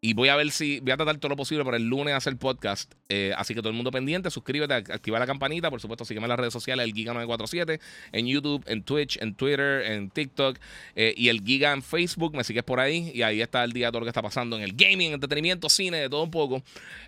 Y 0.00 0.14
voy 0.14 0.28
a 0.28 0.36
ver 0.36 0.52
si 0.52 0.78
voy 0.78 0.92
a 0.92 0.96
tratar 0.96 1.18
todo 1.18 1.30
lo 1.30 1.36
posible 1.36 1.64
para 1.64 1.76
el 1.76 1.88
lunes 1.88 2.14
hacer 2.14 2.36
podcast. 2.36 2.94
Eh, 3.08 3.32
así 3.36 3.52
que 3.52 3.60
todo 3.60 3.70
el 3.70 3.74
mundo 3.74 3.90
pendiente, 3.90 4.30
suscríbete, 4.30 4.72
activa 4.72 5.18
la 5.18 5.26
campanita. 5.26 5.70
Por 5.70 5.80
supuesto, 5.80 6.04
sígueme 6.04 6.26
en 6.26 6.28
las 6.28 6.38
redes 6.38 6.52
sociales, 6.52 6.86
el 6.86 6.94
Giga947, 6.94 7.80
en 8.12 8.26
YouTube, 8.28 8.62
en 8.68 8.84
Twitch, 8.84 9.20
en 9.20 9.34
Twitter, 9.34 9.82
en 9.90 10.10
TikTok 10.10 10.56
eh, 10.94 11.14
y 11.16 11.28
el 11.30 11.42
Giga 11.42 11.72
en 11.72 11.82
Facebook. 11.82 12.36
Me 12.36 12.44
sigues 12.44 12.62
por 12.62 12.78
ahí 12.78 13.10
y 13.12 13.22
ahí 13.22 13.42
está 13.42 13.64
el 13.64 13.72
día 13.72 13.90
todo 13.90 14.00
lo 14.00 14.04
que 14.04 14.10
está 14.10 14.22
pasando 14.22 14.56
en 14.56 14.62
el 14.62 14.74
gaming, 14.74 15.14
entretenimiento, 15.14 15.68
cine, 15.68 15.96
de 15.96 16.08
todo 16.08 16.22
un 16.22 16.30
poco. 16.30 16.62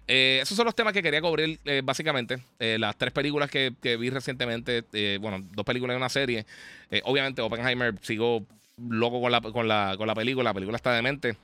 Eh, 0.09 0.41
esos 0.43 0.57
son 0.57 0.65
los 0.65 0.75
temas 0.75 0.93
que 0.93 1.01
quería 1.01 1.23
cubrir 1.23 1.61
básicamente. 1.85 2.39
las 2.59 2.97
tres 2.99 3.13
películas 3.13 3.51
que, 3.51 3.73
vi 4.01 4.11
recientemente, 4.11 4.83
bueno, 5.19 5.47
dos 5.53 5.65
películas 5.65 5.95
y 5.95 5.97
una 5.97 6.09
serie. 6.09 6.45
obviamente, 7.05 7.41
Oppenheimer, 7.41 7.95
sigo 8.03 8.45
loco 8.89 9.21
con 9.21 9.31
la, 9.31 9.41
con, 9.41 9.69
la, 9.69 9.95
con 9.97 10.09
la 10.09 10.15
película. 10.17 10.51
La 10.51 10.55
película 10.55 10.77
está 10.77 10.93
demente. 10.93 11.37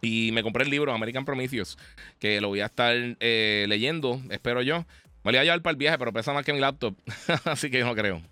Y 0.00 0.30
me 0.32 0.42
compré 0.42 0.64
el 0.64 0.70
libro 0.70 0.92
American 0.92 1.24
Prometheus, 1.24 1.76
que 2.18 2.40
lo 2.40 2.48
voy 2.48 2.60
a 2.60 2.66
estar 2.66 2.94
eh, 3.20 3.66
leyendo, 3.68 4.20
espero 4.30 4.62
yo. 4.62 4.86
Me 5.22 5.32
lo 5.32 5.36
voy 5.36 5.38
a 5.38 5.44
llevar 5.44 5.62
para 5.62 5.72
el 5.72 5.76
viaje, 5.76 5.98
pero 5.98 6.12
pesa 6.12 6.32
más 6.32 6.44
que 6.44 6.52
mi 6.52 6.60
laptop. 6.60 6.94
Así 7.44 7.70
que 7.70 7.78
yo 7.78 7.86
no 7.86 7.94
creo. 7.94 8.22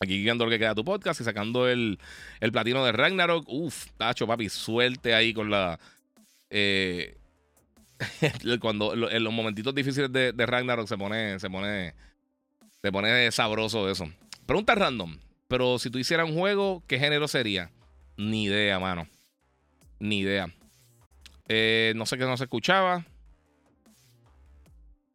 Aquí 0.00 0.20
viendo 0.20 0.44
lo 0.44 0.50
que 0.50 0.58
queda 0.58 0.74
tu 0.74 0.84
podcast 0.84 1.20
y 1.20 1.24
sacando 1.24 1.68
el, 1.68 1.98
el 2.40 2.50
platino 2.50 2.84
de 2.84 2.92
Ragnarok. 2.92 3.48
Uf, 3.48 3.86
tacho, 3.96 4.26
papi, 4.26 4.48
suelte 4.48 5.14
ahí 5.14 5.32
con 5.32 5.50
la. 5.50 5.78
Eh, 6.50 7.16
cuando 8.60 9.10
en 9.10 9.22
los 9.22 9.32
momentitos 9.32 9.74
difíciles 9.74 10.12
de, 10.12 10.32
de, 10.32 10.46
Ragnarok 10.46 10.88
se 10.88 10.98
pone, 10.98 11.38
se 11.38 11.48
pone. 11.48 11.94
Se 12.82 12.90
pone 12.90 13.30
sabroso 13.30 13.88
eso. 13.88 14.10
Pregunta 14.44 14.74
random. 14.74 15.18
Pero 15.46 15.78
si 15.78 15.90
tú 15.90 15.98
hicieras 15.98 16.28
un 16.28 16.36
juego, 16.36 16.82
¿qué 16.88 16.98
género 16.98 17.28
sería? 17.28 17.70
Ni 18.16 18.44
idea, 18.44 18.80
mano. 18.80 19.06
Ni 20.02 20.18
idea. 20.18 20.52
Eh, 21.46 21.92
no 21.94 22.06
sé 22.06 22.18
qué 22.18 22.24
no 22.24 22.36
se 22.36 22.42
escuchaba. 22.42 23.06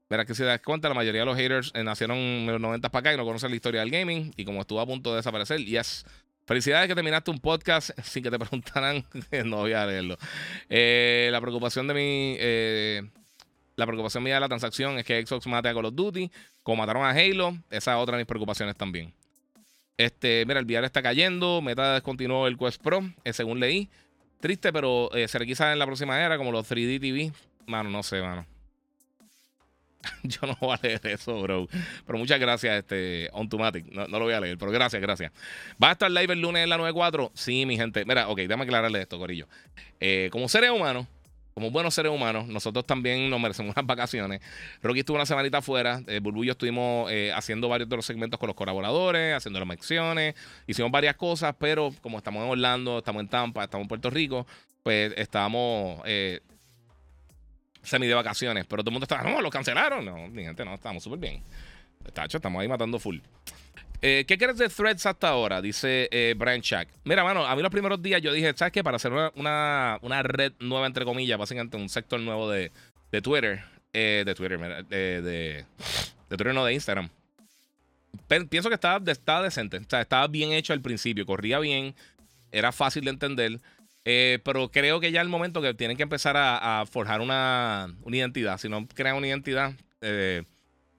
Verá 0.09 0.23
que 0.23 0.33
si 0.33 0.43
das 0.43 0.61
cuenta, 0.61 0.87
la 0.87 0.95
mayoría 0.95 1.21
de 1.21 1.25
los 1.25 1.35
haters 1.35 1.73
eh, 1.75 1.83
nacieron 1.83 2.17
en 2.17 2.47
los 2.47 2.61
90 2.61 2.87
para 2.87 2.99
acá 3.01 3.13
y 3.13 3.17
no 3.17 3.25
conocen 3.25 3.49
la 3.49 3.57
historia 3.57 3.81
del 3.81 3.91
gaming. 3.91 4.31
Y 4.37 4.45
como 4.45 4.61
estuvo 4.61 4.79
a 4.79 4.85
punto 4.85 5.09
de 5.09 5.17
desaparecer, 5.17 5.59
yes. 5.59 6.05
Felicidades 6.45 6.87
que 6.87 6.95
terminaste 6.95 7.29
un 7.29 7.39
podcast 7.39 7.89
sin 8.03 8.23
que 8.23 8.31
te 8.31 8.39
preguntaran. 8.39 9.03
no 9.45 9.57
voy 9.57 9.73
a 9.73 9.85
leerlo. 9.85 10.17
Eh, 10.69 11.27
la 11.33 11.41
preocupación 11.41 11.85
de 11.89 11.93
mi. 11.93 13.09
la 13.75 13.85
preocupación 13.85 14.23
mía 14.23 14.35
de 14.35 14.39
la 14.39 14.47
transacción 14.47 14.97
es 14.99 15.03
que 15.03 15.21
Xbox 15.25 15.47
mate 15.47 15.67
a 15.67 15.73
Call 15.73 15.83
of 15.83 15.95
Duty. 15.95 16.31
Como 16.63 16.77
mataron 16.77 17.03
a 17.03 17.09
Halo, 17.09 17.57
esa 17.71 17.91
es 17.91 17.97
otra 17.97 18.15
de 18.15 18.21
mis 18.23 18.27
preocupaciones 18.27 18.77
también. 18.77 19.13
Este, 19.97 20.45
mira, 20.47 20.61
el 20.61 20.65
VR 20.65 20.85
está 20.85 21.01
cayendo. 21.01 21.61
Meta 21.61 21.95
descontinuó 21.95 22.47
el 22.47 22.57
Quest 22.57 22.81
Pro, 22.81 23.01
según 23.33 23.59
leí. 23.59 23.89
Triste, 24.39 24.71
pero 24.71 25.13
eh, 25.13 25.27
se 25.27 25.39
requisa 25.39 25.71
en 25.73 25.79
la 25.79 25.85
próxima 25.85 26.21
era, 26.21 26.37
como 26.37 26.51
los 26.51 26.69
3D 26.69 26.99
TV. 26.99 27.31
Mano, 27.65 27.89
no 27.89 28.03
sé, 28.03 28.21
mano. 28.21 28.45
Yo 30.23 30.39
no 30.43 30.55
voy 30.59 30.75
a 30.75 30.79
leer 30.81 31.01
eso, 31.07 31.41
bro. 31.41 31.67
Pero 32.05 32.19
muchas 32.19 32.39
gracias, 32.39 32.77
este, 32.77 33.29
Ontomatic. 33.33 33.87
No, 33.91 34.07
no 34.07 34.19
lo 34.19 34.25
voy 34.25 34.33
a 34.33 34.39
leer, 34.39 34.57
pero 34.57 34.71
gracias, 34.71 35.01
gracias. 35.01 35.31
¿Va 35.81 35.89
a 35.89 35.91
estar 35.93 36.09
live 36.11 36.33
el 36.33 36.41
lunes 36.41 36.63
en 36.63 36.69
la 36.69 36.77
94? 36.77 37.31
Sí, 37.33 37.65
mi 37.65 37.77
gente. 37.77 38.05
Mira, 38.05 38.27
ok, 38.29 38.37
déjame 38.39 38.63
aclararle 38.63 39.01
esto, 39.01 39.17
Corillo. 39.17 39.47
Eh, 39.99 40.29
como 40.31 40.47
seres 40.47 40.71
humanos, 40.71 41.07
como 41.57 41.71
buenos 41.71 41.95
seres 41.95 42.11
humanos, 42.11 42.47
nosotros 42.47 42.85
también 42.85 43.31
nos 43.31 43.41
merecemos 43.41 43.73
unas 43.75 43.87
vacaciones. 43.87 44.41
Rocky 44.83 44.99
estuvo 44.99 45.15
una 45.15 45.25
semanita 45.25 45.57
afuera. 45.57 46.03
Eh, 46.05 46.21
estuvimos 46.47 47.11
eh, 47.11 47.31
haciendo 47.33 47.67
varios 47.67 47.89
de 47.89 47.95
los 47.95 48.05
segmentos 48.05 48.39
con 48.39 48.45
los 48.45 48.55
colaboradores, 48.55 49.35
haciendo 49.35 49.57
las 49.57 49.67
menciones. 49.67 50.35
Hicimos 50.67 50.91
varias 50.91 51.15
cosas, 51.15 51.55
pero 51.57 51.91
como 51.99 52.19
estamos 52.19 52.43
en 52.43 52.51
Orlando, 52.51 52.99
estamos 52.99 53.21
en 53.21 53.27
Tampa, 53.27 53.63
estamos 53.63 53.85
en 53.85 53.87
Puerto 53.87 54.11
Rico, 54.11 54.45
pues 54.83 55.13
estábamos 55.17 55.99
eh, 56.05 56.41
semi 57.81 58.05
de 58.05 58.13
vacaciones. 58.13 58.67
Pero 58.67 58.83
todo 58.83 58.91
el 58.91 58.93
mundo 58.93 59.05
estaba, 59.05 59.27
no, 59.27 59.41
lo 59.41 59.49
cancelaron. 59.49 60.05
No, 60.05 60.27
mi 60.27 60.43
gente, 60.43 60.63
no, 60.63 60.75
estamos 60.75 61.01
súper 61.01 61.17
bien. 61.17 61.43
Tacho, 62.13 62.37
estamos 62.37 62.61
ahí 62.61 62.67
matando 62.67 62.99
full. 62.99 63.17
Eh, 64.01 64.25
¿Qué 64.27 64.37
crees 64.37 64.57
de 64.57 64.69
Threads 64.69 65.05
hasta 65.05 65.29
ahora? 65.29 65.61
Dice 65.61 66.07
eh, 66.11 66.35
Brian 66.37 66.61
Chuck. 66.61 66.87
Mira, 67.03 67.23
mano, 67.23 67.45
a 67.45 67.55
mí 67.55 67.61
los 67.61 67.71
primeros 67.71 68.01
días 68.01 68.21
yo 68.21 68.31
dije, 68.31 68.53
¿sabes 68.55 68.71
qué? 68.71 68.83
Para 68.83 68.97
hacer 68.97 69.11
una, 69.11 69.97
una, 70.01 70.23
red 70.23 70.53
nueva, 70.59 70.85
entre 70.85 71.03
comillas, 71.03 71.39
básicamente 71.39 71.77
un 71.77 71.89
sector 71.89 72.19
nuevo 72.19 72.49
de, 72.49 72.71
de 73.11 73.21
Twitter, 73.21 73.63
eh, 73.93 74.23
de 74.25 74.35
Twitter, 74.35 74.85
de, 74.85 75.21
de, 75.21 75.65
Twitter, 76.27 76.53
no 76.53 76.63
de 76.63 76.73
Instagram. 76.73 77.09
pienso 78.49 78.69
que 78.69 78.75
estaba, 78.75 79.11
estaba 79.11 79.41
decente, 79.41 79.77
o 79.77 79.89
sea, 79.89 80.01
estaba 80.01 80.27
bien 80.27 80.51
hecho 80.51 80.73
al 80.73 80.81
principio, 80.81 81.25
corría 81.25 81.57
bien, 81.57 81.95
era 82.51 82.71
fácil 82.71 83.03
de 83.03 83.09
entender. 83.09 83.59
pero 84.03 84.69
creo 84.69 84.99
que 84.99 85.11
ya 85.11 85.21
el 85.21 85.29
momento 85.29 85.59
que 85.59 85.73
tienen 85.73 85.97
que 85.97 86.03
empezar 86.03 86.35
a, 86.37 86.85
forjar 86.85 87.19
una, 87.19 87.95
una, 88.03 88.17
identidad. 88.17 88.59
Si 88.59 88.69
no 88.69 88.87
crean 88.93 89.15
una 89.15 89.27
identidad, 89.27 89.73
eh, 90.01 90.43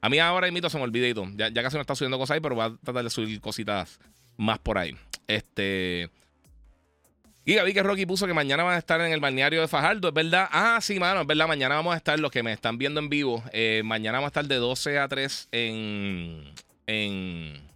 a 0.01 0.09
mí 0.09 0.19
ahora 0.19 0.51
mito 0.51 0.71
se 0.71 0.79
me 0.79 0.85
olvidó 0.85 1.27
Ya, 1.37 1.49
ya 1.49 1.63
casi 1.63 1.77
no 1.77 1.81
está 1.81 1.95
subiendo 1.95 2.19
cosas 2.19 2.37
ahí, 2.37 2.41
pero 2.41 2.57
va 2.57 2.67
a 2.67 2.77
tratar 2.77 3.05
de 3.05 3.11
subir 3.11 3.41
cositas 3.41 3.99
más 4.37 4.59
por 4.59 4.79
ahí. 4.79 4.97
Este. 5.27 6.11
Y 7.45 7.59
vi 7.63 7.73
que 7.73 7.83
Rocky 7.83 8.05
puso 8.05 8.27
que 8.27 8.35
mañana 8.35 8.63
van 8.63 8.75
a 8.75 8.79
estar 8.79 9.01
en 9.01 9.11
el 9.11 9.21
balneario 9.21 9.63
de 9.63 9.69
Fajardo, 9.69 10.09
¿es 10.09 10.15
verdad? 10.15 10.49
Ah, 10.53 10.79
sí, 10.83 11.01
mano, 11.01 11.23
es 11.23 11.27
verdad. 11.27 11.49
Mañana 11.49 11.77
vamos 11.77 11.95
a 11.95 11.97
estar, 11.97 12.19
los 12.21 12.31
que 12.31 12.43
me 12.43 12.53
están 12.53 12.77
viendo 12.77 13.01
en 13.01 13.09
vivo, 13.09 13.43
eh, 13.53 13.81
mañana 13.85 14.19
vamos 14.19 14.27
a 14.27 14.33
estar 14.33 14.45
de 14.47 14.57
12 14.57 14.99
a 14.99 15.09
3 15.09 15.49
en. 15.53 16.53
en 16.87 17.69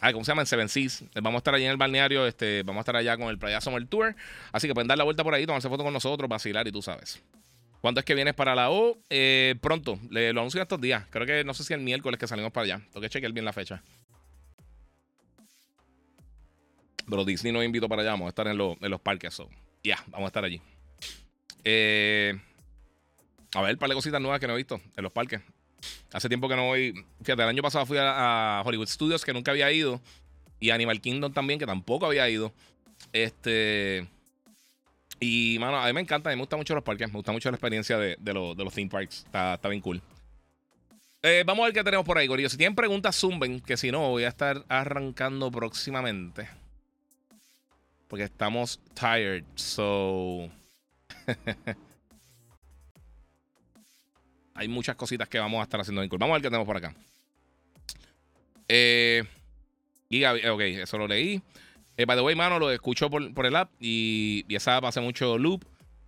Ay, 0.00 0.12
¿cómo 0.12 0.24
se 0.24 0.30
llama? 0.30 0.42
En 0.42 0.46
Seven 0.46 0.68
Seas. 0.68 1.04
Vamos 1.14 1.34
a 1.34 1.38
estar 1.38 1.54
allí 1.54 1.64
en 1.64 1.70
el 1.70 1.76
balneario. 1.76 2.26
Este, 2.26 2.62
vamos 2.62 2.80
a 2.80 2.82
estar 2.82 2.96
allá 2.96 3.16
con 3.16 3.28
el 3.28 3.38
Playa 3.38 3.60
Summer 3.60 3.84
Tour. 3.86 4.14
Así 4.52 4.68
que 4.68 4.74
pueden 4.74 4.86
dar 4.86 4.98
la 4.98 5.04
vuelta 5.04 5.24
por 5.24 5.34
ahí, 5.34 5.44
tomarse 5.44 5.68
fotos 5.68 5.84
con 5.84 5.92
nosotros, 5.92 6.28
vacilar 6.28 6.68
y 6.68 6.70
tú 6.70 6.82
sabes. 6.82 7.20
¿Cuándo 7.80 8.00
es 8.00 8.04
que 8.04 8.14
vienes 8.14 8.34
para 8.34 8.54
la 8.54 8.70
O? 8.70 8.98
Eh, 9.08 9.54
pronto, 9.60 9.98
lo 10.10 10.20
anuncio 10.20 10.60
estos 10.60 10.80
días. 10.80 11.04
Creo 11.10 11.26
que 11.26 11.44
no 11.44 11.54
sé 11.54 11.62
si 11.64 11.74
el 11.74 11.80
miércoles 11.80 12.18
que 12.18 12.26
salimos 12.26 12.50
para 12.50 12.64
allá. 12.64 12.80
Tengo 12.92 13.00
que 13.00 13.08
chequear 13.08 13.32
bien 13.32 13.44
la 13.44 13.52
fecha. 13.52 13.82
Pero 17.08 17.24
Disney 17.24 17.52
nos 17.52 17.64
invitó 17.64 17.88
para 17.88 18.02
allá. 18.02 18.12
Vamos 18.12 18.26
a 18.26 18.28
estar 18.30 18.48
en, 18.48 18.58
los 18.58 19.00
parques. 19.00 19.40
ya, 19.84 20.02
vamos 20.08 20.24
a 20.24 20.26
estar 20.26 20.44
allí. 20.44 20.60
Eh, 21.64 22.38
a 23.54 23.62
ver, 23.62 23.74
un 23.74 23.78
par 23.78 23.88
de 23.88 23.94
cositas 23.94 24.20
nuevas 24.20 24.40
que 24.40 24.46
no 24.46 24.54
he 24.54 24.56
visto 24.56 24.80
en 24.96 25.02
los 25.02 25.12
parques. 25.12 25.40
Hace 26.12 26.28
tiempo 26.28 26.48
que 26.48 26.56
no 26.56 26.66
voy. 26.66 26.92
Fíjate, 27.22 27.42
el 27.42 27.48
año 27.48 27.62
pasado 27.62 27.86
fui 27.86 27.98
a, 27.98 28.58
a 28.58 28.62
Hollywood 28.62 28.88
Studios, 28.88 29.24
que 29.24 29.32
nunca 29.32 29.52
había 29.52 29.70
ido. 29.70 30.00
Y 30.58 30.70
Animal 30.70 31.00
Kingdom 31.00 31.32
también, 31.32 31.60
que 31.60 31.66
tampoco 31.66 32.06
había 32.06 32.28
ido. 32.28 32.52
Este. 33.12 34.08
Y, 35.20 35.56
mano, 35.58 35.78
a 35.78 35.86
mí 35.86 35.92
me 35.92 36.00
encanta, 36.00 36.30
a 36.30 36.32
mí 36.32 36.36
me 36.36 36.42
gustan 36.42 36.58
mucho 36.58 36.74
los 36.74 36.84
parques, 36.84 37.08
me 37.08 37.14
gusta 37.14 37.32
mucho 37.32 37.50
la 37.50 37.56
experiencia 37.56 37.98
de, 37.98 38.16
de, 38.18 38.32
de 38.32 38.64
los 38.64 38.72
theme 38.72 38.90
parks. 38.90 39.24
Está, 39.24 39.54
está 39.54 39.68
bien 39.68 39.80
cool. 39.82 40.00
Eh, 41.22 41.42
vamos 41.44 41.64
a 41.64 41.66
ver 41.66 41.74
qué 41.74 41.82
tenemos 41.82 42.06
por 42.06 42.16
ahí, 42.16 42.28
Gorillo. 42.28 42.48
Si 42.48 42.56
tienen 42.56 42.76
preguntas, 42.76 43.16
zumben, 43.16 43.60
que 43.60 43.76
si 43.76 43.90
no, 43.90 44.10
voy 44.10 44.24
a 44.24 44.28
estar 44.28 44.64
arrancando 44.68 45.50
próximamente. 45.50 46.48
Porque 48.06 48.24
estamos 48.24 48.80
tired, 48.94 49.44
so. 49.56 50.48
hay 54.54 54.68
muchas 54.68 54.94
cositas 54.96 55.28
que 55.28 55.38
vamos 55.38 55.60
a 55.60 55.64
estar 55.64 55.80
haciendo 55.80 56.02
en 56.02 56.08
Vamos 56.08 56.30
a 56.30 56.32
ver 56.34 56.42
qué 56.42 56.48
tenemos 56.48 56.66
por 56.66 56.76
acá. 56.76 56.94
Eh, 58.68 59.24
Giga, 60.08 60.34
ok, 60.52 60.60
eso 60.60 60.98
lo 60.98 61.08
leí. 61.08 61.42
Eh, 61.98 62.06
by 62.06 62.16
the 62.16 62.22
way, 62.22 62.36
mano, 62.36 62.60
lo 62.60 62.70
escucho 62.70 63.10
por, 63.10 63.44
el 63.44 63.56
app 63.56 63.70
y, 63.80 64.44
esa 64.48 64.76
app 64.76 64.84
hace 64.84 65.00
mucho 65.00 65.36
loop, 65.36 65.64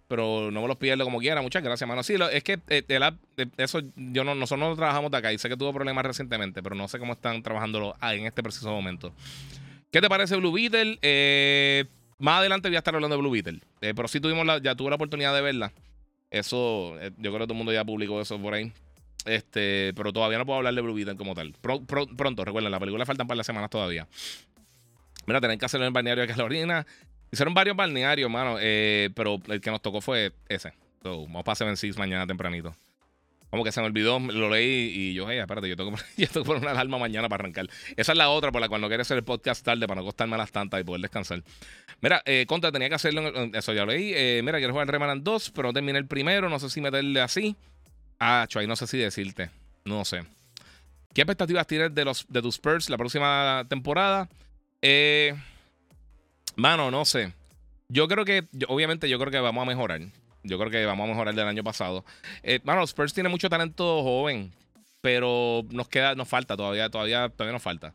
pero 0.06 0.52
no 0.52 0.62
me 0.62 0.68
los 0.68 0.76
pierdo 0.76 1.02
como 1.02 1.18
quiera. 1.18 1.42
Muchas 1.42 1.64
gracias, 1.64 1.86
mano. 1.86 2.04
Sí, 2.04 2.14
es 2.32 2.44
que 2.44 2.60
eh, 2.68 2.84
el 2.86 3.02
app, 3.02 3.16
eh, 3.36 3.46
eso 3.56 3.80
yo 3.96 4.22
no, 4.22 4.36
nosotros 4.36 4.68
no 4.68 4.76
trabajamos 4.76 5.10
de 5.10 5.16
acá 5.16 5.32
y 5.32 5.38
sé 5.38 5.48
que 5.48 5.56
tuvo 5.56 5.72
problemas 5.72 6.06
recientemente, 6.06 6.62
pero 6.62 6.76
no 6.76 6.86
sé 6.86 7.00
cómo 7.00 7.14
están 7.14 7.42
trabajando 7.42 7.96
en 8.02 8.24
este 8.24 8.40
preciso 8.40 8.70
momento. 8.70 9.12
¿Qué 9.90 10.00
te 10.00 10.08
parece 10.08 10.36
Blue 10.36 10.52
Beetle? 10.52 10.96
Eh, 11.02 11.86
más 12.18 12.38
adelante 12.38 12.68
voy 12.68 12.76
a 12.76 12.78
estar 12.78 12.94
hablando 12.94 13.16
de 13.16 13.20
Blue 13.20 13.32
Beetle, 13.32 13.58
pero 13.80 14.06
sí 14.06 14.20
tuvimos 14.20 14.46
la, 14.46 14.58
ya 14.58 14.76
tuve 14.76 14.90
la 14.90 14.96
oportunidad 14.96 15.34
de 15.34 15.40
verla. 15.40 15.72
Eso, 16.30 16.94
yo 17.18 17.32
creo 17.32 17.38
que 17.40 17.46
todo 17.46 17.54
el 17.54 17.58
mundo 17.58 17.72
ya 17.72 17.84
publicó 17.84 18.20
eso 18.20 18.40
por 18.40 18.54
ahí. 18.54 18.72
Este, 19.24 19.92
pero 19.94 20.12
todavía 20.12 20.38
no 20.38 20.46
puedo 20.46 20.58
hablar 20.58 20.74
de 20.74 20.80
Blue 20.80 20.94
Beetle 20.94 21.16
como 21.16 21.34
tal. 21.34 21.52
pronto, 21.60 22.44
recuerden, 22.44 22.70
la 22.70 22.78
película 22.78 23.04
faltan 23.04 23.26
para 23.26 23.38
las 23.38 23.46
semanas 23.46 23.70
todavía. 23.70 24.06
Mira, 25.26 25.40
tienen 25.40 25.58
que 25.58 25.66
hacerlo 25.66 25.84
en 25.84 25.88
el 25.88 25.94
balneario 25.94 26.22
de 26.26 26.28
Carolina. 26.28 26.86
Hicieron 27.30 27.54
varios 27.54 27.76
balnearios, 27.76 28.30
mano. 28.30 28.56
Eh, 28.60 29.10
pero 29.14 29.40
el 29.48 29.60
que 29.60 29.70
nos 29.70 29.82
tocó 29.82 30.00
fue 30.00 30.32
ese. 30.48 30.72
vamos 31.02 31.44
para 31.44 31.54
Seven 31.54 31.76
Six 31.76 31.96
mañana 31.98 32.26
tempranito. 32.26 32.74
Como 33.50 33.64
que 33.64 33.72
se 33.72 33.80
me 33.80 33.86
olvidó, 33.86 34.20
lo 34.20 34.48
leí 34.48 34.92
y 34.94 35.14
yo, 35.14 35.28
hey, 35.28 35.38
espérate, 35.38 35.68
yo 35.68 35.76
tengo, 35.76 35.90
yo 36.16 36.28
tengo 36.28 36.44
que 36.44 36.46
poner 36.46 36.62
una 36.62 36.70
alarma 36.70 36.98
mañana 36.98 37.28
para 37.28 37.42
arrancar. 37.42 37.66
Esa 37.96 38.12
es 38.12 38.18
la 38.18 38.30
otra 38.30 38.52
por 38.52 38.60
la 38.60 38.68
cual 38.68 38.80
no 38.80 38.86
quiero 38.86 39.00
hacer 39.02 39.16
el 39.16 39.24
podcast 39.24 39.64
tarde 39.64 39.88
para 39.88 40.00
no 40.00 40.06
costarme 40.06 40.36
las 40.36 40.52
tantas 40.52 40.80
y 40.80 40.84
poder 40.84 41.00
descansar. 41.02 41.42
Mira, 42.00 42.22
eh, 42.26 42.46
Contra, 42.46 42.70
tenía 42.70 42.88
que 42.88 42.94
hacerlo, 42.94 43.22
eso 43.52 43.72
ya 43.72 43.84
lo 43.84 43.92
leí. 43.92 44.12
Eh, 44.14 44.40
mira, 44.44 44.58
quiero 44.58 44.72
jugar 44.72 44.86
el 44.86 44.92
Remnant 44.92 45.24
2, 45.24 45.50
pero 45.50 45.68
no 45.68 45.72
terminé 45.72 45.98
el 45.98 46.06
primero, 46.06 46.48
no 46.48 46.60
sé 46.60 46.70
si 46.70 46.80
meterle 46.80 47.20
así. 47.20 47.56
Ah, 48.20 48.46
ahí 48.54 48.66
no 48.68 48.76
sé 48.76 48.86
si 48.86 48.98
decirte, 48.98 49.50
no 49.84 50.04
sé. 50.04 50.22
¿Qué 51.12 51.22
expectativas 51.22 51.66
tienes 51.66 51.92
de, 51.92 52.04
los, 52.04 52.26
de 52.28 52.42
tus 52.42 52.54
Spurs 52.54 52.88
la 52.88 52.98
próxima 52.98 53.64
temporada? 53.68 54.28
Eh, 54.82 55.34
mano, 56.56 56.90
no 56.90 57.04
sé. 57.04 57.32
Yo 57.88 58.06
creo 58.06 58.24
que, 58.24 58.46
obviamente, 58.68 59.08
yo 59.08 59.18
creo 59.18 59.32
que 59.32 59.40
vamos 59.40 59.62
a 59.62 59.66
mejorar. 59.66 60.00
Yo 60.42 60.58
creo 60.58 60.70
que 60.70 60.86
vamos 60.86 61.04
a 61.04 61.08
mejorar 61.08 61.34
del 61.34 61.46
año 61.46 61.64
pasado. 61.64 62.04
Eh, 62.42 62.60
mano, 62.64 62.82
Spurs 62.84 63.12
tiene 63.12 63.28
mucho 63.28 63.50
talento 63.50 64.02
joven, 64.02 64.52
pero 65.00 65.64
nos 65.70 65.88
queda, 65.88 66.14
nos 66.14 66.28
falta 66.28 66.56
todavía, 66.56 66.88
todavía, 66.88 67.28
todavía 67.28 67.52
nos 67.52 67.62
falta. 67.62 67.92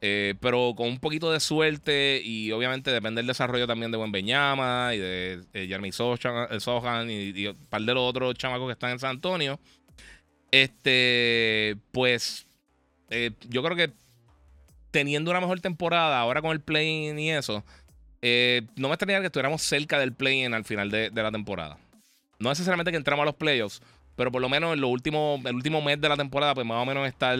Eh, 0.00 0.34
pero 0.40 0.74
con 0.76 0.88
un 0.88 0.98
poquito 1.00 1.32
de 1.32 1.40
suerte 1.40 2.20
y 2.22 2.52
obviamente 2.52 2.92
depende 2.92 3.20
del 3.20 3.26
desarrollo 3.26 3.66
también 3.66 3.90
de 3.90 3.98
Buen 3.98 4.12
Beñama 4.12 4.94
y 4.94 4.98
de 4.98 5.40
eh, 5.54 5.66
Jeremy 5.66 5.90
Sohan, 5.90 7.10
y, 7.10 7.46
un 7.46 7.56
par 7.68 7.82
de 7.82 7.94
los 7.94 8.08
otros 8.08 8.34
chamacos 8.34 8.66
que 8.66 8.72
están 8.72 8.90
en 8.90 8.98
San 8.98 9.10
Antonio. 9.10 9.58
Este, 10.50 11.76
pues, 11.92 12.46
yo 13.48 13.62
creo 13.62 13.76
que 13.76 13.92
teniendo 14.90 15.30
una 15.30 15.40
mejor 15.40 15.60
temporada, 15.60 16.18
ahora 16.18 16.42
con 16.42 16.52
el 16.52 16.60
play-in 16.60 17.18
y 17.18 17.30
eso, 17.30 17.64
eh, 18.22 18.62
no 18.76 18.88
me 18.88 18.94
extrañaría 18.94 19.20
que 19.20 19.26
estuviéramos 19.26 19.62
cerca 19.62 19.98
del 19.98 20.12
play-in 20.12 20.54
al 20.54 20.64
final 20.64 20.90
de, 20.90 21.10
la 21.10 21.30
temporada. 21.30 21.78
No 22.38 22.48
necesariamente 22.48 22.90
que 22.90 22.96
entramos 22.96 23.22
a 23.22 23.26
los 23.26 23.34
playoffs, 23.34 23.82
pero 24.16 24.32
por 24.32 24.40
lo 24.40 24.48
menos 24.48 24.74
en 24.74 24.80
lo 24.80 24.88
último, 24.88 25.40
el 25.44 25.54
último 25.54 25.80
mes 25.82 26.00
de 26.00 26.08
la 26.08 26.16
temporada, 26.16 26.54
pues 26.54 26.66
más 26.66 26.82
o 26.82 26.86
menos 26.86 27.06
estar. 27.06 27.38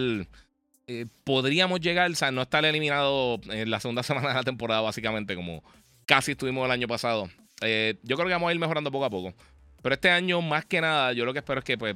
Eh, 0.91 1.05
podríamos 1.23 1.79
llegar, 1.81 2.09
o 2.09 2.15
sea, 2.15 2.31
no 2.31 2.41
estar 2.41 2.65
eliminado 2.65 3.39
en 3.49 3.69
la 3.69 3.79
segunda 3.79 4.03
semana 4.03 4.29
de 4.29 4.33
la 4.35 4.43
temporada, 4.43 4.81
básicamente, 4.81 5.35
como 5.35 5.63
casi 6.05 6.31
estuvimos 6.31 6.65
el 6.65 6.71
año 6.71 6.87
pasado. 6.87 7.29
Eh, 7.61 7.95
yo 8.03 8.15
creo 8.15 8.27
que 8.27 8.33
vamos 8.33 8.49
a 8.49 8.53
ir 8.53 8.59
mejorando 8.59 8.91
poco 8.91 9.05
a 9.05 9.09
poco. 9.09 9.33
Pero 9.81 9.95
este 9.95 10.09
año, 10.09 10.41
más 10.41 10.65
que 10.65 10.81
nada, 10.81 11.13
yo 11.13 11.25
lo 11.25 11.33
que 11.33 11.39
espero 11.39 11.59
es 11.59 11.65
que, 11.65 11.77
pues, 11.77 11.95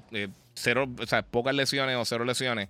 cero, 0.53 0.87
o 0.99 1.05
sea, 1.05 1.23
pocas 1.23 1.53
lesiones 1.55 1.97
o 1.97 2.05
cero 2.05 2.23
lesiones 2.23 2.69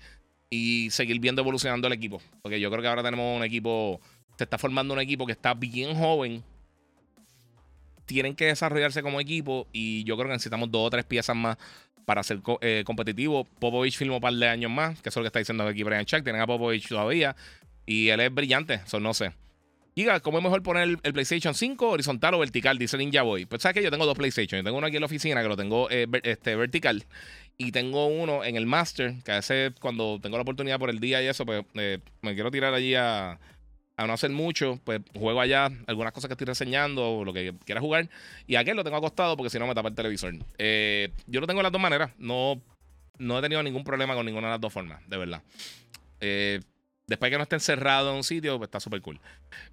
y 0.53 0.91
seguir 0.91 1.19
viendo 1.19 1.41
evolucionando 1.41 1.87
el 1.87 1.93
equipo. 1.93 2.21
Porque 2.43 2.59
yo 2.59 2.69
creo 2.69 2.83
que 2.83 2.87
ahora 2.87 3.01
tenemos 3.01 3.35
un 3.35 3.43
equipo, 3.43 3.99
se 4.37 4.43
está 4.43 4.59
formando 4.59 4.93
un 4.93 4.99
equipo 4.99 5.25
que 5.25 5.31
está 5.31 5.55
bien 5.55 5.95
joven. 5.95 6.43
Tienen 8.05 8.35
que 8.35 8.45
desarrollarse 8.45 9.01
como 9.01 9.19
equipo 9.19 9.67
y 9.71 10.03
yo 10.03 10.15
creo 10.15 10.27
que 10.27 10.33
necesitamos 10.33 10.69
dos 10.69 10.85
o 10.85 10.89
tres 10.91 11.05
piezas 11.05 11.35
más 11.35 11.57
para 12.05 12.21
ser 12.21 12.39
eh, 12.61 12.83
competitivo. 12.85 13.45
Popovich 13.45 13.97
firmó 13.97 14.17
un 14.17 14.21
par 14.21 14.33
de 14.33 14.47
años 14.47 14.69
más, 14.69 15.01
que 15.01 15.09
eso 15.09 15.19
es 15.19 15.21
lo 15.21 15.23
que 15.23 15.27
está 15.27 15.39
diciendo 15.39 15.65
aquí 15.65 15.81
Brian 15.81 16.05
Chuck. 16.05 16.23
Tienen 16.23 16.41
a 16.41 16.45
Popovich 16.45 16.87
todavía 16.87 17.35
y 17.87 18.09
él 18.09 18.19
es 18.19 18.31
brillante, 18.31 18.75
eso 18.85 18.99
no 18.99 19.15
sé. 19.15 19.33
Diga, 19.95 20.19
¿cómo 20.19 20.39
es 20.39 20.43
mejor 20.43 20.63
poner 20.63 20.97
el, 21.03 21.13
PlayStation 21.13 21.53
5 21.53 21.87
horizontal 21.87 22.33
o 22.33 22.39
vertical? 22.39 22.77
Dice 22.77 22.97
Ninja 22.97 23.21
Boy. 23.21 23.45
Pues 23.45 23.61
sabes 23.61 23.75
que 23.75 23.83
yo 23.83 23.91
tengo 23.91 24.05
dos 24.05 24.17
PlayStation. 24.17 24.59
Yo 24.59 24.63
tengo 24.63 24.77
uno 24.77 24.87
aquí 24.87 24.97
en 24.97 25.01
la 25.01 25.05
oficina 25.05 25.41
que 25.41 25.47
lo 25.47 25.55
tengo 25.55 25.87
eh, 25.91 26.07
este, 26.23 26.55
vertical. 26.55 27.05
Y 27.57 27.71
tengo 27.71 28.07
uno 28.07 28.43
en 28.43 28.55
el 28.55 28.65
Master, 28.65 29.15
que 29.23 29.31
a 29.31 29.35
veces 29.35 29.73
cuando 29.79 30.19
tengo 30.19 30.37
la 30.37 30.41
oportunidad 30.41 30.79
por 30.79 30.89
el 30.89 30.99
día 30.99 31.21
y 31.21 31.27
eso, 31.27 31.45
pues 31.45 31.63
eh, 31.75 31.99
me 32.21 32.33
quiero 32.33 32.49
tirar 32.49 32.73
allí 32.73 32.95
a, 32.95 33.39
a, 33.95 34.07
no 34.07 34.13
hacer 34.13 34.31
mucho, 34.31 34.79
pues 34.83 35.01
juego 35.13 35.39
allá 35.39 35.69
algunas 35.85 36.13
cosas 36.13 36.27
que 36.27 36.33
estoy 36.33 36.45
reseñando 36.45 37.17
o 37.17 37.25
lo 37.25 37.31
que 37.31 37.53
quiera 37.65 37.79
jugar. 37.79 38.09
Y 38.47 38.55
aquel 38.55 38.75
lo 38.75 38.83
tengo 38.83 38.97
acostado 38.97 39.37
porque 39.37 39.51
si 39.51 39.59
no 39.59 39.67
me 39.67 39.75
tapa 39.75 39.89
el 39.89 39.95
televisor. 39.95 40.33
Eh, 40.57 41.11
yo 41.27 41.41
lo 41.41 41.47
tengo 41.47 41.59
de 41.59 41.63
las 41.63 41.71
dos 41.71 41.81
maneras. 41.81 42.11
No, 42.17 42.59
no 43.19 43.37
he 43.37 43.41
tenido 43.41 43.61
ningún 43.61 43.83
problema 43.83 44.15
con 44.15 44.25
ninguna 44.25 44.47
de 44.47 44.53
las 44.53 44.61
dos 44.61 44.73
formas, 44.73 45.07
de 45.07 45.17
verdad. 45.17 45.43
Eh, 46.21 46.59
después 47.05 47.29
que 47.29 47.37
no 47.37 47.43
esté 47.43 47.55
encerrado 47.55 48.09
en 48.09 48.17
un 48.17 48.23
sitio, 48.23 48.57
pues 48.57 48.67
está 48.67 48.79
súper 48.79 49.01
cool. 49.01 49.19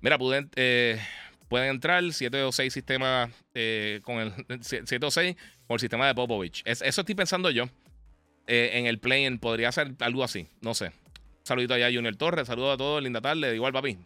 Mira, 0.02 0.19
pueden, 0.19 0.51
pueden 1.51 1.68
entrar 1.68 2.02
7 2.10 2.44
o 2.44 2.52
6 2.52 2.72
sistemas 2.72 3.28
con 4.02 4.20
el 4.20 4.32
7 4.62 5.05
o 5.05 5.10
6 5.10 5.36
por 5.66 5.74
el 5.74 5.81
sistema 5.81 6.06
de 6.06 6.14
Popovich. 6.14 6.62
eso 6.64 6.85
estoy 6.85 7.14
pensando 7.14 7.51
yo. 7.51 7.64
Eh, 8.47 8.78
en 8.78 8.86
el 8.86 8.98
play 8.98 9.28
podría 9.39 9.70
ser 9.70 9.94
algo 10.01 10.24
así. 10.24 10.47
No 10.60 10.74
sé. 10.74 10.93
Saludito 11.43 11.74
allá 11.74 11.89
a 11.89 11.93
Junior 11.93 12.16
Torres. 12.16 12.47
Saludos 12.47 12.74
a 12.74 12.77
todos. 12.77 13.02
Linda 13.02 13.20
tarde. 13.20 13.55
Igual, 13.55 13.72
papi. 13.72 13.98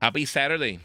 Happy 0.00 0.26
Saturday. 0.26 0.80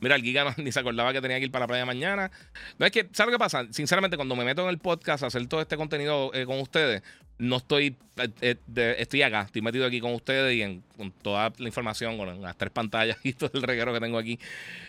Mira, 0.00 0.16
el 0.16 0.22
Giga 0.22 0.54
ni 0.58 0.72
se 0.72 0.80
acordaba 0.80 1.12
que 1.12 1.20
tenía 1.20 1.38
que 1.38 1.46
ir 1.46 1.50
para 1.50 1.64
la 1.64 1.68
playa 1.68 1.84
mañana. 1.84 2.30
No 2.78 2.86
es 2.86 2.92
que, 2.92 3.08
¿sabes 3.12 3.32
que 3.32 3.38
pasa? 3.38 3.66
Sinceramente, 3.70 4.16
cuando 4.16 4.36
me 4.36 4.44
meto 4.44 4.62
en 4.62 4.68
el 4.68 4.78
podcast 4.78 5.24
a 5.24 5.26
hacer 5.26 5.46
todo 5.46 5.60
este 5.60 5.76
contenido 5.76 6.30
eh, 6.32 6.46
con 6.46 6.60
ustedes, 6.60 7.02
no 7.38 7.56
estoy, 7.56 7.96
eh, 8.40 8.56
estoy 8.98 9.22
acá, 9.22 9.42
estoy 9.42 9.62
metido 9.62 9.86
aquí 9.86 10.00
con 10.00 10.14
ustedes 10.14 10.54
y 10.54 10.62
en, 10.62 10.82
con 10.96 11.10
toda 11.10 11.52
la 11.58 11.66
información, 11.66 12.16
con 12.16 12.40
las 12.40 12.56
tres 12.56 12.70
pantallas 12.70 13.18
y 13.24 13.32
todo 13.32 13.50
el 13.54 13.62
reguero 13.62 13.92
que 13.92 14.00
tengo 14.00 14.18
aquí. 14.18 14.38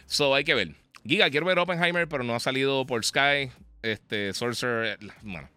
So, 0.06 0.36
hay 0.36 0.44
que 0.44 0.54
ver. 0.54 0.76
Giga, 1.06 1.30
quiero 1.30 1.46
ver 1.46 1.58
Oppenheimer, 1.58 2.08
pero 2.08 2.24
no 2.24 2.36
ha 2.36 2.40
salido 2.40 2.86
por 2.86 3.04
Sky 3.04 3.52
este, 3.82 4.34
Sorcerer, 4.34 5.00
bueno. 5.24 5.50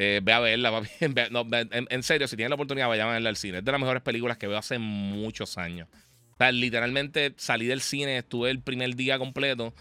Eh, 0.00 0.20
ve 0.22 0.32
a 0.32 0.38
verla, 0.38 0.70
papi. 0.70 0.88
en, 1.00 2.02
serio, 2.02 2.28
si 2.28 2.36
tienen 2.36 2.50
la 2.50 2.54
oportunidad, 2.54 2.88
vayan 2.88 3.08
a 3.08 3.12
verla 3.12 3.30
al 3.30 3.36
cine. 3.36 3.58
Es 3.58 3.64
de 3.64 3.72
las 3.72 3.80
mejores 3.80 4.02
películas 4.02 4.38
que 4.38 4.46
veo 4.46 4.56
hace 4.56 4.78
muchos 4.78 5.58
años. 5.58 5.88
O 6.38 6.44
sea, 6.44 6.52
literalmente 6.52 7.34
salí 7.36 7.66
del 7.66 7.80
cine, 7.80 8.18
estuve 8.18 8.50
el 8.50 8.60
primer 8.60 8.94
día 8.94 9.18
completo. 9.18 9.74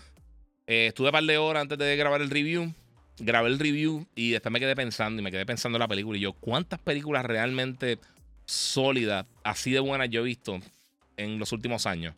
Eh, 0.66 0.88
estuve 0.88 1.10
un 1.10 1.12
par 1.12 1.24
de 1.24 1.38
horas 1.38 1.62
antes 1.62 1.78
de 1.78 1.96
grabar 1.96 2.20
el 2.20 2.32
review. 2.32 2.74
Grabé 3.20 3.50
el 3.50 3.60
review 3.60 4.08
y 4.16 4.32
después 4.32 4.52
me 4.52 4.60
quedé 4.60 4.76
pensando 4.76 5.22
y 5.22 5.24
me 5.24 5.32
quedé 5.32 5.46
pensando 5.46 5.76
en 5.76 5.82
la 5.82 5.88
película. 5.88 6.18
Y 6.18 6.22
yo, 6.22 6.34
¿cuántas 6.34 6.80
películas 6.80 7.26
realmente 7.26 8.00
sólidas, 8.46 9.28
así 9.44 9.72
de 9.72 9.80
buenas 9.82 10.10
yo 10.10 10.22
he 10.22 10.24
visto 10.24 10.60
en 11.16 11.38
los 11.38 11.52
últimos 11.52 11.86
años? 11.86 12.16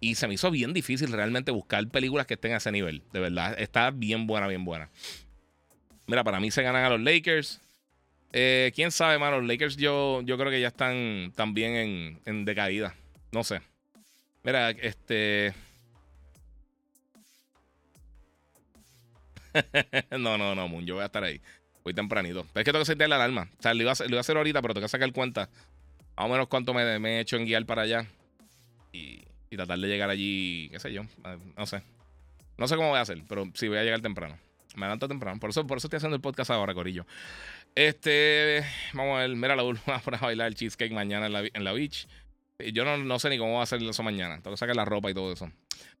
Y 0.00 0.16
se 0.16 0.26
me 0.26 0.34
hizo 0.34 0.50
bien 0.50 0.72
difícil 0.72 1.12
realmente 1.12 1.52
buscar 1.52 1.86
películas 1.86 2.26
que 2.26 2.34
estén 2.34 2.54
a 2.54 2.56
ese 2.56 2.72
nivel. 2.72 3.04
De 3.12 3.20
verdad, 3.20 3.54
está 3.56 3.92
bien 3.92 4.26
buena, 4.26 4.48
bien 4.48 4.64
buena. 4.64 4.90
Mira, 6.08 6.24
para 6.24 6.40
mí 6.40 6.50
se 6.50 6.64
ganan 6.64 6.84
a 6.84 6.90
los 6.90 7.00
Lakers. 7.00 7.60
Eh, 8.32 8.72
Quién 8.74 8.90
sabe, 8.90 9.16
mano. 9.20 9.38
Los 9.38 9.46
Lakers 9.46 9.76
yo, 9.76 10.22
yo 10.22 10.36
creo 10.36 10.50
que 10.50 10.60
ya 10.60 10.68
están 10.68 11.32
también 11.36 11.76
en, 11.76 12.20
en 12.24 12.44
decaída. 12.44 12.96
No 13.30 13.44
sé. 13.44 13.60
Mira, 14.46 14.70
este. 14.70 15.52
no, 20.18 20.38
no, 20.38 20.54
no, 20.54 20.68
Moon. 20.68 20.86
Yo 20.86 20.94
voy 20.94 21.02
a 21.02 21.06
estar 21.06 21.22
ahí. 21.22 21.42
Voy 21.84 21.92
tempranito. 21.92 22.46
Pero 22.54 22.62
es 22.62 22.64
que 22.64 22.72
tengo 22.72 22.82
que 22.82 22.86
sentir 22.86 23.08
la 23.08 23.16
alarma. 23.16 23.50
O 23.58 23.62
sea, 23.62 23.74
lo 23.74 23.82
iba, 23.82 23.92
a, 23.92 24.08
lo 24.08 24.16
a 24.16 24.20
hacer 24.20 24.38
ahorita, 24.38 24.62
pero 24.62 24.72
tengo 24.72 24.86
que 24.86 24.88
sacar 24.88 25.12
cuenta. 25.12 25.50
Más 26.16 26.26
o 26.26 26.28
menos 26.30 26.48
cuánto 26.48 26.72
me, 26.72 26.98
me 26.98 27.18
he 27.18 27.20
hecho 27.20 27.36
en 27.36 27.44
guiar 27.44 27.66
para 27.66 27.82
allá. 27.82 28.06
Y 28.92 29.26
y 29.50 29.56
tratar 29.56 29.78
de 29.78 29.88
llegar 29.88 30.10
allí, 30.10 30.68
qué 30.70 30.80
sé 30.80 30.92
yo, 30.92 31.02
no 31.56 31.66
sé. 31.66 31.82
No 32.58 32.66
sé 32.68 32.76
cómo 32.76 32.88
voy 32.88 32.98
a 32.98 33.02
hacer, 33.02 33.22
pero 33.28 33.44
sí 33.54 33.68
voy 33.68 33.78
a 33.78 33.84
llegar 33.84 34.00
temprano. 34.00 34.38
Me 34.76 34.84
adelanto 34.84 35.08
temprano. 35.08 35.38
Por 35.38 35.50
eso, 35.50 35.66
por 35.66 35.78
eso 35.78 35.86
estoy 35.86 35.98
haciendo 35.98 36.16
el 36.16 36.22
podcast 36.22 36.50
ahora, 36.50 36.74
Corillo. 36.74 37.06
Este, 37.74 38.64
vamos 38.94 39.16
a 39.16 39.20
ver, 39.20 39.36
mira 39.36 39.56
la 39.56 39.62
última 39.62 39.98
para 40.00 40.18
bailar 40.18 40.48
el 40.48 40.54
cheesecake 40.54 40.92
mañana 40.92 41.26
en 41.26 41.32
la, 41.32 41.44
en 41.52 41.64
la 41.64 41.72
beach. 41.72 42.06
Yo 42.72 42.84
no, 42.84 42.96
no, 42.96 43.18
sé 43.18 43.28
ni 43.28 43.38
cómo 43.38 43.54
va 43.54 43.60
a 43.60 43.62
hacer 43.64 43.82
eso 43.82 44.02
mañana. 44.02 44.36
Tengo 44.36 44.52
que 44.52 44.58
sacar 44.58 44.74
la 44.74 44.84
ropa 44.84 45.10
y 45.10 45.14
todo 45.14 45.32
eso. 45.32 45.50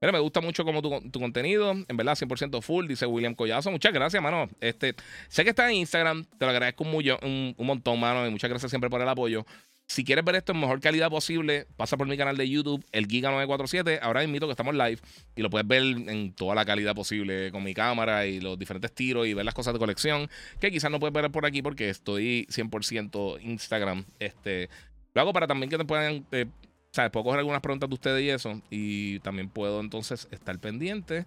Mira, 0.00 0.12
me 0.12 0.18
gusta 0.18 0.40
mucho 0.40 0.64
como 0.64 0.80
tu, 0.80 1.10
tu, 1.10 1.20
contenido. 1.20 1.72
En 1.72 1.96
verdad, 1.96 2.14
100% 2.14 2.62
full, 2.62 2.86
dice 2.86 3.06
William 3.06 3.34
Collazo. 3.34 3.70
Muchas 3.70 3.92
gracias, 3.92 4.22
mano. 4.22 4.48
Este, 4.60 4.94
sé 5.28 5.44
que 5.44 5.50
está 5.50 5.68
en 5.68 5.76
Instagram. 5.76 6.24
Te 6.24 6.44
lo 6.46 6.50
agradezco 6.50 6.84
un, 6.84 6.94
un, 6.94 7.54
un 7.56 7.66
montón, 7.66 8.00
mano. 8.00 8.26
Y 8.26 8.30
muchas 8.30 8.48
gracias 8.48 8.70
siempre 8.70 8.88
por 8.88 9.00
el 9.00 9.08
apoyo. 9.08 9.44
Si 9.88 10.04
quieres 10.04 10.24
ver 10.24 10.34
esto 10.34 10.52
en 10.52 10.60
mejor 10.60 10.80
calidad 10.80 11.10
posible, 11.10 11.68
pasa 11.76 11.96
por 11.96 12.08
mi 12.08 12.16
canal 12.16 12.36
de 12.36 12.48
YouTube, 12.48 12.84
el 12.90 13.06
Giga947. 13.06 14.00
Ahora 14.02 14.24
invito 14.24 14.46
que 14.46 14.50
estamos 14.50 14.74
live 14.74 14.98
y 15.36 15.42
lo 15.42 15.48
puedes 15.48 15.66
ver 15.66 15.82
en 15.82 16.32
toda 16.34 16.56
la 16.56 16.64
calidad 16.64 16.94
posible 16.94 17.52
con 17.52 17.62
mi 17.62 17.72
cámara 17.72 18.26
y 18.26 18.40
los 18.40 18.58
diferentes 18.58 18.92
tiros 18.92 19.28
y 19.28 19.34
ver 19.34 19.44
las 19.44 19.54
cosas 19.54 19.74
de 19.74 19.78
colección 19.78 20.28
que 20.60 20.72
quizás 20.72 20.90
no 20.90 20.98
puedes 20.98 21.14
ver 21.14 21.30
por 21.30 21.46
aquí 21.46 21.62
porque 21.62 21.88
estoy 21.88 22.48
100% 22.50 23.40
Instagram. 23.42 24.04
Este, 24.18 24.70
lo 25.16 25.22
hago 25.22 25.32
para 25.32 25.46
también 25.46 25.70
que 25.70 25.78
te 25.78 25.84
puedan, 25.86 26.26
eh, 26.30 26.44
¿sabes? 26.92 27.10
Puedo 27.10 27.24
coger 27.24 27.38
algunas 27.38 27.62
preguntas 27.62 27.88
de 27.88 27.94
ustedes 27.94 28.22
y 28.22 28.28
eso. 28.28 28.60
Y 28.68 29.18
también 29.20 29.48
puedo 29.48 29.80
entonces 29.80 30.28
estar 30.30 30.58
pendiente 30.58 31.24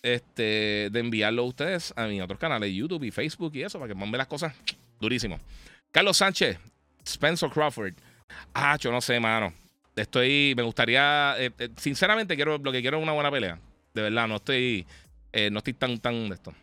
este, 0.00 0.90
de 0.92 1.00
enviarlo 1.00 1.42
a 1.42 1.46
ustedes 1.46 1.92
a 1.96 2.06
mis 2.06 2.22
otros 2.22 2.38
canales, 2.38 2.72
YouTube 2.72 3.02
y 3.02 3.10
Facebook 3.10 3.50
y 3.56 3.62
eso, 3.62 3.80
para 3.80 3.92
que 3.92 3.98
pongan 3.98 4.16
las 4.16 4.28
cosas 4.28 4.54
durísimo. 5.00 5.40
Carlos 5.90 6.18
Sánchez, 6.18 6.56
Spencer 7.04 7.50
Crawford. 7.50 7.94
Ah, 8.54 8.76
yo 8.78 8.92
no 8.92 9.00
sé, 9.00 9.18
mano. 9.18 9.52
Estoy, 9.96 10.54
me 10.56 10.62
gustaría, 10.62 11.34
eh, 11.36 11.50
eh, 11.58 11.70
sinceramente 11.76 12.36
quiero, 12.36 12.58
lo 12.58 12.70
que 12.70 12.80
quiero 12.80 12.98
es 12.98 13.02
una 13.02 13.12
buena 13.12 13.32
pelea. 13.32 13.58
De 13.92 14.02
verdad, 14.02 14.28
no 14.28 14.36
estoy, 14.36 14.86
eh, 15.32 15.50
no 15.50 15.58
estoy 15.58 15.72
tan, 15.72 15.98
tan 15.98 16.28
de 16.28 16.34
esto. 16.36 16.54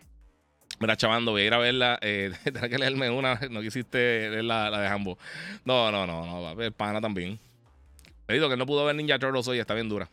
Mira, 0.81 0.97
chavando, 0.97 1.29
voy 1.29 1.43
a 1.43 1.45
ir 1.45 1.53
a 1.53 1.59
verla. 1.59 1.99
Eh, 2.01 2.31
que 2.69 2.77
leerme 2.79 3.11
una. 3.11 3.39
No 3.51 3.61
quisiste 3.61 4.29
leer 4.31 4.43
la, 4.43 4.71
la 4.71 4.81
de 4.81 4.87
Hambo. 4.87 5.15
No, 5.63 5.91
no, 5.91 6.07
no, 6.07 6.25
no. 6.25 6.55
Ver 6.55 6.73
pana 6.73 6.99
también. 6.99 7.37
He 8.27 8.33
dicho 8.33 8.49
que 8.49 8.57
no 8.57 8.65
pudo 8.65 8.83
ver 8.85 8.95
Ninja 8.95 9.19
Turtles 9.19 9.47
hoy, 9.47 9.59
está 9.59 9.75
bien 9.75 9.87
dura. 9.87 10.09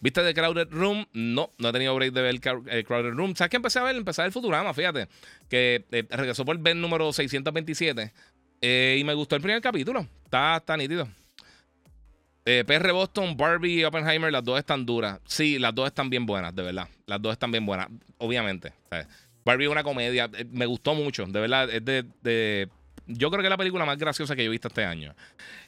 ¿Viste 0.00 0.22
The 0.22 0.32
Crowded 0.32 0.68
Room? 0.70 1.06
No, 1.12 1.50
no 1.58 1.68
he 1.68 1.72
tenido 1.72 1.94
break 1.94 2.14
de 2.14 2.22
ver 2.22 2.40
Crowded 2.40 3.12
Room. 3.12 3.36
¿Sabes 3.36 3.50
qué 3.50 3.56
empecé 3.56 3.78
a 3.78 3.82
ver? 3.82 3.94
Empecé 3.94 4.22
a 4.22 4.24
ver 4.24 4.32
Futurama, 4.32 4.72
fíjate. 4.72 5.06
Que 5.50 5.84
regresó 6.08 6.46
por 6.46 6.58
el 6.66 6.80
número 6.80 7.12
627. 7.12 8.12
Eh, 8.62 8.96
y 8.98 9.04
me 9.04 9.12
gustó 9.12 9.36
el 9.36 9.42
primer 9.42 9.60
capítulo. 9.60 10.06
Está, 10.24 10.56
está 10.56 10.78
nítido. 10.78 11.06
Eh, 12.46 12.64
PR 12.64 12.92
Boston, 12.92 13.36
Barbie 13.36 13.80
y 13.80 13.84
Oppenheimer, 13.84 14.32
las 14.32 14.44
dos 14.44 14.58
están 14.58 14.86
duras. 14.86 15.20
Sí, 15.26 15.58
las 15.58 15.74
dos 15.74 15.88
están 15.88 16.08
bien 16.08 16.24
buenas, 16.24 16.54
de 16.54 16.62
verdad. 16.62 16.88
Las 17.06 17.20
dos 17.20 17.32
están 17.32 17.50
bien 17.50 17.66
buenas, 17.66 17.88
obviamente. 18.18 18.72
Barbie 19.46 19.64
es 19.64 19.70
una 19.70 19.82
comedia. 19.82 20.28
Eh, 20.36 20.44
me 20.50 20.66
gustó 20.66 20.94
mucho, 20.94 21.24
de 21.24 21.40
verdad. 21.40 21.70
Es 21.70 21.82
de, 21.82 22.68
Yo 23.06 23.30
creo 23.30 23.40
que 23.40 23.46
es 23.46 23.50
la 23.50 23.56
película 23.56 23.86
más 23.86 23.96
graciosa 23.96 24.36
que 24.36 24.44
yo 24.44 24.48
he 24.48 24.52
visto 24.52 24.68
este 24.68 24.84
año. 24.84 25.14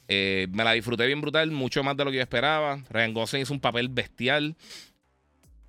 me 0.07 0.63
la 0.63 0.73
disfruté 0.73 1.07
bien 1.07 1.21
brutal, 1.21 1.49
mucho 1.49 1.83
más 1.83 1.97
de 1.97 2.05
lo 2.05 2.11
que 2.11 2.17
yo 2.17 2.23
esperaba. 2.23 2.83
Ryan 2.91 3.13
Gosling 3.13 3.41
hizo 3.41 3.53
un 3.53 3.59
papel 3.59 3.89
bestial. 3.89 4.55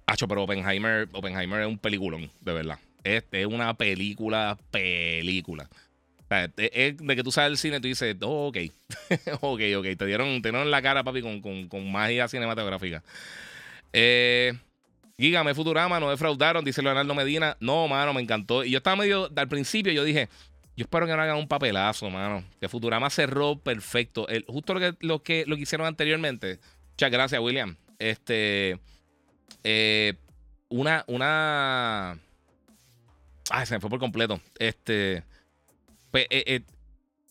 Hacho, 0.04 0.28
pero 0.28 0.42
Oppenheimer, 0.42 1.08
Oppenheimer 1.12 1.62
es 1.62 1.68
un 1.68 1.78
peliculón, 1.78 2.30
de 2.40 2.52
verdad. 2.52 2.78
Es, 3.02 3.24
es 3.32 3.46
una 3.46 3.72
película, 3.74 4.58
película 4.70 5.70
es 6.56 6.96
de 6.96 7.16
que 7.16 7.24
tú 7.24 7.32
sales 7.32 7.50
del 7.50 7.58
cine 7.58 7.76
y 7.78 7.80
tú 7.80 7.88
dices, 7.88 8.16
oh, 8.22 8.48
ok, 8.48 8.58
ok, 9.40 9.60
ok, 9.78 9.86
te 9.98 10.06
dieron, 10.06 10.40
te 10.42 10.50
dieron 10.50 10.70
la 10.70 10.80
cara, 10.80 11.02
papi, 11.02 11.22
con, 11.22 11.40
con, 11.40 11.68
con 11.68 11.90
magia 11.90 12.28
cinematográfica. 12.28 13.02
Eh, 13.92 14.54
Gígame 15.20 15.54
Futurama, 15.54 16.00
no 16.00 16.08
defraudaron, 16.08 16.64
dice 16.64 16.80
Leonardo 16.80 17.14
Medina. 17.14 17.54
No, 17.60 17.86
mano, 17.88 18.14
me 18.14 18.22
encantó. 18.22 18.64
Y 18.64 18.70
yo 18.70 18.78
estaba 18.78 18.96
medio, 18.96 19.30
al 19.36 19.48
principio 19.48 19.92
yo 19.92 20.02
dije, 20.02 20.30
yo 20.76 20.84
espero 20.84 21.06
que 21.06 21.14
no 21.14 21.20
hagan 21.20 21.36
un 21.36 21.46
papelazo, 21.46 22.08
mano. 22.08 22.42
Que 22.58 22.70
Futurama 22.70 23.10
cerró 23.10 23.58
perfecto. 23.58 24.26
Justo 24.46 24.72
lo 24.72 24.80
que, 24.80 24.96
lo 25.00 25.22
que, 25.22 25.44
lo 25.46 25.56
que 25.56 25.62
hicieron 25.62 25.86
anteriormente. 25.86 26.58
Muchas 26.92 27.10
gracias, 27.10 27.38
William. 27.38 27.76
Este, 27.98 28.80
eh, 29.62 30.14
una, 30.70 31.04
una... 31.06 32.18
Ay, 33.50 33.66
se 33.66 33.74
me 33.74 33.80
fue 33.80 33.90
por 33.90 33.98
completo. 33.98 34.40
Este... 34.58 35.22
Pues, 36.10 36.28
eh, 36.30 36.44
eh, 36.46 36.60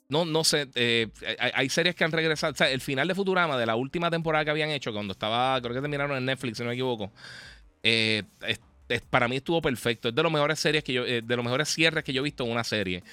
no, 0.09 0.25
no 0.25 0.43
sé. 0.43 0.69
Hay, 1.39 1.69
series 1.69 1.95
que 1.95 2.03
han 2.03 2.11
regresado. 2.11 2.53
O 2.53 2.55
sea, 2.55 2.69
el 2.69 2.81
final 2.81 3.07
de 3.07 3.15
Futurama, 3.15 3.57
de 3.57 3.65
la 3.65 3.75
última 3.75 4.11
temporada 4.11 4.45
que 4.45 4.51
habían 4.51 4.69
hecho, 4.69 4.93
cuando 4.93 5.13
estaba, 5.13 5.59
creo 5.59 5.73
que 5.73 5.81
terminaron 5.81 6.15
en 6.17 6.25
Netflix, 6.25 6.57
si 6.57 6.63
no 6.63 6.69
me 6.69 6.75
equivoco. 6.75 7.11
Para 9.09 9.27
mí 9.27 9.37
estuvo 9.37 9.61
perfecto. 9.61 10.09
Es 10.09 10.15
de 10.15 10.23
los 10.23 10.31
mejores 10.31 10.59
series 10.59 10.83
que 10.83 10.93
yo, 10.93 11.03
de 11.03 11.35
los 11.35 11.43
mejores 11.43 11.69
cierres 11.69 12.03
que 12.03 12.13
yo 12.13 12.21
he 12.21 12.23
visto 12.23 12.43
en 12.43 12.51
una 12.51 12.63
serie. 12.63 13.03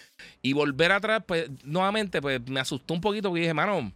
Y 0.42 0.52
volver 0.52 0.92
atrás, 0.92 1.22
pues, 1.26 1.48
nuevamente, 1.64 2.20
pues 2.20 2.40
me 2.48 2.60
asustó 2.60 2.94
un 2.94 3.00
poquito 3.00 3.28
porque 3.28 3.42
dije, 3.42 3.54
mano. 3.54 3.92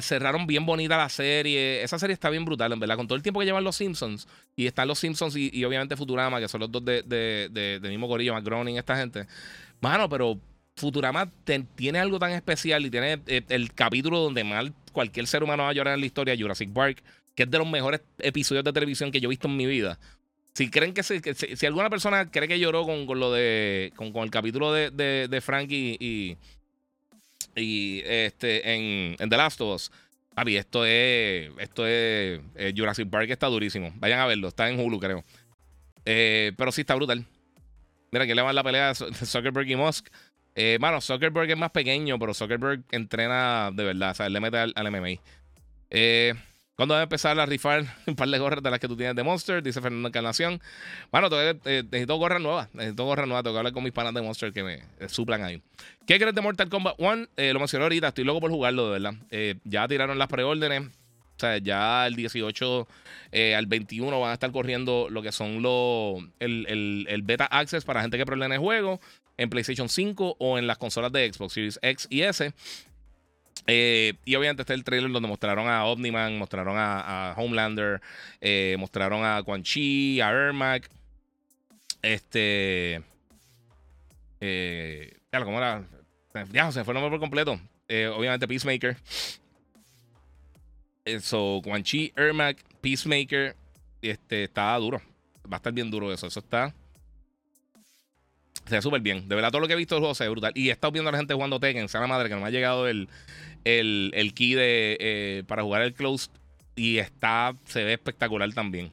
Cerraron 0.00 0.46
bien 0.46 0.64
bonita 0.64 0.96
la 0.96 1.08
serie. 1.08 1.82
Esa 1.82 1.98
serie 1.98 2.14
está 2.14 2.30
bien 2.30 2.44
brutal, 2.44 2.72
en 2.72 2.78
verdad. 2.78 2.96
Con 2.96 3.08
todo 3.08 3.16
el 3.16 3.22
tiempo 3.22 3.40
que 3.40 3.46
llevan 3.46 3.64
los 3.64 3.74
Simpsons. 3.74 4.28
Y 4.54 4.66
están 4.66 4.86
los 4.86 5.00
Simpsons 5.00 5.34
y, 5.34 5.64
obviamente 5.64 5.96
Futurama, 5.96 6.38
que 6.38 6.46
son 6.46 6.60
los 6.60 6.70
dos 6.70 6.84
de, 6.84 7.02
de, 7.02 7.48
de, 7.50 7.80
del 7.80 7.90
mismo 7.90 8.06
McGroning, 8.06 8.76
esta 8.76 8.96
gente. 8.96 9.26
Mano, 9.80 10.08
pero 10.08 10.38
Futurama 10.76 11.30
tiene 11.74 11.98
algo 11.98 12.18
tan 12.18 12.32
especial 12.32 12.86
y 12.86 12.90
tiene 12.90 13.20
eh, 13.26 13.42
el 13.48 13.72
capítulo 13.72 14.20
donde 14.20 14.42
mal 14.44 14.72
cualquier 14.92 15.26
ser 15.26 15.42
humano 15.42 15.64
va 15.64 15.70
a 15.70 15.72
llorar 15.72 15.94
en 15.94 16.00
la 16.00 16.06
historia, 16.06 16.36
Jurassic 16.38 16.72
Park, 16.72 17.02
que 17.34 17.44
es 17.44 17.50
de 17.50 17.58
los 17.58 17.68
mejores 17.68 18.00
episodios 18.18 18.64
de 18.64 18.72
televisión 18.72 19.10
que 19.10 19.20
yo 19.20 19.28
he 19.28 19.30
visto 19.30 19.48
en 19.48 19.56
mi 19.56 19.66
vida. 19.66 19.98
Si 20.54 20.70
creen 20.70 20.92
que, 20.92 21.02
si, 21.02 21.66
alguna 21.66 21.88
persona 21.88 22.30
cree 22.30 22.46
que 22.46 22.58
lloró 22.58 22.84
con, 22.84 23.06
lo 23.18 23.32
de 23.32 23.92
con, 23.96 24.14
el 24.16 24.30
capítulo 24.30 24.72
de, 24.72 24.90
de, 24.90 25.40
Frankie 25.40 25.96
y, 25.98 26.36
y, 27.56 28.02
este 28.04 28.74
en, 28.74 29.16
The 29.16 29.36
Last 29.36 29.60
of 29.62 29.76
Us, 29.76 29.92
papi, 30.34 30.56
esto 30.56 30.84
es 30.84 31.50
esto 31.58 31.86
es 31.86 32.40
eh, 32.56 32.74
Jurassic 32.76 33.08
Park 33.08 33.30
está 33.30 33.46
durísimo. 33.46 33.92
Vayan 33.96 34.20
a 34.20 34.26
verlo, 34.26 34.48
está 34.48 34.68
en 34.68 34.78
Hulu, 34.78 35.00
creo. 35.00 35.24
Eh, 36.04 36.52
pero 36.56 36.70
sí 36.70 36.82
está 36.82 36.94
brutal. 36.94 37.24
Mira, 38.10 38.26
que 38.26 38.34
le 38.34 38.42
van 38.42 38.54
la 38.54 38.62
pelea 38.62 38.88
de 38.88 38.94
Zuckerberg 39.26 39.68
y 39.70 39.76
Musk. 39.76 40.08
Eh, 40.54 40.76
mano, 40.80 41.00
Zuckerberg 41.00 41.50
es 41.50 41.56
más 41.56 41.70
pequeño, 41.70 42.18
pero 42.18 42.34
Zuckerberg 42.34 42.82
entrena 42.90 43.70
de 43.72 43.84
verdad. 43.84 44.10
O 44.10 44.14
sea, 44.14 44.26
él 44.26 44.34
le 44.34 44.40
mete 44.40 44.58
al, 44.58 44.74
MMA. 44.76 45.20
Eh, 45.90 46.34
¿Cuándo 46.74 46.94
va 46.94 47.00
a 47.00 47.02
empezar 47.02 47.38
a 47.38 47.44
rifar 47.44 47.84
un 48.06 48.16
par 48.16 48.28
de 48.28 48.38
gorras 48.38 48.62
de 48.62 48.70
las 48.70 48.80
que 48.80 48.88
tú 48.88 48.96
tienes 48.96 49.14
de 49.14 49.22
Monster? 49.22 49.62
Dice 49.62 49.80
Fernando 49.80 50.08
Encarnación. 50.08 50.60
Bueno, 51.10 51.28
eh, 51.32 51.54
necesito 51.64 52.16
gorras 52.16 52.40
nuevas. 52.40 52.68
Necesito 52.74 53.04
gorras 53.04 53.26
nuevas. 53.26 53.42
Tengo 53.42 53.54
que 53.54 53.58
hablar 53.58 53.72
con 53.72 53.84
mis 53.84 53.92
panas 53.92 54.14
de 54.14 54.22
Monster 54.22 54.52
que 54.52 54.62
me 54.62 54.74
eh, 54.74 55.08
suplan 55.08 55.44
ahí. 55.44 55.62
¿Qué 56.06 56.18
crees 56.18 56.34
de 56.34 56.40
Mortal 56.40 56.70
Kombat 56.70 56.94
1? 56.98 57.26
Eh, 57.36 57.52
lo 57.52 57.58
mencioné 57.58 57.84
ahorita. 57.84 58.08
Estoy 58.08 58.24
loco 58.24 58.40
por 58.40 58.50
jugarlo, 58.50 58.90
de 58.90 59.00
verdad. 59.00 59.14
ya 59.64 59.86
tiraron 59.86 60.18
las 60.18 60.28
preórdenes. 60.28 60.82
O 61.36 61.40
sea, 61.42 61.58
ya 61.58 62.06
el 62.06 62.14
18 62.14 62.86
al 63.56 63.66
21 63.66 64.20
van 64.20 64.30
a 64.30 64.34
estar 64.34 64.52
corriendo 64.52 65.08
lo 65.10 65.22
que 65.22 65.32
son 65.32 65.60
los 65.60 66.22
el, 66.38 66.66
el, 66.68 67.06
el, 67.08 67.22
beta 67.22 67.46
access 67.46 67.84
para 67.84 68.00
gente 68.00 68.16
que 68.16 68.24
problema 68.24 68.54
el 68.54 68.60
juego 68.60 69.00
en 69.38 69.50
PlayStation 69.50 69.88
5 69.88 70.36
o 70.38 70.58
en 70.58 70.66
las 70.66 70.78
consolas 70.78 71.10
de 71.10 71.32
Xbox 71.32 71.54
Series 71.54 71.78
X 71.82 72.06
y 72.10 72.22
S. 72.22 72.52
Eh, 73.66 74.14
y 74.24 74.34
obviamente 74.34 74.62
está 74.62 74.74
el 74.74 74.84
trailer 74.84 75.10
donde 75.10 75.28
mostraron 75.28 75.68
a 75.68 75.84
Omniman, 75.84 76.36
mostraron 76.36 76.76
a, 76.78 77.34
Homelander, 77.36 78.00
eh, 78.40 78.76
mostraron 78.78 79.24
a 79.24 79.42
Quan 79.42 79.62
Chi, 79.62 80.20
a 80.20 80.30
Ermac. 80.30 80.90
Este. 82.02 83.02
Eh, 84.40 85.16
¿cómo 85.30 85.58
era? 85.58 85.84
Ya, 86.52 86.72
se 86.72 86.82
fue 86.84 86.92
el 86.92 87.00
nombre 87.00 87.10
por 87.10 87.20
completo. 87.20 87.60
obviamente 88.16 88.48
Peacemaker. 88.48 88.96
Eso, 91.04 91.60
Quan 91.64 91.82
Chi, 91.82 92.12
Ermac, 92.16 92.62
Peacemaker. 92.80 93.56
Este, 94.00 94.44
está 94.44 94.76
duro. 94.78 95.00
Va 95.50 95.56
a 95.56 95.58
estar 95.58 95.72
bien 95.72 95.90
duro 95.90 96.12
eso. 96.12 96.26
Eso 96.26 96.40
está 96.40 96.74
se 98.66 98.76
ve 98.76 98.82
súper 98.82 99.00
bien. 99.00 99.28
De 99.28 99.34
verdad, 99.34 99.50
todo 99.50 99.60
lo 99.60 99.66
que 99.66 99.74
he 99.74 99.76
visto 99.76 99.94
del 99.94 100.00
juego 100.02 100.14
se 100.14 100.24
ve 100.24 100.30
brutal. 100.30 100.52
Y 100.54 100.68
he 100.68 100.72
estado 100.72 100.92
viendo 100.92 101.08
a 101.08 101.12
la 101.12 101.18
gente 101.18 101.34
jugando 101.34 101.60
Tekken. 101.60 101.88
Sea 101.88 102.00
la 102.00 102.06
madre 102.06 102.28
que 102.28 102.34
no 102.34 102.40
me 102.40 102.46
ha 102.46 102.50
llegado 102.50 102.88
el, 102.88 103.08
el, 103.64 104.32
key 104.34 104.54
de, 104.54 104.96
eh, 105.00 105.44
para 105.46 105.62
jugar 105.62 105.82
el 105.82 105.94
Close. 105.94 106.30
Y 106.74 106.98
está, 106.98 107.54
se 107.64 107.84
ve 107.84 107.92
espectacular 107.94 108.52
también. 108.52 108.92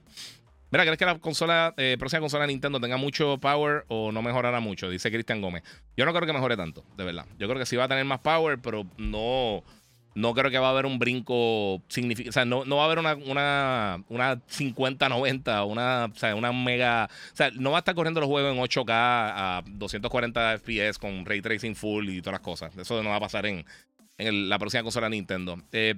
Mira, 0.71 0.83
¿crees 0.83 0.99
que 0.99 1.05
la 1.05 1.17
consola, 1.17 1.73
eh, 1.77 1.95
próxima 1.97 2.19
consola 2.19 2.43
de 2.43 2.49
Nintendo 2.49 2.79
tenga 2.79 2.97
mucho 2.97 3.39
power 3.39 3.85
o 3.87 4.11
no 4.11 4.21
mejorará 4.21 4.59
mucho? 4.59 4.89
Dice 4.89 5.09
Cristian 5.09 5.41
Gómez. 5.41 5.63
Yo 5.97 6.05
no 6.05 6.13
creo 6.13 6.27
que 6.27 6.33
mejore 6.33 6.57
tanto, 6.57 6.83
de 6.95 7.05
verdad. 7.05 7.25
Yo 7.39 7.47
creo 7.47 7.57
que 7.57 7.65
sí 7.65 7.75
va 7.75 7.85
a 7.85 7.87
tener 7.87 8.05
más 8.05 8.19
power, 8.19 8.59
pero 8.59 8.85
no 8.97 9.63
no 10.19 10.33
creo 10.33 10.51
que 10.51 10.59
va 10.59 10.67
a 10.67 10.71
haber 10.71 10.85
un 10.85 10.99
brinco 10.99 11.81
significativo. 11.87 12.29
O 12.29 12.33
sea, 12.33 12.45
no, 12.45 12.75
va 12.75 12.83
a 12.83 12.85
haber 12.85 12.99
una, 12.99 13.15
una, 13.15 14.03
una 14.09 14.35
50-90, 14.47 15.65
una, 15.65 16.05
o 16.13 16.15
sea, 16.15 16.35
una 16.35 16.51
mega. 16.51 17.09
O 17.31 17.35
sea, 17.35 17.51
no 17.51 17.71
va 17.71 17.77
a 17.77 17.79
estar 17.79 17.95
corriendo 17.95 18.19
los 18.19 18.27
juegos 18.27 18.53
en 18.53 18.61
8K 18.61 18.89
a 18.89 19.63
240 19.65 20.57
FPS 20.59 20.99
con 20.99 21.25
ray 21.25 21.41
tracing 21.41 21.75
full 21.75 22.09
y 22.09 22.21
todas 22.21 22.33
las 22.33 22.41
cosas. 22.41 22.77
Eso 22.77 23.01
no 23.01 23.11
va 23.11 23.15
a 23.15 23.21
pasar 23.21 23.45
en, 23.45 23.65
en 24.17 24.49
la 24.49 24.59
próxima 24.59 24.83
consola 24.83 25.09
Nintendo. 25.09 25.57
Eh, 25.71 25.95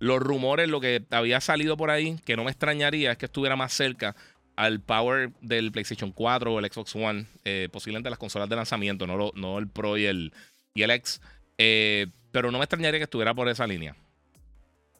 los 0.00 0.18
rumores, 0.18 0.68
lo 0.68 0.80
que 0.80 1.04
había 1.10 1.40
salido 1.40 1.76
por 1.76 1.90
ahí, 1.90 2.16
que 2.24 2.36
no 2.36 2.44
me 2.44 2.50
extrañaría, 2.50 3.12
es 3.12 3.18
que 3.18 3.26
estuviera 3.26 3.54
más 3.54 3.72
cerca 3.72 4.16
al 4.56 4.80
power 4.80 5.30
del 5.40 5.70
PlayStation 5.70 6.10
4 6.10 6.52
o 6.52 6.58
el 6.58 6.70
Xbox 6.70 6.96
One, 6.96 7.26
eh, 7.44 7.68
posiblemente 7.70 8.10
las 8.10 8.18
consolas 8.18 8.48
de 8.48 8.56
lanzamiento, 8.56 9.06
no, 9.06 9.30
no 9.34 9.58
el 9.58 9.68
Pro 9.68 9.96
y 9.96 10.06
el, 10.06 10.32
y 10.74 10.82
el 10.82 10.90
X. 10.90 11.20
Eh, 11.56 12.08
pero 12.32 12.50
no 12.50 12.58
me 12.58 12.64
extrañaría 12.64 12.98
que 12.98 13.04
estuviera 13.04 13.34
por 13.34 13.48
esa 13.48 13.66
línea. 13.66 13.96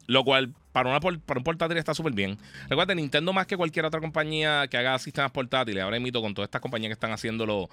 Lo 0.06 0.24
cual, 0.24 0.54
para, 0.72 0.90
una, 0.90 0.98
para 0.98 1.38
un 1.38 1.44
portátil 1.44 1.76
está 1.76 1.94
súper 1.94 2.12
bien. 2.12 2.36
Recuerda, 2.68 2.94
Nintendo 2.94 3.32
más 3.32 3.46
que 3.46 3.56
cualquier 3.56 3.84
otra 3.84 4.00
compañía 4.00 4.66
que 4.68 4.76
haga 4.76 4.98
sistemas 4.98 5.30
portátiles, 5.30 5.82
ahora 5.82 5.98
imito 5.98 6.20
con 6.20 6.34
todas 6.34 6.48
estas 6.48 6.60
compañías 6.60 6.88
que 6.88 6.94
están 6.94 7.12
haciendo 7.12 7.68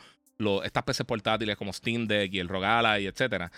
estas 0.64 0.84
PCs 0.84 1.06
portátiles 1.06 1.58
como 1.58 1.74
Steam 1.74 2.06
Deck 2.06 2.32
y 2.34 2.40
el 2.40 2.48
Rogala 2.48 3.00
y 3.00 3.08
etcétera. 3.08 3.52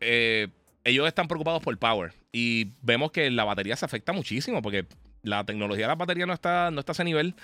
Eh, 0.00 0.48
ellos 0.84 1.06
están 1.08 1.26
preocupados 1.26 1.62
por 1.62 1.76
power. 1.76 2.12
Y 2.32 2.68
vemos 2.82 3.10
que 3.10 3.30
la 3.30 3.44
batería 3.44 3.76
se 3.76 3.84
afecta 3.84 4.12
muchísimo 4.12 4.62
porque 4.62 4.86
la 5.22 5.44
tecnología 5.44 5.84
de 5.84 5.88
la 5.88 5.94
batería 5.96 6.26
no 6.26 6.32
está, 6.32 6.70
no 6.70 6.80
está 6.80 6.92
a 6.92 6.94
ese 6.94 7.04
nivel. 7.04 7.34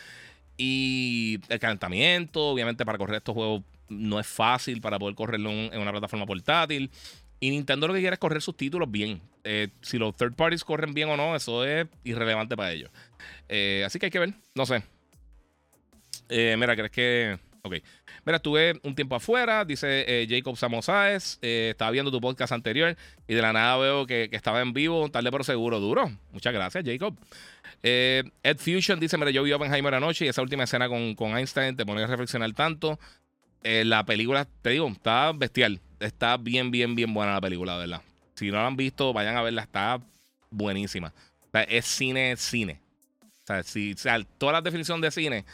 Y 0.56 1.40
el 1.48 1.58
calentamiento, 1.58 2.40
obviamente, 2.40 2.84
para 2.84 2.98
correr 2.98 3.16
estos 3.16 3.34
juegos 3.34 3.62
no 3.88 4.20
es 4.20 4.26
fácil 4.26 4.80
para 4.80 4.98
poder 4.98 5.14
correrlo 5.14 5.50
en 5.50 5.80
una 5.80 5.90
plataforma 5.90 6.26
portátil. 6.26 6.90
Y 7.44 7.50
Nintendo 7.50 7.86
lo 7.86 7.92
que 7.92 8.00
quiere 8.00 8.14
es 8.14 8.18
correr 8.18 8.40
sus 8.40 8.56
títulos 8.56 8.90
bien. 8.90 9.20
Eh, 9.44 9.68
si 9.82 9.98
los 9.98 10.16
third 10.16 10.32
parties 10.32 10.64
corren 10.64 10.94
bien 10.94 11.10
o 11.10 11.16
no, 11.18 11.36
eso 11.36 11.62
es 11.62 11.86
irrelevante 12.02 12.56
para 12.56 12.72
ellos. 12.72 12.90
Eh, 13.50 13.82
así 13.84 13.98
que 13.98 14.06
hay 14.06 14.10
que 14.10 14.18
ver, 14.18 14.32
no 14.54 14.64
sé. 14.64 14.82
Eh, 16.30 16.56
mira, 16.58 16.74
¿crees 16.74 16.90
que 16.90 17.38
Ok. 17.60 17.74
Mira, 18.24 18.36
estuve 18.36 18.80
un 18.82 18.94
tiempo 18.94 19.14
afuera, 19.14 19.66
dice 19.66 20.26
Jacob 20.26 20.56
Samosaes. 20.56 21.38
Estaba 21.42 21.90
viendo 21.90 22.10
tu 22.10 22.18
podcast 22.18 22.54
anterior 22.54 22.96
y 23.28 23.34
de 23.34 23.42
la 23.42 23.52
nada 23.52 23.76
veo 23.76 24.06
que, 24.06 24.30
estaba 24.32 24.62
en 24.62 24.72
vivo, 24.72 25.10
tarde 25.10 25.30
pero 25.30 25.44
seguro, 25.44 25.80
duro. 25.80 26.10
Muchas 26.32 26.54
gracias, 26.54 26.82
Jacob. 26.82 27.14
Ed 27.82 28.56
Fusion 28.56 28.98
dice: 29.00 29.18
Mira, 29.18 29.30
yo 29.30 29.42
vi 29.42 29.52
Oppenheimer 29.52 29.92
anoche 29.92 30.24
y 30.24 30.28
esa 30.28 30.40
última 30.40 30.64
escena 30.64 30.88
con, 30.88 31.14
con 31.14 31.36
Einstein 31.36 31.76
te 31.76 31.84
pone 31.84 32.02
a 32.02 32.06
reflexionar 32.06 32.50
tanto. 32.52 32.98
La 33.64 34.04
película, 34.04 34.46
te 34.62 34.70
digo, 34.70 34.88
está 34.88 35.32
bestial. 35.32 35.80
Está 36.00 36.36
bien, 36.36 36.70
bien, 36.70 36.94
bien 36.94 37.12
buena 37.14 37.32
la 37.32 37.40
película, 37.40 37.76
¿verdad? 37.76 38.02
Si 38.34 38.50
no 38.50 38.58
la 38.58 38.66
han 38.66 38.76
visto, 38.76 39.12
vayan 39.12 39.36
a 39.36 39.42
verla, 39.42 39.62
está 39.62 40.00
buenísima. 40.50 41.12
Es 41.68 41.86
cine, 41.86 42.36
cine. 42.36 42.80
O 43.22 43.46
sea, 43.46 43.62
si, 43.62 43.94
sea, 43.94 44.18
toda 44.38 44.52
la 44.52 44.60
definición 44.60 45.00
de 45.00 45.10
cine 45.10 45.44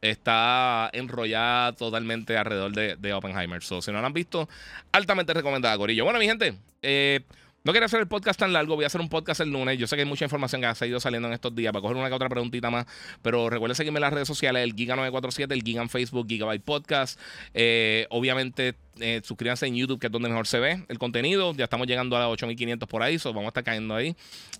está 0.00 0.90
enrollada 0.92 1.72
totalmente 1.72 2.36
alrededor 2.36 2.72
de, 2.72 2.96
de 2.96 3.12
Oppenheimer. 3.12 3.62
So, 3.62 3.80
si 3.82 3.90
no 3.90 4.00
lo 4.00 4.06
han 4.06 4.12
visto, 4.12 4.48
altamente 4.92 5.32
recomendada, 5.32 5.76
Corillo. 5.76 6.04
Bueno, 6.04 6.18
mi 6.18 6.26
gente, 6.26 6.54
eh, 6.82 7.20
no 7.66 7.72
quería 7.72 7.86
hacer 7.86 7.98
el 7.98 8.06
podcast 8.06 8.38
tan 8.38 8.52
largo, 8.52 8.76
voy 8.76 8.84
a 8.84 8.86
hacer 8.86 9.00
un 9.00 9.08
podcast 9.08 9.40
el 9.40 9.50
lunes. 9.50 9.76
Yo 9.76 9.88
sé 9.88 9.96
que 9.96 10.02
hay 10.02 10.08
mucha 10.08 10.24
información 10.24 10.60
que 10.60 10.68
ha 10.68 10.74
seguido 10.76 11.00
saliendo 11.00 11.26
en 11.26 11.34
estos 11.34 11.52
días 11.52 11.72
para 11.72 11.82
coger 11.82 11.96
una 11.96 12.08
que 12.08 12.14
otra 12.14 12.28
preguntita 12.28 12.70
más, 12.70 12.86
pero 13.22 13.50
recuerden 13.50 13.74
seguirme 13.74 13.96
en 13.96 14.02
las 14.02 14.12
redes 14.12 14.28
sociales, 14.28 14.62
el 14.62 14.76
Giga947, 14.76 15.50
el 15.50 15.62
Giga 15.64 15.82
en 15.82 15.88
Facebook, 15.88 16.28
Gigabyte 16.28 16.62
Podcast. 16.62 17.18
Eh, 17.54 18.06
obviamente, 18.10 18.76
eh, 19.00 19.20
suscríbanse 19.24 19.66
en 19.66 19.74
YouTube, 19.74 19.98
que 19.98 20.06
es 20.06 20.12
donde 20.12 20.28
mejor 20.28 20.46
se 20.46 20.60
ve 20.60 20.84
el 20.86 20.98
contenido. 21.00 21.54
Ya 21.54 21.64
estamos 21.64 21.88
llegando 21.88 22.16
a 22.16 22.20
los 22.20 22.34
8500 22.34 22.88
por 22.88 23.02
ahí, 23.02 23.18
so 23.18 23.30
vamos 23.30 23.46
a 23.46 23.48
estar 23.48 23.64
cayendo 23.64 23.96
ahí. 23.96 24.14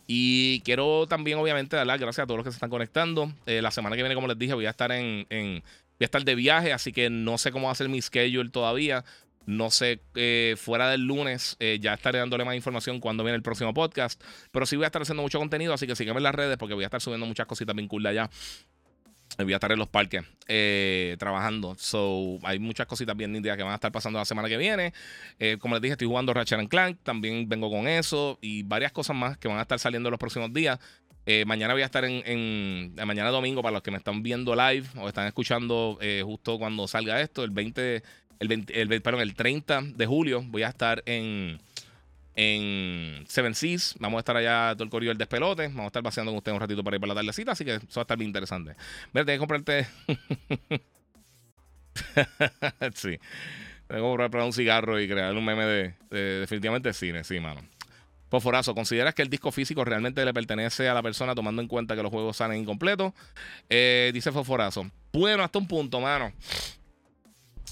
Y 0.09 0.63
quiero 0.63 1.07
también, 1.07 1.39
obviamente, 1.39 1.77
dar 1.77 1.87
las 1.87 2.01
gracias 2.01 2.25
a 2.25 2.27
todos 2.27 2.39
los 2.39 2.45
que 2.45 2.51
se 2.51 2.57
están 2.57 2.71
conectando. 2.71 3.33
Eh, 3.47 3.63
la 3.63 3.71
semana 3.71 3.95
que 3.95 4.03
viene, 4.03 4.17
como 4.17 4.27
les 4.27 4.37
dije, 4.37 4.55
voy 4.55 4.67
a 4.67 4.71
estar 4.71 4.91
en, 4.91 5.29
en 5.31 5.63
voy 5.99 6.05
a 6.05 6.07
estar 6.07 6.25
de 6.25 6.35
viaje, 6.35 6.73
así 6.73 6.93
que 6.93 7.09
no 7.09 7.39
sé 7.39 7.53
cómo 7.53 7.67
va 7.67 7.73
a 7.73 7.77
ser 7.77 7.89
mi 7.89 8.03
schedule 8.03 8.51
todavía. 8.51 9.05
No 9.47 9.71
sé, 9.71 10.01
eh, 10.17 10.57
fuera 10.59 10.91
del 10.91 11.03
lunes, 11.03 11.57
eh, 11.61 11.79
ya 11.81 11.95
estaré 11.95 12.19
dándole 12.19 12.45
más 12.45 12.57
información 12.57 12.99
cuando 12.99 13.23
viene 13.23 13.37
el 13.37 13.43
próximo 13.43 13.73
podcast. 13.73 14.21
Pero 14.51 14.67
sí 14.67 14.75
voy 14.75 14.85
a 14.85 14.87
estar 14.87 15.01
haciendo 15.01 15.23
mucho 15.23 15.39
contenido, 15.39 15.73
así 15.73 15.87
que 15.87 15.95
sígueme 15.95 16.19
en 16.19 16.25
las 16.25 16.35
redes 16.35 16.57
porque 16.57 16.75
voy 16.75 16.83
a 16.83 16.89
estar 16.89 17.01
subiendo 17.01 17.27
muchas 17.27 17.47
cositas 17.47 17.75
bien 17.75 17.87
cool 17.87 18.03
de 18.03 18.09
allá. 18.09 18.31
Voy 19.39 19.53
a 19.53 19.57
estar 19.57 19.71
en 19.71 19.79
los 19.79 19.89
parques 19.89 20.25
eh, 20.49 21.15
trabajando. 21.21 21.77
So, 21.79 22.39
hay 22.43 22.59
muchas 22.59 22.87
cositas 22.87 23.17
bien 23.17 23.33
nítidas 23.33 23.57
que 23.57 23.63
van 23.63 23.73
a 23.73 23.77
estar 23.77 23.93
pasando 23.93 24.19
la 24.19 24.25
semana 24.25 24.49
que 24.49 24.57
viene. 24.57 24.93
como 25.61 25.75
les 25.77 25.83
dije, 25.83 25.93
estoy 25.93 26.09
jugando 26.09 26.35
Ratchet 26.35 26.69
Clank. 26.69 26.99
También 27.05 27.49
vengo 27.49 27.71
con 27.71 27.87
eso. 27.87 28.39
Y 28.41 28.65
varias 28.65 28.91
cosas 28.91 29.15
más 29.15 29.39
que 29.39 29.47
van 29.47 29.59
a 29.59 29.63
estar 29.63 29.79
saliendo 29.79 30.09
en 30.09 30.13
los 30.13 30.19
próximos 30.19 30.53
días. 30.53 30.81
mañana 31.45 31.73
voy 31.73 31.83
a 31.83 31.87
estar 31.87 32.05
en, 32.05 32.23
en, 32.27 33.07
Mañana 33.07 33.31
domingo, 33.31 33.63
para 33.63 33.75
los 33.75 33.83
que 33.83 33.93
me 33.93 33.99
están 33.99 34.25
viendo 34.25 34.57
live 34.57 34.87
o 34.97 35.07
están 35.07 35.27
escuchando 35.27 35.99
justo 36.25 36.59
cuando 36.59 36.89
salga 36.89 37.21
esto, 37.21 37.45
el 37.45 37.51
20 37.51 38.03
el, 38.39 38.65
el, 38.69 39.03
perdón, 39.03 39.21
el 39.21 39.35
30 39.35 39.83
de 39.95 40.07
julio 40.07 40.43
voy 40.47 40.63
a 40.63 40.69
estar 40.69 41.03
en, 41.07 41.59
en 42.35 43.25
Seven 43.27 43.55
Seas. 43.55 43.95
Vamos 43.99 44.19
a 44.19 44.21
estar 44.21 44.37
allá 44.37 44.75
todo 44.75 44.85
el 44.85 44.91
corrido 44.91 45.11
del 45.11 45.19
despelote. 45.19 45.69
Vamos 45.69 45.85
a 45.85 45.87
estar 45.87 46.03
paseando 46.03 46.33
con 46.33 46.39
ustedes 46.39 46.55
un 46.55 46.61
ratito 46.61 46.85
para 46.85 46.97
ir 46.97 47.01
para 47.01 47.15
la 47.15 47.21
tardecita. 47.21 47.53
Así 47.53 47.65
que 47.65 47.75
eso 47.75 47.87
va 47.97 48.03
a 48.03 48.05
estar 48.05 48.19
bien 48.19 48.29
interesante. 48.29 48.77
Mira, 49.13 49.25
tengo 49.25 49.35
que 49.35 49.39
comprarte. 49.39 49.87
sí. 52.95 53.19
Tengo 53.89 54.17
que 54.17 54.23
comprar 54.23 54.45
un 54.45 54.53
cigarro 54.53 55.01
y 55.01 55.09
crear 55.09 55.35
un 55.35 55.45
meme 55.45 55.65
de, 55.65 55.95
definitivamente 56.41 56.93
cine. 56.93 57.25
Sí, 57.25 57.41
mano. 57.41 57.61
Fosforazo, 58.29 58.75
¿consideras 58.75 59.15
que 59.15 59.23
el 59.23 59.31
disco 59.31 59.53
físico 59.53 59.85
realmente 59.85 60.25
le 60.25 60.35
pertenece 60.35 60.89
a 60.89 60.95
la 60.95 61.03
persona 61.03 61.35
tomando 61.35 61.63
en 61.63 61.69
cuenta 61.69 61.95
que 61.95 62.03
los 62.03 62.11
juegos 62.11 62.37
salen 62.37 62.59
incompletos? 62.59 63.13
Eh, 63.71 64.11
dice 64.13 64.33
Fosforazo. 64.33 64.91
Bueno, 65.13 65.45
hasta 65.45 65.59
un 65.59 65.69
punto, 65.69 66.01
mano. 66.01 66.33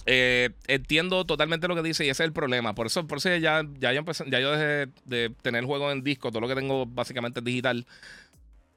Eh, 0.07 0.51
entiendo 0.67 1.25
totalmente 1.25 1.67
lo 1.67 1.75
que 1.75 1.83
dice 1.83 2.05
y 2.05 2.11
ese 2.11 2.23
es 2.23 2.27
el 2.27 2.33
problema. 2.33 2.75
Por 2.75 2.87
eso, 2.87 3.07
por 3.07 3.19
eso 3.19 3.35
ya, 3.37 3.65
ya, 3.79 3.93
yo, 3.93 4.03
ya 4.27 4.41
yo 4.41 4.53
dejé 4.53 4.93
de 5.05 5.31
tener 5.43 5.65
juegos 5.65 5.93
en 5.93 6.05
disco. 6.05 6.31
Todo 6.31 6.41
lo 6.41 6.49
que 6.49 6.55
tengo 6.55 6.87
básicamente 6.87 7.41
es 7.41 7.45
digital. 7.45 7.87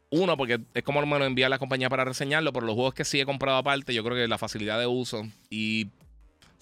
Uno, 0.10 0.38
porque 0.38 0.62
es 0.74 0.84
como 0.84 1.06
me 1.06 1.20
lo 1.20 1.26
envía 1.26 1.50
la 1.50 1.60
compañía 1.60 1.90
para 1.90 2.06
reseñarlo, 2.06 2.54
pero 2.54 2.66
los 2.66 2.76
juegos 2.76 2.94
que 2.94 3.04
sí 3.04 3.20
he 3.20 3.26
comprado 3.26 3.58
aparte, 3.58 3.94
yo 3.94 4.04
creo 4.04 4.16
que 4.16 4.28
la 4.28 4.38
facilidad 4.38 4.80
de 4.80 4.88
uso 4.88 5.28
y 5.50 5.88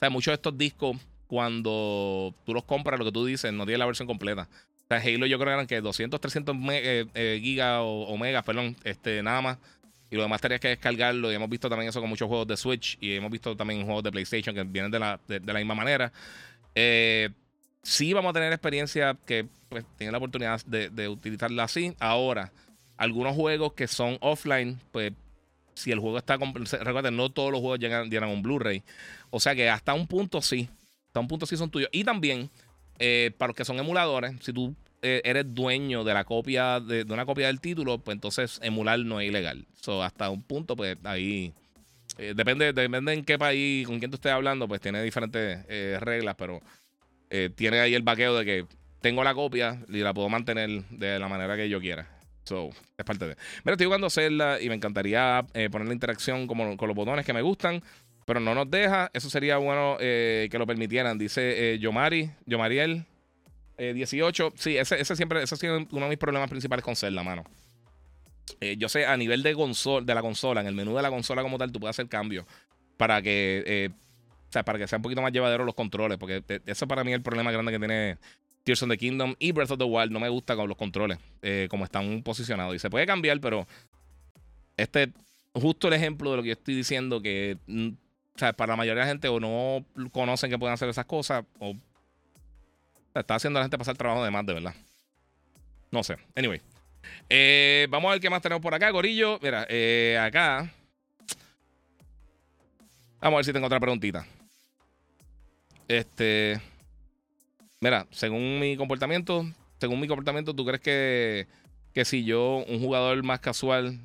o 0.02 0.10
muchos 0.10 0.32
de 0.32 0.36
estos 0.36 0.58
discos, 0.58 0.98
cuando 1.28 2.34
tú 2.46 2.54
los 2.54 2.64
compras, 2.64 3.00
lo 3.00 3.06
que 3.06 3.12
tú 3.12 3.26
dices, 3.26 3.52
no 3.54 3.66
tiene 3.66 3.78
la 3.80 3.86
versión 3.86 4.08
completa. 4.08 4.48
O 4.86 4.88
sea, 4.88 4.98
Halo 4.98 5.26
yo 5.26 5.38
creo 5.38 5.48
que 5.48 5.54
eran 5.54 5.68
que 5.68 5.82
200, 5.82 6.20
300 6.20 6.56
eh, 6.72 7.06
eh, 7.14 7.40
gigas 7.42 7.80
o, 7.82 8.04
o, 8.04 8.18
megas, 8.18 8.44
perdón, 8.44 8.76
este, 8.84 9.24
nada 9.24 9.42
más. 9.42 9.58
Y 10.10 10.16
lo 10.16 10.24
demás 10.24 10.42
tenías 10.42 10.62
que 10.62 10.70
descargarlo. 10.70 11.32
Y 11.32 11.36
hemos 11.36 11.50
visto 11.50 11.70
también 11.70 11.90
eso 11.90 12.00
con 12.00 12.10
muchos 12.10 12.28
juegos 12.28 12.48
de 12.48 12.58
Switch. 12.58 12.98
Y 13.02 13.16
hemos 13.16 13.32
visto 13.32 13.56
también 13.56 13.84
juegos 13.86 14.04
de 14.04 14.12
PlayStation 14.12 14.56
que 14.56 14.64
vienen 14.64 14.92
de 14.92 15.00
la, 15.00 15.20
de, 15.28 15.40
la 15.40 15.60
misma 15.60 15.76
manera. 15.76 16.12
Eh, 16.74 17.30
sí 17.82 18.14
vamos 18.14 18.32
a 18.32 18.34
tener 18.34 18.52
experiencia 18.52 19.18
que 19.26 19.48
pues, 19.70 19.86
tienen 19.98 20.12
la 20.12 20.18
oportunidad 20.18 20.64
de, 20.66 20.90
de, 20.90 21.08
utilizarla 21.08 21.64
así. 21.64 21.96
Ahora, 22.00 22.52
algunos 22.98 23.36
juegos 23.36 23.74
que 23.74 23.88
son 23.88 24.18
offline, 24.22 24.80
pues 24.92 25.14
si 25.74 25.92
el 25.92 26.00
juego 26.00 26.18
está... 26.18 26.38
Recuerden, 26.38 27.16
no 27.16 27.30
todos 27.30 27.52
los 27.52 27.60
juegos 27.60 27.80
llegan, 27.80 28.10
llegan 28.10 28.30
a 28.30 28.34
un 28.34 28.42
Blu-ray. 28.42 28.84
O 29.30 29.40
sea 29.40 29.56
que 29.56 29.70
hasta 29.70 29.94
un 29.94 30.08
punto 30.08 30.42
sí. 30.42 30.70
Hasta 31.08 31.20
un 31.20 31.28
punto 31.28 31.46
sí 31.46 31.58
son 31.58 31.70
tuyos. 31.70 31.90
Y 31.92 32.04
también, 32.04 32.50
eh, 33.00 33.32
para 33.38 33.50
los 33.50 33.56
que 33.56 33.66
son 33.66 33.78
emuladores, 33.80 34.36
si 34.42 34.54
tú 34.54 34.76
eres 35.06 35.54
dueño 35.54 36.04
de 36.04 36.14
la 36.14 36.24
copia, 36.24 36.80
de, 36.80 37.06
una 37.10 37.26
copia 37.26 37.48
del 37.48 37.62
título, 37.62 38.00
pues 38.00 38.16
entonces 38.16 38.60
emular 38.64 39.00
no 39.00 39.20
es 39.20 39.30
ilegal. 39.30 39.66
So, 39.80 40.04
hasta 40.04 40.30
un 40.30 40.42
punto, 40.42 40.76
pues 40.76 40.98
ahí. 41.04 41.54
Eh, 42.18 42.34
depende, 42.36 42.74
depende 42.74 43.14
en 43.14 43.26
qué 43.26 43.38
país, 43.38 43.86
con 43.86 44.00
quién 44.00 44.10
tú 44.10 44.16
estés 44.16 44.32
hablando, 44.32 44.68
pues 44.68 44.82
tiene 44.82 45.04
diferentes 45.04 45.66
eh, 45.68 45.98
reglas, 46.00 46.36
pero 46.38 46.62
tiene 47.56 47.82
ahí 47.82 47.94
el 47.94 48.02
vaqueo 48.02 48.38
de 48.38 48.46
que 48.46 48.66
tengo 49.02 49.22
la 49.22 49.34
copia 49.34 49.82
y 49.90 49.98
la 49.98 50.14
puedo 50.14 50.30
mantener 50.30 50.84
de 50.90 51.20
la 51.20 51.28
manera 51.28 51.58
que 51.58 51.68
yo 51.68 51.82
quiera. 51.82 52.08
So, 52.46 52.70
es 52.98 53.04
parte 53.04 53.28
de. 53.28 53.36
Mira, 53.66 53.74
estoy 53.74 53.88
jugando 53.88 54.10
Zelda 54.10 54.62
y 54.62 54.70
me 54.70 54.76
encantaría 54.76 55.46
poner 55.70 55.88
la 55.90 55.94
interacción 55.94 56.48
como, 56.48 56.78
con 56.78 56.88
los 56.88 56.96
botones 56.96 57.26
que 57.26 57.34
me 57.34 57.42
gustan, 57.42 57.84
pero 58.26 58.40
no 58.40 58.56
nos 58.56 58.72
deja. 58.72 59.10
Eso 59.14 59.30
sería 59.30 59.58
bueno 59.58 59.98
que 60.00 60.56
lo 60.58 60.66
permitieran, 60.66 61.18
dice 61.18 61.78
Yomari, 61.78 62.32
Yomariel. 62.46 63.06
18, 63.78 64.48
eh, 64.48 64.52
sí, 64.56 64.78
ese, 64.78 65.00
ese 65.00 65.16
siempre 65.16 65.44
ese 65.44 65.56
ha 65.56 65.58
sido 65.58 65.78
uno 65.78 66.02
de 66.06 66.10
mis 66.10 66.18
problemas 66.18 66.50
principales 66.50 66.84
con 66.84 66.96
Zelda, 66.96 67.24
mano. 67.24 67.44
Eh, 68.62 68.76
yo 68.78 68.90
sé, 68.90 69.06
a 69.06 69.18
nivel 69.18 69.44
de, 69.44 69.54
console, 69.54 70.06
de 70.06 70.16
la 70.16 70.22
consola, 70.22 70.62
en 70.62 70.68
el 70.68 70.76
menú 70.76 70.96
de 70.96 71.02
la 71.02 71.10
consola 71.10 71.42
como 71.42 71.58
tal, 71.58 71.72
tú 71.72 71.80
puedes 71.80 71.96
hacer 71.96 72.08
cambios 72.08 72.46
para 72.98 73.22
que, 73.22 73.64
eh, 73.66 73.90
sea, 74.50 74.64
para 74.64 74.80
que 74.80 74.88
sea 74.88 74.98
un 74.98 75.04
poquito 75.04 75.22
más 75.22 75.32
llevadero 75.32 75.66
los 75.66 75.76
controles, 75.76 76.18
porque 76.18 76.44
eso 76.66 76.88
para 76.88 77.04
mí 77.04 77.12
es 77.12 77.18
el 77.18 77.24
problema 77.24 77.52
grande 77.52 77.72
que 77.72 77.80
tiene 77.80 78.18
Tears 78.64 78.84
of 78.84 78.90
the 78.90 78.98
Kingdom 78.98 79.36
y 79.40 79.52
Breath 79.52 79.72
of 79.72 79.80
the 79.80 79.84
Wild. 79.84 80.12
No 80.12 80.20
me 80.20 80.30
gusta 80.30 80.56
con 80.56 80.70
los 80.70 80.78
controles, 80.78 81.18
como 81.70 81.84
están 81.84 82.24
posicionados. 82.24 82.76
Y 82.76 82.80
se 82.80 82.90
puede 82.90 83.06
cambiar, 83.06 83.40
pero 83.40 83.68
este 84.78 85.12
justo 85.54 85.88
el 85.88 85.94
ejemplo 85.94 86.32
de 86.32 86.38
lo 86.38 86.44
que 86.44 86.50
yo 86.50 86.54
estoy 86.54 86.76
diciendo, 86.76 87.22
que 87.22 87.58
mm, 87.68 87.90
o 88.36 88.40
sea, 88.40 88.54
para 88.54 88.74
la 88.74 88.78
mayoría 88.78 89.02
de 89.02 89.08
la 89.08 89.12
gente 89.12 89.28
o 89.30 89.40
no 89.40 89.86
conocen 90.12 90.50
que 90.50 90.60
pueden 90.60 90.74
hacer 90.74 90.90
esas 90.90 91.06
cosas, 91.06 91.46
o 91.60 91.76
Está 93.16 93.36
haciendo 93.36 93.60
a 93.60 93.62
la 93.62 93.66
gente 93.66 93.78
pasar 93.78 93.96
trabajo 93.96 94.24
de 94.24 94.32
más, 94.32 94.46
de 94.46 94.54
verdad. 94.54 94.74
No 95.90 96.04
sé. 96.04 96.18
Anyway. 96.36 96.62
Eh, 97.30 97.88
vamos 97.90 98.10
a 98.10 98.12
ver 98.14 98.22
qué 98.22 98.30
más 98.30 98.42
tenemos 98.42 98.62
por 98.62 98.74
acá, 98.74 98.90
Gorillo. 98.90 99.40
Mira, 99.42 99.66
eh, 99.70 100.20
acá. 100.22 100.70
Vamos 103.22 103.36
a 103.36 103.38
ver 103.38 103.46
si 103.46 103.54
tengo 103.54 103.68
otra 103.68 103.80
preguntita. 103.80 104.26
Este. 105.88 106.60
Mira, 107.80 108.06
según 108.12 108.60
mi 108.60 108.76
comportamiento, 108.76 109.46
según 109.80 110.00
mi 110.00 110.08
comportamiento, 110.08 110.54
¿tú 110.54 110.66
crees 110.66 110.82
que, 110.82 111.48
que 111.94 112.06
si 112.06 112.24
yo, 112.24 112.66
un 112.68 112.80
jugador 112.80 113.22
más 113.24 113.40
casual 113.40 114.00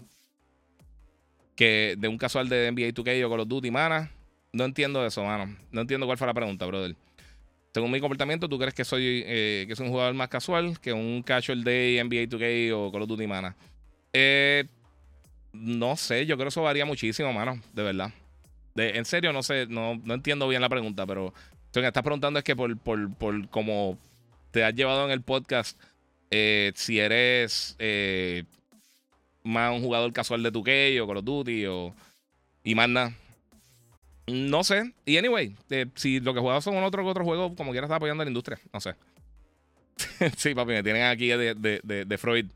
que 1.57 1.95
de 1.99 2.09
un 2.09 2.19
casual 2.19 2.49
de 2.49 2.71
NBA 2.71 2.95
2K 2.95 3.25
o 3.25 3.31
Call 3.31 3.41
of 3.41 3.49
Duty, 3.49 3.71
mana? 3.71 4.11
No 4.53 4.65
entiendo 4.65 5.05
eso, 5.05 5.25
mano. 5.25 5.57
No 5.71 5.81
entiendo 5.81 6.07
cuál 6.07 6.19
fue 6.19 6.27
la 6.27 6.35
pregunta, 6.35 6.67
brother. 6.67 6.97
Según 7.73 7.91
mi 7.91 8.01
comportamiento, 8.01 8.49
¿tú 8.49 8.59
crees 8.59 8.75
que 8.75 8.85
soy, 8.85 9.23
eh, 9.25 9.65
que 9.69 9.77
soy 9.77 9.87
un 9.87 9.93
jugador 9.93 10.15
más 10.15 10.29
casual 10.29 10.81
que 10.81 10.93
un 10.93 11.23
casual 11.23 11.63
de 11.63 12.01
NBA 12.05 12.29
2K 12.29 12.73
o 12.75 12.91
Call 12.91 13.03
of 13.03 13.09
Duty, 13.09 13.27
mana? 13.27 13.57
Eh, 14.13 14.65
no 15.53 15.97
sé, 15.97 16.27
yo 16.27 16.37
creo 16.37 16.47
que 16.47 16.51
eso 16.51 16.63
varía 16.63 16.85
muchísimo, 16.85 17.33
mano, 17.33 17.61
de 17.73 17.83
verdad. 17.83 18.13
De, 18.75 18.97
en 18.97 19.05
serio, 19.05 19.33
no 19.33 19.43
sé, 19.43 19.67
no, 19.69 20.01
no 20.03 20.15
entiendo 20.15 20.49
bien 20.49 20.63
la 20.63 20.69
pregunta, 20.69 21.07
pero 21.07 21.33
lo 21.73 21.81
que 21.81 21.87
estás 21.87 22.03
preguntando 22.03 22.39
es 22.39 22.45
que 22.45 22.57
por, 22.57 22.77
por, 22.77 23.15
por 23.15 23.49
como 23.51 23.99
te 24.51 24.65
has 24.65 24.75
llevado 24.75 25.05
en 25.05 25.13
el 25.13 25.23
podcast. 25.23 25.79
Eh, 26.33 26.73
si 26.77 27.01
eres 27.01 27.75
eh, 27.79 28.45
más 29.43 29.73
un 29.73 29.83
jugador 29.83 30.13
casual 30.13 30.43
de 30.43 30.53
2K 30.53 31.01
o 31.01 31.07
Call 31.07 31.17
of 31.19 31.25
Duty 31.25 31.67
o, 31.67 31.95
y 32.65 32.75
más. 32.75 33.13
No 34.31 34.65
sé. 34.65 34.93
Y 35.05 35.17
anyway, 35.17 35.55
eh, 35.71 35.87
si 35.95 36.21
lo 36.21 36.35
que 36.35 36.41
juegas 36.41 36.65
son 36.65 36.83
otro 36.83 37.05
juego, 37.05 37.55
como 37.55 37.73
quiera, 37.73 37.87
está 37.87 37.97
apoyando 37.97 38.23
a 38.23 38.25
la 38.25 38.31
industria. 38.31 38.59
No 38.73 38.81
sé. 38.81 38.95
sí, 40.37 40.55
papi, 40.55 40.73
me 40.73 40.83
tienen 40.83 41.05
aquí 41.05 41.29
de, 41.29 41.55
de, 41.55 42.05
de, 42.05 42.19
Freud. 42.19 42.47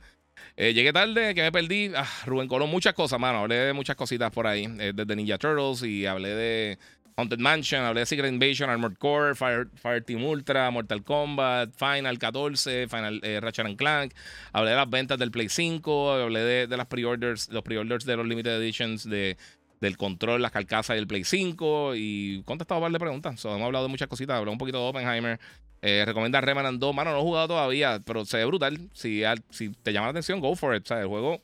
Eh, 0.56 0.72
llegué 0.72 0.92
tarde, 0.92 1.34
que 1.34 1.42
me 1.42 1.52
perdí. 1.52 1.92
Ah, 1.94 2.08
Rubén 2.26 2.48
Colón, 2.48 2.70
muchas 2.70 2.94
cosas, 2.94 3.18
mano. 3.18 3.38
Hablé 3.38 3.56
de 3.56 3.72
muchas 3.72 3.96
cositas 3.96 4.30
por 4.30 4.46
ahí. 4.46 4.68
Eh, 4.78 4.92
desde 4.94 5.16
Ninja 5.16 5.38
Turtles 5.38 5.82
y 5.82 6.06
hablé 6.06 6.30
de 6.30 6.78
Haunted 7.16 7.38
Mansion, 7.38 7.84
hablé 7.84 8.00
de 8.00 8.06
Secret 8.06 8.32
Invasion, 8.32 8.70
Armored 8.70 8.96
Core, 8.96 9.34
Fire, 9.34 9.68
Fire 9.74 10.02
Team 10.02 10.24
Ultra, 10.24 10.70
Mortal 10.70 11.02
Kombat, 11.02 11.70
Final 11.76 12.18
14, 12.18 12.88
Final 12.88 13.20
eh, 13.22 13.40
Ratchet 13.40 13.66
and 13.66 13.76
Clank. 13.76 14.12
Hablé 14.52 14.70
de 14.70 14.76
las 14.76 14.90
ventas 14.90 15.18
del 15.18 15.30
Play 15.30 15.48
5, 15.48 16.12
hablé 16.12 16.40
de, 16.40 16.66
de 16.66 16.76
las 16.76 16.86
pre-orders, 16.86 17.48
los 17.50 17.62
pre-orders 17.62 18.04
de 18.04 18.16
los 18.16 18.26
Limited 18.26 18.60
Editions 18.60 19.08
de 19.08 19.36
del 19.80 19.96
control, 19.96 20.42
las 20.42 20.52
carcasas 20.52 20.96
del 20.96 21.06
Play 21.06 21.24
5 21.24 21.94
y 21.96 22.42
contestado 22.44 22.80
un 22.80 22.86
par 22.86 22.92
de 22.92 22.98
preguntas. 22.98 23.44
hemos 23.44 23.62
hablado 23.62 23.84
de 23.84 23.90
muchas 23.90 24.08
cositas, 24.08 24.36
hablé 24.36 24.50
un 24.50 24.58
poquito 24.58 24.78
de 24.78 24.88
Oppenheimer. 24.88 25.38
Eh, 25.82 26.02
recomienda 26.06 26.40
Remnant 26.40 26.80
2. 26.80 26.94
Mano, 26.94 27.12
no 27.12 27.18
he 27.18 27.22
jugado 27.22 27.48
todavía, 27.48 28.00
pero 28.04 28.24
se 28.24 28.38
ve 28.38 28.46
brutal. 28.46 28.88
Si, 28.94 29.22
si 29.50 29.68
te 29.68 29.92
llama 29.92 30.06
la 30.06 30.12
atención, 30.12 30.40
go 30.40 30.56
for 30.56 30.74
it. 30.74 30.90
el 30.90 31.06
juego 31.06 31.40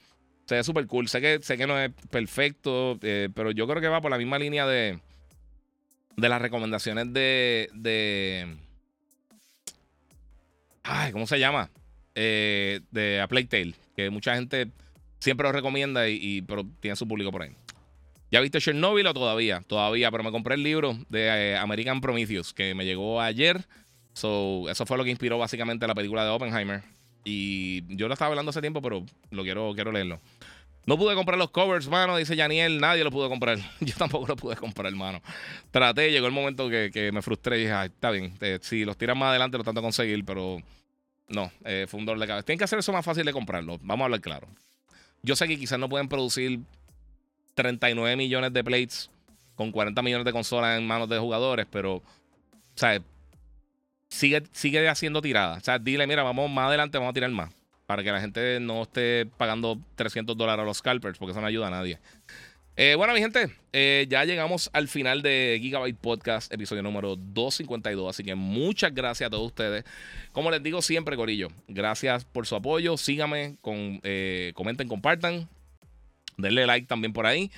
se 0.46 0.54
ve 0.54 0.64
súper 0.64 0.86
cool. 0.86 1.08
Sé 1.08 1.20
que, 1.20 1.40
sé 1.42 1.58
que 1.58 1.66
no 1.66 1.78
es 1.78 1.92
perfecto, 2.10 2.98
eh, 3.02 3.28
pero 3.34 3.50
yo 3.50 3.68
creo 3.68 3.82
que 3.82 3.88
va 3.88 4.00
por 4.00 4.10
la 4.10 4.18
misma 4.18 4.38
línea 4.38 4.66
de, 4.66 4.98
de 6.16 6.28
las 6.28 6.40
recomendaciones 6.40 7.12
de, 7.12 7.68
de. 7.74 8.56
Ay, 10.82 11.12
¿cómo 11.12 11.26
se 11.26 11.38
llama? 11.38 11.70
Eh, 12.14 12.80
de 12.90 13.20
A 13.20 13.28
Plague 13.28 13.46
Tale, 13.46 13.74
que 13.94 14.10
mucha 14.10 14.34
gente 14.34 14.68
siempre 15.18 15.46
lo 15.46 15.52
recomienda, 15.52 16.08
y, 16.08 16.42
pero 16.42 16.64
tiene 16.80 16.96
su 16.96 17.06
público 17.06 17.30
por 17.30 17.42
ahí. 17.42 17.52
¿Ya 18.30 18.40
viste 18.40 18.60
Chernobyl 18.60 19.06
o 19.06 19.14
todavía? 19.14 19.62
Todavía, 19.66 20.10
pero 20.10 20.22
me 20.22 20.30
compré 20.30 20.54
el 20.54 20.62
libro 20.62 20.96
de 21.08 21.26
eh, 21.26 21.56
American 21.56 22.00
Prometheus, 22.00 22.54
que 22.54 22.74
me 22.74 22.84
llegó 22.84 23.20
ayer. 23.20 23.66
So, 24.12 24.68
eso 24.68 24.86
fue 24.86 24.96
lo 24.96 25.04
que 25.04 25.10
inspiró 25.10 25.38
básicamente 25.38 25.86
la 25.86 25.94
película 25.94 26.24
de 26.24 26.30
Oppenheimer. 26.30 26.82
Y 27.24 27.84
yo 27.96 28.06
lo 28.06 28.14
estaba 28.14 28.30
hablando 28.30 28.50
hace 28.50 28.60
tiempo, 28.60 28.80
pero 28.80 29.04
lo 29.30 29.42
quiero, 29.42 29.72
quiero 29.74 29.90
leerlo. 29.90 30.20
No 30.86 30.96
pude 30.96 31.14
comprar 31.14 31.38
los 31.38 31.50
covers, 31.50 31.88
mano, 31.88 32.16
dice 32.16 32.36
Janiel. 32.36 32.80
Nadie 32.80 33.04
lo 33.04 33.10
pudo 33.10 33.28
comprar. 33.28 33.58
Yo 33.80 33.94
tampoco 33.96 34.26
lo 34.26 34.36
pude 34.36 34.56
comprar, 34.56 34.90
hermano. 34.90 35.20
Traté, 35.70 36.10
llegó 36.10 36.26
el 36.26 36.32
momento 36.32 36.68
que, 36.70 37.10
me 37.12 37.22
frustré 37.22 37.58
y 37.58 37.60
dije, 37.62 37.84
está 37.84 38.10
bien. 38.10 38.32
si 38.62 38.84
los 38.84 38.96
tiran 38.96 39.18
más 39.18 39.30
adelante, 39.30 39.58
lo 39.58 39.64
tanto 39.64 39.82
conseguir, 39.82 40.24
pero 40.24 40.62
no, 41.28 41.52
eh, 41.64 41.86
fue 41.88 42.00
un 42.00 42.06
dolor 42.06 42.20
de 42.20 42.26
cabeza. 42.26 42.46
Tienen 42.46 42.58
que 42.58 42.64
hacer 42.64 42.78
eso 42.78 42.92
más 42.92 43.04
fácil 43.04 43.24
de 43.24 43.32
comprarlo. 43.32 43.78
Vamos 43.82 44.02
a 44.02 44.04
hablar 44.06 44.20
claro. 44.20 44.48
Yo 45.22 45.36
sé 45.36 45.46
que 45.46 45.58
quizás 45.58 45.78
no 45.78 45.88
pueden 45.88 46.08
producir 46.08 46.60
39 47.60 48.16
millones 48.16 48.52
de 48.52 48.64
plates 48.64 49.10
con 49.54 49.70
40 49.70 50.00
millones 50.00 50.24
de 50.24 50.32
consolas 50.32 50.78
en 50.78 50.86
manos 50.86 51.08
de 51.10 51.18
jugadores, 51.18 51.66
pero, 51.70 51.96
o 51.96 52.02
sea, 52.74 52.98
sigue, 54.08 54.42
sigue 54.52 54.88
haciendo 54.88 55.20
tiradas. 55.20 55.58
O 55.58 55.64
sea, 55.64 55.78
dile, 55.78 56.06
mira, 56.06 56.22
vamos 56.22 56.50
más 56.50 56.68
adelante, 56.68 56.96
vamos 56.96 57.10
a 57.10 57.14
tirar 57.14 57.30
más. 57.30 57.50
Para 57.84 58.02
que 58.02 58.10
la 58.10 58.20
gente 58.20 58.58
no 58.60 58.82
esté 58.82 59.26
pagando 59.36 59.78
300 59.96 60.34
dólares 60.36 60.62
a 60.62 60.64
los 60.64 60.78
scalpers, 60.78 61.18
porque 61.18 61.32
eso 61.32 61.40
no 61.42 61.46
ayuda 61.46 61.66
a 61.66 61.70
nadie. 61.70 61.98
Eh, 62.76 62.94
bueno, 62.94 63.12
mi 63.12 63.20
gente, 63.20 63.50
eh, 63.74 64.06
ya 64.08 64.24
llegamos 64.24 64.70
al 64.72 64.88
final 64.88 65.20
de 65.20 65.58
Gigabyte 65.60 65.98
Podcast, 65.98 66.50
episodio 66.54 66.82
número 66.82 67.16
252. 67.16 68.08
Así 68.08 68.24
que 68.24 68.34
muchas 68.34 68.94
gracias 68.94 69.26
a 69.26 69.30
todos 69.30 69.48
ustedes. 69.48 69.84
Como 70.32 70.50
les 70.50 70.62
digo 70.62 70.80
siempre, 70.80 71.16
Corillo, 71.16 71.48
gracias 71.68 72.24
por 72.24 72.46
su 72.46 72.56
apoyo. 72.56 72.96
Síganme, 72.96 73.56
con, 73.60 74.00
eh, 74.04 74.52
comenten, 74.54 74.88
compartan. 74.88 75.46
Denle 76.36 76.66
like 76.66 76.86
también 76.86 77.12
por 77.12 77.26
ahí. 77.26 77.50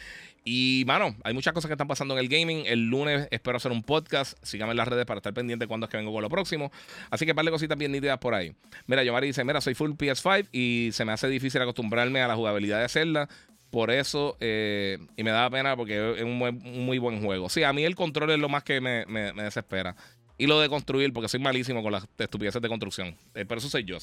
Y, 0.45 0.83
mano, 0.87 1.15
hay 1.23 1.35
muchas 1.35 1.53
cosas 1.53 1.69
que 1.69 1.75
están 1.75 1.87
pasando 1.87 2.15
en 2.15 2.21
el 2.21 2.29
gaming. 2.29 2.65
El 2.67 2.87
lunes 2.87 3.29
espero 3.31 3.57
hacer 3.57 3.71
un 3.71 3.83
podcast. 3.83 4.37
Síganme 4.43 4.73
en 4.73 4.77
las 4.77 4.89
redes 4.89 5.07
para 5.07 5.19
estar 5.19 5.33
pendiente 5.33 5.67
cuando 5.67 5.87
es 5.87 5.91
que 5.91 5.97
vengo 5.97 6.13
con 6.13 6.23
lo 6.23 6.29
próximo. 6.29 6.73
Así 7.11 7.27
que 7.27 7.35
par 7.35 7.45
de 7.45 7.51
cositas 7.53 7.79
bien 7.79 7.93
nítidas 7.93 8.19
por 8.19 8.35
ahí. 8.35 8.53
Mira, 8.87 9.05
Yomari 9.05 9.29
dice: 9.29 9.45
Mira, 9.45 9.61
soy 9.61 9.75
full 9.75 9.93
PS5 9.93 10.49
y 10.51 10.91
se 10.93 11.05
me 11.05 11.13
hace 11.13 11.29
difícil 11.29 11.63
acostumbrarme 11.63 12.23
a 12.23 12.29
la 12.29 12.35
jugabilidad 12.35 12.79
de 12.79 12.85
hacerla. 12.85 13.29
Por 13.71 13.91
eso, 13.91 14.37
eh, 14.41 14.99
y 15.17 15.23
me 15.23 15.31
da 15.31 15.49
pena 15.49 15.77
porque 15.77 16.17
es 16.19 16.25
un 16.25 16.37
muy, 16.37 16.99
buen 16.99 17.23
juego. 17.23 17.49
Sí, 17.49 17.63
a 17.63 17.73
mí 17.73 17.85
el 17.85 17.95
control 17.95 18.33
es 18.33 18.39
lo 18.39 18.51
más 18.51 18.65
que 18.65 18.83
me, 18.83 19.07
desespera. 19.33 19.97
Y 20.37 20.47
lo 20.47 20.61
de 20.61 20.69
construir, 20.69 21.13
porque 21.13 21.29
soy 21.29 21.41
malísimo 21.41 21.83
con 21.83 21.93
las 21.93 22.07
estupideces 22.19 22.61
de 22.61 22.69
construcción. 22.69 23.17
Eh, 23.35 23.47
pero 23.47 23.59
eso 23.61 23.71
soy 23.71 23.85
yo 23.85 23.99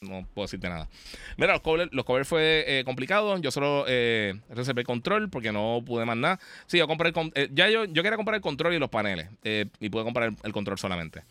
no 0.00 0.26
puedo 0.34 0.46
decirte 0.46 0.68
nada. 0.68 0.88
Mira, 1.36 1.54
los 1.54 1.62
covers, 1.62 1.92
los 1.92 2.04
covers 2.04 2.28
fue 2.28 2.64
eh, 2.66 2.84
complicado. 2.84 3.36
Yo 3.38 3.50
solo 3.50 3.84
eh, 3.88 4.40
reservé 4.48 4.82
el 4.82 4.86
control 4.86 5.28
porque 5.28 5.52
no 5.52 5.82
pude 5.84 6.04
más 6.04 6.16
nada. 6.16 6.40
Sí, 6.66 6.78
yo 6.78 6.86
compré 6.86 7.08
el 7.10 7.32
eh, 7.34 7.48
ya 7.52 7.68
yo, 7.68 7.84
yo 7.84 8.02
quería 8.02 8.16
comprar 8.16 8.36
el 8.36 8.40
control 8.40 8.74
y 8.74 8.78
los 8.78 8.90
paneles. 8.90 9.28
Eh, 9.44 9.66
y 9.80 9.88
pude 9.88 10.04
comprar 10.04 10.32
el, 10.42 10.52
control 10.52 10.78
solamente. 10.78 11.24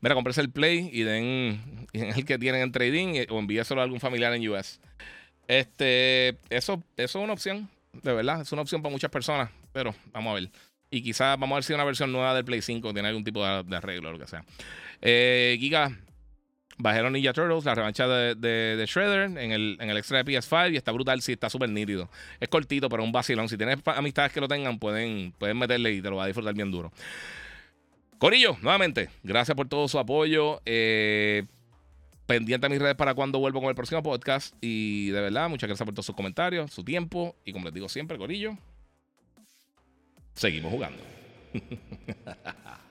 Mira, 0.00 0.14
compré 0.14 0.32
el 0.36 0.50
Play 0.50 0.90
y 0.92 1.02
den, 1.02 1.86
el 1.92 2.24
que 2.24 2.38
tienen 2.38 2.62
en 2.62 2.72
trading 2.72 3.24
o 3.30 3.38
envíeselo 3.38 3.80
a 3.80 3.84
algún 3.84 4.00
familiar 4.00 4.32
en 4.34 4.48
US. 4.48 4.80
Este, 5.48 6.38
eso, 6.50 6.82
eso 6.96 7.18
es 7.18 7.24
una 7.24 7.32
opción, 7.32 7.68
de 8.02 8.12
verdad. 8.12 8.42
Es 8.42 8.52
una 8.52 8.62
opción 8.62 8.82
para 8.82 8.92
muchas 8.92 9.10
personas. 9.10 9.50
Pero 9.72 9.94
vamos 10.12 10.30
a 10.32 10.34
ver. 10.34 10.50
Y 10.90 11.02
quizás 11.02 11.38
vamos 11.40 11.52
a 11.52 11.56
ver 11.56 11.64
si 11.64 11.72
una 11.72 11.84
versión 11.84 12.12
nueva 12.12 12.34
del 12.34 12.44
Play 12.44 12.62
5 12.62 12.92
tiene 12.92 13.08
algún 13.08 13.24
tipo 13.24 13.44
de, 13.44 13.76
arreglo 13.76 14.10
o 14.10 14.12
lo 14.12 14.18
que 14.18 14.28
sea. 14.28 14.44
Giga, 15.00 15.90
Bajaron 16.76 17.12
Ninja 17.12 17.32
Turtles, 17.32 17.64
la 17.64 17.74
revancha 17.74 18.08
de, 18.08 18.34
de, 18.34 18.86
Shredder 18.86 19.38
en 19.38 19.52
el, 19.52 19.76
en 19.80 19.90
el 19.90 19.96
extra 19.96 20.22
de 20.22 20.24
PS5 20.24 20.72
y 20.72 20.76
está 20.76 20.90
brutal, 20.90 21.22
sí, 21.22 21.32
está 21.32 21.48
súper 21.48 21.70
nítido. 21.70 22.08
Es 22.40 22.48
cortito, 22.48 22.88
pero 22.88 23.04
un 23.04 23.12
vacilón. 23.12 23.48
Si 23.48 23.56
tienes 23.56 23.78
amistades 23.84 24.32
que 24.32 24.40
lo 24.40 24.48
tengan, 24.48 24.78
pueden, 24.78 25.32
pueden 25.38 25.56
meterle 25.58 25.92
y 25.92 26.02
te 26.02 26.10
lo 26.10 26.16
va 26.16 26.24
a 26.24 26.26
disfrutar 26.26 26.54
bien 26.54 26.70
duro. 26.70 26.92
Corillo, 28.18 28.56
nuevamente, 28.62 29.10
gracias 29.22 29.56
por 29.56 29.68
todo 29.68 29.86
su 29.86 29.98
apoyo. 29.98 30.60
Eh, 30.66 31.44
pendiente 32.26 32.66
a 32.66 32.70
mis 32.70 32.78
redes 32.78 32.96
para 32.96 33.14
cuando 33.14 33.38
vuelvo 33.38 33.60
con 33.60 33.68
el 33.68 33.74
próximo 33.74 34.02
podcast. 34.02 34.54
Y 34.60 35.10
de 35.10 35.20
verdad, 35.20 35.48
muchas 35.48 35.68
gracias 35.68 35.84
por 35.84 35.94
todos 35.94 36.06
sus 36.06 36.16
comentarios, 36.16 36.72
su 36.72 36.84
tiempo. 36.84 37.36
Y 37.44 37.52
como 37.52 37.66
les 37.66 37.74
digo 37.74 37.88
siempre, 37.88 38.18
Corillo, 38.18 38.56
seguimos 40.34 40.72
jugando. 40.72 41.02